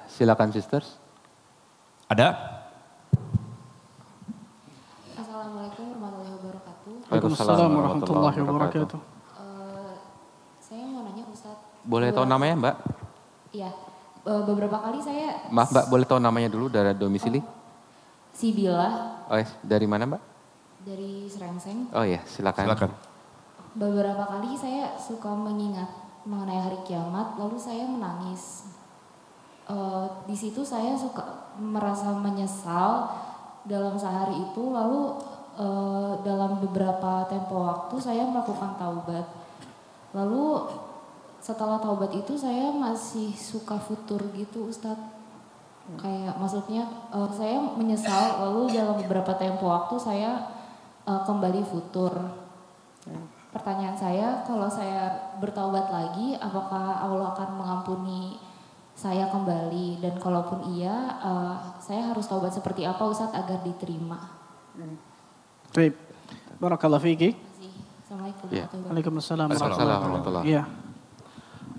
Silakan 0.06 0.54
sisters. 0.54 0.96
Ada? 2.06 2.30
Assalamualaikum 5.18 5.86
warahmatullahi 5.98 6.30
wabarakatuh. 6.38 6.92
Waalaikumsalam 7.10 7.70
warahmatullahi 7.74 8.38
wabarakatuh. 8.38 8.98
Eh, 9.02 9.92
saya 10.62 10.84
mau 10.86 11.02
nanya 11.02 11.26
Ustadz. 11.26 11.82
Boleh 11.82 12.14
tahu 12.14 12.24
namanya 12.24 12.54
Mbak? 12.54 12.76
Iya. 13.50 13.70
Eh, 14.26 14.42
beberapa 14.46 14.78
kali 14.78 14.98
saya 15.02 15.42
Maaf 15.50 15.74
Mbak, 15.74 15.86
boleh 15.90 16.06
tahu 16.06 16.18
namanya 16.22 16.48
dulu 16.50 16.70
dari 16.70 16.94
domisili? 16.94 17.42
Sibila 18.30 19.18
Oh, 19.26 19.34
yes. 19.34 19.50
dari 19.66 19.90
mana 19.90 20.06
Mbak? 20.06 20.22
Dari 20.86 21.26
Serengseng. 21.26 21.90
Oh 21.90 22.06
iya, 22.06 22.22
silakan. 22.22 22.62
Silakan. 22.70 22.90
Beberapa 23.74 24.24
kali 24.24 24.54
saya 24.54 24.94
suka 24.94 25.34
mengingat 25.34 25.90
mengenai 26.22 26.62
hari 26.62 26.78
kiamat, 26.86 27.34
lalu 27.34 27.58
saya 27.58 27.82
menangis. 27.90 28.70
Eh, 29.66 30.06
di 30.30 30.36
situ 30.38 30.62
saya 30.62 30.94
suka 30.94 31.50
merasa 31.58 32.14
menyesal 32.14 33.10
dalam 33.66 33.98
sehari 33.98 34.46
itu, 34.46 34.70
lalu 34.70 35.18
eh, 35.58 36.12
dalam 36.22 36.62
beberapa 36.62 37.26
tempo 37.26 37.66
waktu 37.66 37.98
saya 37.98 38.22
melakukan 38.30 38.78
taubat. 38.78 39.26
Lalu 40.14 40.70
setelah 41.42 41.82
taubat 41.82 42.14
itu 42.14 42.38
saya 42.38 42.70
masih 42.70 43.34
suka 43.34 43.74
futur 43.82 44.22
gitu, 44.38 44.70
Ustadz. 44.70 45.18
Kayak 45.98 46.38
maksudnya 46.38 46.86
eh, 47.10 47.30
saya 47.34 47.58
menyesal, 47.58 48.38
lalu 48.46 48.70
dalam 48.70 48.96
beberapa 49.02 49.34
tempo 49.34 49.66
waktu 49.66 49.98
saya 49.98 50.55
eh, 51.06 51.20
kembali 51.24 51.62
futur. 51.62 52.12
Pertanyaan 53.54 53.96
saya, 53.96 54.44
kalau 54.44 54.68
saya 54.68 55.32
bertaubat 55.40 55.88
lagi, 55.88 56.36
apakah 56.36 57.00
Allah 57.00 57.32
akan 57.32 57.56
mengampuni 57.56 58.36
saya 58.92 59.32
kembali? 59.32 60.02
Dan 60.04 60.20
kalaupun 60.20 60.76
iya, 60.76 60.92
eh, 61.22 61.54
saya 61.80 62.12
harus 62.12 62.26
taubat 62.26 62.52
seperti 62.52 62.84
apa 62.84 63.00
Ustadz 63.00 63.32
agar 63.32 63.64
diterima? 63.64 64.18
Baik. 65.72 65.94
Barakallahu 66.60 67.00
fiki. 67.00 67.32
Terima 68.06 68.28
kasih. 68.28 68.68
Assalamualaikum 68.76 69.14
warahmatullahi 69.16 70.00
wabarakatuh. 70.04 70.44
Iya. 70.44 70.62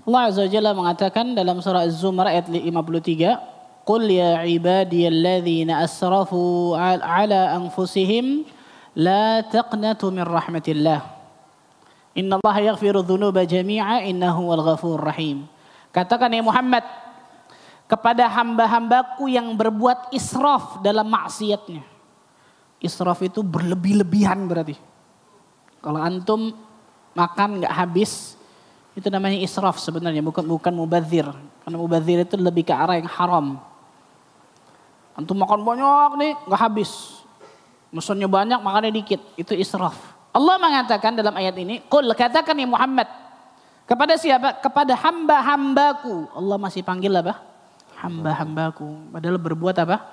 Allah 0.08 0.22
Azza 0.24 0.40
wa 0.40 0.50
Jalla 0.50 0.72
mengatakan 0.72 1.26
dalam 1.36 1.60
surah 1.60 1.84
Az-Zumar 1.84 2.32
ayat 2.32 2.48
53, 2.48 3.36
"Qul 3.84 4.08
ya 4.08 4.40
ibadiyalladzina 4.44 5.84
asrafu 5.84 6.72
al- 6.74 7.04
ala 7.04 7.52
anfusihim 7.54 8.48
la 8.98 9.46
taqnatu 9.46 10.10
min 10.10 10.26
rahmatillah. 10.26 11.00
Inna 12.18 12.42
Allah 12.42 12.74
yaghfiru 12.74 13.06
dhunuba 13.06 13.46
jami'a 13.46 14.02
innahu 14.02 14.50
wal 14.50 14.62
ghafur 14.66 14.98
rahim." 14.98 15.46
Katakan 15.94 16.34
ya 16.34 16.42
Muhammad 16.42 16.82
kepada 17.88 18.28
hamba-hambaku 18.28 19.30
yang 19.30 19.54
berbuat 19.54 20.10
israf 20.10 20.82
dalam 20.82 21.06
maksiatnya. 21.08 21.80
Israf 22.78 23.18
itu 23.24 23.40
berlebih-lebihan 23.40 24.38
berarti. 24.44 24.76
Kalau 25.78 25.98
antum 25.98 26.52
makan 27.14 27.62
nggak 27.62 27.74
habis, 27.74 28.38
itu 28.94 29.08
namanya 29.10 29.38
israf 29.38 29.78
sebenarnya, 29.78 30.22
bukan 30.22 30.46
bukan 30.46 30.74
mubazir. 30.74 31.26
Karena 31.64 31.76
mubazir 31.78 32.22
itu 32.22 32.34
lebih 32.38 32.66
ke 32.66 32.74
arah 32.74 32.98
yang 32.98 33.10
haram. 33.10 33.58
Antum 35.18 35.34
makan 35.34 35.66
banyak 35.66 36.10
nih, 36.18 36.32
nggak 36.46 36.60
habis. 36.60 37.17
Musuhnya 37.88 38.28
banyak, 38.28 38.60
makannya 38.60 38.92
dikit. 38.92 39.20
Itu 39.38 39.56
israf. 39.56 39.96
Allah 40.32 40.56
mengatakan 40.60 41.16
dalam 41.16 41.32
ayat 41.32 41.56
ini, 41.56 41.80
Qul 41.88 42.12
katakan 42.12 42.54
ya 42.54 42.68
Muhammad. 42.68 43.08
Kepada 43.88 44.20
siapa? 44.20 44.60
Kepada 44.60 44.92
hamba-hambaku. 44.92 46.28
Allah 46.36 46.56
masih 46.60 46.84
panggil 46.84 47.08
apa? 47.16 47.40
Hamba-hambaku. 48.04 49.08
Padahal 49.08 49.40
berbuat 49.40 49.76
apa? 49.80 50.04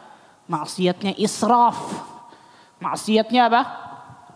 Maksiatnya 0.48 1.20
israf. 1.20 1.76
Maksiatnya 2.80 3.52
apa? 3.52 3.62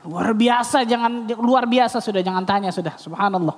Luar 0.04 0.36
biasa, 0.36 0.84
jangan 0.84 1.28
luar 1.40 1.68
biasa 1.68 2.04
sudah, 2.04 2.20
jangan 2.20 2.44
tanya 2.44 2.72
sudah. 2.72 2.96
Subhanallah. 3.00 3.56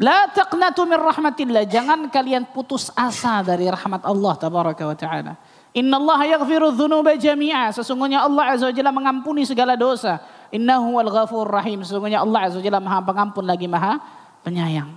La 0.00 0.28
taqnatu 0.32 0.88
min 0.88 0.96
rahmatillah. 0.96 1.68
Jangan 1.68 2.08
kalian 2.08 2.48
putus 2.52 2.88
asa 2.96 3.44
dari 3.44 3.68
rahmat 3.68 4.04
Allah 4.04 4.32
tabaraka 4.36 4.84
wa 4.84 4.96
taala. 4.96 5.32
Inna 5.72 5.96
Allah 5.96 6.36
yaghfiru 6.36 6.76
dhunuba 6.76 7.16
jami'a. 7.16 7.72
Sesungguhnya 7.72 8.24
Allah 8.24 8.52
azza 8.52 8.68
wa 8.68 8.74
jalla 8.76 8.92
mengampuni 8.92 9.48
segala 9.48 9.72
dosa. 9.72 10.20
Innahu 10.52 11.00
wal 11.00 11.08
ghafur 11.08 11.48
rahim. 11.48 11.80
Sesungguhnya 11.80 12.20
Allah 12.20 12.52
azza 12.52 12.60
wa 12.60 12.64
jalla 12.64 12.80
maha 12.80 13.00
pengampun 13.00 13.44
lagi 13.48 13.64
maha 13.64 13.96
penyayang. 14.44 14.92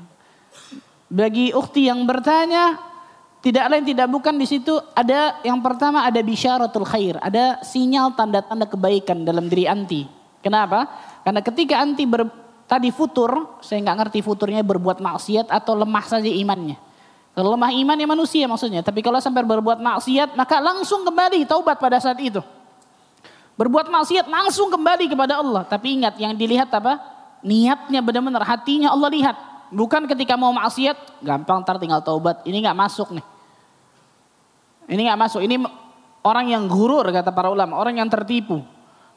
Bagi 1.08 1.56
ukhti 1.56 1.88
yang 1.88 2.04
bertanya, 2.04 2.76
tidak 3.40 3.72
lain 3.72 3.86
tidak 3.86 4.10
bukan 4.10 4.36
di 4.36 4.50
situ 4.50 4.74
ada 4.98 5.38
yang 5.46 5.62
pertama 5.62 6.02
ada 6.02 6.18
bisyaratul 6.20 6.84
khair, 6.84 7.22
ada 7.22 7.62
sinyal 7.62 8.18
tanda-tanda 8.18 8.66
kebaikan 8.66 9.22
dalam 9.22 9.46
diri 9.46 9.70
anti. 9.70 10.04
Kenapa? 10.42 10.90
Karena 11.22 11.46
ketika 11.46 11.78
anti 11.78 12.04
ber, 12.10 12.26
tadi 12.66 12.90
futur, 12.90 13.62
saya 13.62 13.86
nggak 13.86 13.98
ngerti 14.02 14.20
futurnya 14.26 14.66
berbuat 14.66 14.98
maksiat 14.98 15.54
atau 15.54 15.78
lemah 15.78 16.06
saja 16.10 16.28
imannya. 16.28 16.85
Lemah 17.36 17.72
iman 17.76 17.98
ya 18.00 18.08
manusia 18.08 18.46
maksudnya, 18.48 18.80
tapi 18.80 19.04
kalau 19.04 19.20
sampai 19.20 19.44
berbuat 19.44 19.84
maksiat 19.84 20.40
maka 20.40 20.64
langsung 20.64 21.04
kembali 21.04 21.44
taubat 21.44 21.76
pada 21.84 22.00
saat 22.00 22.16
itu. 22.24 22.40
Berbuat 23.60 23.92
maksiat 23.92 24.28
langsung 24.28 24.72
kembali 24.72 25.12
kepada 25.12 25.40
Allah. 25.40 25.64
Tapi 25.68 26.00
ingat 26.00 26.16
yang 26.20 26.36
dilihat 26.36 26.72
apa? 26.72 27.00
Niatnya 27.44 28.00
benar-benar 28.04 28.44
hatinya 28.44 28.92
Allah 28.92 29.12
lihat. 29.12 29.36
Bukan 29.72 30.08
ketika 30.08 30.40
mau 30.40 30.52
maksiat 30.56 31.24
gampang 31.24 31.64
ntar 31.64 31.80
tinggal 31.80 32.00
taubat. 32.04 32.44
Ini 32.48 32.56
nggak 32.64 32.76
masuk 32.76 33.16
nih. 33.16 33.26
Ini 34.92 35.02
nggak 35.12 35.20
masuk. 35.20 35.42
Ini 35.44 35.56
orang 36.26 36.46
yang 36.52 36.64
gurur 36.66 37.06
kata 37.06 37.30
para 37.30 37.54
ulama, 37.54 37.78
orang 37.78 38.02
yang 38.02 38.10
tertipu, 38.10 38.66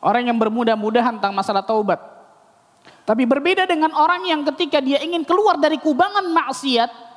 orang 0.05 0.29
yang 0.29 0.37
bermudah-mudahan 0.37 1.17
tentang 1.17 1.33
masalah 1.33 1.65
taubat. 1.65 1.99
Tapi 3.09 3.25
berbeda 3.25 3.65
dengan 3.65 3.97
orang 3.97 4.29
yang 4.29 4.45
ketika 4.53 4.85
dia 4.85 5.01
ingin 5.01 5.25
keluar 5.25 5.57
dari 5.57 5.81
kubangan 5.81 6.29
maksiat, 6.29 7.08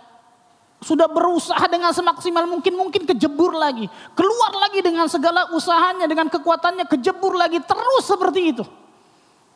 sudah 0.82 1.06
berusaha 1.06 1.62
dengan 1.70 1.94
semaksimal 1.94 2.50
mungkin, 2.50 2.74
mungkin 2.74 3.06
kejebur 3.06 3.54
lagi. 3.54 3.86
Keluar 4.18 4.54
lagi 4.66 4.82
dengan 4.82 5.06
segala 5.06 5.54
usahanya, 5.54 6.10
dengan 6.10 6.26
kekuatannya, 6.26 6.90
kejebur 6.90 7.38
lagi. 7.38 7.62
Terus 7.62 8.04
seperti 8.10 8.42
itu. 8.50 8.66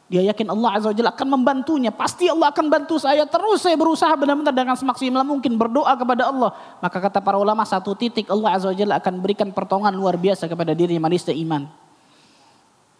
Dia 0.06 0.22
yakin 0.22 0.53
Allah 0.53 0.77
Azza 0.77 0.93
wa 0.93 0.95
Jalla 0.95 1.11
akan 1.18 1.27
membantunya. 1.34 1.89
Pasti 1.89 2.30
Allah 2.30 2.53
akan 2.53 2.69
bantu 2.69 3.02
saya. 3.02 3.26
Terus 3.26 3.65
saya 3.65 3.73
berusaha 3.73 4.14
benar-benar 4.14 4.53
dengan 4.53 4.77
semaksimal 4.77 5.26
mungkin 5.26 5.57
berdoa 5.57 5.97
kepada 5.97 6.30
Allah. 6.30 6.53
Maka 6.77 7.02
kata 7.10 7.18
para 7.26 7.41
ulama 7.41 7.65
satu 7.65 7.97
titik 7.97 8.30
Allah 8.30 8.53
Azza 8.53 8.69
wa 8.69 8.77
Jalla 8.77 9.02
akan 9.02 9.18
berikan 9.18 9.49
pertolongan 9.49 9.97
luar 9.97 10.22
biasa 10.22 10.45
kepada 10.45 10.77
diri 10.77 11.02
manusia 11.02 11.34
iman. 11.34 11.65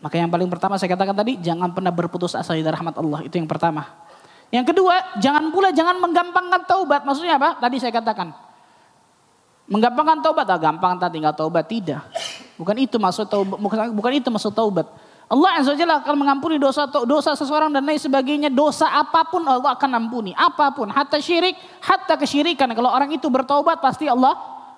Maka 0.02 0.18
yang 0.18 0.34
paling 0.34 0.49
pertama 0.49 0.81
saya 0.81 0.97
katakan 0.97 1.14
tadi, 1.14 1.38
jangan 1.45 1.69
pernah 1.77 1.93
berputus 1.93 2.34
asa 2.34 2.57
dari 2.57 2.65
rahmat 2.65 2.97
Allah. 2.97 3.22
Itu 3.22 3.38
yang 3.38 3.45
pertama. 3.45 3.85
Yang 4.56 4.72
kedua, 4.72 5.19
jangan 5.19 5.52
pula 5.52 5.76
jangan 5.76 5.99
menggampangkan 5.99 6.64
taubat. 6.64 7.03
Maksudnya 7.03 7.36
apa? 7.36 7.60
Tadi 7.60 7.76
saya 7.76 7.91
katakan. 7.91 8.32
Menggampangkan 9.68 10.23
taubat, 10.23 10.48
ah, 10.48 10.56
gampang 10.61 10.95
tak 10.95 11.11
tinggal 11.11 11.36
taubat. 11.36 11.68
Tidak. 11.68 11.99
Bukan 12.56 12.76
itu 12.80 12.95
maksud 12.95 13.27
taubat, 13.27 13.60
bukan, 13.60 14.11
itu 14.15 14.32
maksud 14.32 14.56
taubat. 14.56 14.88
Allah 15.26 15.57
Azza 15.60 15.73
Jalla 15.73 16.06
akan 16.06 16.15
mengampuni 16.22 16.56
dosa 16.61 16.86
dosa 16.86 17.34
seseorang 17.36 17.73
dan 17.73 17.84
lain 17.84 17.99
sebagainya. 17.99 18.48
Dosa 18.48 18.88
apa 18.88 19.27
pun 19.27 19.44
Allah 19.44 19.76
akan 19.76 19.91
ampuni. 19.98 20.32
Apa 20.38 20.72
pun. 20.72 20.88
Hatta 20.88 21.19
syirik, 21.19 21.57
hatta 21.84 22.15
kesyirikan. 22.15 22.72
Kalau 22.72 22.94
orang 22.94 23.11
itu 23.11 23.27
bertaubat 23.27 23.84
pasti 23.84 24.07
Allah 24.07 24.38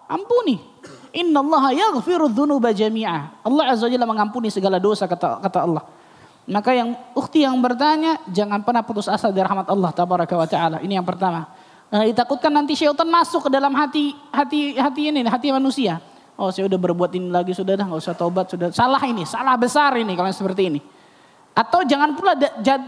ampuni. 0.10 0.58
Inna 1.14 1.44
Allah 1.44 1.76
yaghfiru 1.76 2.32
jami'ah. 2.74 3.46
Allah 3.46 3.64
Azza 3.76 3.92
Jalla 3.92 4.08
mengampuni 4.10 4.48
segala 4.50 4.82
dosa 4.82 5.06
kata, 5.06 5.44
kata 5.44 5.60
Allah. 5.68 5.84
Maka 6.48 6.72
yang 6.72 6.96
ukti 7.12 7.44
yang 7.44 7.60
bertanya, 7.60 8.24
jangan 8.32 8.64
pernah 8.64 8.80
putus 8.80 9.12
asa 9.12 9.28
dari 9.36 9.44
rahmat 9.44 9.68
Allah 9.68 9.92
tabaraka 9.92 10.32
wa 10.32 10.48
taala. 10.48 10.78
Ini 10.80 10.96
yang 10.96 11.04
pertama. 11.04 11.44
Nah, 11.92 12.08
ditakutkan 12.08 12.52
nanti 12.52 12.72
syaitan 12.72 13.08
masuk 13.08 13.48
ke 13.48 13.50
dalam 13.52 13.76
hati 13.76 14.16
hati 14.32 14.80
hati 14.80 15.12
ini, 15.12 15.28
hati 15.28 15.52
manusia. 15.52 16.00
Oh, 16.40 16.48
saya 16.48 16.72
udah 16.72 16.80
berbuat 16.80 17.12
ini 17.20 17.28
lagi 17.28 17.52
sudah 17.52 17.76
dah, 17.76 17.84
nggak 17.84 18.00
usah 18.00 18.16
tobat 18.16 18.48
sudah. 18.48 18.72
Salah 18.72 19.04
ini, 19.04 19.28
salah 19.28 19.60
besar 19.60 19.92
ini 20.00 20.16
kalau 20.16 20.32
seperti 20.32 20.72
ini. 20.72 20.80
Atau 21.52 21.84
jangan 21.84 22.16
pula 22.16 22.38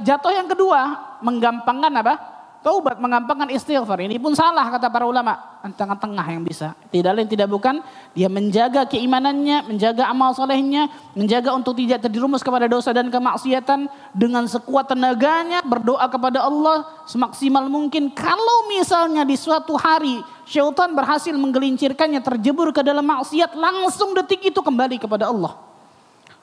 jatuh 0.06 0.32
yang 0.32 0.48
kedua, 0.48 0.80
menggampangkan 1.20 1.92
apa? 2.00 2.16
Taubat, 2.60 3.00
menggampangkan 3.00 3.48
istighfar. 3.56 4.04
Ini 4.04 4.20
pun 4.20 4.36
salah 4.36 4.68
kata 4.68 4.92
para 4.92 5.08
ulama. 5.08 5.64
Tengah-tengah 5.64 6.28
yang 6.28 6.44
bisa. 6.44 6.76
Tidak 6.92 7.08
lain 7.16 7.24
tidak 7.24 7.48
bukan. 7.48 7.80
Dia 8.12 8.28
menjaga 8.28 8.84
keimanannya, 8.84 9.64
menjaga 9.64 10.12
amal 10.12 10.36
solehnya, 10.36 10.92
menjaga 11.16 11.56
untuk 11.56 11.80
tidak 11.80 12.04
terjerumus 12.04 12.44
kepada 12.44 12.68
dosa 12.68 12.92
dan 12.92 13.08
kemaksiatan. 13.08 13.88
Dengan 14.12 14.44
sekuat 14.44 14.92
tenaganya 14.92 15.64
berdoa 15.64 16.04
kepada 16.12 16.44
Allah 16.44 16.84
semaksimal 17.08 17.64
mungkin. 17.72 18.12
Kalau 18.12 18.68
misalnya 18.68 19.24
di 19.24 19.40
suatu 19.40 19.80
hari 19.80 20.20
syaitan 20.44 20.92
berhasil 20.92 21.32
menggelincirkannya 21.32 22.20
terjebur 22.20 22.76
ke 22.76 22.84
dalam 22.84 23.08
maksiat. 23.08 23.56
Langsung 23.56 24.12
detik 24.20 24.44
itu 24.44 24.60
kembali 24.60 25.00
kepada 25.00 25.32
Allah. 25.32 25.56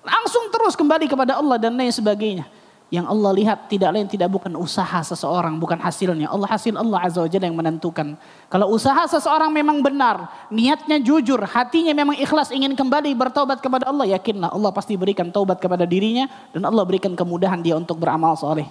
Langsung 0.01 0.49
terus 0.49 0.73
kembali 0.73 1.13
kepada 1.13 1.37
Allah 1.37 1.61
dan 1.61 1.77
lain 1.77 1.93
sebagainya. 1.93 2.49
Yang 2.87 3.07
Allah 3.11 3.31
lihat 3.35 3.59
tidak 3.67 3.91
lain 3.99 4.07
tidak 4.07 4.31
bukan 4.31 4.55
usaha 4.55 5.03
seseorang, 5.03 5.59
bukan 5.59 5.75
hasilnya. 5.75 6.31
Allah 6.31 6.47
hasil 6.47 6.71
Allah 6.79 7.03
Azza 7.03 7.19
wa 7.19 7.27
Jalla 7.27 7.51
yang 7.51 7.59
menentukan. 7.59 8.15
Kalau 8.47 8.71
usaha 8.71 9.03
seseorang 9.11 9.51
memang 9.51 9.83
benar, 9.83 10.31
niatnya 10.55 11.03
jujur, 11.03 11.43
hatinya 11.51 11.91
memang 11.91 12.15
ikhlas 12.15 12.55
ingin 12.55 12.79
kembali 12.79 13.11
bertobat 13.19 13.59
kepada 13.59 13.91
Allah, 13.91 14.07
yakinlah 14.15 14.55
Allah 14.55 14.71
pasti 14.71 14.95
berikan 14.95 15.35
taubat 15.35 15.59
kepada 15.59 15.83
dirinya 15.83 16.31
dan 16.55 16.63
Allah 16.63 16.87
berikan 16.87 17.19
kemudahan 17.19 17.59
dia 17.59 17.75
untuk 17.75 17.99
beramal 17.99 18.39
soleh. 18.39 18.71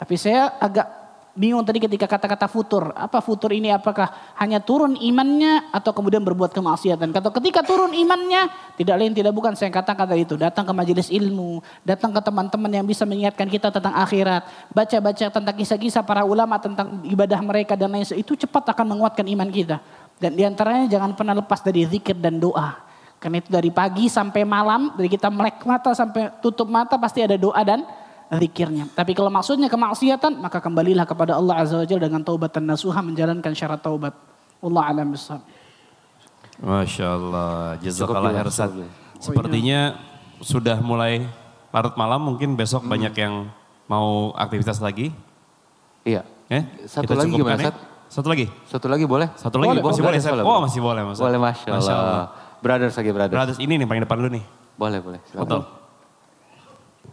Tapi 0.00 0.16
saya 0.16 0.56
agak 0.56 1.03
bingung 1.34 1.66
tadi 1.66 1.82
ketika 1.82 2.06
kata-kata 2.06 2.46
futur. 2.46 2.94
Apa 2.94 3.18
futur 3.18 3.50
ini 3.50 3.74
apakah 3.74 4.34
hanya 4.38 4.62
turun 4.62 4.94
imannya 4.94 5.68
atau 5.74 5.90
kemudian 5.90 6.22
berbuat 6.22 6.54
kemaksiatan. 6.54 7.10
Kata 7.10 7.28
ketika 7.42 7.66
turun 7.66 7.90
imannya 7.92 8.48
tidak 8.78 8.94
lain 9.02 9.12
tidak 9.12 9.34
bukan 9.34 9.58
saya 9.58 9.74
katakan 9.74 10.06
kata 10.06 10.14
itu. 10.14 10.34
Datang 10.38 10.64
ke 10.64 10.72
majelis 10.72 11.10
ilmu, 11.10 11.60
datang 11.82 12.14
ke 12.14 12.20
teman-teman 12.22 12.70
yang 12.70 12.86
bisa 12.86 13.02
mengingatkan 13.04 13.50
kita 13.50 13.74
tentang 13.74 13.94
akhirat. 13.98 14.46
Baca-baca 14.70 15.26
tentang 15.28 15.54
kisah-kisah 15.58 16.06
para 16.06 16.22
ulama 16.22 16.56
tentang 16.62 17.02
ibadah 17.04 17.42
mereka 17.42 17.74
dan 17.74 17.90
lain 17.90 18.06
itu 18.14 18.38
cepat 18.38 18.70
akan 18.70 18.96
menguatkan 18.96 19.26
iman 19.26 19.50
kita. 19.50 19.82
Dan 20.22 20.38
di 20.38 20.46
antaranya 20.46 20.86
jangan 20.86 21.18
pernah 21.18 21.34
lepas 21.34 21.60
dari 21.60 21.82
zikir 21.84 22.14
dan 22.14 22.38
doa. 22.38 22.78
Karena 23.18 23.40
itu 23.40 23.50
dari 23.50 23.72
pagi 23.72 24.06
sampai 24.06 24.44
malam, 24.44 24.92
dari 24.94 25.08
kita 25.08 25.32
melek 25.32 25.64
mata 25.64 25.96
sampai 25.96 26.28
tutup 26.44 26.68
mata 26.68 27.00
pasti 27.00 27.24
ada 27.24 27.40
doa 27.40 27.56
dan 27.64 27.82
zikirnya. 28.32 28.88
Tapi 28.92 29.12
kalau 29.12 29.28
maksudnya 29.28 29.68
kemaksiatan, 29.68 30.40
maka 30.40 30.58
kembalilah 30.58 31.04
kepada 31.04 31.36
Allah 31.36 31.60
Azza 31.60 31.76
wa 31.80 31.86
Jalla 31.86 32.08
dengan 32.08 32.22
taubat 32.22 32.50
dan 32.52 32.64
nasuha 32.64 33.00
menjalankan 33.00 33.52
syarat 33.52 33.80
taubat. 33.80 34.14
Allah 34.64 34.82
alam 34.88 35.12
besar. 35.12 35.44
Masya 36.62 37.06
Allah, 37.10 37.76
jazakallah 37.82 38.32
Ersat. 38.32 38.70
jelas. 38.72 38.90
Sepertinya 39.18 39.98
sudah 40.40 40.78
mulai 40.80 41.26
larut 41.74 41.94
malam, 41.98 42.22
mungkin 42.22 42.54
besok 42.54 42.86
banyak 42.86 43.12
yang 43.18 43.50
mau 43.84 44.30
aktivitas 44.32 44.78
lagi. 44.78 45.10
Iya. 46.06 46.22
Eh, 46.46 46.62
Satu 46.86 47.08
kita 47.08 47.14
lagi 47.18 47.32
gimana, 47.34 47.58
ya. 47.58 47.66
Sat? 47.72 47.76
Satu 48.06 48.28
lagi? 48.30 48.46
Satu 48.68 48.86
lagi 48.86 49.04
boleh? 49.04 49.28
Satu 49.34 49.56
lagi? 49.58 49.74
Boleh, 49.74 49.82
masih 49.82 50.02
boleh, 50.04 50.20
boleh, 50.20 50.42
Oh 50.44 50.46
boleh. 50.46 50.62
masih 50.62 50.80
boleh, 50.80 51.02
Mas. 51.02 51.18
Boleh 51.18 51.38
Masya 51.40 51.68
Allah. 51.72 52.26
Brothers 52.62 52.94
lagi 52.94 53.10
brothers. 53.10 53.34
Brothers, 53.34 53.58
ini 53.60 53.72
nih 53.76 53.86
paling 53.88 54.02
depan 54.06 54.16
dulu 54.22 54.30
nih. 54.38 54.44
Boleh, 54.78 54.98
boleh. 55.02 55.20
Silakan. 55.26 55.42
Betul. 55.44 55.60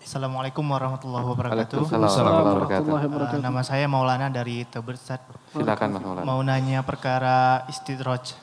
Assalamualaikum 0.02 0.66
warahmatullahi 0.66 1.26
wabarakatuh. 1.30 1.78
Waalaikumsalam 1.86 2.10
warahmatullahi 2.10 2.58
wabarakatuh. 2.58 2.90
Wabarakatuh. 2.90 3.46
nama 3.46 3.62
saya 3.62 3.86
Maulana 3.86 4.34
dari 4.34 4.66
Tebersat. 4.66 5.22
Silakan 5.54 5.88
Mas 5.94 6.02
Maulana. 6.02 6.26
Mau 6.26 6.42
nanya 6.42 6.82
perkara 6.82 7.70
istidraj. 7.70 8.34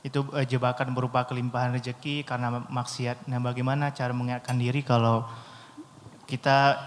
Itu 0.00 0.24
eh, 0.32 0.48
jebakan 0.48 0.96
berupa 0.96 1.28
kelimpahan 1.28 1.76
rezeki 1.76 2.24
karena 2.24 2.64
maksiat. 2.72 3.28
Nah 3.28 3.36
bagaimana 3.36 3.92
cara 3.92 4.16
mengingatkan 4.16 4.56
diri 4.56 4.80
kalau 4.80 5.28
kita 6.24 6.80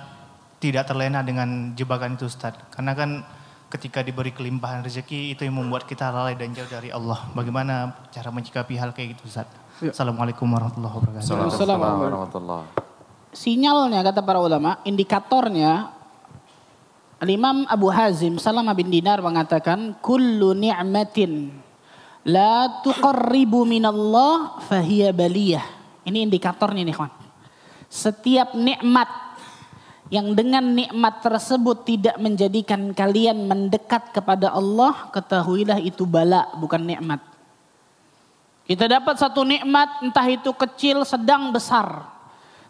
tidak 0.58 0.90
terlena 0.90 1.22
dengan 1.22 1.78
jebakan 1.78 2.18
itu 2.18 2.26
Ustaz. 2.26 2.58
Karena 2.74 2.98
kan 2.98 3.22
ketika 3.70 4.02
diberi 4.02 4.34
kelimpahan 4.34 4.82
rezeki 4.82 5.38
itu 5.38 5.46
yang 5.46 5.62
membuat 5.62 5.86
kita 5.86 6.10
lalai 6.10 6.34
dan 6.34 6.58
jauh 6.58 6.66
dari 6.66 6.90
Allah. 6.90 7.22
Bagaimana 7.38 7.94
cara 8.10 8.34
menyikapi 8.34 8.82
hal 8.82 8.98
kayak 8.98 9.14
gitu 9.14 9.30
Ustaz? 9.30 9.46
Assalamualaikum 9.78 10.50
warahmatullahi 10.50 10.94
wabarakatuh. 11.06 11.30
Waalaikumsalam 11.30 11.78
warahmatullahi 11.78 12.87
Sinyalnya 13.38 14.02
kata 14.02 14.26
para 14.26 14.42
ulama, 14.42 14.82
indikatornya 14.82 15.94
Al-Imam 17.22 17.70
Abu 17.70 17.94
Hazim 17.94 18.42
Salamah 18.42 18.74
bin 18.74 18.90
Dinar 18.90 19.22
mengatakan 19.22 19.94
kullu 20.02 20.58
ni'matin 20.58 21.54
la 22.26 22.82
tuqarribu 22.82 23.62
minallah 23.62 24.58
fahiya 24.66 25.14
baliyah. 25.14 25.62
Ini 26.02 26.26
indikatornya 26.26 26.82
nih 26.82 26.98
kawan. 26.98 27.14
Setiap 27.86 28.58
nikmat 28.58 29.06
yang 30.10 30.34
dengan 30.34 30.74
nikmat 30.74 31.22
tersebut 31.22 31.86
tidak 31.86 32.18
menjadikan 32.18 32.90
kalian 32.90 33.46
mendekat 33.46 34.18
kepada 34.18 34.50
Allah, 34.50 35.14
ketahuilah 35.14 35.78
itu 35.78 36.10
bala 36.10 36.50
bukan 36.58 36.82
nikmat. 36.82 37.22
Kita 38.66 38.90
dapat 38.90 39.16
satu 39.22 39.46
nikmat 39.46 40.02
entah 40.02 40.26
itu 40.26 40.50
kecil, 40.58 41.06
sedang, 41.06 41.54
besar. 41.54 42.17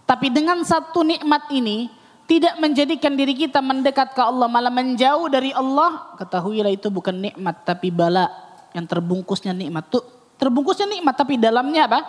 Tapi 0.08 0.32
dengan 0.32 0.64
satu 0.64 1.04
nikmat 1.04 1.52
ini 1.52 1.92
tidak 2.28 2.56
menjadikan 2.64 3.16
diri 3.16 3.36
kita 3.36 3.60
mendekat 3.60 4.16
ke 4.16 4.24
Allah 4.24 4.48
malah 4.48 4.72
menjauh 4.72 5.28
dari 5.28 5.52
Allah, 5.52 6.16
ketahuilah 6.16 6.72
itu 6.72 6.88
bukan 6.88 7.16
nikmat 7.16 7.68
tapi 7.68 7.92
bala 7.92 8.32
yang 8.72 8.88
terbungkusnya 8.88 9.52
nikmat. 9.52 9.92
Tuh, 9.92 10.04
terbungkusnya 10.40 10.88
nikmat 10.88 11.16
tapi 11.16 11.36
dalamnya 11.36 11.92
apa? 11.92 12.00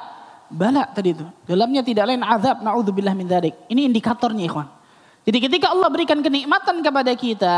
Bala 0.47 0.87
tadi 0.91 1.11
itu. 1.11 1.27
Dalamnya 1.43 1.83
tidak 1.83 2.07
lain 2.07 2.23
azab, 2.23 2.63
naudzubillah 2.63 3.19
min 3.19 3.27
dzalik. 3.27 3.55
Ini 3.67 3.91
indikatornya, 3.91 4.47
ikhwan. 4.47 4.69
Jadi 5.27 5.39
ketika 5.45 5.75
Allah 5.75 5.91
berikan 5.91 6.23
kenikmatan 6.23 6.81
kepada 6.81 7.13
kita, 7.19 7.57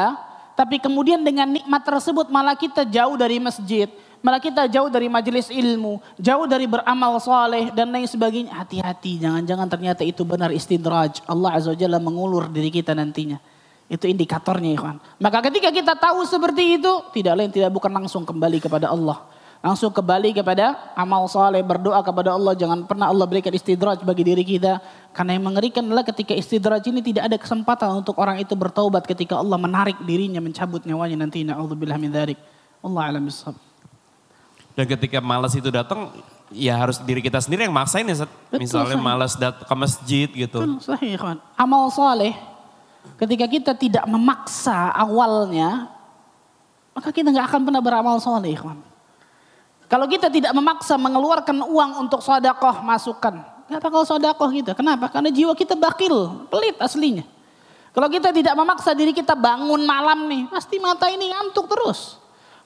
tapi 0.59 0.83
kemudian 0.83 1.23
dengan 1.23 1.49
nikmat 1.49 1.85
tersebut 1.85 2.29
malah 2.29 2.57
kita 2.57 2.83
jauh 2.89 3.15
dari 3.15 3.39
masjid, 3.39 3.89
malah 4.21 4.41
kita 4.41 4.69
jauh 4.69 4.89
dari 4.93 5.09
majelis 5.09 5.49
ilmu, 5.49 6.01
jauh 6.21 6.47
dari 6.49 6.69
beramal 6.69 7.17
soleh 7.21 7.73
dan 7.73 7.89
lain 7.93 8.09
sebagainya. 8.09 8.53
Hati-hati, 8.53 9.21
jangan-jangan 9.21 9.69
ternyata 9.69 10.03
itu 10.05 10.23
benar 10.25 10.53
istidraj. 10.53 11.25
Allah 11.25 11.57
Azza 11.57 11.73
Jalla 11.77 12.01
mengulur 12.01 12.49
diri 12.49 12.69
kita 12.69 12.93
nantinya. 12.93 13.41
Itu 13.91 14.07
indikatornya 14.07 14.71
ikhwan. 14.71 15.03
Maka 15.19 15.51
ketika 15.51 15.75
kita 15.75 15.99
tahu 15.99 16.23
seperti 16.23 16.79
itu, 16.79 16.93
tidak 17.11 17.35
lain 17.43 17.51
tidak 17.51 17.75
bukan 17.75 17.91
langsung 17.91 18.23
kembali 18.23 18.63
kepada 18.63 18.87
Allah. 18.87 19.19
Langsung 19.61 19.93
kembali 19.93 20.33
kepada 20.33 20.95
amal 20.97 21.29
soleh, 21.29 21.61
berdoa 21.61 22.01
kepada 22.01 22.33
Allah. 22.33 22.57
Jangan 22.57 22.89
pernah 22.89 23.13
Allah 23.13 23.29
berikan 23.29 23.53
istidraj 23.53 24.01
bagi 24.01 24.25
diri 24.25 24.41
kita. 24.41 24.81
Karena 25.13 25.37
yang 25.37 25.45
mengerikan 25.53 25.85
adalah 25.85 26.07
ketika 26.07 26.33
istidraj 26.33 26.81
ini 26.89 27.05
tidak 27.05 27.29
ada 27.29 27.37
kesempatan 27.37 27.93
untuk 27.93 28.17
orang 28.17 28.41
itu 28.41 28.57
bertaubat 28.57 29.05
ketika 29.05 29.37
Allah 29.37 29.61
menarik 29.61 30.01
dirinya, 30.07 30.41
mencabut 30.41 30.81
nyawanya 30.89 31.29
nanti. 31.29 31.45
Na'udzubillah 31.45 32.01
min 32.01 32.09
dharik. 32.09 32.41
Allah 32.81 33.13
alam 33.13 33.29
bisawab. 33.29 33.70
Dan 34.81 34.89
ketika 34.89 35.21
malas 35.21 35.53
itu 35.53 35.69
datang, 35.69 36.09
ya 36.49 36.73
harus 36.73 36.97
diri 37.05 37.21
kita 37.21 37.37
sendiri 37.37 37.69
yang 37.69 37.77
maksain 37.77 38.01
ya. 38.09 38.25
Misalnya 38.57 38.97
sahih. 38.97 39.05
malas 39.05 39.37
datang 39.37 39.69
ke 39.69 39.75
masjid 39.77 40.29
gitu. 40.33 40.57
Betul, 40.57 40.81
sahih 40.81 41.21
ikhwan. 41.21 41.37
Amal 41.53 41.93
soleh, 41.93 42.33
ketika 43.21 43.45
kita 43.45 43.73
tidak 43.77 44.09
memaksa 44.09 44.89
awalnya, 44.97 45.93
maka 46.97 47.13
kita 47.13 47.29
nggak 47.29 47.45
akan 47.53 47.61
pernah 47.61 47.83
beramal 47.85 48.17
soleh 48.25 48.57
ikhwan. 48.57 48.81
Kalau 49.85 50.09
kita 50.09 50.33
tidak 50.33 50.57
memaksa 50.57 50.97
mengeluarkan 50.97 51.61
uang 51.61 52.09
untuk 52.09 52.25
sodakoh 52.25 52.81
masukkan. 52.81 53.37
Nggak 53.69 53.85
bakal 53.85 54.09
sodakoh 54.09 54.49
kita. 54.49 54.73
Kenapa? 54.73 55.13
Karena 55.13 55.29
jiwa 55.29 55.53
kita 55.53 55.77
bakil, 55.77 56.49
pelit 56.49 56.81
aslinya. 56.81 57.29
Kalau 57.93 58.09
kita 58.09 58.33
tidak 58.33 58.57
memaksa 58.57 58.97
diri 58.97 59.13
kita 59.13 59.37
bangun 59.37 59.85
malam 59.85 60.25
nih, 60.25 60.49
pasti 60.49 60.81
mata 60.81 61.05
ini 61.13 61.29
ngantuk 61.29 61.69
terus. 61.69 62.20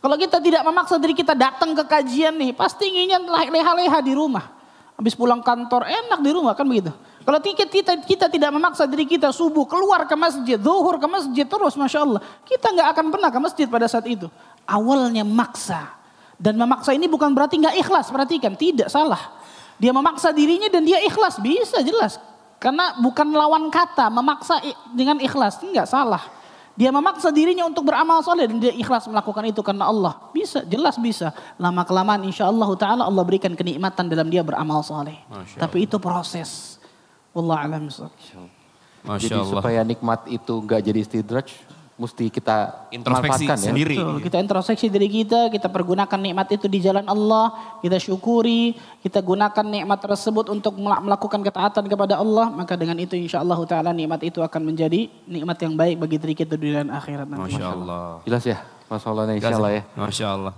Kalau 0.05 0.21
kita 0.21 0.37
tidak 0.37 0.61
memaksa 0.69 1.01
diri 1.01 1.17
kita 1.17 1.33
datang 1.33 1.73
ke 1.73 1.81
kajian 1.89 2.37
nih, 2.37 2.53
pasti 2.53 2.93
inginnya 2.93 3.25
leha-leha 3.25 4.05
di 4.05 4.13
rumah. 4.13 4.53
Habis 5.01 5.17
pulang 5.17 5.41
kantor 5.41 5.89
enak 5.89 6.21
di 6.21 6.29
rumah 6.29 6.53
kan 6.53 6.69
begitu. 6.69 6.93
Kalau 7.25 7.41
kita, 7.41 7.65
kita, 7.65 7.93
kita 8.05 8.27
tidak 8.29 8.53
memaksa 8.53 8.85
diri 8.85 9.09
kita 9.09 9.33
subuh 9.33 9.65
keluar 9.65 10.05
ke 10.05 10.13
masjid, 10.13 10.61
zuhur 10.61 11.01
ke 11.01 11.09
masjid 11.09 11.49
terus 11.49 11.73
Masya 11.73 12.05
Allah. 12.05 12.21
Kita 12.45 12.69
nggak 12.69 12.89
akan 12.93 13.07
pernah 13.17 13.31
ke 13.33 13.39
masjid 13.41 13.65
pada 13.65 13.89
saat 13.89 14.05
itu. 14.05 14.29
Awalnya 14.69 15.25
maksa. 15.25 15.97
Dan 16.37 16.61
memaksa 16.61 16.93
ini 16.93 17.09
bukan 17.09 17.33
berarti 17.33 17.65
nggak 17.65 17.81
ikhlas, 17.81 18.13
perhatikan. 18.13 18.53
Tidak, 18.61 18.93
salah. 18.93 19.41
Dia 19.81 19.97
memaksa 19.97 20.37
dirinya 20.37 20.69
dan 20.69 20.85
dia 20.85 21.01
ikhlas, 21.01 21.41
bisa 21.41 21.81
jelas. 21.81 22.21
Karena 22.61 22.93
bukan 23.01 23.33
lawan 23.33 23.73
kata, 23.73 24.13
memaksa 24.13 24.61
dengan 24.93 25.17
ikhlas, 25.17 25.65
enggak 25.65 25.89
salah. 25.89 26.44
Dia 26.75 26.91
memaksa 26.91 27.31
dirinya 27.31 27.71
untuk 27.71 27.87
beramal 27.87 28.19
soleh 28.27 28.51
dan 28.51 28.59
dia 28.59 28.75
ikhlas 28.75 29.07
melakukan 29.07 29.47
itu 29.47 29.63
karena 29.63 29.87
Allah. 29.87 30.19
Bisa, 30.35 30.67
jelas 30.67 30.99
bisa. 30.99 31.31
Lama 31.55 31.87
kelamaan 31.87 32.27
insya 32.27 32.51
Allah 32.51 32.67
ta'ala 32.75 33.03
Allah 33.07 33.23
berikan 33.23 33.55
kenikmatan 33.55 34.11
dalam 34.11 34.27
dia 34.27 34.43
beramal 34.43 34.83
soleh. 34.83 35.15
Tapi 35.55 35.87
itu 35.87 36.03
proses. 36.03 36.83
Wallah 37.31 37.63
alam. 37.63 37.87
Masya 37.87 39.29
Jadi 39.29 39.37
Allah. 39.37 39.53
supaya 39.55 39.81
nikmat 39.85 40.27
itu 40.33 40.55
nggak 40.65 40.81
jadi 40.81 40.99
istidraj, 41.05 41.47
mesti 41.95 42.27
kita 42.27 42.91
Introspeksi 42.91 43.47
ya. 43.47 43.55
sendiri. 43.55 43.95
Betul, 43.95 44.19
kita 44.21 44.37
introspeksi 44.37 44.91
diri 44.91 45.07
kita, 45.07 45.47
kita 45.47 45.71
pergunakan 45.71 46.19
nikmat 46.19 46.51
itu 46.51 46.67
di 46.67 46.83
jalan 46.83 47.07
Allah, 47.07 47.55
kita 47.79 47.97
syukuri, 47.97 48.75
kita 48.99 49.23
gunakan 49.23 49.63
nikmat 49.63 50.03
tersebut 50.03 50.51
untuk 50.51 50.75
mela- 50.75 50.99
melakukan 50.99 51.39
ketaatan 51.39 51.87
kepada 51.87 52.19
Allah, 52.19 52.51
maka 52.51 52.75
dengan 52.75 52.99
itu 52.99 53.15
insya 53.15 53.39
Allah 53.39 53.63
Ta'ala 53.63 53.91
nikmat 53.91 54.21
itu 54.23 54.43
akan 54.43 54.63
menjadi 54.65 55.07
nikmat 55.25 55.55
yang 55.57 55.75
baik 55.75 55.97
bagi 55.97 56.17
diri 56.19 56.35
kita 56.35 56.59
di 56.59 56.67
dunia 56.67 56.83
dan 56.83 56.91
akhirat 56.91 57.27
nanti. 57.27 57.55
Masya 57.55 57.67
Allah. 57.69 58.05
Jelas 58.27 58.43
ya, 58.45 58.59
Mas 58.85 59.03
Maulana 59.03 59.33
insya 59.33 59.55
Allah 59.55 59.73
ya. 59.73 59.83
Masya 59.95 60.27
Allah. 60.29 60.55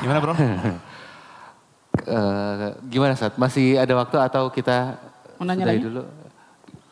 Gimana 0.00 0.18
bro? 0.18 0.34
Eh, 2.02 2.68
gimana 2.88 3.12
saat 3.12 3.36
masih 3.36 3.76
ada 3.76 3.92
waktu 3.92 4.16
atau 4.16 4.48
kita 4.48 4.96
Mau 5.36 5.44
nanya 5.44 5.62
sudahi 5.62 5.76
lagi? 5.76 5.84
dulu? 5.86 6.02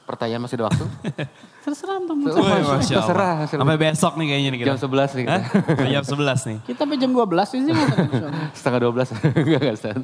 Pertanyaan 0.04 0.42
masih 0.44 0.56
ada 0.60 0.64
waktu? 0.68 0.84
Terserah 1.60 2.00
antum. 2.00 2.16
Wih, 2.16 2.32
Masya 2.32 2.96
Terserah, 2.96 3.04
Allah. 3.04 3.36
terserah. 3.44 3.60
Sampai 3.60 3.76
besok 3.76 4.12
nih 4.16 4.26
kayaknya 4.32 4.50
nih 4.50 4.58
kita. 4.58 4.68
Jam 4.72 4.78
11 4.80 5.12
nih 5.12 5.22
kita. 5.22 5.32
Hah? 5.36 5.92
Jam 5.92 6.04
11 6.08 6.48
nih. 6.48 6.58
Kita 6.64 6.78
sampai 6.80 6.96
jam 6.96 7.10
12 7.12 7.20
di 7.20 7.56
sini. 7.60 7.70
Insya 7.70 8.26
Allah. 8.26 8.48
Setengah 8.56 8.80
12. 8.80 9.12
Enggak, 9.44 9.60
enggak, 9.60 9.76
Stan. 9.76 9.98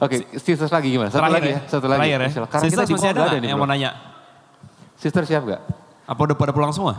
Oke, 0.00 0.16
sisters 0.36 0.72
lagi 0.72 0.88
gimana? 0.88 1.08
Satu 1.08 1.20
Terakhir 1.20 1.36
lagi 1.36 1.48
ya. 1.48 1.56
ya. 1.56 1.60
Satu 1.66 1.86
lagi. 1.86 1.98
Terakhir 2.00 2.18
ya. 2.20 2.28
Karena 2.46 2.64
Sisters 2.64 2.72
kita 2.78 2.84
di 2.84 2.94
masih 2.94 3.08
ada 3.08 3.20
nggak 3.20 3.32
nih, 3.36 3.48
yang 3.48 3.58
bro. 3.58 3.64
mau 3.64 3.68
nanya? 3.68 3.90
Sister 4.96 5.22
siap 5.24 5.42
gak? 5.44 5.60
Apa 6.04 6.20
udah 6.24 6.36
pada 6.36 6.52
pulang 6.52 6.72
semua? 6.72 6.94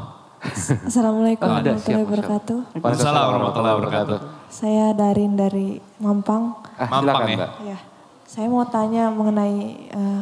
Assalamualaikum 0.81 1.45
Oh, 1.45 1.53
ada, 1.53 1.77
warahmatullahi 1.77 2.01
wabarakatuh. 2.03 2.57
Waalaikumsalam 2.73 3.23
warahmatullahi 3.29 3.73
wabarakatuh. 3.77 4.17
Saya 4.49 4.85
Darin 4.93 5.33
dari 5.33 5.67
Mampang. 5.97 6.57
Ah, 6.75 6.89
Mampang 6.89 7.01
silakan, 7.03 7.25
ya? 7.25 7.37
Mbak. 7.37 7.51
Ya, 7.63 7.77
saya 8.25 8.47
mau 8.49 8.65
tanya 8.65 9.03
mengenai 9.09 9.57
eh, 9.87 10.21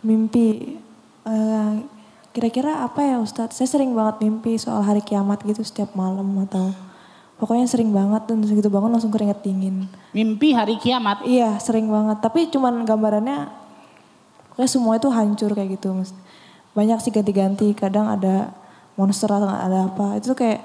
mimpi. 0.00 0.78
Eh, 1.22 1.72
Kira-kira 2.32 2.80
apa 2.80 3.00
ya 3.00 3.20
Ustadz? 3.20 3.54
Saya 3.54 3.68
sering 3.68 3.92
banget 3.92 4.20
mimpi 4.20 4.56
soal 4.56 4.80
hari 4.80 5.00
kiamat 5.00 5.44
gitu 5.44 5.60
setiap 5.60 5.92
malam 5.92 6.24
atau 6.42 6.72
pokoknya 7.36 7.68
sering 7.68 7.92
banget 7.92 8.24
dan 8.24 8.40
segitu 8.40 8.72
bangun 8.72 8.88
langsung 8.88 9.12
keringet 9.12 9.44
dingin. 9.44 9.84
Mimpi 10.10 10.56
hari 10.56 10.80
kiamat. 10.80 11.20
Iya 11.22 11.60
sering 11.60 11.86
banget. 11.86 12.18
Tapi 12.18 12.48
cuman 12.48 12.82
gambarannya 12.82 13.52
kayak 14.56 14.70
semua 14.70 14.96
itu 14.96 15.12
hancur 15.12 15.52
kayak 15.52 15.76
gitu. 15.76 15.92
Banyak 16.72 16.98
sih 16.98 17.12
ganti-ganti. 17.12 17.76
Kadang 17.76 18.08
ada 18.08 18.48
monster 18.96 19.28
atau 19.28 19.46
ada 19.46 19.92
apa. 19.92 20.16
Itu 20.16 20.32
kayak 20.32 20.64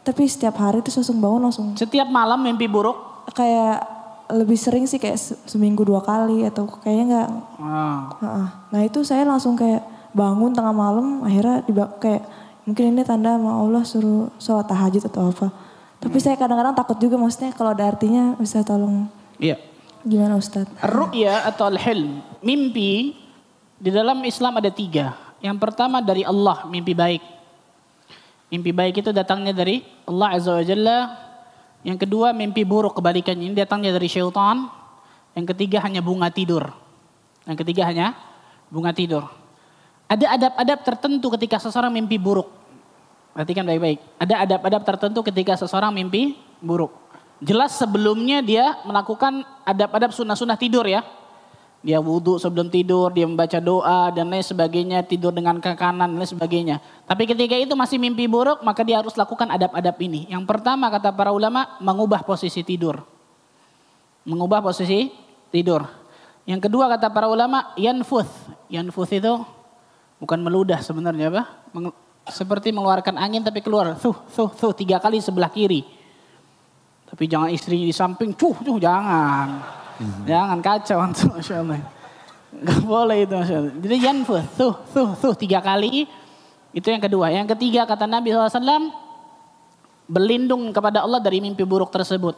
tapi 0.00 0.24
setiap 0.24 0.56
hari 0.56 0.80
itu 0.80 0.90
langsung 0.90 1.20
bangun 1.20 1.40
langsung 1.42 1.66
Setiap 1.76 2.08
malam 2.08 2.40
mimpi 2.40 2.66
buruk. 2.66 3.28
kayak 3.30 3.84
lebih 4.32 4.56
sering 4.56 4.82
sih 4.82 4.96
kayak 4.96 5.14
se- 5.14 5.36
seminggu 5.44 5.84
dua 5.84 6.00
kali 6.00 6.42
atau 6.42 6.64
kayaknya 6.80 7.04
nggak. 7.06 7.28
Ah. 7.60 8.64
Nah 8.72 8.80
itu 8.80 9.04
saya 9.04 9.22
langsung 9.22 9.54
kayak 9.54 9.84
bangun 10.12 10.52
tengah 10.52 10.72
malam 10.72 11.24
akhirnya 11.24 11.64
diba- 11.64 11.92
kayak 11.98 12.22
mungkin 12.62 12.94
ini 12.94 13.02
tanda 13.02 13.34
sama 13.36 13.58
Allah 13.58 13.82
suruh 13.82 14.28
sholat 14.38 14.68
tahajud 14.68 15.02
atau 15.08 15.32
apa. 15.32 15.48
Tapi 16.02 16.18
saya 16.18 16.34
kadang-kadang 16.34 16.74
takut 16.74 16.98
juga 16.98 17.14
maksudnya 17.14 17.54
kalau 17.54 17.72
ada 17.72 17.86
artinya 17.86 18.34
bisa 18.34 18.60
tolong 18.62 19.06
Iya. 19.38 19.58
gimana 20.02 20.34
Ustadz? 20.34 20.70
Ru'ya 20.82 21.46
atau 21.46 21.70
al-hilm, 21.70 22.18
mimpi 22.42 23.14
di 23.78 23.90
dalam 23.90 24.18
Islam 24.22 24.58
ada 24.58 24.70
tiga. 24.70 25.14
Yang 25.38 25.58
pertama 25.58 25.98
dari 26.02 26.22
Allah, 26.22 26.66
mimpi 26.66 26.94
baik. 26.94 27.22
Mimpi 28.50 28.70
baik 28.70 29.00
itu 29.00 29.10
datangnya 29.10 29.50
dari 29.50 29.80
Allah 30.04 30.28
Azza 30.36 30.52
wa 30.52 30.62
Jalla. 30.62 30.98
Yang 31.82 32.06
kedua 32.06 32.30
mimpi 32.30 32.62
buruk 32.62 32.94
kebalikannya 32.94 33.50
ini 33.50 33.56
datangnya 33.56 33.94
dari 33.94 34.06
syaitan. 34.06 34.70
Yang 35.34 35.56
ketiga 35.56 35.82
hanya 35.82 35.98
bunga 35.98 36.28
tidur. 36.30 36.68
Yang 37.42 37.64
ketiga 37.66 37.88
hanya 37.90 38.14
bunga 38.70 38.94
tidur. 38.94 39.26
Ada 40.12 40.36
adab-adab 40.36 40.78
tertentu 40.84 41.26
ketika 41.32 41.56
seseorang 41.56 41.88
mimpi 41.88 42.20
buruk. 42.20 42.52
Perhatikan 43.32 43.64
baik-baik. 43.64 43.96
Ada 44.20 44.44
adab-adab 44.44 44.82
tertentu 44.84 45.24
ketika 45.24 45.56
seseorang 45.56 45.88
mimpi 45.88 46.36
buruk. 46.60 46.92
Jelas 47.40 47.80
sebelumnya 47.80 48.44
dia 48.44 48.76
melakukan 48.84 49.40
adab-adab 49.64 50.12
sunnah-sunnah 50.12 50.60
tidur 50.60 50.84
ya. 50.84 51.00
Dia 51.80 51.98
wudhu 51.98 52.36
sebelum 52.38 52.68
tidur, 52.68 53.10
dia 53.10 53.24
membaca 53.24 53.56
doa 53.58 54.12
dan 54.12 54.28
lain 54.28 54.44
sebagainya, 54.44 55.02
tidur 55.02 55.32
dengan 55.34 55.58
ke 55.58 55.74
kanan 55.74 56.12
dan 56.12 56.20
lain 56.20 56.28
sebagainya. 56.28 56.76
Tapi 57.08 57.26
ketika 57.26 57.56
itu 57.56 57.72
masih 57.72 57.98
mimpi 57.98 58.28
buruk, 58.28 58.60
maka 58.62 58.84
dia 58.84 59.00
harus 59.00 59.16
lakukan 59.16 59.48
adab-adab 59.48 59.96
ini. 59.98 60.28
Yang 60.28 60.44
pertama 60.44 60.92
kata 60.92 61.10
para 61.10 61.32
ulama, 61.32 61.74
mengubah 61.80 62.22
posisi 62.22 62.60
tidur. 62.62 63.02
Mengubah 64.28 64.60
posisi 64.60 65.10
tidur. 65.50 65.88
Yang 66.46 66.68
kedua 66.68 66.86
kata 66.94 67.10
para 67.10 67.26
ulama, 67.26 67.74
yanfuth. 67.74 68.30
Yanfuth 68.70 69.10
itu 69.10 69.42
bukan 70.22 70.38
meludah 70.38 70.78
sebenarnya 70.78 71.34
apa? 71.34 71.42
Meng- 71.74 71.96
seperti 72.30 72.70
mengeluarkan 72.70 73.18
angin 73.18 73.42
tapi 73.42 73.58
keluar 73.58 73.98
tuh 73.98 74.14
tuh 74.30 74.46
tuh 74.54 74.70
tiga 74.70 75.02
kali 75.02 75.18
sebelah 75.18 75.50
kiri. 75.50 75.82
Tapi 77.10 77.26
jangan 77.26 77.50
istrinya 77.50 77.84
di 77.84 77.92
samping, 77.92 78.30
cuh 78.32 78.54
cuh 78.62 78.78
jangan. 78.78 79.60
Jangan 80.24 80.58
kacau 80.62 80.98
antum 81.02 81.28
Masya 81.36 81.60
Allah. 81.60 81.82
Gak 82.52 82.80
boleh 82.86 83.26
itu 83.26 83.34
Masya 83.34 83.56
Allah. 83.58 83.74
Jadi 83.76 83.96
yanfuth, 84.00 84.46
tuh 84.54 84.74
tuh 84.94 85.08
tuh 85.18 85.34
tiga 85.34 85.58
kali. 85.60 86.06
Itu 86.72 86.88
yang 86.88 87.02
kedua. 87.04 87.28
Yang 87.28 87.52
ketiga 87.52 87.84
kata 87.84 88.08
Nabi 88.08 88.32
SAW, 88.32 88.88
berlindung 90.08 90.72
kepada 90.72 91.04
Allah 91.04 91.20
dari 91.20 91.44
mimpi 91.44 91.68
buruk 91.68 91.92
tersebut. 91.92 92.32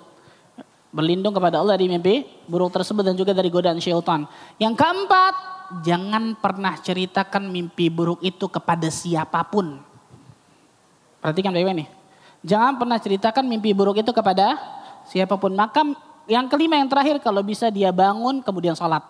Berlindung 0.90 1.31
kepada 1.31 1.62
Allah 1.62 1.78
dari 1.78 1.86
mimpi 1.86 2.27
buruk 2.51 2.74
tersebut 2.74 3.02
dan 3.06 3.15
juga 3.15 3.31
dari 3.31 3.47
godaan 3.47 3.78
syaitan. 3.78 4.27
Yang 4.59 4.74
keempat, 4.74 5.53
jangan 5.82 6.36
pernah 6.38 6.78
ceritakan 6.78 7.51
mimpi 7.51 7.90
buruk 7.90 8.22
itu 8.22 8.46
kepada 8.46 8.86
siapa 8.92 9.42
pun. 9.48 9.80
Perhatikan 11.18 11.51
baik-baik 11.56 11.82
nih. 11.82 11.88
Jangan 12.44 12.76
pernah 12.76 13.01
ceritakan 13.01 13.48
mimpi 13.48 13.72
buruk 13.72 13.96
itu 13.96 14.12
kepada 14.12 14.60
siapa 15.09 15.40
pun. 15.40 15.56
Maka 15.56 15.80
yang 16.28 16.44
kelima 16.52 16.76
yang 16.76 16.86
terakhir 16.92 17.16
kalau 17.24 17.40
bisa 17.40 17.72
dia 17.72 17.88
bangun 17.88 18.44
kemudian 18.44 18.76
sholat. 18.76 19.01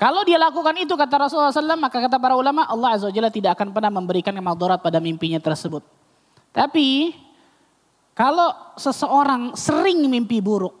Kalau 0.00 0.24
dia 0.24 0.40
lakukan 0.40 0.72
itu 0.80 0.96
kata 0.96 1.28
Rasulullah 1.28 1.52
SAW 1.52 1.76
maka 1.76 2.00
kata 2.00 2.16
para 2.16 2.32
ulama 2.32 2.64
Allah 2.64 2.96
Azza 2.96 3.12
Jalla 3.12 3.28
tidak 3.28 3.52
akan 3.60 3.68
pernah 3.68 3.92
memberikan 3.92 4.32
kemaldorat 4.32 4.80
pada 4.80 4.96
mimpinya 4.96 5.36
tersebut. 5.36 5.84
Tapi 6.56 7.12
kalau 8.16 8.48
seseorang 8.80 9.52
sering 9.52 10.00
mimpi 10.08 10.40
buruk 10.40 10.79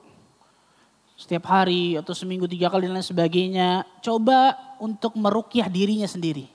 setiap 1.20 1.52
hari 1.52 2.00
atau 2.00 2.16
seminggu 2.16 2.48
tiga 2.48 2.72
kali 2.72 2.88
dan 2.88 2.96
lain 2.96 3.04
sebagainya, 3.04 3.84
coba 4.00 4.56
untuk 4.80 5.12
merukyah 5.20 5.68
dirinya 5.68 6.08
sendiri. 6.08 6.48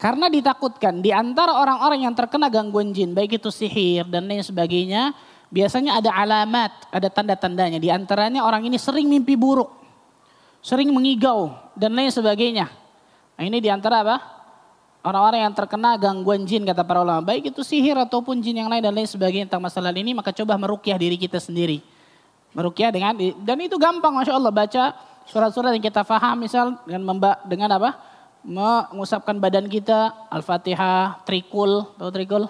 Karena 0.00 0.32
ditakutkan 0.32 1.04
di 1.04 1.12
antara 1.12 1.52
orang-orang 1.52 2.08
yang 2.08 2.16
terkena 2.16 2.48
gangguan 2.48 2.96
jin, 2.96 3.12
baik 3.12 3.36
itu 3.36 3.52
sihir 3.52 4.08
dan 4.08 4.24
lain 4.24 4.40
sebagainya, 4.40 5.12
biasanya 5.52 6.00
ada 6.00 6.08
alamat, 6.08 6.88
ada 6.88 7.12
tanda-tandanya. 7.12 7.76
Di 7.76 7.92
antaranya 7.92 8.48
orang 8.48 8.64
ini 8.64 8.80
sering 8.80 9.04
mimpi 9.04 9.36
buruk, 9.36 9.68
sering 10.64 10.88
mengigau 10.88 11.52
dan 11.76 11.92
lain 11.92 12.08
sebagainya. 12.08 12.64
Nah 13.36 13.44
ini 13.44 13.60
di 13.60 13.68
antara 13.68 14.00
apa? 14.00 14.16
Orang-orang 15.04 15.44
yang 15.44 15.52
terkena 15.52 16.00
gangguan 16.00 16.48
jin 16.48 16.64
kata 16.64 16.80
para 16.80 17.04
ulama, 17.04 17.20
baik 17.20 17.52
itu 17.52 17.60
sihir 17.60 18.00
ataupun 18.00 18.40
jin 18.40 18.64
yang 18.64 18.72
lain 18.72 18.80
dan 18.80 18.96
lain 18.96 19.08
sebagainya 19.08 19.52
tentang 19.52 19.68
masalah 19.68 19.92
ini, 19.92 20.16
maka 20.16 20.32
coba 20.32 20.56
merukyah 20.56 20.96
diri 20.96 21.20
kita 21.20 21.36
sendiri. 21.36 21.99
Merukyah 22.50 22.90
dengan 22.90 23.14
dan 23.16 23.58
itu 23.62 23.78
gampang 23.78 24.10
masya 24.10 24.34
Allah. 24.34 24.50
Baca 24.50 24.82
surat-surat 25.30 25.70
yang 25.70 25.84
kita 25.84 26.02
faham 26.02 26.34
misal 26.42 26.78
dengan 26.82 27.02
memba, 27.06 27.38
dengan 27.46 27.70
apa? 27.78 27.90
Mengusapkan 28.42 29.36
badan 29.36 29.68
kita 29.68 30.28
al-fatihah 30.32 31.22
trikul 31.28 31.92
tahu 31.94 32.10
trikul? 32.10 32.44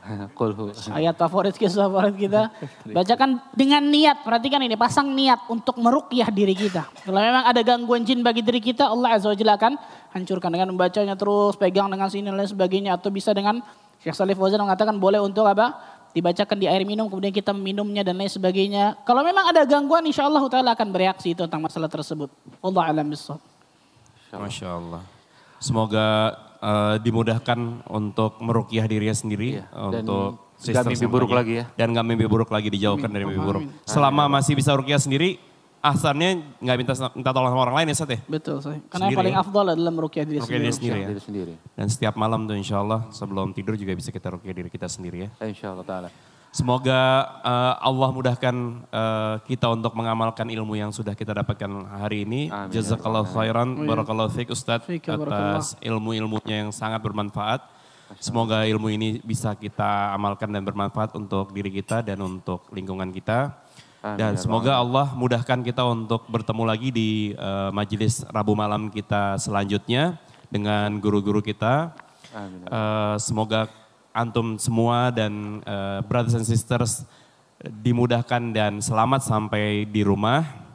Ayat 0.96 1.14
favorit 1.20 1.54
kisah 1.54 1.84
favorit 1.86 2.16
kita. 2.16 2.48
Bacakan 2.88 3.38
dengan 3.52 3.84
niat 3.84 4.24
perhatikan 4.24 4.64
ini 4.64 4.74
pasang 4.74 5.12
niat 5.12 5.46
untuk 5.52 5.76
merukyah 5.76 6.32
diri 6.32 6.56
kita. 6.56 6.88
Kalau 7.04 7.20
memang 7.20 7.44
ada 7.44 7.60
gangguan 7.60 8.02
jin 8.02 8.24
bagi 8.24 8.40
diri 8.40 8.58
kita 8.58 8.88
Allah 8.88 9.20
azza 9.20 9.30
wajalla 9.30 9.60
akan 9.60 9.72
hancurkan 10.16 10.50
dengan 10.50 10.72
membacanya 10.72 11.14
terus 11.14 11.54
pegang 11.60 11.92
dengan 11.92 12.08
sini 12.08 12.32
dan 12.32 12.36
lain 12.40 12.48
sebagainya. 12.48 12.96
Atau 12.96 13.12
bisa 13.12 13.36
dengan 13.36 13.60
Syekh 14.00 14.16
Salih 14.16 14.34
Fauzan 14.34 14.64
mengatakan 14.64 14.96
boleh 14.96 15.20
untuk 15.20 15.44
apa 15.44 15.76
dibacakan 16.10 16.56
di 16.58 16.66
air 16.66 16.82
minum 16.82 17.06
kemudian 17.06 17.30
kita 17.30 17.54
meminumnya 17.54 18.02
dan 18.02 18.18
lain 18.18 18.30
sebagainya. 18.30 18.98
Kalau 19.06 19.22
memang 19.22 19.50
ada 19.50 19.62
gangguan 19.66 20.02
insya 20.06 20.26
Allah 20.26 20.42
taala 20.50 20.74
akan 20.74 20.88
bereaksi 20.90 21.32
itu 21.34 21.42
tentang 21.46 21.62
masalah 21.62 21.86
tersebut. 21.86 22.30
Allah 22.62 22.82
alam 22.90 23.06
bisawab 23.06 23.40
Masya 24.30 24.68
Allah. 24.70 25.02
Semoga 25.58 26.06
eh, 26.62 26.96
dimudahkan 27.02 27.88
untuk 27.90 28.38
merukyah 28.38 28.86
dirinya 28.86 29.16
sendiri 29.16 29.58
Iya, 29.58 29.66
dan 29.90 30.06
untuk 30.06 30.54
nggak 30.60 30.62
sisters 30.62 31.00
mimpi 31.00 31.08
buruk 31.10 31.32
lagi 31.34 31.52
ya. 31.60 31.64
Dan 31.74 31.90
nggak 31.90 32.06
mimpi 32.06 32.26
buruk 32.30 32.50
lagi 32.54 32.68
dijauhkan 32.70 33.10
dari 33.10 33.24
mimpi 33.26 33.42
buruk. 33.42 33.64
Selama 33.82 34.30
masih 34.30 34.54
bisa 34.54 34.70
rukyah 34.76 35.02
sendiri, 35.02 35.42
asalnya 35.80 36.28
nggak 36.60 36.76
minta 36.76 36.92
minta 37.16 37.30
tolong 37.32 37.50
sama 37.50 37.62
orang 37.64 37.76
lain 37.80 37.88
ya 37.88 37.96
Sat 37.96 38.12
ya? 38.12 38.20
betul 38.28 38.60
saya 38.60 38.76
karena 38.84 38.84
yang 38.84 39.00
Sendiri 39.08 39.16
paling 39.16 39.34
ya? 39.34 39.40
afdal 39.40 39.66
adalah 39.72 39.92
merukyah 39.92 40.24
diri 40.28 40.38
Merukyah 40.38 40.60
diri 40.60 40.72
sendiri 40.72 40.76
sendiri 40.76 41.00
ya. 41.00 41.08
diri 41.08 41.22
sendiri. 41.24 41.54
Dan 41.72 41.86
setiap 41.88 42.14
malam 42.14 42.44
tuh 42.44 42.56
insya 42.56 42.76
Allah 42.78 43.08
sebelum 43.10 43.50
tidur 43.50 43.74
juga 43.74 43.92
bisa 43.92 44.12
kita 44.12 44.36
rukyah 44.36 44.54
diri 44.54 44.68
kita 44.68 44.86
sendiri 44.86 45.16
ya. 45.24 45.28
Insya 45.42 45.72
Allah 45.72 45.86
Ta'ala. 45.88 46.08
Semoga 46.50 47.00
eh, 47.46 47.74
Allah 47.78 48.08
mudahkan 48.10 48.54
eh, 48.90 49.34
kita 49.46 49.70
untuk 49.70 49.94
mengamalkan 49.94 50.50
ilmu 50.50 50.74
yang 50.74 50.90
sudah 50.90 51.14
kita 51.14 51.30
dapatkan 51.32 51.70
hari 51.96 52.26
ini. 52.26 52.50
Amin. 52.50 52.74
Jazakallah 52.74 53.22
khairan, 53.24 53.86
barakallahu 53.86 54.34
fiik 54.34 54.50
Ustadz 54.50 54.82
Fiik, 54.84 55.06
ya 55.06 55.14
barakallah. 55.14 55.62
atas 55.62 55.78
ilmu-ilmunya 55.78 56.66
yang 56.66 56.70
sangat 56.74 57.00
bermanfaat. 57.00 57.62
Semoga 58.18 58.66
ilmu 58.66 58.90
ini 58.90 59.22
bisa 59.22 59.54
kita 59.54 60.10
amalkan 60.10 60.50
dan 60.50 60.66
bermanfaat 60.66 61.14
untuk 61.14 61.54
diri 61.54 61.70
kita 61.70 62.02
dan 62.02 62.18
untuk 62.18 62.66
lingkungan 62.74 63.14
kita. 63.14 63.54
Amin, 64.00 64.16
Dan 64.16 64.32
ya 64.32 64.40
semoga 64.40 64.72
Allah 64.80 65.12
mudahkan 65.12 65.60
kita 65.60 65.84
untuk 65.84 66.24
bertemu 66.24 66.62
lagi 66.64 66.88
di 66.88 67.36
eh, 67.36 67.70
majelis 67.72 68.24
Rabu 68.32 68.56
malam 68.56 68.88
kita 68.88 69.36
selanjutnya 69.36 70.16
dengan 70.48 70.96
guru-guru 70.96 71.44
kita. 71.44 71.92
Amin. 72.32 72.64
Eh, 72.64 73.16
semoga 73.20 73.68
antum 74.16 74.56
semua 74.56 75.12
dan 75.12 75.60
eh, 75.60 76.00
brothers 76.08 76.32
and 76.32 76.48
sisters 76.48 77.04
dimudahkan 77.60 78.56
dan 78.56 78.80
selamat 78.80 79.20
sampai 79.20 79.84
di 79.84 80.00
rumah. 80.00 80.69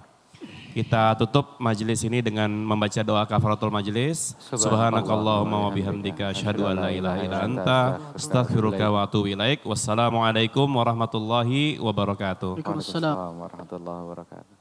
Kita 0.75 1.15
tutup 1.15 1.55
majelis 1.55 2.03
ini 2.03 2.19
dengan 2.19 2.51
membaca 2.51 2.99
doa 2.99 3.23
kafaratul 3.23 3.71
majelis. 3.71 4.35
Subhanakallahumma 4.51 5.57
wa 5.63 5.71
bihamdika 5.71 6.35
asyhadu 6.35 6.67
an 6.67 6.83
la 6.83 6.91
ilaha 6.91 7.23
illa 7.23 7.39
anta 7.47 7.79
astaghfiruka 8.11 8.83
wa 8.91 9.07
atubu 9.07 9.31
ilaik. 9.31 9.63
Wassalamualaikum 9.63 10.67
warahmatullahi 10.67 11.79
wabarakatuh. 11.79 12.59
Waalaikumsalam. 12.59 13.15
warahmatullahi 13.39 13.99
wabarakatuh. 14.03 14.54